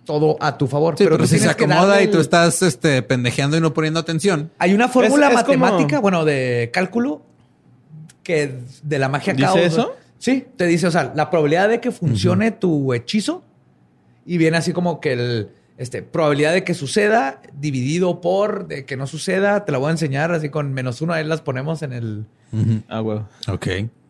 todo 0.04 0.36
a 0.40 0.56
tu 0.56 0.66
favor. 0.68 0.94
Sí, 0.96 1.04
pero, 1.04 1.18
tú 1.18 1.26
si 1.26 1.38
se 1.38 1.48
acomoda 1.50 2.00
y 2.00 2.06
tú 2.08 2.20
estás 2.20 2.62
este, 2.62 3.02
pendejeando 3.02 3.56
y 3.56 3.60
no 3.60 3.74
poniendo 3.74 3.98
atención. 4.00 4.50
Hay 4.58 4.72
una 4.74 4.88
fórmula 4.88 5.26
Es- 5.30 5.38
es 5.38 5.44
como- 5.44 5.58
matemática, 5.58 5.98
bueno, 6.00 6.24
de 6.24 6.70
cálculo, 6.72 7.22
que 8.22 8.60
de 8.82 8.98
la 8.98 9.08
magia 9.08 9.32
¿Dice 9.34 9.46
caos. 9.46 9.58
eso? 9.60 9.96
Sí, 10.18 10.46
te 10.56 10.66
dice, 10.66 10.86
o 10.86 10.90
sea, 10.90 11.12
la 11.14 11.28
probabilidad 11.30 11.68
de 11.68 11.80
que 11.80 11.90
funcione 11.90 12.50
tu 12.52 12.92
hechizo 12.94 13.42
y 14.24 14.38
viene 14.38 14.56
así 14.58 14.72
como 14.72 15.00
que 15.00 15.12
el, 15.12 15.48
este, 15.76 16.02
probabilidad 16.02 16.52
de 16.52 16.64
que 16.64 16.74
suceda 16.74 17.40
dividido 17.52 18.20
por 18.20 18.66
de 18.68 18.84
que 18.84 18.96
no 18.96 19.06
suceda, 19.06 19.64
te 19.64 19.72
la 19.72 19.78
voy 19.78 19.88
a 19.88 19.92
enseñar 19.92 20.32
así 20.32 20.48
con 20.50 20.72
menos 20.72 21.00
uno, 21.02 21.12
ahí 21.12 21.24
las 21.24 21.40
ponemos 21.40 21.82
en 21.82 21.92
el... 21.92 22.26
Ah, 22.88 23.00
güey. 23.00 23.18
Ok. 23.48 23.66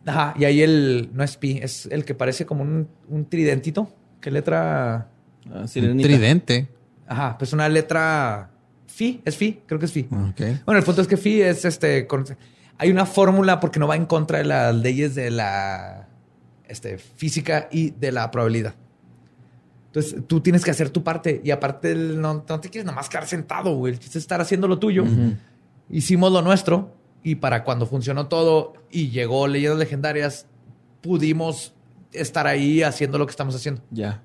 Ajá, 0.09 0.33
y 0.37 0.45
ahí 0.45 0.61
el, 0.61 1.09
no 1.13 1.23
es 1.23 1.37
pi, 1.37 1.59
es 1.61 1.85
el 1.91 2.03
que 2.05 2.15
parece 2.15 2.45
como 2.45 2.63
un, 2.63 2.87
un 3.09 3.25
tridentito. 3.29 3.89
¿Qué 4.19 4.31
letra? 4.31 5.07
Ah, 5.53 5.61
Un 5.61 5.67
tridente. 6.03 6.67
Ajá, 7.07 7.37
pues 7.37 7.53
una 7.53 7.69
letra 7.69 8.49
fi, 8.87 9.21
es 9.25 9.35
fi, 9.37 9.61
creo 9.65 9.79
que 9.79 9.85
es 9.85 9.91
fi. 9.91 10.07
Ok. 10.11 10.41
Bueno, 10.65 10.79
el 10.79 10.83
punto 10.85 11.01
es 11.01 11.07
que 11.07 11.17
Phi 11.17 11.41
es 11.41 11.65
este. 11.65 12.05
con- 12.07 12.25
hay 12.77 12.91
una 12.91 13.05
fórmula 13.05 13.59
porque 13.59 13.79
no 13.79 13.87
va 13.87 13.95
en 13.95 14.05
contra 14.05 14.37
de 14.39 14.45
las 14.45 14.73
leyes 14.75 15.13
de 15.15 15.31
la 15.31 16.07
este, 16.67 16.97
física 16.97 17.67
y 17.71 17.89
de 17.91 18.11
la 18.11 18.29
probabilidad. 18.31 18.73
Entonces 19.87 20.15
tú 20.27 20.39
tienes 20.41 20.63
que 20.63 20.71
hacer 20.71 20.89
tu 20.91 21.03
parte 21.03 21.41
y 21.43 21.51
aparte 21.51 21.95
no, 21.95 22.45
no 22.47 22.59
te 22.59 22.69
quieres 22.69 22.85
nomás 22.85 23.09
quedar 23.09 23.25
sentado, 23.27 23.75
güey. 23.75 23.93
El 23.93 23.99
chiste 23.99 24.17
es 24.19 24.23
estar 24.23 24.39
haciendo 24.39 24.67
lo 24.67 24.77
tuyo. 24.79 25.03
Hicimos 25.89 26.31
lo 26.31 26.41
nuestro 26.41 26.95
y 27.23 27.35
para 27.35 27.63
cuando 27.63 27.85
funcionó 27.85 28.27
todo 28.27 28.73
y 28.91 29.09
llegó 29.09 29.47
Leyendas 29.47 29.79
Legendarias, 29.79 30.45
pudimos 31.01 31.73
estar 32.11 32.47
ahí 32.47 32.81
haciendo 32.83 33.17
lo 33.17 33.25
que 33.25 33.31
estamos 33.31 33.55
haciendo. 33.55 33.81
Ya. 33.91 34.21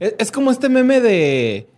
Es, 0.00 0.14
es 0.18 0.32
como 0.32 0.50
este 0.50 0.68
meme 0.68 1.00
de 1.00 1.68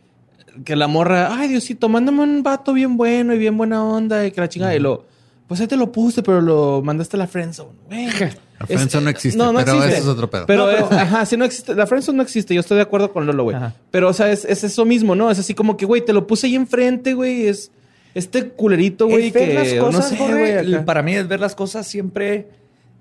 que 0.64 0.76
la 0.76 0.88
morra, 0.88 1.34
ay 1.38 1.48
Diosito, 1.48 1.88
mándame 1.88 2.22
un 2.22 2.42
vato 2.42 2.72
bien 2.72 2.96
bueno 2.96 3.34
y 3.34 3.38
bien 3.38 3.56
buena 3.56 3.84
onda 3.84 4.26
y 4.26 4.32
que 4.32 4.40
la 4.40 4.48
chingada. 4.48 4.74
Y 4.74 4.80
lo, 4.80 5.06
pues 5.46 5.60
ahí 5.60 5.66
te 5.66 5.76
lo 5.76 5.90
puse, 5.92 6.22
pero 6.22 6.40
lo 6.40 6.82
mandaste 6.84 7.16
a 7.16 7.18
la 7.18 7.26
friendzone. 7.26 7.70
Güey. 7.86 8.08
La 8.60 8.66
friendzone 8.66 9.04
no 9.04 9.10
existe, 9.10 9.38
pero 9.38 9.58
existe. 9.58 9.88
eso 9.88 9.96
es 10.02 10.06
otro 10.06 10.28
pedo. 10.28 10.44
Pero, 10.44 10.66
No, 10.66 10.70
pero- 10.70 10.84
es- 10.90 10.92
ajá, 10.92 11.24
sí 11.24 11.34
no 11.38 11.46
existe. 11.46 11.74
La 11.74 11.86
friendzone 11.86 12.16
no 12.18 12.22
existe. 12.22 12.52
Yo 12.54 12.60
estoy 12.60 12.76
de 12.76 12.82
acuerdo 12.82 13.10
con 13.10 13.24
Lolo, 13.26 13.44
güey. 13.44 13.56
Ajá. 13.56 13.74
Pero, 13.90 14.10
o 14.10 14.12
sea, 14.12 14.30
es, 14.30 14.44
es 14.44 14.62
eso 14.64 14.84
mismo, 14.84 15.14
¿no? 15.14 15.30
Es 15.30 15.38
así 15.38 15.54
como 15.54 15.78
que, 15.78 15.86
güey, 15.86 16.04
te 16.04 16.12
lo 16.12 16.26
puse 16.26 16.46
ahí 16.46 16.56
enfrente, 16.56 17.14
güey. 17.14 17.46
Es 17.48 17.70
este 18.14 18.48
culerito, 18.50 19.06
güey, 19.08 19.30
que 19.32 19.54
las 19.54 19.72
cosas, 19.74 19.92
no 19.94 20.02
sé, 20.02 20.16
Jorge, 20.16 20.62
güey. 20.64 20.84
Para 20.84 21.02
mí 21.02 21.14
es 21.14 21.28
ver 21.28 21.40
las 21.40 21.54
cosas 21.54 21.86
siempre 21.86 22.48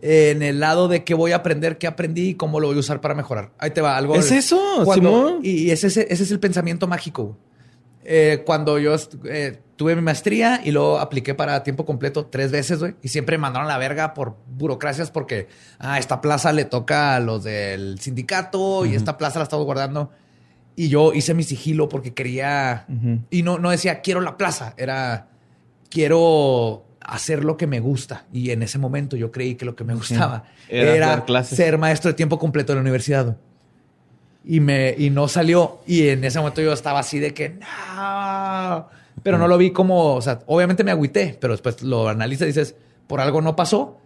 en 0.02 0.42
el 0.44 0.60
lado 0.60 0.88
de 0.88 1.04
qué 1.04 1.14
voy 1.14 1.32
a 1.34 1.38
aprender, 1.38 1.78
qué 1.78 1.88
aprendí 1.88 2.30
y 2.30 2.34
cómo 2.36 2.60
lo 2.60 2.68
voy 2.68 2.78
a 2.78 2.80
usar 2.80 3.02
para 3.02 3.16
mejorar. 3.16 3.52
Ahí 3.58 3.72
te 3.72 3.82
va 3.82 3.98
algo. 3.98 4.16
Es 4.16 4.32
eso, 4.32 4.60
Cuando- 4.86 5.10
Simón. 5.10 5.40
Y 5.44 5.72
ese, 5.72 5.88
es- 5.88 5.98
ese 5.98 6.24
es 6.24 6.32
el 6.32 6.40
pensamiento 6.40 6.88
mágico. 6.88 7.24
güey. 7.24 7.36
Eh, 8.12 8.44
cuando 8.46 8.80
yo 8.80 8.96
eh, 9.26 9.60
tuve 9.76 9.96
mi 9.96 10.02
maestría 10.02 10.62
y 10.64 10.72
luego 10.72 11.00
apliqué 11.00 11.36
para 11.36 11.64
tiempo 11.64 11.86
completo 11.86 12.26
tres 12.26 12.50
veces, 12.50 12.80
güey, 12.80 12.96
y 13.04 13.10
siempre 13.10 13.38
me 13.38 13.42
mandaron 13.44 13.68
a 13.70 13.74
la 13.74 13.78
verga 13.78 14.14
por 14.14 14.38
burocracias 14.48 15.12
porque 15.12 15.48
ah, 15.80 16.00
esta 16.00 16.20
plaza 16.22 16.54
le 16.54 16.66
toca 16.66 17.16
a 17.16 17.20
los 17.20 17.44
del 17.44 18.00
sindicato 18.00 18.86
y 18.86 18.96
esta 18.96 19.18
plaza 19.18 19.40
la 19.40 19.44
estamos 19.44 19.66
guardando. 19.66 20.12
Y 20.80 20.88
yo 20.88 21.12
hice 21.12 21.34
mi 21.34 21.44
sigilo 21.44 21.90
porque 21.90 22.14
quería. 22.14 22.86
Ujú. 22.88 23.20
Y 23.30 23.44
no, 23.44 23.60
no 23.60 23.70
decía 23.70 24.00
quiero 24.00 24.22
la 24.22 24.38
plaza, 24.38 24.76
era 24.78 25.28
quiero 25.90 26.86
hacer 27.02 27.44
lo 27.44 27.58
que 27.58 27.68
me 27.68 27.82
gusta. 27.82 28.24
Y 28.32 28.52
en 28.52 28.64
ese 28.64 28.80
momento 28.80 29.18
yo 29.18 29.30
creí 29.30 29.56
que 29.56 29.66
lo 29.66 29.76
que 29.76 29.84
me 29.84 29.94
gustaba 29.94 30.46
Era 30.70 30.96
era, 30.96 31.26
clases. 31.26 31.58
ser 31.58 31.78
maestro 31.78 32.12
de 32.12 32.14
tiempo 32.14 32.40
completo 32.40 32.72
en 32.72 32.78
la 32.78 32.82
universidad. 32.84 33.36
Y, 34.46 34.62
me, 34.62 34.96
y 34.98 35.10
no 35.10 35.28
salió. 35.28 35.80
Y 35.86 36.08
en 36.08 36.24
ese 36.24 36.40
momento 36.40 36.62
yo 36.62 36.72
estaba 36.72 37.00
así 37.00 37.20
de 37.20 37.34
que 37.34 37.50
no. 37.50 38.88
Pero 39.22 39.38
no 39.38 39.50
lo 39.50 39.58
vi 39.58 39.72
como, 39.72 40.14
o 40.16 40.22
sea, 40.22 40.40
obviamente 40.46 40.86
me 40.86 40.92
agüité, 40.92 41.38
pero 41.42 41.52
después 41.52 41.82
lo 41.82 42.08
analizas 42.08 42.44
y 42.44 42.52
dices, 42.52 42.76
por 43.06 43.20
algo 43.20 43.42
no 43.42 43.54
pasó. 43.54 43.98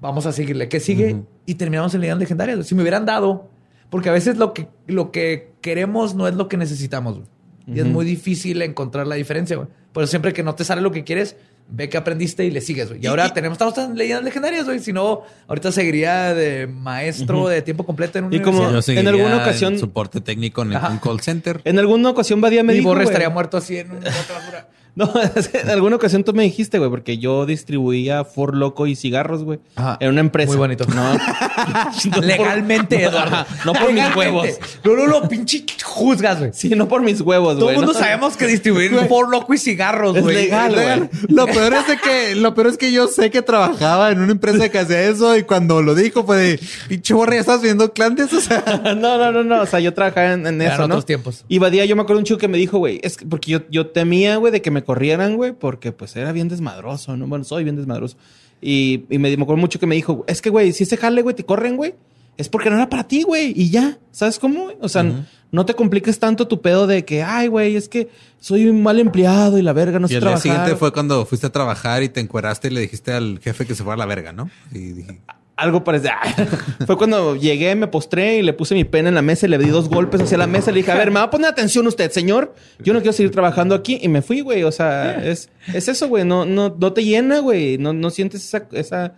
Vamos 0.00 0.26
a 0.26 0.32
seguirle. 0.32 0.68
¿Qué 0.68 0.80
sigue? 0.80 1.14
Ujú. 1.14 1.26
Y 1.46 1.54
terminamos 1.54 1.94
en 1.94 2.00
leyendas 2.00 2.18
legendarias. 2.22 2.66
Si 2.66 2.74
me 2.74 2.82
hubieran 2.82 3.06
dado, 3.06 3.48
porque 3.90 4.08
a 4.08 4.12
veces 4.12 4.36
lo 4.38 4.54
que, 4.54 4.68
lo 4.86 5.10
que 5.12 5.52
queremos 5.60 6.14
no 6.14 6.26
es 6.28 6.34
lo 6.34 6.48
que 6.48 6.56
necesitamos. 6.56 7.16
güey. 7.18 7.28
Y 7.72 7.78
es 7.80 7.86
muy 7.86 8.04
difícil 8.04 8.62
encontrar 8.62 9.06
la 9.06 9.14
diferencia. 9.14 9.56
güey. 9.56 9.68
Por 9.92 10.02
eso 10.02 10.10
siempre 10.10 10.32
que 10.32 10.42
no 10.42 10.54
te 10.56 10.64
sale 10.64 10.80
lo 10.80 10.90
que 10.90 11.04
quieres, 11.04 11.36
ve 11.68 11.88
que 11.88 11.96
aprendiste 11.96 12.44
y 12.44 12.50
le 12.50 12.60
sigues. 12.60 12.88
güey. 12.88 13.00
Y, 13.00 13.04
Y- 13.04 13.06
ahora 13.06 13.26
y- 13.28 13.32
tenemos 13.32 13.54
estamos 13.60 13.78
en 13.78 13.96
leyendas 13.96 14.24
legendarias, 14.24 14.64
güey. 14.64 14.80
Si 14.80 14.92
no, 14.92 15.22
ahorita 15.46 15.70
seguiría 15.70 16.34
de 16.34 16.66
maestro 16.66 17.46
de 17.46 17.62
tiempo 17.62 17.84
completo 17.86 18.18
en 18.18 18.24
una 18.24 18.34
Y 18.36 18.40
como- 18.40 18.68
en 18.68 18.82
seguiría 18.82 19.10
alguna 19.10 19.36
ocasión- 19.36 19.78
soporte 19.78 20.20
técnico 20.20 20.62
en 20.62 20.72
el- 20.72 20.78
un 20.90 20.98
call 20.98 21.20
center. 21.20 21.60
En 21.64 21.78
alguna 21.78 22.10
ocasión 22.10 22.40
Badía 22.40 22.64
me 22.64 22.72
y 22.72 22.78
dijo, 22.78 22.88
Borre 22.88 23.04
güey. 23.04 23.12
estaría 23.12 23.30
muerto 23.30 23.56
así 23.58 23.76
en 23.76 23.90
una 23.92 23.98
otra. 24.08 24.68
No, 24.96 25.10
es 25.36 25.48
que 25.48 25.58
en 25.60 25.70
alguna 25.70 25.96
ocasión 25.96 26.24
tú 26.24 26.32
me 26.34 26.42
dijiste, 26.42 26.78
güey, 26.78 26.90
porque 26.90 27.16
yo 27.18 27.46
distribuía 27.46 28.24
For 28.24 28.56
Loco 28.56 28.86
y 28.86 28.96
cigarros, 28.96 29.44
güey. 29.44 29.60
Ajá. 29.76 29.96
En 30.00 30.10
una 30.10 30.20
empresa. 30.20 30.48
Muy 30.48 30.58
bonito. 30.58 30.84
No. 30.94 31.12
No 32.10 32.20
Legalmente, 32.22 32.98
no, 33.02 33.08
Eduardo. 33.08 33.36
ajá, 33.36 33.46
No 33.64 33.72
por 33.72 33.92
mis 33.92 34.16
huevos. 34.16 34.48
No, 34.84 34.96
no, 34.96 35.06
no, 35.06 35.28
pinche 35.28 35.64
juzgas, 35.84 36.38
güey. 36.38 36.50
Sí, 36.52 36.70
no 36.70 36.88
por 36.88 37.02
mis 37.02 37.20
huevos, 37.20 37.54
Todo 37.54 37.64
güey. 37.66 37.76
el 37.76 37.80
mundo 37.80 37.92
no. 37.92 37.98
sabemos 37.98 38.36
que 38.36 38.46
distribuir 38.46 38.90
por 39.08 39.28
loco 39.30 39.54
y 39.54 39.58
cigarros, 39.58 40.16
Es 40.16 40.22
güey. 40.22 40.34
legal, 40.34 40.72
güey. 40.74 41.10
Lo 41.28 41.46
peor 41.46 41.74
es 41.74 41.86
de 41.86 41.96
que, 41.98 42.34
lo 42.36 42.54
peor 42.54 42.68
es 42.68 42.78
que 42.78 42.92
yo 42.92 43.06
sé 43.08 43.30
que 43.30 43.42
trabajaba 43.42 44.10
en 44.10 44.20
una 44.20 44.32
empresa 44.32 44.68
que 44.68 44.78
hacía 44.78 45.02
eso 45.02 45.36
y 45.36 45.42
cuando 45.44 45.82
lo 45.82 45.94
dijo 45.94 46.24
fue 46.24 46.36
de 46.36 46.60
pinche 46.88 47.14
borra, 47.14 47.34
ya 47.34 47.40
estás 47.40 47.62
viendo 47.62 47.92
clandes, 47.92 48.32
o 48.32 48.40
sea. 48.40 48.64
No, 48.96 49.16
no, 49.18 49.32
no, 49.32 49.44
no. 49.44 49.62
O 49.62 49.66
sea, 49.66 49.80
yo 49.80 49.94
trabajaba 49.94 50.32
en, 50.32 50.46
en 50.46 50.60
eso, 50.62 50.78
¿no? 50.78 50.84
otros 50.86 51.06
tiempos. 51.06 51.44
Y 51.48 51.58
Badía, 51.58 51.84
yo 51.84 51.96
me 51.96 52.02
acuerdo 52.02 52.18
un 52.20 52.24
chico 52.24 52.38
que 52.38 52.48
me 52.48 52.58
dijo, 52.58 52.78
güey, 52.78 53.00
es 53.02 53.16
que 53.16 53.26
porque 53.26 53.50
yo, 53.52 53.60
yo 53.70 53.86
temía, 53.88 54.36
güey, 54.36 54.52
de 54.52 54.62
que 54.62 54.70
me 54.70 54.79
corrieran, 54.84 55.36
güey, 55.36 55.52
porque 55.52 55.92
pues 55.92 56.14
era 56.16 56.32
bien 56.32 56.48
desmadroso, 56.48 57.16
¿no? 57.16 57.26
Bueno, 57.26 57.44
soy 57.44 57.64
bien 57.64 57.76
desmadroso. 57.76 58.16
Y, 58.62 59.04
y 59.08 59.18
me, 59.18 59.34
me 59.36 59.42
acuerdo 59.42 59.60
mucho 59.60 59.78
que 59.80 59.86
me 59.86 59.94
dijo, 59.94 60.24
es 60.28 60.42
que, 60.42 60.50
güey, 60.50 60.72
si 60.72 60.84
ese 60.84 60.96
jale, 60.96 61.22
güey, 61.22 61.34
te 61.34 61.44
corren, 61.44 61.76
güey, 61.76 61.94
es 62.36 62.48
porque 62.48 62.70
no 62.70 62.76
era 62.76 62.88
para 62.88 63.06
ti, 63.06 63.22
güey, 63.22 63.52
y 63.56 63.70
ya. 63.70 63.98
¿Sabes 64.12 64.38
cómo? 64.38 64.68
O 64.80 64.88
sea, 64.88 65.04
no 65.52 65.66
te 65.66 65.74
compliques 65.74 66.18
tanto 66.18 66.46
tu 66.48 66.60
pedo 66.60 66.86
de 66.86 67.04
que, 67.04 67.22
ay, 67.22 67.48
güey, 67.48 67.76
es 67.76 67.88
que 67.88 68.08
soy 68.38 68.66
un 68.66 68.82
mal 68.82 68.98
empleado 68.98 69.58
y 69.58 69.62
la 69.62 69.72
verga 69.72 69.98
no 69.98 70.06
Y 70.06 70.10
sé 70.10 70.14
el 70.16 70.20
día 70.20 70.28
trabajar. 70.30 70.42
siguiente 70.42 70.76
fue 70.76 70.92
cuando 70.92 71.24
fuiste 71.26 71.46
a 71.46 71.50
trabajar 71.52 72.02
y 72.02 72.08
te 72.08 72.20
encueraste 72.20 72.68
y 72.68 72.70
le 72.70 72.80
dijiste 72.80 73.12
al 73.12 73.40
jefe 73.40 73.66
que 73.66 73.74
se 73.74 73.82
fuera 73.82 73.94
a 73.94 73.98
la 73.98 74.06
verga, 74.06 74.32
¿no? 74.32 74.50
Y 74.72 74.78
dije, 74.92 75.20
Algo 75.60 75.84
parece. 75.84 76.08
Fue 76.86 76.96
cuando 76.96 77.36
llegué, 77.36 77.74
me 77.74 77.86
postré 77.86 78.38
y 78.38 78.42
le 78.42 78.52
puse 78.52 78.74
mi 78.74 78.84
pena 78.84 79.10
en 79.10 79.14
la 79.14 79.22
mesa 79.22 79.46
y 79.46 79.50
le 79.50 79.58
di 79.58 79.68
dos 79.68 79.88
golpes 79.88 80.22
hacia 80.22 80.38
la 80.38 80.46
mesa. 80.46 80.70
Y 80.70 80.74
le 80.74 80.80
dije, 80.80 80.92
a 80.92 80.96
ver, 80.96 81.10
me 81.10 81.20
va 81.20 81.24
a 81.24 81.30
poner 81.30 81.50
atención 81.50 81.86
usted, 81.86 82.10
señor. 82.10 82.54
Yo 82.78 82.94
no 82.94 83.00
quiero 83.00 83.12
seguir 83.12 83.30
trabajando 83.30 83.74
aquí. 83.74 83.98
Y 84.00 84.08
me 84.08 84.22
fui, 84.22 84.40
güey. 84.40 84.62
O 84.64 84.72
sea, 84.72 85.22
es, 85.22 85.50
es 85.74 85.88
eso, 85.88 86.08
güey. 86.08 86.24
No, 86.24 86.46
no, 86.46 86.74
no 86.78 86.92
te 86.92 87.04
llena, 87.04 87.40
güey. 87.40 87.76
No, 87.76 87.92
no 87.92 88.10
sientes 88.10 88.42
esa, 88.42 88.66
esa 88.72 89.14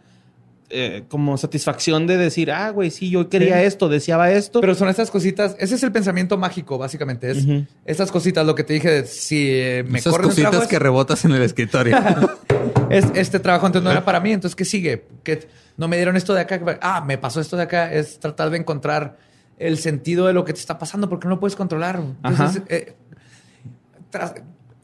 eh, 0.75 1.05
como 1.09 1.37
satisfacción 1.37 2.07
de 2.07 2.17
decir, 2.17 2.51
ah, 2.51 2.71
güey, 2.71 2.91
sí, 2.91 3.11
yo 3.11 3.29
quería 3.29 3.63
esto, 3.63 3.91
deseaba 3.91 4.33
esto. 4.33 4.63
Pero 4.63 4.75
son 4.75 4.89
estas 4.89 5.11
cositas, 5.11 5.55
ese 5.59 5.75
es 5.75 5.83
el 5.83 5.93
pensamiento 5.93 6.39
mágico, 6.39 6.79
básicamente. 6.79 7.31
Es 7.31 7.47
estas 7.85 8.11
cositas, 8.11 8.47
lo 8.47 8.55
que 8.55 8.65
te 8.65 8.73
dije, 8.73 8.91
de, 8.91 9.05
si 9.05 9.51
eh, 9.51 9.85
me 9.87 9.99
Esas 9.99 10.17
cositas 10.17 10.67
que 10.67 10.79
rebotas 10.79 11.27
en 11.27 11.33
el 11.33 11.43
escritorio. 11.43 11.99
es, 12.91 13.05
este 13.15 13.39
trabajo 13.39 13.67
entonces 13.67 13.85
no 13.85 13.91
era 13.91 14.03
para 14.03 14.19
mí, 14.21 14.33
entonces 14.33 14.57
¿qué 14.57 14.65
sigue? 14.65 15.05
que 15.23 15.47
no 15.77 15.89
me 15.89 15.97
dieron 15.97 16.17
esto 16.17 16.35
de 16.35 16.43
acá. 16.43 16.61
Ah, 16.81 17.03
me 17.07 17.19
pasó 17.19 17.41
esto 17.41 17.57
de 17.57 17.65
acá. 17.65 17.93
Es 17.93 18.21
tratar 18.21 18.51
de 18.51 18.59
encontrar 18.59 19.17
el 19.59 19.79
sentido 19.79 20.27
de 20.27 20.33
lo 20.33 20.45
que 20.45 20.53
te 20.53 20.61
está 20.61 20.79
pasando 20.79 21.09
porque 21.09 21.27
no 21.27 21.35
lo 21.35 21.41
puedes 21.41 21.57
controlar. 21.57 22.03
Entonces, 22.25 22.63
eh, 22.69 22.95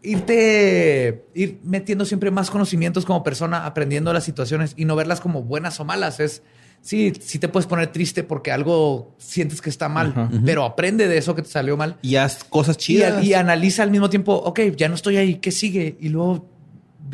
irte, 0.03 1.27
ir 1.35 1.61
metiendo 1.63 2.05
siempre 2.05 2.31
más 2.31 2.51
conocimientos 2.51 3.05
como 3.05 3.23
persona, 3.23 3.67
aprendiendo 3.67 4.13
las 4.13 4.25
situaciones 4.25 4.75
y 4.77 4.85
no 4.85 4.97
verlas 4.97 5.21
como 5.21 5.43
buenas 5.43 5.81
o 5.81 5.85
malas. 5.85 6.21
Es, 6.21 6.43
sí, 6.81 7.13
sí 7.21 7.39
te 7.39 7.49
puedes 7.49 7.67
poner 7.67 7.89
triste 7.89 8.23
porque 8.23 8.53
algo 8.53 9.15
sientes 9.19 9.61
que 9.61 9.71
está 9.71 9.89
mal, 9.89 10.31
pero 10.45 10.65
aprende 10.65 11.09
de 11.09 11.19
eso 11.19 11.35
que 11.35 11.43
te 11.43 11.51
salió 11.51 11.77
mal. 11.77 11.97
Y 12.03 12.17
haz 12.17 12.45
cosas 12.45 12.77
chidas. 12.77 13.25
Y, 13.25 13.35
analiza 13.35 13.83
al 13.83 13.91
mismo 13.91 14.09
tiempo, 14.09 14.35
ok, 14.35 14.61
ya 14.77 14.89
no 14.89 14.95
estoy 14.95 15.17
ahí, 15.17 15.37
¿qué 15.37 15.51
sigue? 15.51 15.97
Y 16.01 16.09
luego 16.09 16.49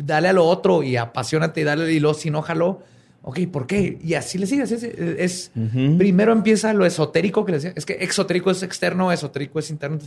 dale 0.03 0.27
a 0.27 0.33
lo 0.33 0.45
otro 0.45 0.83
y 0.83 0.97
apasionate 0.97 1.61
y 1.61 1.63
dale, 1.63 1.91
y 1.91 1.99
luego 1.99 2.17
si 2.17 2.29
no 2.29 2.41
jaló, 2.41 2.81
ok, 3.27 3.39
¿por 3.51 3.65
qué? 3.65 3.97
Y 4.03 4.13
así 4.13 4.37
le 4.37 4.45
sigues. 4.45 4.71
Es, 4.71 5.51
primero 5.97 6.31
empieza 6.31 6.73
lo 6.73 6.85
esotérico 6.85 7.43
que 7.43 7.53
le 7.53 7.57
decía. 7.57 7.73
Es 7.75 7.83
que 7.83 7.93
exotérico 7.93 8.51
es 8.51 8.61
externo, 8.61 9.11
esotérico 9.11 9.57
es 9.57 9.71
interno. 9.71 9.97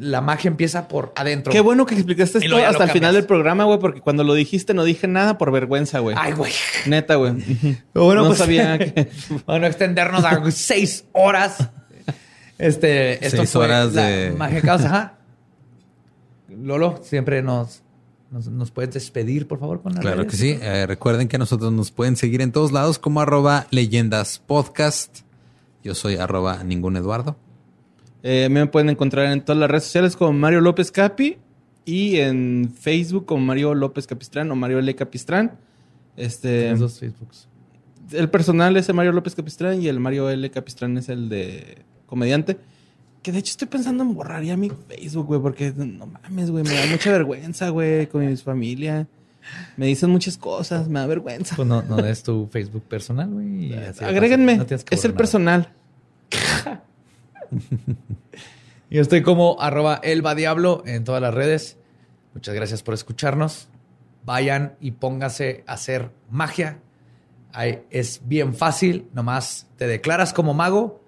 la 0.00 0.22
magia 0.22 0.48
empieza 0.48 0.88
por 0.88 1.12
adentro. 1.16 1.52
Qué 1.52 1.60
bueno 1.60 1.84
que 1.84 1.94
explicaste 1.94 2.38
esto 2.38 2.56
hasta 2.56 2.84
el 2.84 2.90
final 2.90 3.14
del 3.14 3.26
programa, 3.26 3.64
güey, 3.64 3.78
porque 3.78 4.00
cuando 4.00 4.24
lo 4.24 4.32
dijiste 4.32 4.72
no 4.72 4.84
dije 4.84 5.06
nada 5.06 5.36
por 5.36 5.52
vergüenza, 5.52 5.98
güey. 5.98 6.16
Ay, 6.18 6.32
güey. 6.32 6.52
Neta, 6.86 7.16
güey. 7.16 7.34
Bueno, 7.94 8.22
no 8.22 8.28
pues, 8.28 8.38
sabía 8.38 8.78
que... 8.78 9.08
bueno, 9.46 9.66
extendernos 9.66 10.24
a 10.24 10.50
seis 10.50 11.04
horas. 11.12 11.70
Este, 12.58 13.24
esto 13.24 13.38
seis 13.38 13.54
horas 13.54 13.92
de 13.92 14.32
magia 14.36 14.62
causa. 14.62 14.86
Ajá. 14.86 15.18
Lolo 16.48 17.00
siempre 17.02 17.42
nos 17.42 17.83
¿Nos, 18.34 18.72
puedes 18.72 18.92
despedir, 18.92 19.46
por 19.46 19.60
favor, 19.60 19.80
con 19.80 19.94
la 19.94 20.00
Claro 20.00 20.26
que 20.26 20.36
sí. 20.36 20.58
Eh, 20.60 20.86
recuerden 20.88 21.28
que 21.28 21.38
nosotros 21.38 21.72
nos 21.72 21.92
pueden 21.92 22.16
seguir 22.16 22.40
en 22.40 22.50
todos 22.50 22.72
lados 22.72 22.98
como 22.98 23.20
arroba 23.20 23.68
leyendas 23.70 24.40
podcast. 24.44 25.20
Yo 25.84 25.94
soy 25.94 26.16
arroba 26.16 26.64
ningún 26.64 26.96
Eduardo. 26.96 27.36
Eh, 28.24 28.48
me 28.50 28.66
pueden 28.66 28.90
encontrar 28.90 29.32
en 29.32 29.44
todas 29.44 29.60
las 29.60 29.70
redes 29.70 29.84
sociales 29.84 30.16
como 30.16 30.32
Mario 30.32 30.60
López 30.62 30.90
Capi 30.90 31.36
y 31.84 32.16
en 32.16 32.72
Facebook 32.76 33.24
como 33.24 33.44
Mario 33.44 33.72
López 33.72 34.08
Capistrán 34.08 34.50
o 34.50 34.56
Mario 34.56 34.80
L. 34.80 34.92
Capistrán. 34.96 35.52
Este, 36.16 36.74
dos 36.74 36.98
Facebooks. 36.98 37.46
El 38.10 38.30
personal 38.30 38.76
es 38.76 38.88
el 38.88 38.96
Mario 38.96 39.12
López 39.12 39.36
Capistrán 39.36 39.80
y 39.80 39.86
el 39.86 40.00
Mario 40.00 40.28
L. 40.28 40.50
Capistrán 40.50 40.98
es 40.98 41.08
el 41.08 41.28
de 41.28 41.84
comediante. 42.06 42.58
Que 43.24 43.32
de 43.32 43.38
hecho 43.38 43.52
estoy 43.52 43.68
pensando 43.68 44.02
en 44.02 44.14
borrar 44.14 44.42
ya 44.42 44.54
mi 44.54 44.68
Facebook, 44.68 45.28
güey, 45.28 45.40
porque 45.40 45.72
no 45.74 46.06
mames, 46.06 46.50
güey, 46.50 46.62
me 46.62 46.74
da 46.74 46.84
mucha 46.84 47.10
vergüenza, 47.10 47.70
güey, 47.70 48.06
con 48.06 48.26
mi 48.26 48.36
familia. 48.36 49.06
Me 49.78 49.86
dicen 49.86 50.10
muchas 50.10 50.36
cosas, 50.36 50.88
me 50.88 51.00
da 51.00 51.06
vergüenza. 51.06 51.56
Pues 51.56 51.66
no, 51.66 51.80
no 51.80 52.00
es 52.00 52.22
tu 52.22 52.46
Facebook 52.48 52.82
personal, 52.82 53.30
güey. 53.30 53.72
Agréguenme, 54.02 54.60
es 54.90 55.04
el 55.06 55.14
personal. 55.14 55.72
Yo 58.90 59.00
estoy 59.00 59.22
como 59.22 59.58
arroba 59.58 60.00
elba 60.02 60.34
diablo 60.34 60.82
en 60.84 61.04
todas 61.04 61.22
las 61.22 61.32
redes. 61.32 61.78
Muchas 62.34 62.54
gracias 62.54 62.82
por 62.82 62.92
escucharnos. 62.92 63.68
Vayan 64.26 64.74
y 64.82 64.90
póngase 64.90 65.64
a 65.66 65.72
hacer 65.72 66.10
magia. 66.28 66.78
es 67.88 68.20
bien 68.26 68.54
fácil, 68.54 69.06
nomás 69.14 69.66
te 69.78 69.86
declaras 69.86 70.34
como 70.34 70.52
mago, 70.52 71.00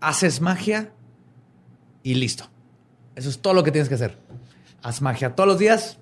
haces 0.00 0.40
magia 0.40 0.92
y 2.02 2.14
listo. 2.14 2.44
Eso 3.14 3.28
es 3.28 3.40
todo 3.40 3.54
lo 3.54 3.62
que 3.64 3.72
tienes 3.72 3.88
que 3.88 3.94
hacer. 3.96 4.18
Haz 4.82 5.02
magia 5.02 5.34
todos 5.34 5.48
los 5.48 5.58
días 5.58 5.98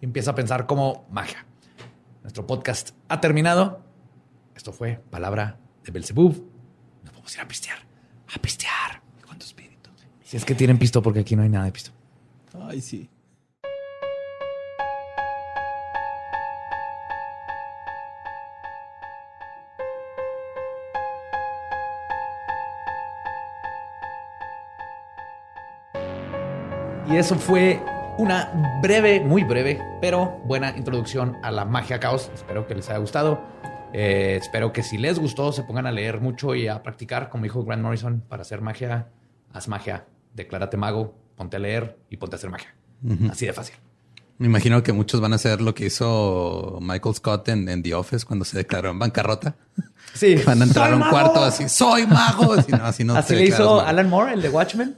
y 0.00 0.04
empieza 0.04 0.30
a 0.30 0.34
pensar 0.34 0.66
como 0.66 1.06
magia. 1.10 1.44
Nuestro 2.22 2.46
podcast 2.46 2.90
ha 3.08 3.20
terminado. 3.20 3.80
Esto 4.54 4.72
fue 4.72 5.00
Palabra 5.10 5.58
de 5.84 5.92
Belzebub. 5.92 6.32
Nos 7.04 7.14
vamos 7.14 7.32
a 7.32 7.38
ir 7.38 7.40
a 7.44 7.48
pistear. 7.48 7.78
A 8.34 8.38
pistear 8.40 9.02
con 9.26 9.38
tu 9.38 9.44
espíritu. 9.44 9.90
Si 10.24 10.36
es 10.36 10.44
que 10.44 10.54
tienen 10.54 10.78
pisto, 10.78 11.02
porque 11.02 11.20
aquí 11.20 11.36
no 11.36 11.42
hay 11.42 11.48
nada 11.48 11.66
de 11.66 11.72
pisto. 11.72 11.90
Ay, 12.68 12.80
sí. 12.80 13.08
Y 27.08 27.16
eso 27.16 27.36
fue 27.36 27.80
una 28.18 28.80
breve, 28.82 29.20
muy 29.20 29.44
breve, 29.44 29.80
pero 30.00 30.40
buena 30.44 30.76
introducción 30.76 31.36
a 31.42 31.52
la 31.52 31.64
magia 31.64 32.00
caos. 32.00 32.30
Espero 32.34 32.66
que 32.66 32.74
les 32.74 32.88
haya 32.88 32.98
gustado. 32.98 33.40
Eh, 33.92 34.36
espero 34.40 34.72
que 34.72 34.82
si 34.82 34.98
les 34.98 35.18
gustó 35.18 35.52
se 35.52 35.62
pongan 35.62 35.86
a 35.86 35.92
leer 35.92 36.20
mucho 36.20 36.54
y 36.56 36.66
a 36.66 36.82
practicar, 36.82 37.28
como 37.28 37.44
dijo 37.44 37.62
Grant 37.64 37.82
Morrison, 37.82 38.22
para 38.28 38.42
hacer 38.42 38.60
magia. 38.60 39.08
Haz 39.52 39.68
magia, 39.68 40.06
declárate 40.34 40.76
mago, 40.76 41.14
ponte 41.36 41.56
a 41.56 41.60
leer 41.60 41.96
y 42.10 42.16
ponte 42.16 42.34
a 42.34 42.38
hacer 42.38 42.50
magia. 42.50 42.74
Así 43.30 43.46
de 43.46 43.52
fácil. 43.52 43.76
Me 44.38 44.46
imagino 44.46 44.82
que 44.82 44.92
muchos 44.92 45.20
van 45.20 45.32
a 45.32 45.36
hacer 45.36 45.62
lo 45.62 45.74
que 45.74 45.86
hizo 45.86 46.78
Michael 46.82 47.14
Scott 47.14 47.48
en, 47.48 47.82
The 47.82 47.94
Office 47.94 48.26
cuando 48.26 48.44
se 48.44 48.58
declaró 48.58 48.90
en 48.90 48.98
bancarrota. 48.98 49.56
Sí. 50.14 50.36
Van 50.46 50.62
a 50.62 50.64
entrar 50.64 50.92
a 50.94 50.96
un 50.96 51.02
cuarto 51.02 51.44
así, 51.44 51.68
soy 51.68 52.06
mago. 52.06 52.52
Así, 52.82 53.04
no, 53.04 53.16
así, 53.16 53.34
le 53.34 53.44
hizo 53.44 53.82
Alan 53.82 54.08
Moore, 54.08 54.32
el 54.32 54.40
de 54.40 54.48
Watchmen. 54.48 54.96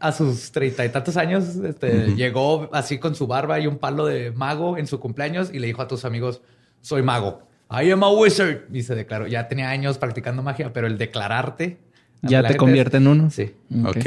A 0.00 0.10
sus 0.10 0.50
treinta 0.50 0.84
y 0.84 0.88
tantos 0.88 1.16
años, 1.16 1.54
este, 1.56 2.16
llegó 2.16 2.68
así 2.72 2.98
con 2.98 3.14
su 3.14 3.28
barba 3.28 3.60
y 3.60 3.68
un 3.68 3.78
palo 3.78 4.06
de 4.06 4.32
mago 4.32 4.76
en 4.76 4.88
su 4.88 4.98
cumpleaños 4.98 5.50
y 5.52 5.60
le 5.60 5.68
dijo 5.68 5.82
a 5.82 5.88
tus 5.88 6.04
amigos, 6.04 6.40
soy 6.80 7.02
mago. 7.02 7.46
I 7.70 7.90
am 7.92 8.02
a 8.02 8.10
wizard. 8.10 8.62
Y 8.72 8.82
se 8.82 8.96
declaró. 8.96 9.28
Ya 9.28 9.46
tenía 9.46 9.70
años 9.70 9.98
practicando 9.98 10.42
magia, 10.42 10.72
pero 10.72 10.88
el 10.88 10.98
declararte... 10.98 11.78
Ya 12.22 12.42
te 12.42 12.56
convierte 12.56 12.96
en 12.96 13.06
uno. 13.06 13.30
Sí. 13.30 13.54
Ok. 13.84 14.06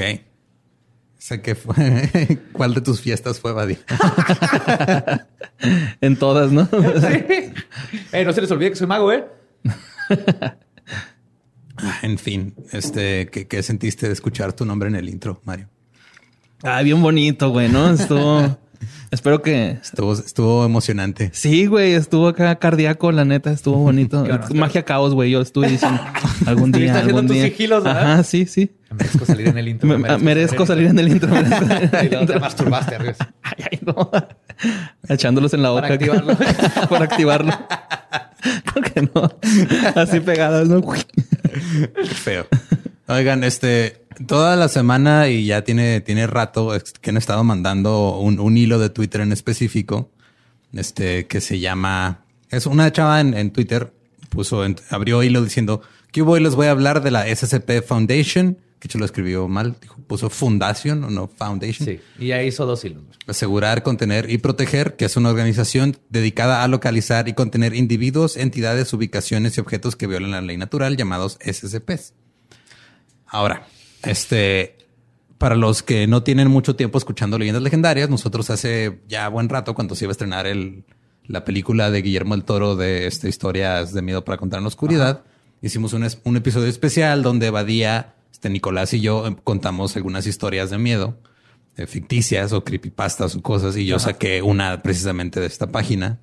Sé 1.20 1.42
que 1.42 1.54
fue. 1.54 2.40
¿Cuál 2.54 2.74
de 2.74 2.82
tus 2.82 3.02
fiestas 3.02 3.40
fue, 3.42 3.52
Buddy? 3.52 3.78
en 6.02 6.16
todas, 6.16 6.52
¿no? 6.52 6.66
sí. 6.72 7.54
Eh, 8.14 8.24
no 8.26 8.32
se 8.32 8.42
les 8.42 8.50
olvide 8.50 8.70
que 8.70 8.78
soy 8.78 8.88
mago, 8.88 9.12
¿eh? 9.12 9.28
en 12.02 12.18
fin, 12.18 12.56
este, 12.72 13.28
¿qué, 13.28 13.64
sentiste 13.64 14.08
de 14.08 14.14
escuchar 14.14 14.54
tu 14.54 14.66
nombre 14.66 14.88
en 14.88 14.96
el 14.96 15.10
intro, 15.10 15.42
Mario? 15.44 15.68
Ah, 16.64 16.82
bien 16.82 17.02
bonito, 17.02 17.52
güey, 17.52 17.70
¿no? 17.70 17.90
Estuvo. 17.90 18.58
Espero 19.12 19.42
que. 19.42 19.72
Estuvo, 19.82 20.14
estuvo 20.14 20.66
emocionante. 20.66 21.32
Sí, 21.34 21.66
güey, 21.66 21.94
estuvo 21.94 22.28
acá 22.28 22.56
cardíaco, 22.58 23.12
la 23.12 23.26
neta, 23.26 23.52
estuvo 23.52 23.78
bonito. 23.84 24.26
Magia 24.54 24.84
caos, 24.84 25.14
güey. 25.14 25.32
Yo 25.32 25.42
estuve 25.42 25.70
diciendo 25.70 26.02
algún 26.46 26.72
día. 26.72 26.98
algún 27.00 27.28
tus 27.28 27.38
sigilos, 27.38 27.84
¿verdad? 27.84 28.14
Ajá, 28.14 28.24
sí, 28.24 28.46
sí. 28.46 28.72
Merezco 28.92 29.26
salir 29.26 29.48
en 29.48 29.58
el 29.58 29.68
intro. 29.68 30.00
merezco, 30.20 30.66
salir 30.66 30.88
en 30.88 30.98
el 30.98 31.10
intro. 31.10 31.30
y 32.04 32.10
luego 32.10 32.26
te 32.26 32.40
masturbaste 32.40 32.96
arriba. 32.96 33.16
Ay, 33.44 33.66
ay, 33.72 33.80
no. 33.86 34.12
Echándolos 35.08 35.54
en 35.54 35.62
la 35.62 35.70
boca. 35.70 35.82
Para 35.84 35.94
activarlo. 35.94 36.38
Para 36.90 37.06
activarlo. 37.06 37.54
¿Por 38.74 38.92
qué 38.92 39.02
no? 39.14 39.32
Así 39.96 40.20
pegadas, 40.22 40.68
¿no? 40.68 40.82
Feo. 42.06 42.48
Oigan, 43.10 43.44
este, 43.44 44.06
toda 44.28 44.56
la 44.56 44.70
semana 44.70 45.30
y 45.30 45.48
ya 45.48 45.64
tiene, 45.64 46.00
tiene 46.00 46.28
rato 46.28 46.72
que 47.02 47.10
han 47.10 47.18
estado 47.18 47.44
mandando 47.44 48.20
un, 48.20 48.56
hilo 48.56 48.78
de 48.78 48.92
Twitter 48.92 49.22
en 49.22 49.32
específico, 49.32 50.12
este, 50.74 51.26
que 51.26 51.42
se 51.42 51.60
llama, 51.60 52.24
es 52.52 52.68
una 52.68 52.92
chava 52.92 53.20
en, 53.20 53.50
Twitter, 53.50 53.92
puso, 54.30 54.64
abrió 54.92 55.24
hilo 55.24 55.44
diciendo 55.44 55.82
que 56.12 56.22
hoy 56.22 56.40
les 56.40 56.54
voy 56.54 56.68
a 56.68 56.72
hablar 56.72 57.02
de 57.02 57.10
la 57.10 57.26
SCP 57.36 57.82
Foundation, 57.84 58.60
que 58.78 58.88
hecho 58.88 59.00
lo 59.00 59.06
escribió 59.06 59.48
mal, 59.48 59.76
dijo, 59.82 59.96
puso 60.06 60.30
Fundación 60.30 61.04
o 61.04 61.10
no 61.10 61.28
Foundation. 61.28 61.88
Sí, 61.88 62.00
y 62.20 62.32
ahí 62.34 62.50
hizo 62.50 62.68
dos 62.68 62.86
hilos. 62.86 63.02
Asegurar, 63.26 63.82
contener 63.82 64.30
y 64.30 64.38
proteger, 64.38 64.96
que 64.98 65.06
es 65.06 65.18
una 65.18 65.32
organización 65.32 65.98
dedicada 66.10 66.64
a 66.64 66.68
localizar 66.68 67.28
y 67.28 67.34
contener 67.34 67.74
individuos, 67.74 68.38
entidades, 68.38 68.94
ubicaciones 68.94 69.58
y 69.58 69.62
objetos 69.62 69.96
que 69.96 70.06
violan 70.06 70.30
la 70.30 70.42
ley 70.42 70.58
natural 70.58 70.96
llamados 70.96 71.40
SCPs. 71.44 72.14
Ahora, 73.30 73.68
este, 74.04 74.78
para 75.38 75.56
los 75.56 75.84
que 75.84 76.08
no 76.08 76.24
tienen 76.24 76.50
mucho 76.50 76.76
tiempo 76.76 76.98
escuchando 76.98 77.38
leyendas 77.38 77.64
legendarias, 77.64 78.10
nosotros 78.10 78.50
hace 78.50 79.00
ya 79.08 79.28
buen 79.30 79.50
rato, 79.50 79.74
cuando 79.74 79.96
se 79.96 80.06
iba 80.06 80.12
a 80.12 80.14
estrenar 80.14 80.48
el, 80.48 80.84
la 81.26 81.46
película 81.46 81.92
de 81.92 82.02
Guillermo 82.02 82.36
el 82.36 82.44
Toro 82.44 82.76
de 82.76 83.08
esta 83.08 83.28
historias 83.28 83.94
de 83.94 84.02
miedo 84.02 84.26
para 84.26 84.38
contar 84.38 84.58
en 84.58 84.64
la 84.64 84.70
oscuridad, 84.70 85.24
hicimos 85.62 85.94
un, 85.94 86.04
episodio 86.36 86.68
especial 86.68 87.24
donde 87.24 87.52
Badía, 87.52 88.16
este 88.32 88.50
Nicolás 88.50 88.94
y 88.94 89.02
yo 89.02 89.28
eh, 89.28 89.36
contamos 89.44 89.96
algunas 89.96 90.26
historias 90.26 90.70
de 90.70 90.78
miedo 90.78 91.18
eh, 91.78 91.88
ficticias 91.88 92.52
o 92.52 92.64
creepypastas 92.64 93.36
o 93.36 93.42
cosas 93.42 93.78
y 93.78 93.86
yo 93.86 94.00
saqué 94.00 94.42
una 94.42 94.82
precisamente 94.82 95.40
de 95.40 95.46
esta 95.46 95.68
página 95.68 96.20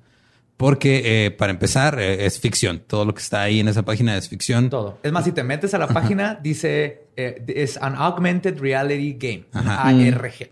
porque 0.57 1.25
eh, 1.25 1.31
para 1.31 1.51
empezar 1.51 1.99
eh, 1.99 2.25
es 2.25 2.39
ficción. 2.39 2.81
Todo 2.85 3.05
lo 3.05 3.13
que 3.13 3.21
está 3.21 3.43
ahí 3.43 3.59
en 3.59 3.67
esa 3.67 3.83
página 3.83 4.17
es 4.17 4.27
ficción. 4.27 4.69
Todo. 4.69 4.97
Es 5.03 5.11
más, 5.11 5.23
si 5.23 5.31
te 5.31 5.43
metes 5.43 5.73
a 5.73 5.77
la 5.77 5.87
página, 5.87 6.39
dice 6.41 7.05
eh, 7.15 7.43
es 7.47 7.77
an 7.77 7.95
augmented 7.95 8.59
reality 8.59 9.13
game. 9.13 9.45
Ajá. 9.53 9.87
ARG. 9.87 10.49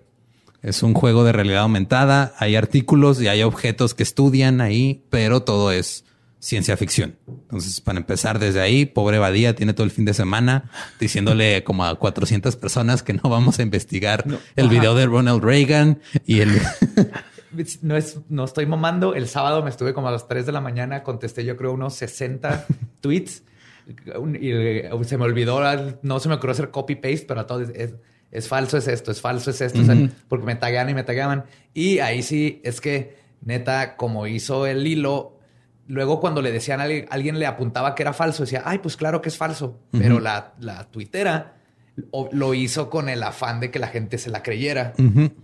Es 0.61 0.83
un 0.83 0.93
juego 0.93 1.23
de 1.23 1.31
realidad 1.31 1.63
aumentada. 1.63 2.33
Hay 2.37 2.55
artículos 2.55 3.21
y 3.21 3.27
hay 3.27 3.43
objetos 3.43 3.93
que 3.93 4.03
estudian 4.03 4.61
ahí, 4.61 5.03
pero 5.09 5.43
todo 5.43 5.71
es 5.71 6.05
ciencia 6.39 6.77
ficción. 6.77 7.15
Entonces, 7.27 7.81
para 7.81 7.97
empezar 7.97 8.37
desde 8.37 8.61
ahí, 8.61 8.85
pobre 8.85 9.17
Badía 9.17 9.55
tiene 9.55 9.73
todo 9.73 9.85
el 9.85 9.91
fin 9.91 10.05
de 10.05 10.13
semana 10.13 10.69
diciéndole 10.99 11.63
como 11.65 11.83
a 11.85 11.95
400 11.95 12.55
personas 12.55 13.01
que 13.01 13.13
no 13.13 13.29
vamos 13.29 13.57
a 13.57 13.63
investigar 13.63 14.23
el 14.55 14.65
Ajá. 14.65 14.73
video 14.73 14.93
de 14.93 15.07
Ronald 15.07 15.43
Reagan 15.43 15.99
y 16.25 16.41
el... 16.41 16.51
No, 17.81 17.95
es, 17.95 18.19
no 18.29 18.43
estoy 18.43 18.65
mamando. 18.65 19.15
El 19.15 19.27
sábado 19.27 19.63
me 19.63 19.69
estuve 19.69 19.93
como 19.93 20.07
a 20.07 20.11
las 20.11 20.27
3 20.27 20.45
de 20.45 20.51
la 20.51 20.61
mañana, 20.61 21.03
contesté 21.03 21.45
yo 21.45 21.57
creo 21.57 21.73
unos 21.73 21.95
60 21.95 22.65
tweets. 23.01 23.43
Y 24.39 24.51
eh, 24.51 24.89
se 25.03 25.17
me 25.17 25.25
olvidó, 25.25 25.61
no 26.01 26.19
se 26.19 26.29
me 26.29 26.35
ocurrió 26.35 26.53
hacer 26.53 26.71
copy-paste, 26.71 27.25
pero 27.27 27.41
a 27.41 27.47
todos 27.47 27.69
es, 27.69 27.93
es 28.31 28.47
falso, 28.47 28.77
es 28.77 28.87
esto, 28.87 29.11
es 29.11 29.21
falso, 29.21 29.51
es 29.51 29.61
esto, 29.61 29.79
o 29.81 29.85
sea, 29.85 29.95
porque 30.27 30.45
me 30.45 30.55
taguean 30.55 30.89
y 30.89 30.95
me 30.95 31.03
tagueaban. 31.03 31.45
Y 31.73 31.99
ahí 31.99 32.23
sí, 32.23 32.61
es 32.63 32.81
que 32.81 33.15
neta, 33.41 33.95
como 33.95 34.25
hizo 34.25 34.65
el 34.65 34.87
hilo, 34.87 35.37
luego 35.87 36.19
cuando 36.19 36.41
le 36.41 36.51
decían 36.51 36.79
a 36.79 36.83
alguien, 36.83 37.05
alguien 37.11 37.37
le 37.37 37.45
apuntaba 37.45 37.93
que 37.93 38.01
era 38.01 38.13
falso, 38.13 38.43
decía, 38.43 38.63
ay, 38.65 38.79
pues 38.79 38.97
claro 38.97 39.21
que 39.21 39.29
es 39.29 39.37
falso, 39.37 39.79
pero 39.91 40.19
la, 40.19 40.55
la 40.59 40.85
tuitera 40.89 41.54
lo 42.31 42.53
hizo 42.53 42.89
con 42.89 43.07
el 43.09 43.23
afán 43.23 43.59
de 43.59 43.71
que 43.71 43.79
la 43.79 43.87
gente 43.87 44.17
se 44.17 44.29
la 44.29 44.43
creyera 44.43 44.93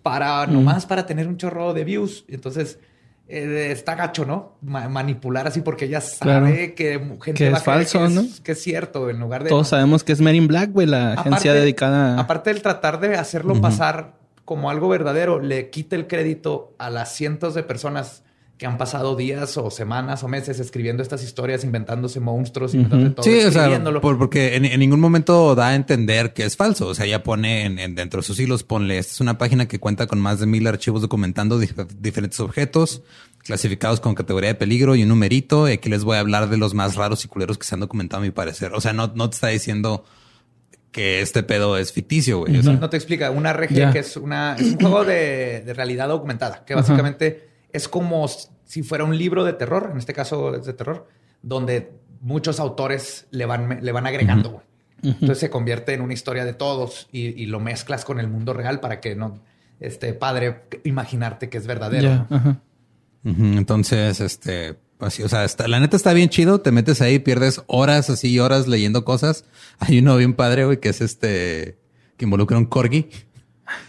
para 0.03 0.45
nomás 0.47 0.85
para 0.85 1.05
tener 1.05 1.27
un 1.27 1.37
chorro 1.37 1.73
de 1.73 1.83
views. 1.83 2.25
Entonces 2.27 2.79
eh, 3.27 3.69
está 3.71 3.95
gacho, 3.95 4.25
¿no? 4.25 4.57
Ma- 4.61 4.89
manipular 4.89 5.47
así 5.47 5.61
porque 5.61 5.85
ella 5.85 6.01
sabe 6.01 6.75
Claro. 6.75 6.75
que 6.75 7.17
gente 7.23 7.33
Que 7.45 7.49
va 7.49 7.57
es 7.57 7.61
a 7.61 7.63
creer 7.63 7.77
falso, 7.87 7.99
que 7.99 8.05
es, 8.05 8.11
¿no? 8.11 8.43
que 8.43 8.51
es 8.51 8.61
cierto 8.61 9.09
en 9.09 9.19
lugar 9.21 9.43
de 9.43 9.49
Todos 9.49 9.69
sabemos 9.69 10.03
que 10.03 10.11
es 10.11 10.19
in 10.19 10.47
Black, 10.47 10.71
güey, 10.73 10.87
la 10.87 11.13
agencia 11.13 11.53
dedicada 11.53 12.17
a... 12.17 12.19
Aparte 12.19 12.51
del 12.53 12.61
tratar 12.61 12.99
de 12.99 13.15
hacerlo 13.15 13.61
pasar 13.61 14.15
como 14.43 14.69
algo 14.69 14.89
verdadero, 14.89 15.39
le 15.39 15.69
quita 15.69 15.95
el 15.95 16.07
crédito 16.07 16.75
a 16.77 16.89
las 16.89 17.13
cientos 17.15 17.53
de 17.53 17.63
personas 17.63 18.23
que 18.61 18.67
han 18.67 18.77
pasado 18.77 19.15
días 19.15 19.57
o 19.57 19.71
semanas 19.71 20.21
o 20.23 20.27
meses 20.27 20.59
escribiendo 20.59 21.01
estas 21.01 21.23
historias, 21.23 21.63
inventándose 21.63 22.19
monstruos, 22.19 22.75
inventándose 22.75 23.15
todo, 23.15 23.23
Sí, 23.25 23.43
o 23.43 23.51
sea, 23.51 23.83
por- 24.01 24.19
porque 24.19 24.55
en, 24.55 24.65
en 24.65 24.79
ningún 24.79 24.99
momento 24.99 25.55
da 25.55 25.69
a 25.69 25.75
entender 25.75 26.31
que 26.33 26.45
es 26.45 26.57
falso. 26.57 26.85
O 26.85 26.93
sea, 26.93 27.07
ya 27.07 27.23
pone 27.23 27.65
en, 27.65 27.79
en- 27.79 27.95
dentro 27.95 28.21
de 28.21 28.23
sus 28.27 28.39
hilos, 28.39 28.61
ponle, 28.61 28.99
esta 28.99 29.13
es 29.13 29.19
una 29.19 29.39
página 29.39 29.67
que 29.67 29.79
cuenta 29.79 30.05
con 30.05 30.19
más 30.19 30.39
de 30.39 30.45
mil 30.45 30.67
archivos 30.67 31.01
documentando 31.01 31.59
dif- 31.59 31.87
diferentes 31.99 32.39
objetos 32.39 33.01
clasificados 33.39 33.99
con 33.99 34.13
categoría 34.13 34.49
de 34.49 34.55
peligro 34.55 34.93
y 34.95 35.01
un 35.01 35.09
numerito. 35.09 35.67
Y 35.67 35.71
aquí 35.71 35.89
les 35.89 36.03
voy 36.03 36.17
a 36.17 36.19
hablar 36.19 36.47
de 36.47 36.57
los 36.57 36.75
más 36.75 36.93
raros 36.95 37.25
y 37.25 37.27
culeros 37.29 37.57
que 37.57 37.65
se 37.65 37.73
han 37.73 37.81
documentado 37.81 38.21
a 38.21 38.25
mi 38.25 38.29
parecer. 38.29 38.73
O 38.75 38.79
sea, 38.79 38.93
no, 38.93 39.11
no 39.15 39.27
te 39.27 39.33
está 39.37 39.47
diciendo 39.47 40.05
que 40.91 41.21
este 41.21 41.41
pedo 41.41 41.79
es 41.79 41.91
ficticio, 41.93 42.37
güey. 42.41 42.57
O 42.59 42.61
sea, 42.61 42.73
No 42.73 42.91
te 42.91 42.97
explica. 42.97 43.31
Una 43.31 43.53
RG 43.53 43.73
Ya. 43.73 43.91
que 43.91 43.97
es, 43.97 44.17
una, 44.17 44.55
es 44.55 44.67
un 44.73 44.79
juego 44.79 45.03
de, 45.03 45.61
de 45.65 45.73
realidad 45.73 46.11
aumentada, 46.11 46.63
que 46.63 46.75
básicamente 46.75 47.49
es 47.73 47.87
como 47.87 48.27
si 48.65 48.83
fuera 48.83 49.03
un 49.03 49.17
libro 49.17 49.43
de 49.43 49.53
terror, 49.53 49.89
en 49.91 49.97
este 49.97 50.13
caso 50.13 50.55
es 50.55 50.65
de 50.65 50.73
terror, 50.73 51.07
donde 51.41 51.91
muchos 52.21 52.59
autores 52.59 53.27
le 53.31 53.45
van, 53.45 53.79
le 53.81 53.91
van 53.91 54.05
agregando. 54.07 54.63
Entonces 55.03 55.39
se 55.39 55.49
convierte 55.49 55.93
en 55.93 56.01
una 56.01 56.13
historia 56.13 56.45
de 56.45 56.53
todos 56.53 57.07
y, 57.11 57.29
y 57.41 57.47
lo 57.47 57.59
mezclas 57.59 58.05
con 58.05 58.19
el 58.19 58.27
mundo 58.27 58.53
real 58.53 58.79
para 58.79 58.99
que 59.01 59.15
no 59.15 59.39
esté 59.79 60.13
padre 60.13 60.61
imaginarte 60.83 61.49
que 61.49 61.57
es 61.57 61.65
verdadero. 61.65 62.27
Ajá. 62.29 62.59
Entonces, 63.23 64.19
este, 64.19 64.77
así, 64.99 65.23
o 65.23 65.29
sea, 65.29 65.43
está- 65.43 65.67
la 65.67 65.79
neta 65.79 65.95
está 65.95 66.13
bien 66.13 66.29
chido. 66.29 66.61
Te 66.61 66.71
metes 66.71 67.01
ahí, 67.01 67.19
pierdes 67.19 67.61
horas 67.67 68.09
así, 68.09 68.39
horas 68.39 68.67
leyendo 68.67 69.05
cosas. 69.05 69.45
Hay 69.79 69.99
uno 69.99 70.17
bien 70.17 70.33
padre, 70.33 70.65
güey, 70.65 70.79
que 70.79 70.89
es 70.89 71.01
este, 71.01 71.77
que 72.17 72.25
involucra 72.25 72.57
un 72.57 72.65
corgi. 72.65 73.09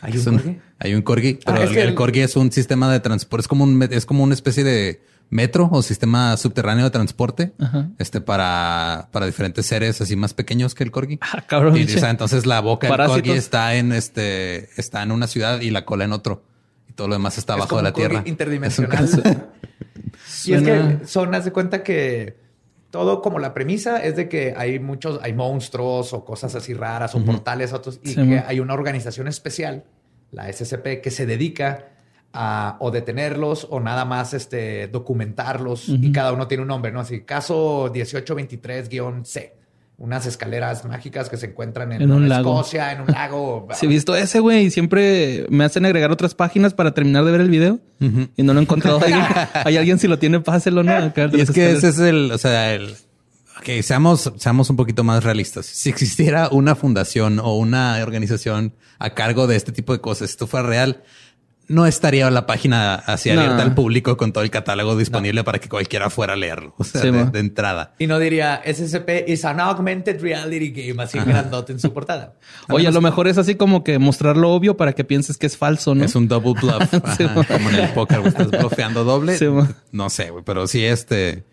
¿Hay 0.01 0.17
un- 0.17 0.25
corgi? 0.25 0.59
Hay 0.83 0.95
un 0.95 1.03
corgi, 1.03 1.39
Ah, 1.47 1.55
pero 1.57 1.81
el, 1.81 1.95
corgi 1.95 2.21
es 2.21 2.37
un 2.37 2.51
sistema 2.51 2.93
de 2.93 3.01
transporte, 3.01 3.43
es 3.43 3.49
como 3.49 3.65
un, 3.65 3.83
es 3.91 4.05
como 4.05 4.25
una 4.25 4.35
especie 4.35 4.65
de 4.65 5.03
metro 5.31 5.69
o 5.73 5.81
sistema 5.81 6.37
subterráneo 6.37 6.85
de 6.85 6.91
transporte, 6.91 7.53
este 7.99 8.21
para, 8.21 9.09
para 9.13 9.27
diferentes 9.27 9.65
seres 9.65 10.01
así 10.01 10.17
más 10.17 10.35
pequeños 10.35 10.75
que 10.75 10.85
el 10.85 10.91
corgi. 10.91 11.19
Ah, 11.23 11.43
cabrón. 11.47 11.77
Y, 11.77 11.85
o 11.85 11.89
sea, 11.89 12.11
entonces 12.11 12.47
la 12.47 12.61
boca 12.61 12.89
del 12.89 13.07
corgi 13.07 13.31
está 13.31 13.75
en 13.77 13.93
este, 13.93 14.69
está 14.79 15.03
en 15.03 15.13
una 15.13 15.27
ciudad 15.27 15.61
y 15.61 15.71
la 15.71 15.85
cola 15.85 16.05
en 16.05 16.13
otro. 16.13 16.43
Y 16.89 16.93
todo 16.93 17.09
lo 17.09 17.15
demás 17.15 17.39
está 17.39 17.55
Es 17.55 17.61
abajo 17.61 17.77
de 17.77 17.83
la 17.85 17.93
tierra. 17.93 18.23
interdimensional. 18.27 19.05
Es 19.05 19.21
Y 20.47 20.53
es 20.55 20.63
que 20.63 20.99
son, 21.07 21.35
haz 21.35 21.45
de 21.45 21.53
cuenta 21.53 21.83
que 21.83 22.37
todo 22.91 23.23
como 23.23 23.39
la 23.39 23.55
premisa 23.55 24.03
es 24.05 24.17
de 24.17 24.29
que 24.29 24.55
hay 24.57 24.79
muchos, 24.79 25.19
hay 25.23 25.33
monstruos 25.33 26.13
o 26.13 26.25
cosas 26.25 26.55
así 26.55 26.75
raras 26.75 27.15
o 27.15 27.25
portales 27.25 27.73
otros 27.73 28.01
y 28.05 28.11
Sí, 28.11 28.15
que 28.17 28.43
hay 28.47 28.61
una 28.61 28.75
organización 28.75 29.29
especial, 29.29 29.85
la 30.33 30.53
SCP, 30.53 31.01
que 31.03 31.11
se 31.11 31.27
dedica 31.27 31.89
a 32.33 32.77
o 32.81 32.91
detenerlos 32.91 33.67
o 33.71 33.79
nada 33.79 34.05
más 34.07 34.33
este 34.33 34.89
documentarlos 34.89 35.89
y 35.89 36.11
cada 36.13 36.33
uno 36.33 36.49
tiene 36.49 36.63
un 36.63 36.69
nombre, 36.69 36.91
¿no? 36.91 37.01
Así, 37.01 37.21
caso 37.21 37.93
1823-C. 37.93 39.55
Unas 39.99 40.27
escaleras 40.27 40.85
mágicas 40.85 41.29
que 41.29 41.37
se 41.37 41.47
encuentran 41.47 41.93
en, 41.93 42.03
En 42.03 42.11
un 42.11 42.21
Nueva 42.21 42.37
lago. 42.37 42.55
Escocia, 42.55 42.91
en 42.93 43.03
un 43.03 43.07
lago. 43.13 43.69
Sí, 43.75 43.87
he 43.87 43.89
visto 43.89 44.17
ese, 44.17 44.41
güey, 44.41 44.65
y 44.65 44.71
siempre 44.71 45.47
me 45.49 45.65
hacen 45.65 45.85
agregar 45.85 46.11
otras 46.11 46.35
páginas 46.35 46.75
para 46.75 46.93
terminar 46.93 47.25
de 47.25 47.31
ver 47.31 47.41
el 47.43 47.51
video 47.51 47.79
y 48.35 48.43
no 48.43 48.53
lo 48.55 48.59
he 48.59 48.63
encontrado. 48.63 48.99
Hay, 49.05 49.13
hay 49.13 49.77
alguien 49.77 49.99
si 50.01 50.09
lo 50.09 50.19
tiene, 50.19 50.41
páselo, 50.41 50.83
¿no? 50.83 50.93
Acá 50.97 51.29
de 51.29 51.39
Y 51.39 51.41
es 51.43 51.51
que 51.53 51.71
escaleras. 51.73 51.85
ese 51.85 51.89
es 51.89 51.99
el, 52.09 52.33
o 52.33 52.39
sea, 52.39 52.73
el, 52.75 52.97
ok, 53.63 53.83
seamos, 53.83 54.33
seamos 54.37 54.69
un 54.71 54.77
poquito 54.77 55.05
más 55.05 55.23
realistas. 55.25 55.67
Si 55.67 55.89
existiera 55.89 56.49
una 56.51 56.75
fundación 56.75 57.39
o 57.39 57.57
una 57.57 57.99
organización 58.03 58.75
a 58.99 59.11
cargo 59.11 59.47
de 59.47 59.57
este 59.57 59.73
tipo 59.73 59.93
de 59.93 60.01
cosas, 60.01 60.29
si 60.31 60.33
esto 60.33 60.47
fuera 60.47 60.67
real, 60.69 61.03
no 61.69 61.87
estaría 61.87 62.29
la 62.31 62.45
página 62.45 62.97
así 62.97 63.31
No. 63.33 63.41
abierta 63.41 63.63
al 63.63 63.75
público 63.75 64.17
con 64.17 64.33
todo 64.33 64.43
el 64.45 64.51
catálogo 64.51 64.97
disponible 64.97 65.45
para 65.45 65.59
que 65.61 65.69
cualquiera 65.69 66.11
fuera 66.11 66.33
a 66.35 66.37
leerlo. 66.37 66.75
O 66.77 66.85
sea, 66.85 67.01
Sí, 67.01 67.11
de, 67.11 67.25
de 67.27 67.39
entrada. 67.39 67.95
Y 67.99 68.09
no 68.09 68.19
diría 68.19 68.61
SCP 68.67 69.29
is 69.29 69.45
an 69.45 69.61
augmented 69.61 70.21
reality 70.21 70.71
game, 70.73 71.03
así 71.03 71.19
grandote 71.21 71.73
en 71.73 71.79
su 71.79 71.93
portada. 71.93 72.35
Oye, 72.69 72.89
a 72.89 72.91
lo 72.91 73.01
mejor 73.01 73.29
es 73.29 73.39
así 73.39 73.55
como 73.55 73.85
que 73.85 73.99
mostrar 73.99 74.37
lo 74.37 74.51
obvio 74.53 74.77
para 74.77 74.93
que 74.93 75.05
pienses 75.05 75.39
que 75.39 75.47
es 75.47 75.57
falso, 75.57 75.95
¿no? 75.95 76.05
Es 76.05 76.15
un 76.17 76.27
double 76.29 76.55
bluff. 76.61 76.93
Ajá, 77.05 77.45
como 77.47 77.71
en 77.71 77.77
el 77.77 77.89
póker, 77.91 78.27
estás 78.27 78.51
blufeando 78.51 79.05
doble. 79.05 79.39
Sí, 79.39 79.47
no 79.93 80.11
sé, 80.11 80.33
pero 80.45 80.67
sí, 80.67 80.85
este. 80.85 81.45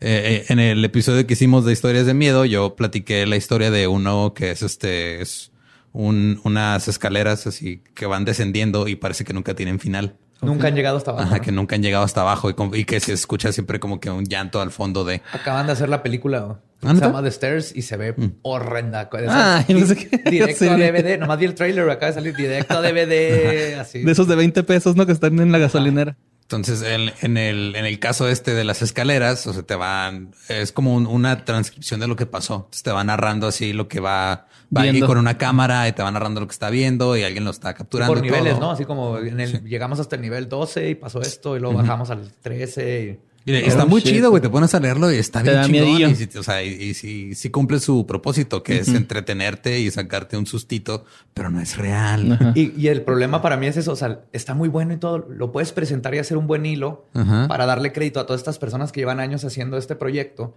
Eh, 0.00 0.42
eh, 0.42 0.44
en 0.48 0.58
el 0.58 0.84
episodio 0.84 1.26
que 1.26 1.34
hicimos 1.34 1.64
de 1.64 1.72
historias 1.72 2.06
de 2.06 2.14
miedo, 2.14 2.44
yo 2.44 2.76
platiqué 2.76 3.26
la 3.26 3.36
historia 3.36 3.70
de 3.70 3.86
uno 3.86 4.32
que 4.34 4.50
es 4.50 4.62
este, 4.62 5.20
es 5.22 5.52
un, 5.92 6.40
unas 6.44 6.88
escaleras 6.88 7.46
así 7.46 7.82
que 7.94 8.06
van 8.06 8.24
descendiendo 8.24 8.88
y 8.88 8.96
parece 8.96 9.24
que 9.24 9.32
nunca 9.32 9.54
tienen 9.54 9.78
final. 9.80 10.16
Nunca 10.42 10.66
han 10.68 10.74
llegado 10.74 10.98
hasta 10.98 11.12
abajo. 11.12 11.26
Ajá, 11.28 11.36
¿no? 11.38 11.42
que 11.42 11.50
nunca 11.52 11.76
han 11.76 11.82
llegado 11.82 12.04
hasta 12.04 12.20
abajo 12.20 12.50
y, 12.50 12.54
con- 12.54 12.74
y 12.74 12.84
que 12.84 13.00
se 13.00 13.14
escucha 13.14 13.52
siempre 13.52 13.80
como 13.80 14.00
que 14.00 14.10
un 14.10 14.26
llanto 14.26 14.60
al 14.60 14.70
fondo 14.70 15.02
de. 15.04 15.22
Acaban 15.32 15.64
de 15.66 15.72
hacer 15.72 15.88
la 15.88 16.02
película. 16.02 16.60
¿Ah, 16.82 16.94
Se 16.94 17.00
llama 17.00 17.22
The 17.22 17.28
Stairs 17.30 17.72
y 17.74 17.80
se 17.80 17.96
ve 17.96 18.14
horrenda. 18.42 19.08
Ah, 19.30 19.64
no 19.68 19.86
sé 19.86 19.96
qué. 19.96 20.30
Directo 20.30 20.58
Sí. 20.66 20.68
a 20.68 20.76
DVD. 20.76 21.18
Nomás 21.18 21.38
vi 21.38 21.46
el 21.46 21.54
trailer. 21.54 21.88
Acaba 21.88 22.08
de 22.08 22.14
salir 22.16 22.36
directo 22.36 22.76
a 22.76 22.82
DVD. 22.82 23.78
Así. 23.80 24.02
De 24.02 24.12
esos 24.12 24.28
de 24.28 24.36
20 24.36 24.62
pesos, 24.64 24.94
¿no? 24.94 25.06
Que 25.06 25.12
están 25.12 25.40
en 25.40 25.50
la 25.50 25.58
gasolinera. 25.58 26.18
Entonces, 26.48 26.82
en, 26.82 27.10
en 27.22 27.36
el, 27.36 27.74
en 27.74 27.84
el 27.86 27.98
caso 27.98 28.28
este 28.28 28.54
de 28.54 28.62
las 28.62 28.80
escaleras, 28.80 29.44
o 29.48 29.52
sea, 29.52 29.64
te 29.64 29.74
van, 29.74 30.32
es 30.48 30.70
como 30.70 30.94
un- 30.94 31.08
una 31.08 31.44
transcripción 31.44 31.98
de 31.98 32.06
lo 32.06 32.14
que 32.14 32.24
pasó. 32.26 32.54
Entonces, 32.66 32.84
te 32.84 32.92
va 32.92 33.02
narrando 33.02 33.48
así 33.48 33.72
lo 33.72 33.88
que 33.88 33.98
va, 33.98 34.46
va 34.76 34.82
Viendo. 34.82 35.08
con 35.08 35.18
una 35.18 35.38
cámara 35.38 35.88
y 35.88 35.92
te 35.92 36.04
va 36.04 36.10
narrando 36.12 36.40
lo 36.40 36.46
que 36.46 36.52
está 36.52 36.70
viendo 36.70 37.16
y 37.16 37.24
alguien 37.24 37.42
lo 37.44 37.50
está 37.50 37.74
capturando. 37.74 38.14
Por 38.14 38.24
y 38.24 38.28
niveles, 38.30 38.52
todo. 38.54 38.60
¿no? 38.60 38.70
Así 38.70 38.84
como 38.84 39.18
en 39.18 39.40
el, 39.40 39.64
llegamos 39.64 39.98
hasta 39.98 40.14
el 40.14 40.22
nivel 40.22 40.48
12 40.48 40.90
y 40.90 40.94
pasó 40.94 41.20
esto 41.20 41.56
y 41.56 41.60
luego 41.60 41.76
bajamos 41.78 42.10
al 42.10 42.30
13. 42.40 43.20
y- 43.22 43.35
Y 43.48 43.54
está 43.54 43.84
Oh, 43.84 43.86
muy 43.86 44.00
shit. 44.00 44.14
chido, 44.14 44.30
güey. 44.30 44.42
Te 44.42 44.50
pones 44.50 44.74
a 44.74 44.80
leerlo 44.80 45.10
y 45.12 45.16
está 45.16 45.42
Te 45.42 45.50
bien 45.50 45.62
chingón. 45.64 45.86
miedillo. 45.86 46.08
Y, 46.10 46.14
si- 46.16 46.36
o 46.38 46.42
sea, 46.42 46.62
y, 46.64 46.68
y 46.70 46.94
si, 46.94 47.34
si 47.36 47.48
cumple 47.50 47.78
su 47.78 48.04
propósito, 48.04 48.62
que 48.64 48.78
es 48.78 48.88
entretenerte 48.88 49.78
y 49.78 49.90
sacarte 49.90 50.36
un 50.36 50.46
sustito, 50.46 51.04
pero 51.32 51.48
no 51.48 51.60
es 51.60 51.76
real. 51.76 52.52
Y, 52.56 52.72
y 52.76 52.88
el 52.88 53.02
problema 53.02 53.40
para 53.42 53.56
mí 53.56 53.66
es 53.68 53.76
eso. 53.76 53.92
O 53.92 53.96
sea, 53.96 54.20
está 54.32 54.54
muy 54.54 54.68
bueno 54.68 54.92
y 54.94 54.96
todo. 54.96 55.18
Lo 55.18 55.52
puedes 55.52 55.72
presentar 55.72 56.14
y 56.14 56.18
hacer 56.18 56.36
un 56.36 56.46
buen 56.48 56.66
hilo 56.66 57.06
para 57.48 57.66
darle 57.66 57.92
crédito 57.92 58.18
a 58.20 58.26
todas 58.26 58.40
estas 58.40 58.58
personas 58.58 58.90
que 58.90 59.00
llevan 59.00 59.20
años 59.20 59.44
haciendo 59.44 59.76
este 59.78 59.94
proyecto 59.94 60.54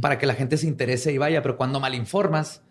para 0.00 0.18
que 0.18 0.26
la 0.26 0.34
gente 0.34 0.56
se 0.58 0.66
interese 0.66 1.12
y 1.12 1.18
vaya. 1.18 1.42
Pero 1.42 1.56
cuando 1.56 1.78
malinformas, 1.80 2.62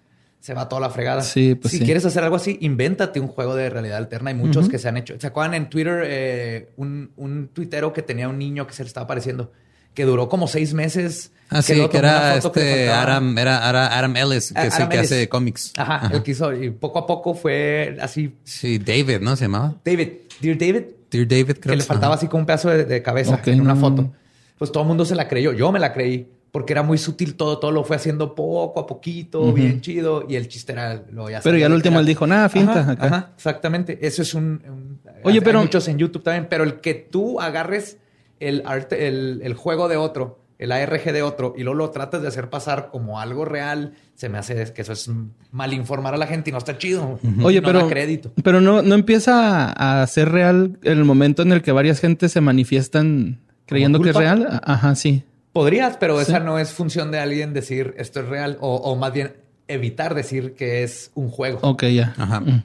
se 0.42 0.54
va 0.54 0.68
toda 0.68 0.82
la 0.82 0.90
fregada. 0.90 1.22
Sí, 1.22 1.56
pues 1.56 1.72
si 1.72 1.78
sí. 1.78 1.86
quieres 1.86 2.04
hacer 2.04 2.24
algo 2.24 2.36
así, 2.36 2.58
invéntate 2.60 3.20
un 3.22 3.28
juego 3.30 3.56
de 3.56 3.70
realidad 3.70 3.98
alterna. 3.98 4.32
Hay 4.32 4.36
muchos 4.36 4.68
que 4.68 4.78
se 4.80 4.90
han 4.90 4.98
hecho. 4.98 5.14
¿Se 5.18 5.28
acuerdan 5.28 5.54
en 5.54 5.70
Twitter 5.70 6.02
eh, 6.06 6.70
un, 6.76 7.12
un 7.16 7.48
tuitero 7.54 7.94
que 7.94 8.02
tenía 8.02 8.28
un 8.28 8.38
niño 8.40 8.68
que 8.68 8.74
se 8.74 8.84
le 8.84 8.88
estaba 8.88 9.06
apareciendo? 9.06 9.54
que 9.94 10.06
duró 10.06 10.30
como 10.30 10.48
seis 10.48 10.74
meses. 10.74 11.34
Ah, 11.50 11.62
sí, 11.62 11.74
que 11.90 11.98
era 11.98 12.36
foto 12.42 12.54
que 12.54 12.60
le 12.62 12.70
este 12.72 12.86
faltaba. 12.88 13.02
Adam, 13.18 13.38
era, 13.38 13.70
era 13.70 13.98
Adam 14.00 14.16
Ellis, 14.16 14.54
que 14.54 14.60
Ah, 14.60 14.66
es 14.68 14.74
el 14.76 14.78
Adam 14.84 14.90
que 14.90 14.98
Ellis. 15.00 15.12
hace 15.12 15.28
cómics. 15.30 15.74
Ajá, 15.76 16.10
el 16.14 16.24
que 16.24 16.32
hizo. 16.32 16.54
Y 16.54 16.70
poco 16.70 17.00
a 17.00 17.06
poco 17.06 17.34
fue 17.34 17.98
así. 18.02 18.34
Sí, 18.46 18.78
David, 18.80 19.20
¿no? 19.20 19.36
Se 19.36 19.44
llamaba. 19.46 19.76
David, 19.84 20.08
Dear 20.40 20.58
David, 20.58 20.84
Dear 21.12 21.28
David, 21.28 21.58
creo 21.60 21.74
que 21.74 21.76
le 21.76 21.82
sí. 21.82 21.88
faltaba 21.90 22.14
Ajá. 22.14 22.20
así 22.20 22.30
como 22.30 22.40
un 22.40 22.46
pedazo 22.46 22.70
de, 22.70 22.86
de 22.86 23.02
cabeza 23.04 23.36
Ok, 23.36 23.48
en 23.48 23.60
una 23.60 23.74
no. 23.74 23.82
foto. 23.82 24.14
Pues 24.58 24.72
todo 24.72 24.84
el 24.84 24.88
mundo 24.88 25.04
se 25.04 25.14
la 25.14 25.28
creyó. 25.28 25.52
Yo 25.52 25.74
me 25.74 25.80
la 25.80 25.92
creí 25.92 26.26
porque 26.52 26.74
era 26.74 26.84
muy 26.84 26.98
sutil 26.98 27.36
todo. 27.36 27.60
Todo 27.60 27.72
lo 27.72 27.84
fue 27.84 27.96
haciendo 27.96 28.36
poco 28.36 28.80
a 28.82 28.88
poquito, 28.88 29.52
bien 29.54 29.82
chido. 29.82 30.26
Y 30.28 30.36
el 30.36 30.48
chiste 30.48 30.74
era 30.74 31.04
lo 31.12 31.30
ya 31.30 31.40
Pero 31.42 31.58
ya 31.58 31.66
al 31.68 31.74
último 31.74 32.00
él 32.00 32.06
dijo, 32.06 32.28
nada, 32.28 32.50
finta. 32.50 32.82
Ajá, 32.82 32.92
acá. 32.92 33.06
ajá, 33.06 33.30
exactamente. 33.36 34.00
Eso 34.06 34.22
es 34.22 34.34
un. 34.34 34.62
un- 34.68 35.00
Oye, 35.24 35.40
hay 35.40 35.42
pero- 35.46 35.62
muchos 35.62 35.88
en 35.88 35.98
YouTube 35.98 36.24
también. 36.24 36.48
Pero 36.50 36.64
el 36.64 36.82
que 36.82 36.94
tú 36.94 37.40
agarres 37.40 37.98
el, 38.40 38.64
arte, 38.66 39.08
el, 39.08 39.42
el 39.44 39.54
juego 39.54 39.88
de 39.88 39.98
otro, 39.98 40.40
el 40.58 40.72
ARG 40.72 41.12
de 41.14 41.22
otro, 41.24 41.54
y 41.58 41.64
luego 41.64 41.78
lo 41.78 41.90
tratas 41.92 42.22
de 42.22 42.28
hacer 42.28 42.50
pasar 42.50 42.90
como 42.92 43.20
algo 43.20 43.46
real, 43.46 43.94
se 44.16 44.30
me 44.30 44.38
hace 44.38 44.74
que 44.74 44.82
eso 44.82 44.94
es 44.94 45.10
mal 45.52 45.74
informar 45.74 46.14
a 46.14 46.18
la 46.18 46.28
gente 46.28 46.50
y 46.50 46.54
no 46.54 46.58
está 46.60 46.78
chido. 46.78 47.20
Oye, 47.44 47.62
No 47.62 47.68
pero, 47.68 47.80
da 47.84 47.88
crédito. 47.88 48.32
pero 48.44 48.62
no, 48.62 48.82
no 48.82 48.94
empieza 48.96 49.72
a, 49.72 50.06
ser 50.08 50.30
real 50.30 50.78
el 50.84 51.04
momento 51.06 51.42
en 51.44 51.52
el 51.52 51.62
que 51.62 51.72
varias 51.72 52.00
gentes 52.00 52.32
se 52.32 52.42
manifiestan 52.42 53.40
creyendo 53.66 54.02
que 54.02 54.10
es 54.10 54.16
real. 54.16 54.62
Ajá, 54.64 54.96
sí. 54.96 55.24
Podrías, 55.54 55.98
pero 55.98 56.18
Sí. 56.18 56.24
esa 56.24 56.40
no 56.40 56.60
es 56.60 56.72
función 56.72 57.12
de 57.12 57.20
alguien 57.20 57.54
decir 57.54 57.94
esto 57.98 58.22
es 58.22 58.28
real 58.28 58.58
o, 58.62 58.76
o 58.76 58.96
más 58.96 59.12
bien 59.14 59.36
evitar 59.68 60.16
decir 60.16 60.54
que 60.54 60.84
es 60.84 61.12
un 61.14 61.30
juego. 61.30 61.60
Ok, 61.62 61.84
ya. 61.86 62.14
Ajá. 62.18 62.40
Mm. 62.40 62.64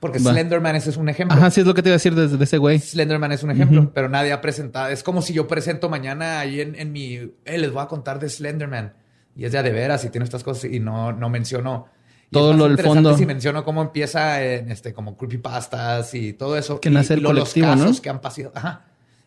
Porque 0.00 0.18
Va. 0.18 0.32
Slenderman 0.32 0.76
ese 0.76 0.90
es 0.90 0.96
un 0.98 1.08
ejemplo. 1.08 1.36
Ajá, 1.36 1.50
sí 1.50 1.60
es 1.62 1.66
lo 1.66 1.72
que 1.74 1.82
te 1.82 1.88
iba 1.88 1.94
a 1.94 1.96
decir 1.96 2.14
desde 2.14 2.42
ese 2.42 2.58
güey. 2.58 2.78
Slenderman 2.78 3.32
es 3.32 3.42
un 3.42 3.50
ejemplo, 3.52 3.90
pero 3.94 4.08
nadie 4.10 4.32
ha 4.32 4.40
presentado. 4.42 4.88
Es 4.88 5.02
como 5.02 5.22
si 5.22 5.32
yo 5.32 5.48
presento 5.48 5.88
mañana 5.88 6.40
ahí 6.40 6.60
en, 6.60 6.74
en 6.74 6.92
mi... 6.92 7.14
Eh, 7.14 7.58
les 7.58 7.72
voy 7.72 7.82
a 7.82 7.86
contar 7.86 8.18
de 8.20 8.28
Slenderman. 8.28 8.92
Y 9.34 9.46
es 9.46 9.52
de 9.52 9.58
a 9.58 9.62
de 9.62 9.72
veras 9.72 10.04
y 10.04 10.10
tiene 10.10 10.24
estas 10.24 10.44
cosas 10.44 10.70
y 10.70 10.78
no, 10.78 11.12
no 11.12 11.30
menciono... 11.30 11.86
Y 12.30 12.34
Todo 12.34 12.50
es 12.50 12.56
más 12.58 12.68
lo 12.68 12.76
del 12.76 12.84
fondo. 12.84 13.16
Si 13.16 13.24
menciono 13.24 13.64
cómo 13.64 13.80
empieza 13.80 14.42
en 14.42 14.70
este, 14.70 14.92
como 14.92 15.16
creepypastas 15.16 16.14
y 16.14 16.34
todo 16.34 16.58
eso. 16.58 16.80
Que 16.80 16.90
y, 16.90 16.92
nace 16.92 17.14
el 17.14 17.20
y 17.20 17.22
colectivo, 17.22 17.66
los 17.68 17.76
¿no? 17.76 17.82
casos 17.84 18.00
que 18.02 18.10
han 18.10 18.20
pasado. 18.20 18.52
Ajá. 18.54 18.84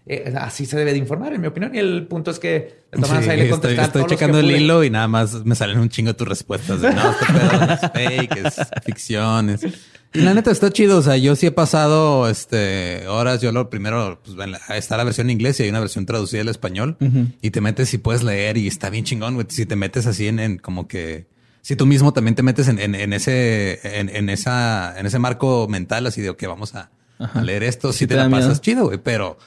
Eh, 0.10 0.34
así 0.40 0.66
se 0.66 0.78
debe 0.78 0.94
de 0.94 1.00
informar, 1.00 1.34
en 1.34 1.42
mi 1.42 1.48
opinión. 1.48 1.76
Y 1.76 1.80
el 1.80 2.08
punto 2.08 2.32
es 2.32 2.40
que 2.40 2.50
de 2.92 3.02
todas 3.02 3.10
Sí, 3.10 3.14
maneras 3.16 3.30
ahí 3.34 3.38
le 3.38 3.50
estoy, 3.54 3.72
estoy 3.74 3.86
todos 3.88 3.96
los 3.96 4.08
que 4.08 4.16
checando 4.16 4.40
el 4.40 4.46
pude. 4.46 4.58
hilo 4.58 4.84
y 4.84 4.90
nada 4.90 5.08
más 5.08 5.46
me 5.46 5.54
salen 5.56 5.80
un 5.80 5.90
chingo 5.90 6.16
tus 6.16 6.28
respuestas. 6.28 6.82
De, 6.82 6.92
no, 6.94 7.12
este 7.12 7.26
pedo 7.34 7.74
es 7.74 7.92
fake, 7.92 8.38
es 8.46 8.56
ficción. 8.86 9.50
es-". 9.50 9.66
Y 10.14 10.20
la 10.22 10.34
neta 10.34 10.52
está 10.52 10.72
chido. 10.72 10.98
O 10.98 11.02
sea, 11.02 11.18
yo 11.18 11.36
sí 11.36 11.48
he 11.48 11.52
pasado 11.52 12.30
este, 12.30 13.06
horas. 13.08 13.42
Yo 13.42 13.52
lo 13.52 13.70
primero, 13.70 14.20
pues 14.24 14.36
ven, 14.38 14.56
está 14.70 14.96
la 14.98 15.04
versión 15.04 15.28
en 15.28 15.32
inglés 15.32 15.60
y 15.60 15.64
hay 15.64 15.70
una 15.70 15.82
versión 15.82 16.06
traducida 16.06 16.42
al 16.42 16.50
español. 16.50 16.98
Y 17.42 17.52
te 17.52 17.60
metes 17.62 17.94
y 17.94 17.98
puedes 17.98 18.24
leer 18.24 18.58
y 18.58 18.68
está 18.68 18.90
bien 18.90 19.04
chingón. 19.04 19.34
güey. 19.36 19.48
Si 19.50 19.66
te 19.66 19.76
metes 19.76 20.08
así 20.08 20.28
en, 20.28 20.40
en 20.40 20.58
como 20.58 20.88
que... 20.88 21.28
Si 21.62 21.76
tú 21.76 21.86
mismo 21.86 22.14
también 22.14 22.34
te 22.34 22.44
metes 22.44 22.70
en, 22.70 22.80
en- 22.80 22.96
en 22.96 23.12
ese, 23.12 23.82
en, 24.00 24.08
en 24.08 24.30
esa, 24.30 24.98
en 24.98 25.06
ese 25.06 25.20
marco 25.20 25.68
mental, 25.68 26.08
así 26.08 26.22
de 26.22 26.34
que 26.38 26.48
vamos 26.48 26.74
a, 26.76 26.92
a 27.20 27.42
leer 27.42 27.64
esto, 27.64 27.92
Sí 27.92 28.00
si 28.00 28.08
te 28.08 28.16
te, 28.16 28.22
la 28.22 28.30
miedo. 28.30 28.40
pasas 28.44 28.62
chido, 28.62 28.86
güey. 28.86 29.00
Pero 29.04 29.38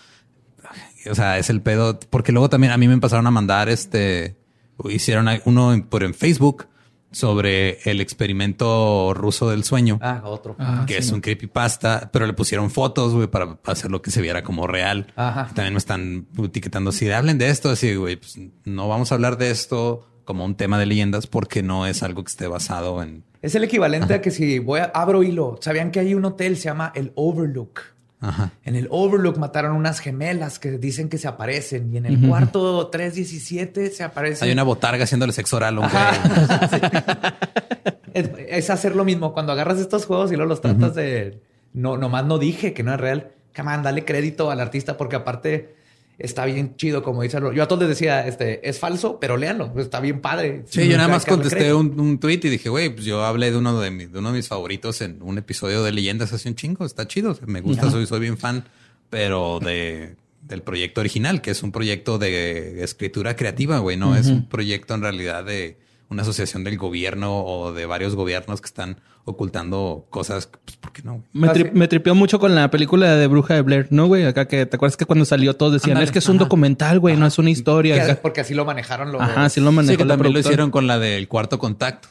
o 1.09 1.15
sea, 1.15 1.39
es 1.39 1.51
el 1.51 1.61
pedo. 1.63 1.99
Porque 2.11 2.33
luego 2.33 2.49
también 2.51 2.73
a 2.73 2.77
mí 2.77 2.89
me 2.89 2.95
empezaron 2.95 3.27
a 3.27 3.31
mandar 3.31 3.69
este. 3.69 4.37
Hicieron 4.85 5.29
uno 5.45 5.73
en- 5.75 5.83
por 5.83 6.03
en 6.03 6.15
Facebook 6.15 6.67
sobre 7.13 7.79
el 7.91 8.01
experimento 8.01 9.13
ruso 9.15 9.51
del 9.51 9.65
sueño. 9.65 9.99
Ah, 10.01 10.23
otro. 10.25 10.57
Ah, 10.59 10.85
que 10.87 10.95
sí, 10.95 10.99
es 11.01 11.11
no. 11.11 11.17
un 11.17 11.21
creepypasta, 11.21 12.09
pero 12.13 12.27
le 12.27 12.33
pusieron 12.33 12.71
fotos, 12.71 13.13
güey, 13.13 13.27
para 13.27 13.59
hacer 13.67 13.91
lo 13.91 14.01
que 14.01 14.11
se 14.11 14.23
viera 14.23 14.43
como 14.43 14.67
real. 14.67 15.13
Ajá. 15.17 15.51
También 15.55 15.75
me 15.75 15.79
están 15.79 16.27
etiquetando 16.43 16.91
así, 16.91 17.11
hablen 17.11 17.37
de 17.39 17.51
esto, 17.51 17.71
así, 17.71 17.95
güey, 17.97 18.17
pues 18.17 18.39
no 18.65 18.89
vamos 18.89 19.11
a 19.13 19.17
hablar 19.17 19.39
de 19.39 19.51
esto 19.51 20.07
como 20.25 20.45
un 20.45 20.55
tema 20.55 20.79
de 20.79 20.87
leyendas 20.87 21.27
porque 21.27 21.63
no 21.63 21.87
es 21.87 22.03
algo 22.05 22.23
que 22.23 22.29
esté 22.31 22.47
basado 22.47 23.03
en... 23.03 23.25
Es 23.43 23.55
el 23.57 23.65
equivalente 23.65 24.15
a 24.15 24.21
que 24.23 24.31
si 24.31 24.59
voy 24.61 24.81
a 24.81 24.85
abro 24.95 25.23
hilo. 25.25 25.59
¿Sabían 25.61 25.91
que 25.91 25.99
hay 25.99 26.15
un 26.15 26.25
hotel 26.25 26.57
se 26.57 26.65
llama 26.65 26.93
el 26.95 27.13
Overlook? 27.17 27.81
Ajá. 28.21 28.53
En 28.65 28.77
el 28.77 28.87
Overlook 28.91 29.39
mataron 29.39 29.75
unas 29.75 29.99
gemelas 29.99 30.59
que 30.59 30.73
dicen 30.73 31.09
que 31.09 31.17
se 31.17 31.27
aparecen 31.27 31.93
y 31.93 31.97
en 31.97 32.07
el 32.07 32.29
cuarto 32.29 32.89
317 32.89 33.91
se 33.91 34.05
aparecen. 34.05 34.47
Hay 34.47 34.53
una 34.53 34.63
botarga 34.63 35.05
haciéndole 35.05 35.33
sexo 35.33 35.57
oral 35.57 35.79
güey. 35.79 35.89
es, 38.15 38.31
es 38.49 38.71
hacer 38.71 38.95
lo 38.95 39.05
mismo 39.05 39.33
cuando 39.33 39.53
agarras 39.53 39.79
estos 39.79 40.05
juegos 40.05 40.31
y 40.33 40.37
luego 40.37 40.51
los 40.51 40.61
tratas 40.61 40.95
de 40.95 41.41
no 41.73 41.97
nomás 41.97 42.27
no 42.27 42.39
dije 42.39 42.75
que 42.75 42.83
no 42.83 42.93
es 42.93 43.01
real. 43.01 43.31
Come 43.57 43.75
on, 43.75 43.83
dale 43.83 44.05
crédito 44.05 44.51
al 44.51 44.61
artista 44.61 44.99
porque 44.99 45.17
aparte 45.17 45.75
está 46.21 46.45
bien 46.45 46.77
chido 46.77 47.03
como 47.03 47.23
dice. 47.23 47.39
Yo 47.55 47.63
a 47.63 47.67
todos 47.69 47.81
les 47.83 47.89
decía, 47.91 48.27
este 48.27 48.69
es 48.69 48.79
falso, 48.79 49.19
pero 49.21 49.37
léanlo, 49.37 49.73
está 49.79 50.01
bien 50.01 50.21
padre. 50.21 50.63
Sí, 50.69 50.87
yo 50.89 50.97
nada 50.97 51.09
más 51.09 51.25
contesté 51.25 51.75
un, 51.75 51.99
un 51.99 52.19
tweet 52.21 52.41
y 52.45 52.49
dije, 52.49 52.69
güey, 52.69 52.91
pues 52.91 53.05
yo 53.05 53.25
hablé 53.25 53.51
de 53.51 53.57
uno 53.57 53.81
de, 53.81 53.91
mi- 53.91 54.07
de 54.07 54.19
uno 54.19 54.31
de 54.31 54.37
mis 54.37 54.49
favoritos 54.49 55.01
en 55.01 55.19
un 55.23 55.39
episodio 55.39 55.83
de 55.83 55.93
Leyendas 55.93 56.33
hace 56.33 56.49
un 56.49 56.55
chingo. 56.55 56.85
Está 56.85 57.09
chido. 57.09 57.37
Me 57.47 57.61
gusta, 57.61 57.91
soy, 57.91 58.07
soy 58.07 58.21
bien 58.21 58.39
fan, 58.39 58.65
pero 59.09 59.59
de, 59.61 60.15
del 60.47 60.63
proyecto 60.63 61.01
original, 61.01 61.41
que 61.43 61.51
es 61.51 61.63
un 61.63 61.73
proyecto 61.73 62.19
de 62.19 62.85
escritura 62.85 63.35
creativa, 63.37 63.79
güey. 63.79 63.97
No 63.97 64.15
es 64.17 64.27
un 64.27 64.49
proyecto 64.49 64.95
en 64.95 65.03
realidad 65.03 65.45
de 65.45 65.77
una 66.11 66.23
asociación 66.23 66.65
del 66.65 66.77
gobierno 66.77 67.43
o 67.45 67.73
de 67.73 67.87
varios 67.87 68.15
gobiernos 68.17 68.61
que 68.61 68.67
están 68.67 69.01
ocultando 69.25 70.07
cosas. 70.11 70.49
Pues, 70.65 70.77
¿por 70.77 70.93
qué 70.93 71.03
no? 71.03 71.23
Me, 71.33 71.49
tri- 71.49 71.65
sí. 71.67 71.71
me 71.73 71.89
tripeó 71.89 72.15
mucho 72.15 72.39
con 72.41 72.55
la 72.55 72.69
película 72.71 73.15
de 73.15 73.27
Bruja 73.29 73.55
de 73.55 73.63
Blair, 73.63 73.87
¿no, 73.91 74.07
güey? 74.07 74.25
Acá 74.27 74.47
que 74.49 74.67
te 74.67 74.77
acuerdas 74.77 74.97
que 74.97 75.07
cuando 75.07 75.25
salió 75.25 75.55
todos 75.57 75.73
decían, 75.75 75.99
es 75.99 76.11
que 76.11 76.19
es 76.19 76.29
un 76.29 76.37
documental, 76.39 76.99
güey, 77.01 77.17
no 77.17 77.27
es 77.27 77.39
una 77.39 77.51
historia. 77.51 78.05
Que- 78.07 78.15
porque 78.17 78.41
así 78.43 78.55
lo 78.55 78.65
manejaron 78.65 79.13
los 79.13 79.23
Ajá, 79.23 79.49
sí 79.49 79.61
lo 79.61 79.71
Sí, 79.83 79.97
que 79.97 80.05
la 80.05 80.15
también 80.15 80.35
lo 80.35 80.41
hicieron 80.41 80.71
con 80.71 80.87
la 80.87 80.99
del 80.99 81.29
cuarto 81.29 81.59
contacto. 81.59 82.09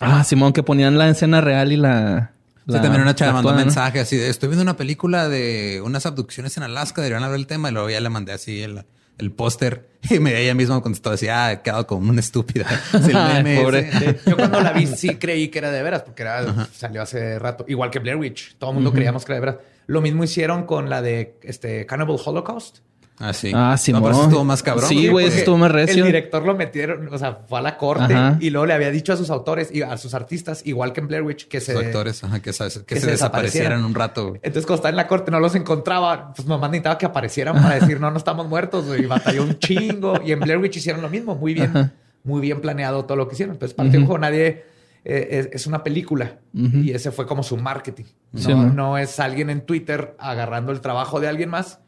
Ah, 0.00 0.24
Simón, 0.24 0.52
que 0.52 0.62
ponían 0.62 0.98
la 0.98 1.08
escena 1.08 1.40
real 1.40 1.70
y 1.72 1.76
la... 1.76 2.32
Sí, 2.66 2.72
la- 2.72 2.80
también 2.82 3.02
una 3.02 3.14
chava 3.14 3.32
mandó 3.34 3.50
un 3.50 3.56
mensaje 3.56 4.00
así 4.00 4.16
de 4.16 4.30
estoy 4.30 4.48
viendo 4.48 4.62
una 4.62 4.76
película 4.76 5.28
de 5.28 5.82
unas 5.84 6.06
abducciones 6.06 6.56
en 6.56 6.62
Alaska, 6.62 7.02
deberían 7.02 7.22
hablar 7.22 7.38
del 7.38 7.46
tema. 7.46 7.68
Y 7.68 7.72
luego 7.72 7.90
ya 7.90 8.00
le 8.00 8.08
mandé 8.08 8.32
así 8.32 8.62
el, 8.62 8.84
el 9.18 9.32
póster 9.32 9.94
y 10.10 10.18
me, 10.18 10.38
ella 10.40 10.54
misma 10.54 10.80
contestó 10.80 11.10
así, 11.10 11.28
ah, 11.28 11.52
he 11.52 11.62
quedado 11.62 11.86
como 11.86 12.10
una 12.10 12.20
estúpida. 12.20 12.66
Pobre. 12.92 13.90
Yo 14.26 14.36
cuando 14.36 14.60
la 14.60 14.72
vi 14.72 14.86
sí 14.96 15.16
creí 15.16 15.48
que 15.48 15.58
era 15.58 15.70
de 15.70 15.82
veras, 15.82 16.02
porque 16.02 16.22
era, 16.22 16.68
salió 16.72 17.02
hace 17.02 17.38
rato. 17.38 17.64
Igual 17.68 17.90
que 17.90 17.98
Blair 17.98 18.16
Witch. 18.16 18.56
Todo 18.58 18.70
el 18.70 18.74
mundo 18.74 18.92
creíamos 18.92 19.24
que 19.24 19.32
era 19.32 19.40
de 19.40 19.46
veras. 19.46 19.64
Lo 19.86 20.00
mismo 20.00 20.24
hicieron 20.24 20.64
con 20.64 20.88
la 20.88 21.02
de 21.02 21.38
este 21.42 21.86
Cannibal 21.86 22.18
Holocaust. 22.24 22.78
Ah, 23.20 23.32
sí. 23.32 23.52
Ah, 23.54 23.70
No, 23.72 23.78
Simón. 23.78 24.02
pero 24.02 24.14
eso 24.14 24.24
estuvo 24.24 24.44
más 24.44 24.62
cabrón. 24.62 24.88
Sí, 24.88 25.06
güey, 25.08 25.26
eso 25.26 25.38
estuvo 25.38 25.56
más 25.56 25.70
recio. 25.70 26.02
El 26.02 26.06
director 26.06 26.44
lo 26.44 26.54
metieron, 26.56 27.08
o 27.12 27.16
sea, 27.18 27.38
fue 27.48 27.60
a 27.60 27.62
la 27.62 27.76
corte 27.76 28.12
Ajá. 28.12 28.36
y 28.40 28.50
luego 28.50 28.66
le 28.66 28.74
había 28.74 28.90
dicho 28.90 29.12
a 29.12 29.16
sus 29.16 29.30
autores 29.30 29.70
y 29.72 29.82
a 29.82 29.96
sus 29.98 30.14
artistas, 30.14 30.62
igual 30.66 30.92
que 30.92 31.00
en 31.00 31.06
Blair 31.06 31.22
Witch, 31.22 31.46
que 31.46 31.60
se... 31.60 31.74
Los 31.74 31.84
actores, 31.84 32.24
ajá, 32.24 32.40
que, 32.42 32.52
sabes, 32.52 32.78
que, 32.80 32.84
que 32.86 32.94
se, 32.96 33.02
se 33.02 33.10
desaparecieran 33.12 33.84
un 33.84 33.94
rato. 33.94 34.28
güey. 34.30 34.40
Entonces, 34.42 34.66
cuando 34.66 34.76
estaba 34.76 34.90
en 34.90 34.96
la 34.96 35.06
corte, 35.06 35.30
no 35.30 35.38
los 35.38 35.54
encontraba. 35.54 36.32
Pues 36.34 36.48
nomás 36.48 36.70
necesitaba 36.70 36.98
que 36.98 37.06
aparecieran 37.06 37.54
para 37.62 37.76
decir, 37.76 38.00
no, 38.00 38.10
no 38.10 38.16
estamos 38.18 38.48
muertos. 38.48 38.86
güey. 38.86 39.02
Y 39.04 39.06
batalló 39.06 39.44
un 39.44 39.58
chingo. 39.60 40.20
Y 40.24 40.32
en 40.32 40.40
Blair 40.40 40.58
Witch 40.58 40.76
hicieron 40.78 41.00
lo 41.00 41.08
mismo. 41.08 41.36
Muy 41.36 41.54
bien, 41.54 41.70
Ajá. 41.70 41.92
muy 42.24 42.40
bien 42.40 42.60
planeado 42.60 43.04
todo 43.04 43.16
lo 43.16 43.28
que 43.28 43.34
hicieron. 43.34 43.54
Entonces, 43.54 43.74
parte 43.76 43.92
de 43.92 43.98
un 43.98 44.06
juego, 44.06 44.18
nadie... 44.18 44.64
eh, 45.04 45.28
es, 45.30 45.48
es 45.52 45.66
una 45.68 45.84
película. 45.84 46.38
Y 46.52 46.90
ese 46.90 47.12
fue 47.12 47.26
como 47.26 47.44
su 47.44 47.56
marketing. 47.58 48.04
No, 48.32 48.40
Sí, 48.40 48.48
¿no? 48.52 48.72
no 48.72 48.98
es 48.98 49.20
alguien 49.20 49.50
en 49.50 49.60
Twitter 49.60 50.16
agarrando 50.18 50.72
el 50.72 50.80
trabajo 50.80 51.20
de 51.20 51.28
alguien 51.28 51.48
más 51.50 51.78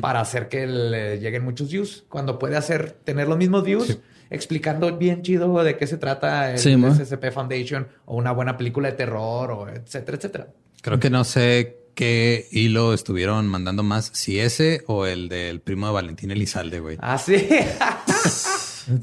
para 0.00 0.20
hacer 0.20 0.48
que 0.48 0.66
le 0.66 1.18
lleguen 1.20 1.44
muchos 1.44 1.70
views. 1.70 2.04
Cuando 2.08 2.38
puede 2.38 2.56
hacer, 2.56 2.92
tener 3.04 3.28
los 3.28 3.38
mismos 3.38 3.64
views, 3.64 3.98
explicando 4.30 4.96
bien 4.96 5.22
chido 5.22 5.62
de 5.62 5.76
qué 5.76 5.86
se 5.86 5.96
trata 5.96 6.52
el 6.52 6.58
Sí. 6.58 6.74
SCP 6.74 7.30
Foundation 7.32 7.88
o 8.06 8.16
una 8.16 8.32
buena 8.32 8.56
película 8.56 8.90
de 8.90 8.96
terror 8.96 9.50
o 9.50 9.68
etcétera, 9.68 10.16
etcétera. 10.16 10.48
Creo 10.82 10.98
que 10.98 11.10
no 11.10 11.24
sé 11.24 11.76
qué 11.94 12.46
hilo 12.50 12.94
estuvieron 12.94 13.46
mandando 13.46 13.82
más, 13.82 14.10
si 14.14 14.38
ese 14.40 14.82
o 14.86 15.06
el 15.06 15.28
del 15.28 15.60
primo 15.60 15.86
de 15.88 15.92
Valentín 15.92 16.30
Elizalde, 16.30 16.80
güey. 16.80 16.96
Ah, 17.00 17.18
sí. 17.18 17.36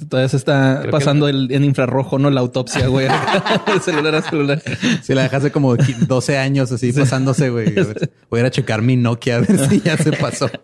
Todavía 0.10 0.30
se 0.30 0.38
está 0.38 0.76
Creo 0.80 0.86
que- 0.86 0.92
pasando 0.92 1.28
el, 1.28 1.52
en 1.52 1.64
infrarrojo, 1.64 2.20
¿no? 2.20 2.30
La 2.30 2.42
autopsia, 2.42 2.88
güey. 2.88 3.08
De 3.74 3.80
celular 3.80 4.16
a 4.16 4.22
celular. 4.22 4.62
Si 5.02 5.14
la 5.14 5.24
dejaste 5.24 5.52
como 5.52 5.76
12 5.76 6.38
años 6.38 6.72
así 6.72 6.92
pasándose, 6.94 7.50
güey. 7.50 7.74
Voy 8.30 8.38
a 8.38 8.40
ir 8.42 8.46
a 8.46 8.52
checar 8.52 8.82
mi 8.82 8.96
Nokia 8.98 9.38
a 9.38 9.40
ver 9.40 9.58
si 9.70 9.82
ya 9.82 9.98
se 9.98 10.12
pasó. 10.14 10.50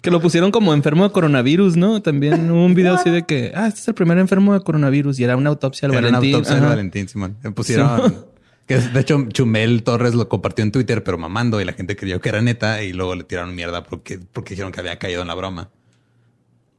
Que 0.00 0.10
lo 0.10 0.18
pusieron 0.20 0.50
como 0.50 0.72
enfermo 0.72 1.04
de 1.04 1.12
coronavirus, 1.12 1.76
¿no? 1.76 2.00
También 2.00 2.50
hubo 2.50 2.64
un 2.64 2.74
video 2.74 2.94
así 2.94 3.10
de 3.10 3.24
que, 3.26 3.52
ah, 3.54 3.66
este 3.66 3.80
es 3.80 3.88
el 3.88 3.92
primer 3.94 4.16
enfermo 4.16 4.54
de 4.54 4.60
coronavirus 4.60 5.20
y 5.20 5.24
era 5.24 5.36
una 5.36 5.50
autopsia 5.50 5.86
al 5.86 5.92
Era 5.92 6.00
una 6.08 6.08
Valentín. 6.18 6.34
autopsia. 6.36 6.60
Valentín, 6.66 7.08
Simón. 7.08 7.36
Me 7.42 7.50
pusieron... 7.50 8.28
Que 8.66 8.76
es- 8.76 8.92
de 8.94 9.00
hecho 9.00 9.26
Chumel 9.30 9.82
Torres 9.82 10.14
lo 10.14 10.26
compartió 10.28 10.62
en 10.62 10.72
Twitter, 10.72 11.04
pero 11.04 11.18
mamando 11.18 11.60
y 11.60 11.64
la 11.66 11.72
gente 11.74 11.96
creyó 11.96 12.18
que 12.20 12.28
era 12.30 12.40
neta 12.40 12.82
y 12.82 12.92
luego 12.94 13.14
le 13.14 13.24
tiraron 13.24 13.54
mierda 13.54 13.82
porque, 13.84 14.18
porque 14.32 14.50
dijeron 14.54 14.72
que 14.72 14.80
había 14.80 14.98
caído 14.98 15.20
en 15.22 15.28
la 15.28 15.34
broma. 15.34 15.68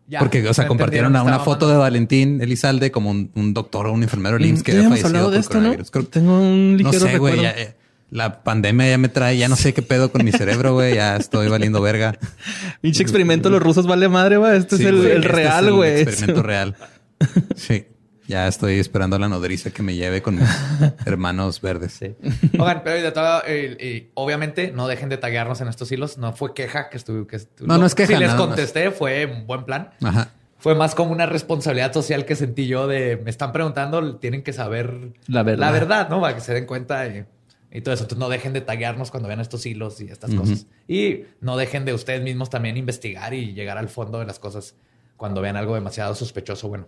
Ya, 0.09 0.19
porque, 0.19 0.47
o 0.47 0.53
sea, 0.53 0.65
compartieron 0.67 1.15
a 1.15 1.23
una 1.23 1.39
foto 1.39 1.69
de 1.69 1.77
Valentín 1.77 2.41
Elizalde 2.41 2.89
como 2.91 3.11
un, 3.11 3.31
un 3.35 3.53
doctor 3.53 3.85
o 3.87 3.93
un 3.93 4.01
enfermero 4.03 4.37
del 4.37 4.47
IMSS 4.47 4.63
que 4.63 4.71
¿Ya 4.73 4.77
había 4.79 4.89
fallecido 4.89 5.23
por 5.25 5.33
de 5.33 5.39
esto, 5.39 5.53
no? 5.53 5.59
coronavirus. 5.59 5.91
Creo- 5.91 6.05
Tengo 6.07 6.41
un 6.41 6.71
no 6.73 6.77
ligero 6.77 7.05
sé, 7.07 7.17
güey. 7.19 7.45
eh, 7.45 7.75
La 8.09 8.41
pandemia 8.43 8.89
ya 8.89 8.97
me 8.97 9.07
trae, 9.09 9.37
ya 9.37 9.47
no 9.47 9.55
sé 9.55 9.73
qué 9.75 9.83
pedo 9.83 10.11
con 10.11 10.25
mi 10.25 10.31
cerebro, 10.31 10.73
güey. 10.73 10.95
Ya 10.95 11.15
estoy 11.15 11.47
valiendo 11.47 11.79
verga. 11.79 12.17
Pinche 12.81 13.03
experimento, 13.03 13.51
los 13.51 13.61
rusos 13.61 13.85
vale 13.85 14.09
madre, 14.09 14.37
güey. 14.37 14.57
Este 14.57 14.75
es 14.77 14.81
el, 14.81 15.05
este 15.05 15.27
real, 15.27 15.71
güey. 15.73 16.01
experimento 16.01 16.41
real. 16.43 16.75
Sí. 17.55 17.85
Ya 18.29 18.47
estoy 18.47 18.79
esperando 18.79 19.15
a 19.15 19.19
la 19.19 19.27
nodriza 19.27 19.71
que 19.71 19.81
me 19.81 19.95
lleve 19.95 20.21
con 20.21 20.35
mis 20.35 20.47
hermanos 21.05 21.59
verdes. 21.61 21.93
Sí. 21.93 22.15
Oigan, 22.59 22.81
pero 22.83 23.01
de 23.01 23.11
todo, 23.11 23.41
eh, 23.47 23.75
y 24.07 24.11
obviamente 24.13 24.71
no 24.71 24.87
dejen 24.87 25.09
de 25.09 25.17
taguearnos 25.17 25.59
en 25.61 25.67
estos 25.67 25.91
hilos. 25.91 26.17
No 26.19 26.31
fue 26.33 26.53
queja 26.53 26.89
que 26.89 26.97
estuve. 26.97 27.25
Que 27.25 27.39
No, 27.61 27.79
no 27.79 27.85
es 27.87 27.95
queja, 27.95 28.13
Si 28.13 28.19
les 28.19 28.29
más. 28.29 28.37
contesté, 28.37 28.91
fue 28.91 29.25
un 29.25 29.47
buen 29.47 29.65
plan. 29.65 29.89
Ajá. 30.03 30.29
Fue 30.59 30.75
más 30.75 30.93
como 30.93 31.11
una 31.11 31.25
responsabilidad 31.25 31.91
social 31.91 32.25
que 32.25 32.35
sentí 32.35 32.67
yo 32.67 32.85
de 32.87 33.17
me 33.17 33.29
están 33.31 33.51
preguntando, 33.51 34.17
tienen 34.17 34.43
que 34.43 34.53
saber 34.53 35.13
La 35.27 35.41
verdad. 35.41 35.59
la 35.65 35.71
verdad, 35.71 36.09
¿no? 36.09 36.21
Para 36.21 36.35
que 36.35 36.41
se 36.41 36.53
den 36.53 36.65
cuenta 36.67 37.07
y, 37.07 37.25
y 37.71 37.81
todo 37.81 37.93
eso. 37.95 38.03
Entonces 38.03 38.17
no 38.19 38.29
dejen 38.29 38.53
de 38.53 38.61
taguearnos 38.61 39.09
cuando 39.09 39.27
vean 39.27 39.39
estos 39.39 39.65
hilos 39.65 39.99
y 40.01 40.05
estas 40.11 40.35
cosas. 40.35 40.67
Y 40.87 41.21
no 41.41 41.57
dejen 41.57 41.83
de 41.85 41.93
ustedes 41.93 42.21
mismos 42.21 42.49
también 42.51 42.77
investigar 42.77 43.33
y 43.33 43.53
llegar 43.53 43.77
al 43.79 43.89
fondo 43.89 44.19
de 44.19 44.25
las 44.25 44.37
cosas 44.37 44.75
cuando 45.17 45.41
vean 45.41 45.55
algo 45.57 45.73
demasiado 45.75 46.13
sospechoso. 46.13 46.67
Bueno, 46.67 46.87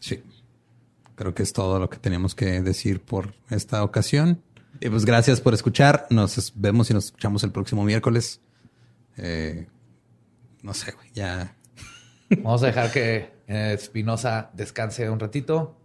Sí. 0.00 0.20
Creo 1.14 1.34
que 1.34 1.42
es 1.42 1.52
todo 1.52 1.78
lo 1.78 1.90
que 1.90 1.98
teníamos 1.98 2.34
que 2.34 2.60
decir 2.62 3.00
por 3.00 3.34
esta 3.50 3.84
ocasión. 3.84 4.42
Y 4.80 4.88
pues 4.88 5.04
gracias 5.04 5.40
por 5.40 5.54
escuchar. 5.54 6.06
Nos 6.10 6.52
vemos 6.56 6.90
y 6.90 6.94
nos 6.94 7.06
escuchamos 7.06 7.44
el 7.44 7.52
próximo 7.52 7.84
miércoles. 7.84 8.40
Eh, 9.16 9.66
no 10.62 10.74
sé. 10.74 10.94
Ya. 11.14 11.56
vamos 12.42 12.62
a 12.62 12.66
dejar 12.66 12.90
que 12.90 13.30
eh, 13.46 13.74
Espinosa 13.74 14.50
descanse 14.54 15.08
un 15.10 15.20
ratito, 15.20 15.76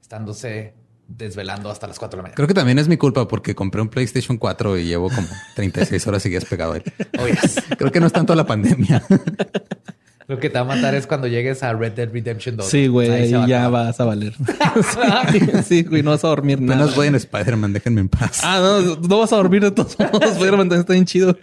estándose 0.00 0.74
desvelando 1.06 1.70
hasta 1.70 1.86
las 1.86 1.98
4 1.98 2.16
de 2.16 2.18
la 2.18 2.22
mañana. 2.22 2.36
Creo 2.36 2.48
que 2.48 2.54
también 2.54 2.78
es 2.78 2.88
mi 2.88 2.96
culpa 2.96 3.26
porque 3.26 3.54
compré 3.54 3.82
un 3.82 3.88
PlayStation 3.88 4.38
4 4.38 4.78
y 4.78 4.84
llevo 4.84 5.10
como 5.10 5.28
36 5.56 6.06
horas 6.06 6.22
seguidas 6.22 6.44
pegado 6.44 6.72
a 6.72 6.76
él. 6.78 6.84
Oh, 7.18 7.26
yes. 7.26 7.56
Creo 7.76 7.90
que 7.90 8.00
no 8.00 8.06
es 8.06 8.12
tanto 8.12 8.34
la 8.34 8.46
pandemia. 8.46 9.02
Lo 10.30 10.38
que 10.38 10.48
te 10.48 10.54
va 10.54 10.60
a 10.60 10.76
matar 10.76 10.94
es 10.94 11.08
cuando 11.08 11.26
llegues 11.26 11.64
a 11.64 11.72
Red 11.72 11.94
Dead 11.94 12.08
Redemption 12.08 12.56
2. 12.56 12.64
Sí, 12.64 12.86
güey, 12.86 13.10
Ahí 13.10 13.32
va 13.32 13.48
ya 13.48 13.62
acabar. 13.62 13.86
vas 13.86 13.98
a 13.98 14.04
valer. 14.04 14.32
sí, 15.32 15.40
sí, 15.64 15.82
güey, 15.82 16.04
no 16.04 16.10
vas 16.12 16.22
a 16.22 16.28
dormir 16.28 16.60
nada. 16.60 16.78
Apenas 16.78 16.94
voy 16.94 17.08
en 17.08 17.16
Spider-Man, 17.16 17.72
déjenme 17.72 18.02
en 18.02 18.08
paz. 18.08 18.40
Ah, 18.44 18.60
no, 18.62 18.94
no 19.08 19.18
vas 19.18 19.32
a 19.32 19.36
dormir 19.38 19.60
de 19.60 19.72
todos 19.72 19.98
modos. 19.98 20.22
Spider-Man 20.22 20.68
también 20.68 20.80
está 20.82 20.92
bien 20.92 21.04
chido. 21.04 21.36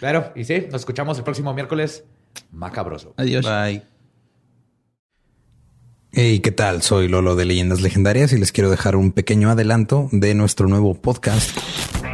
Claro, 0.00 0.34
y 0.36 0.44
sí, 0.44 0.66
nos 0.70 0.82
escuchamos 0.82 1.16
el 1.16 1.24
próximo 1.24 1.54
miércoles. 1.54 2.04
Macabroso. 2.52 3.14
Adiós. 3.16 3.46
Bye. 3.46 3.84
Hey, 6.12 6.40
¿qué 6.40 6.52
tal? 6.52 6.82
Soy 6.82 7.08
Lolo 7.08 7.36
de 7.36 7.46
Leyendas 7.46 7.80
Legendarias 7.80 8.34
y 8.34 8.36
les 8.38 8.52
quiero 8.52 8.68
dejar 8.68 8.96
un 8.96 9.12
pequeño 9.12 9.48
adelanto 9.48 10.10
de 10.12 10.34
nuestro 10.34 10.68
nuevo 10.68 10.94
podcast. 10.94 11.56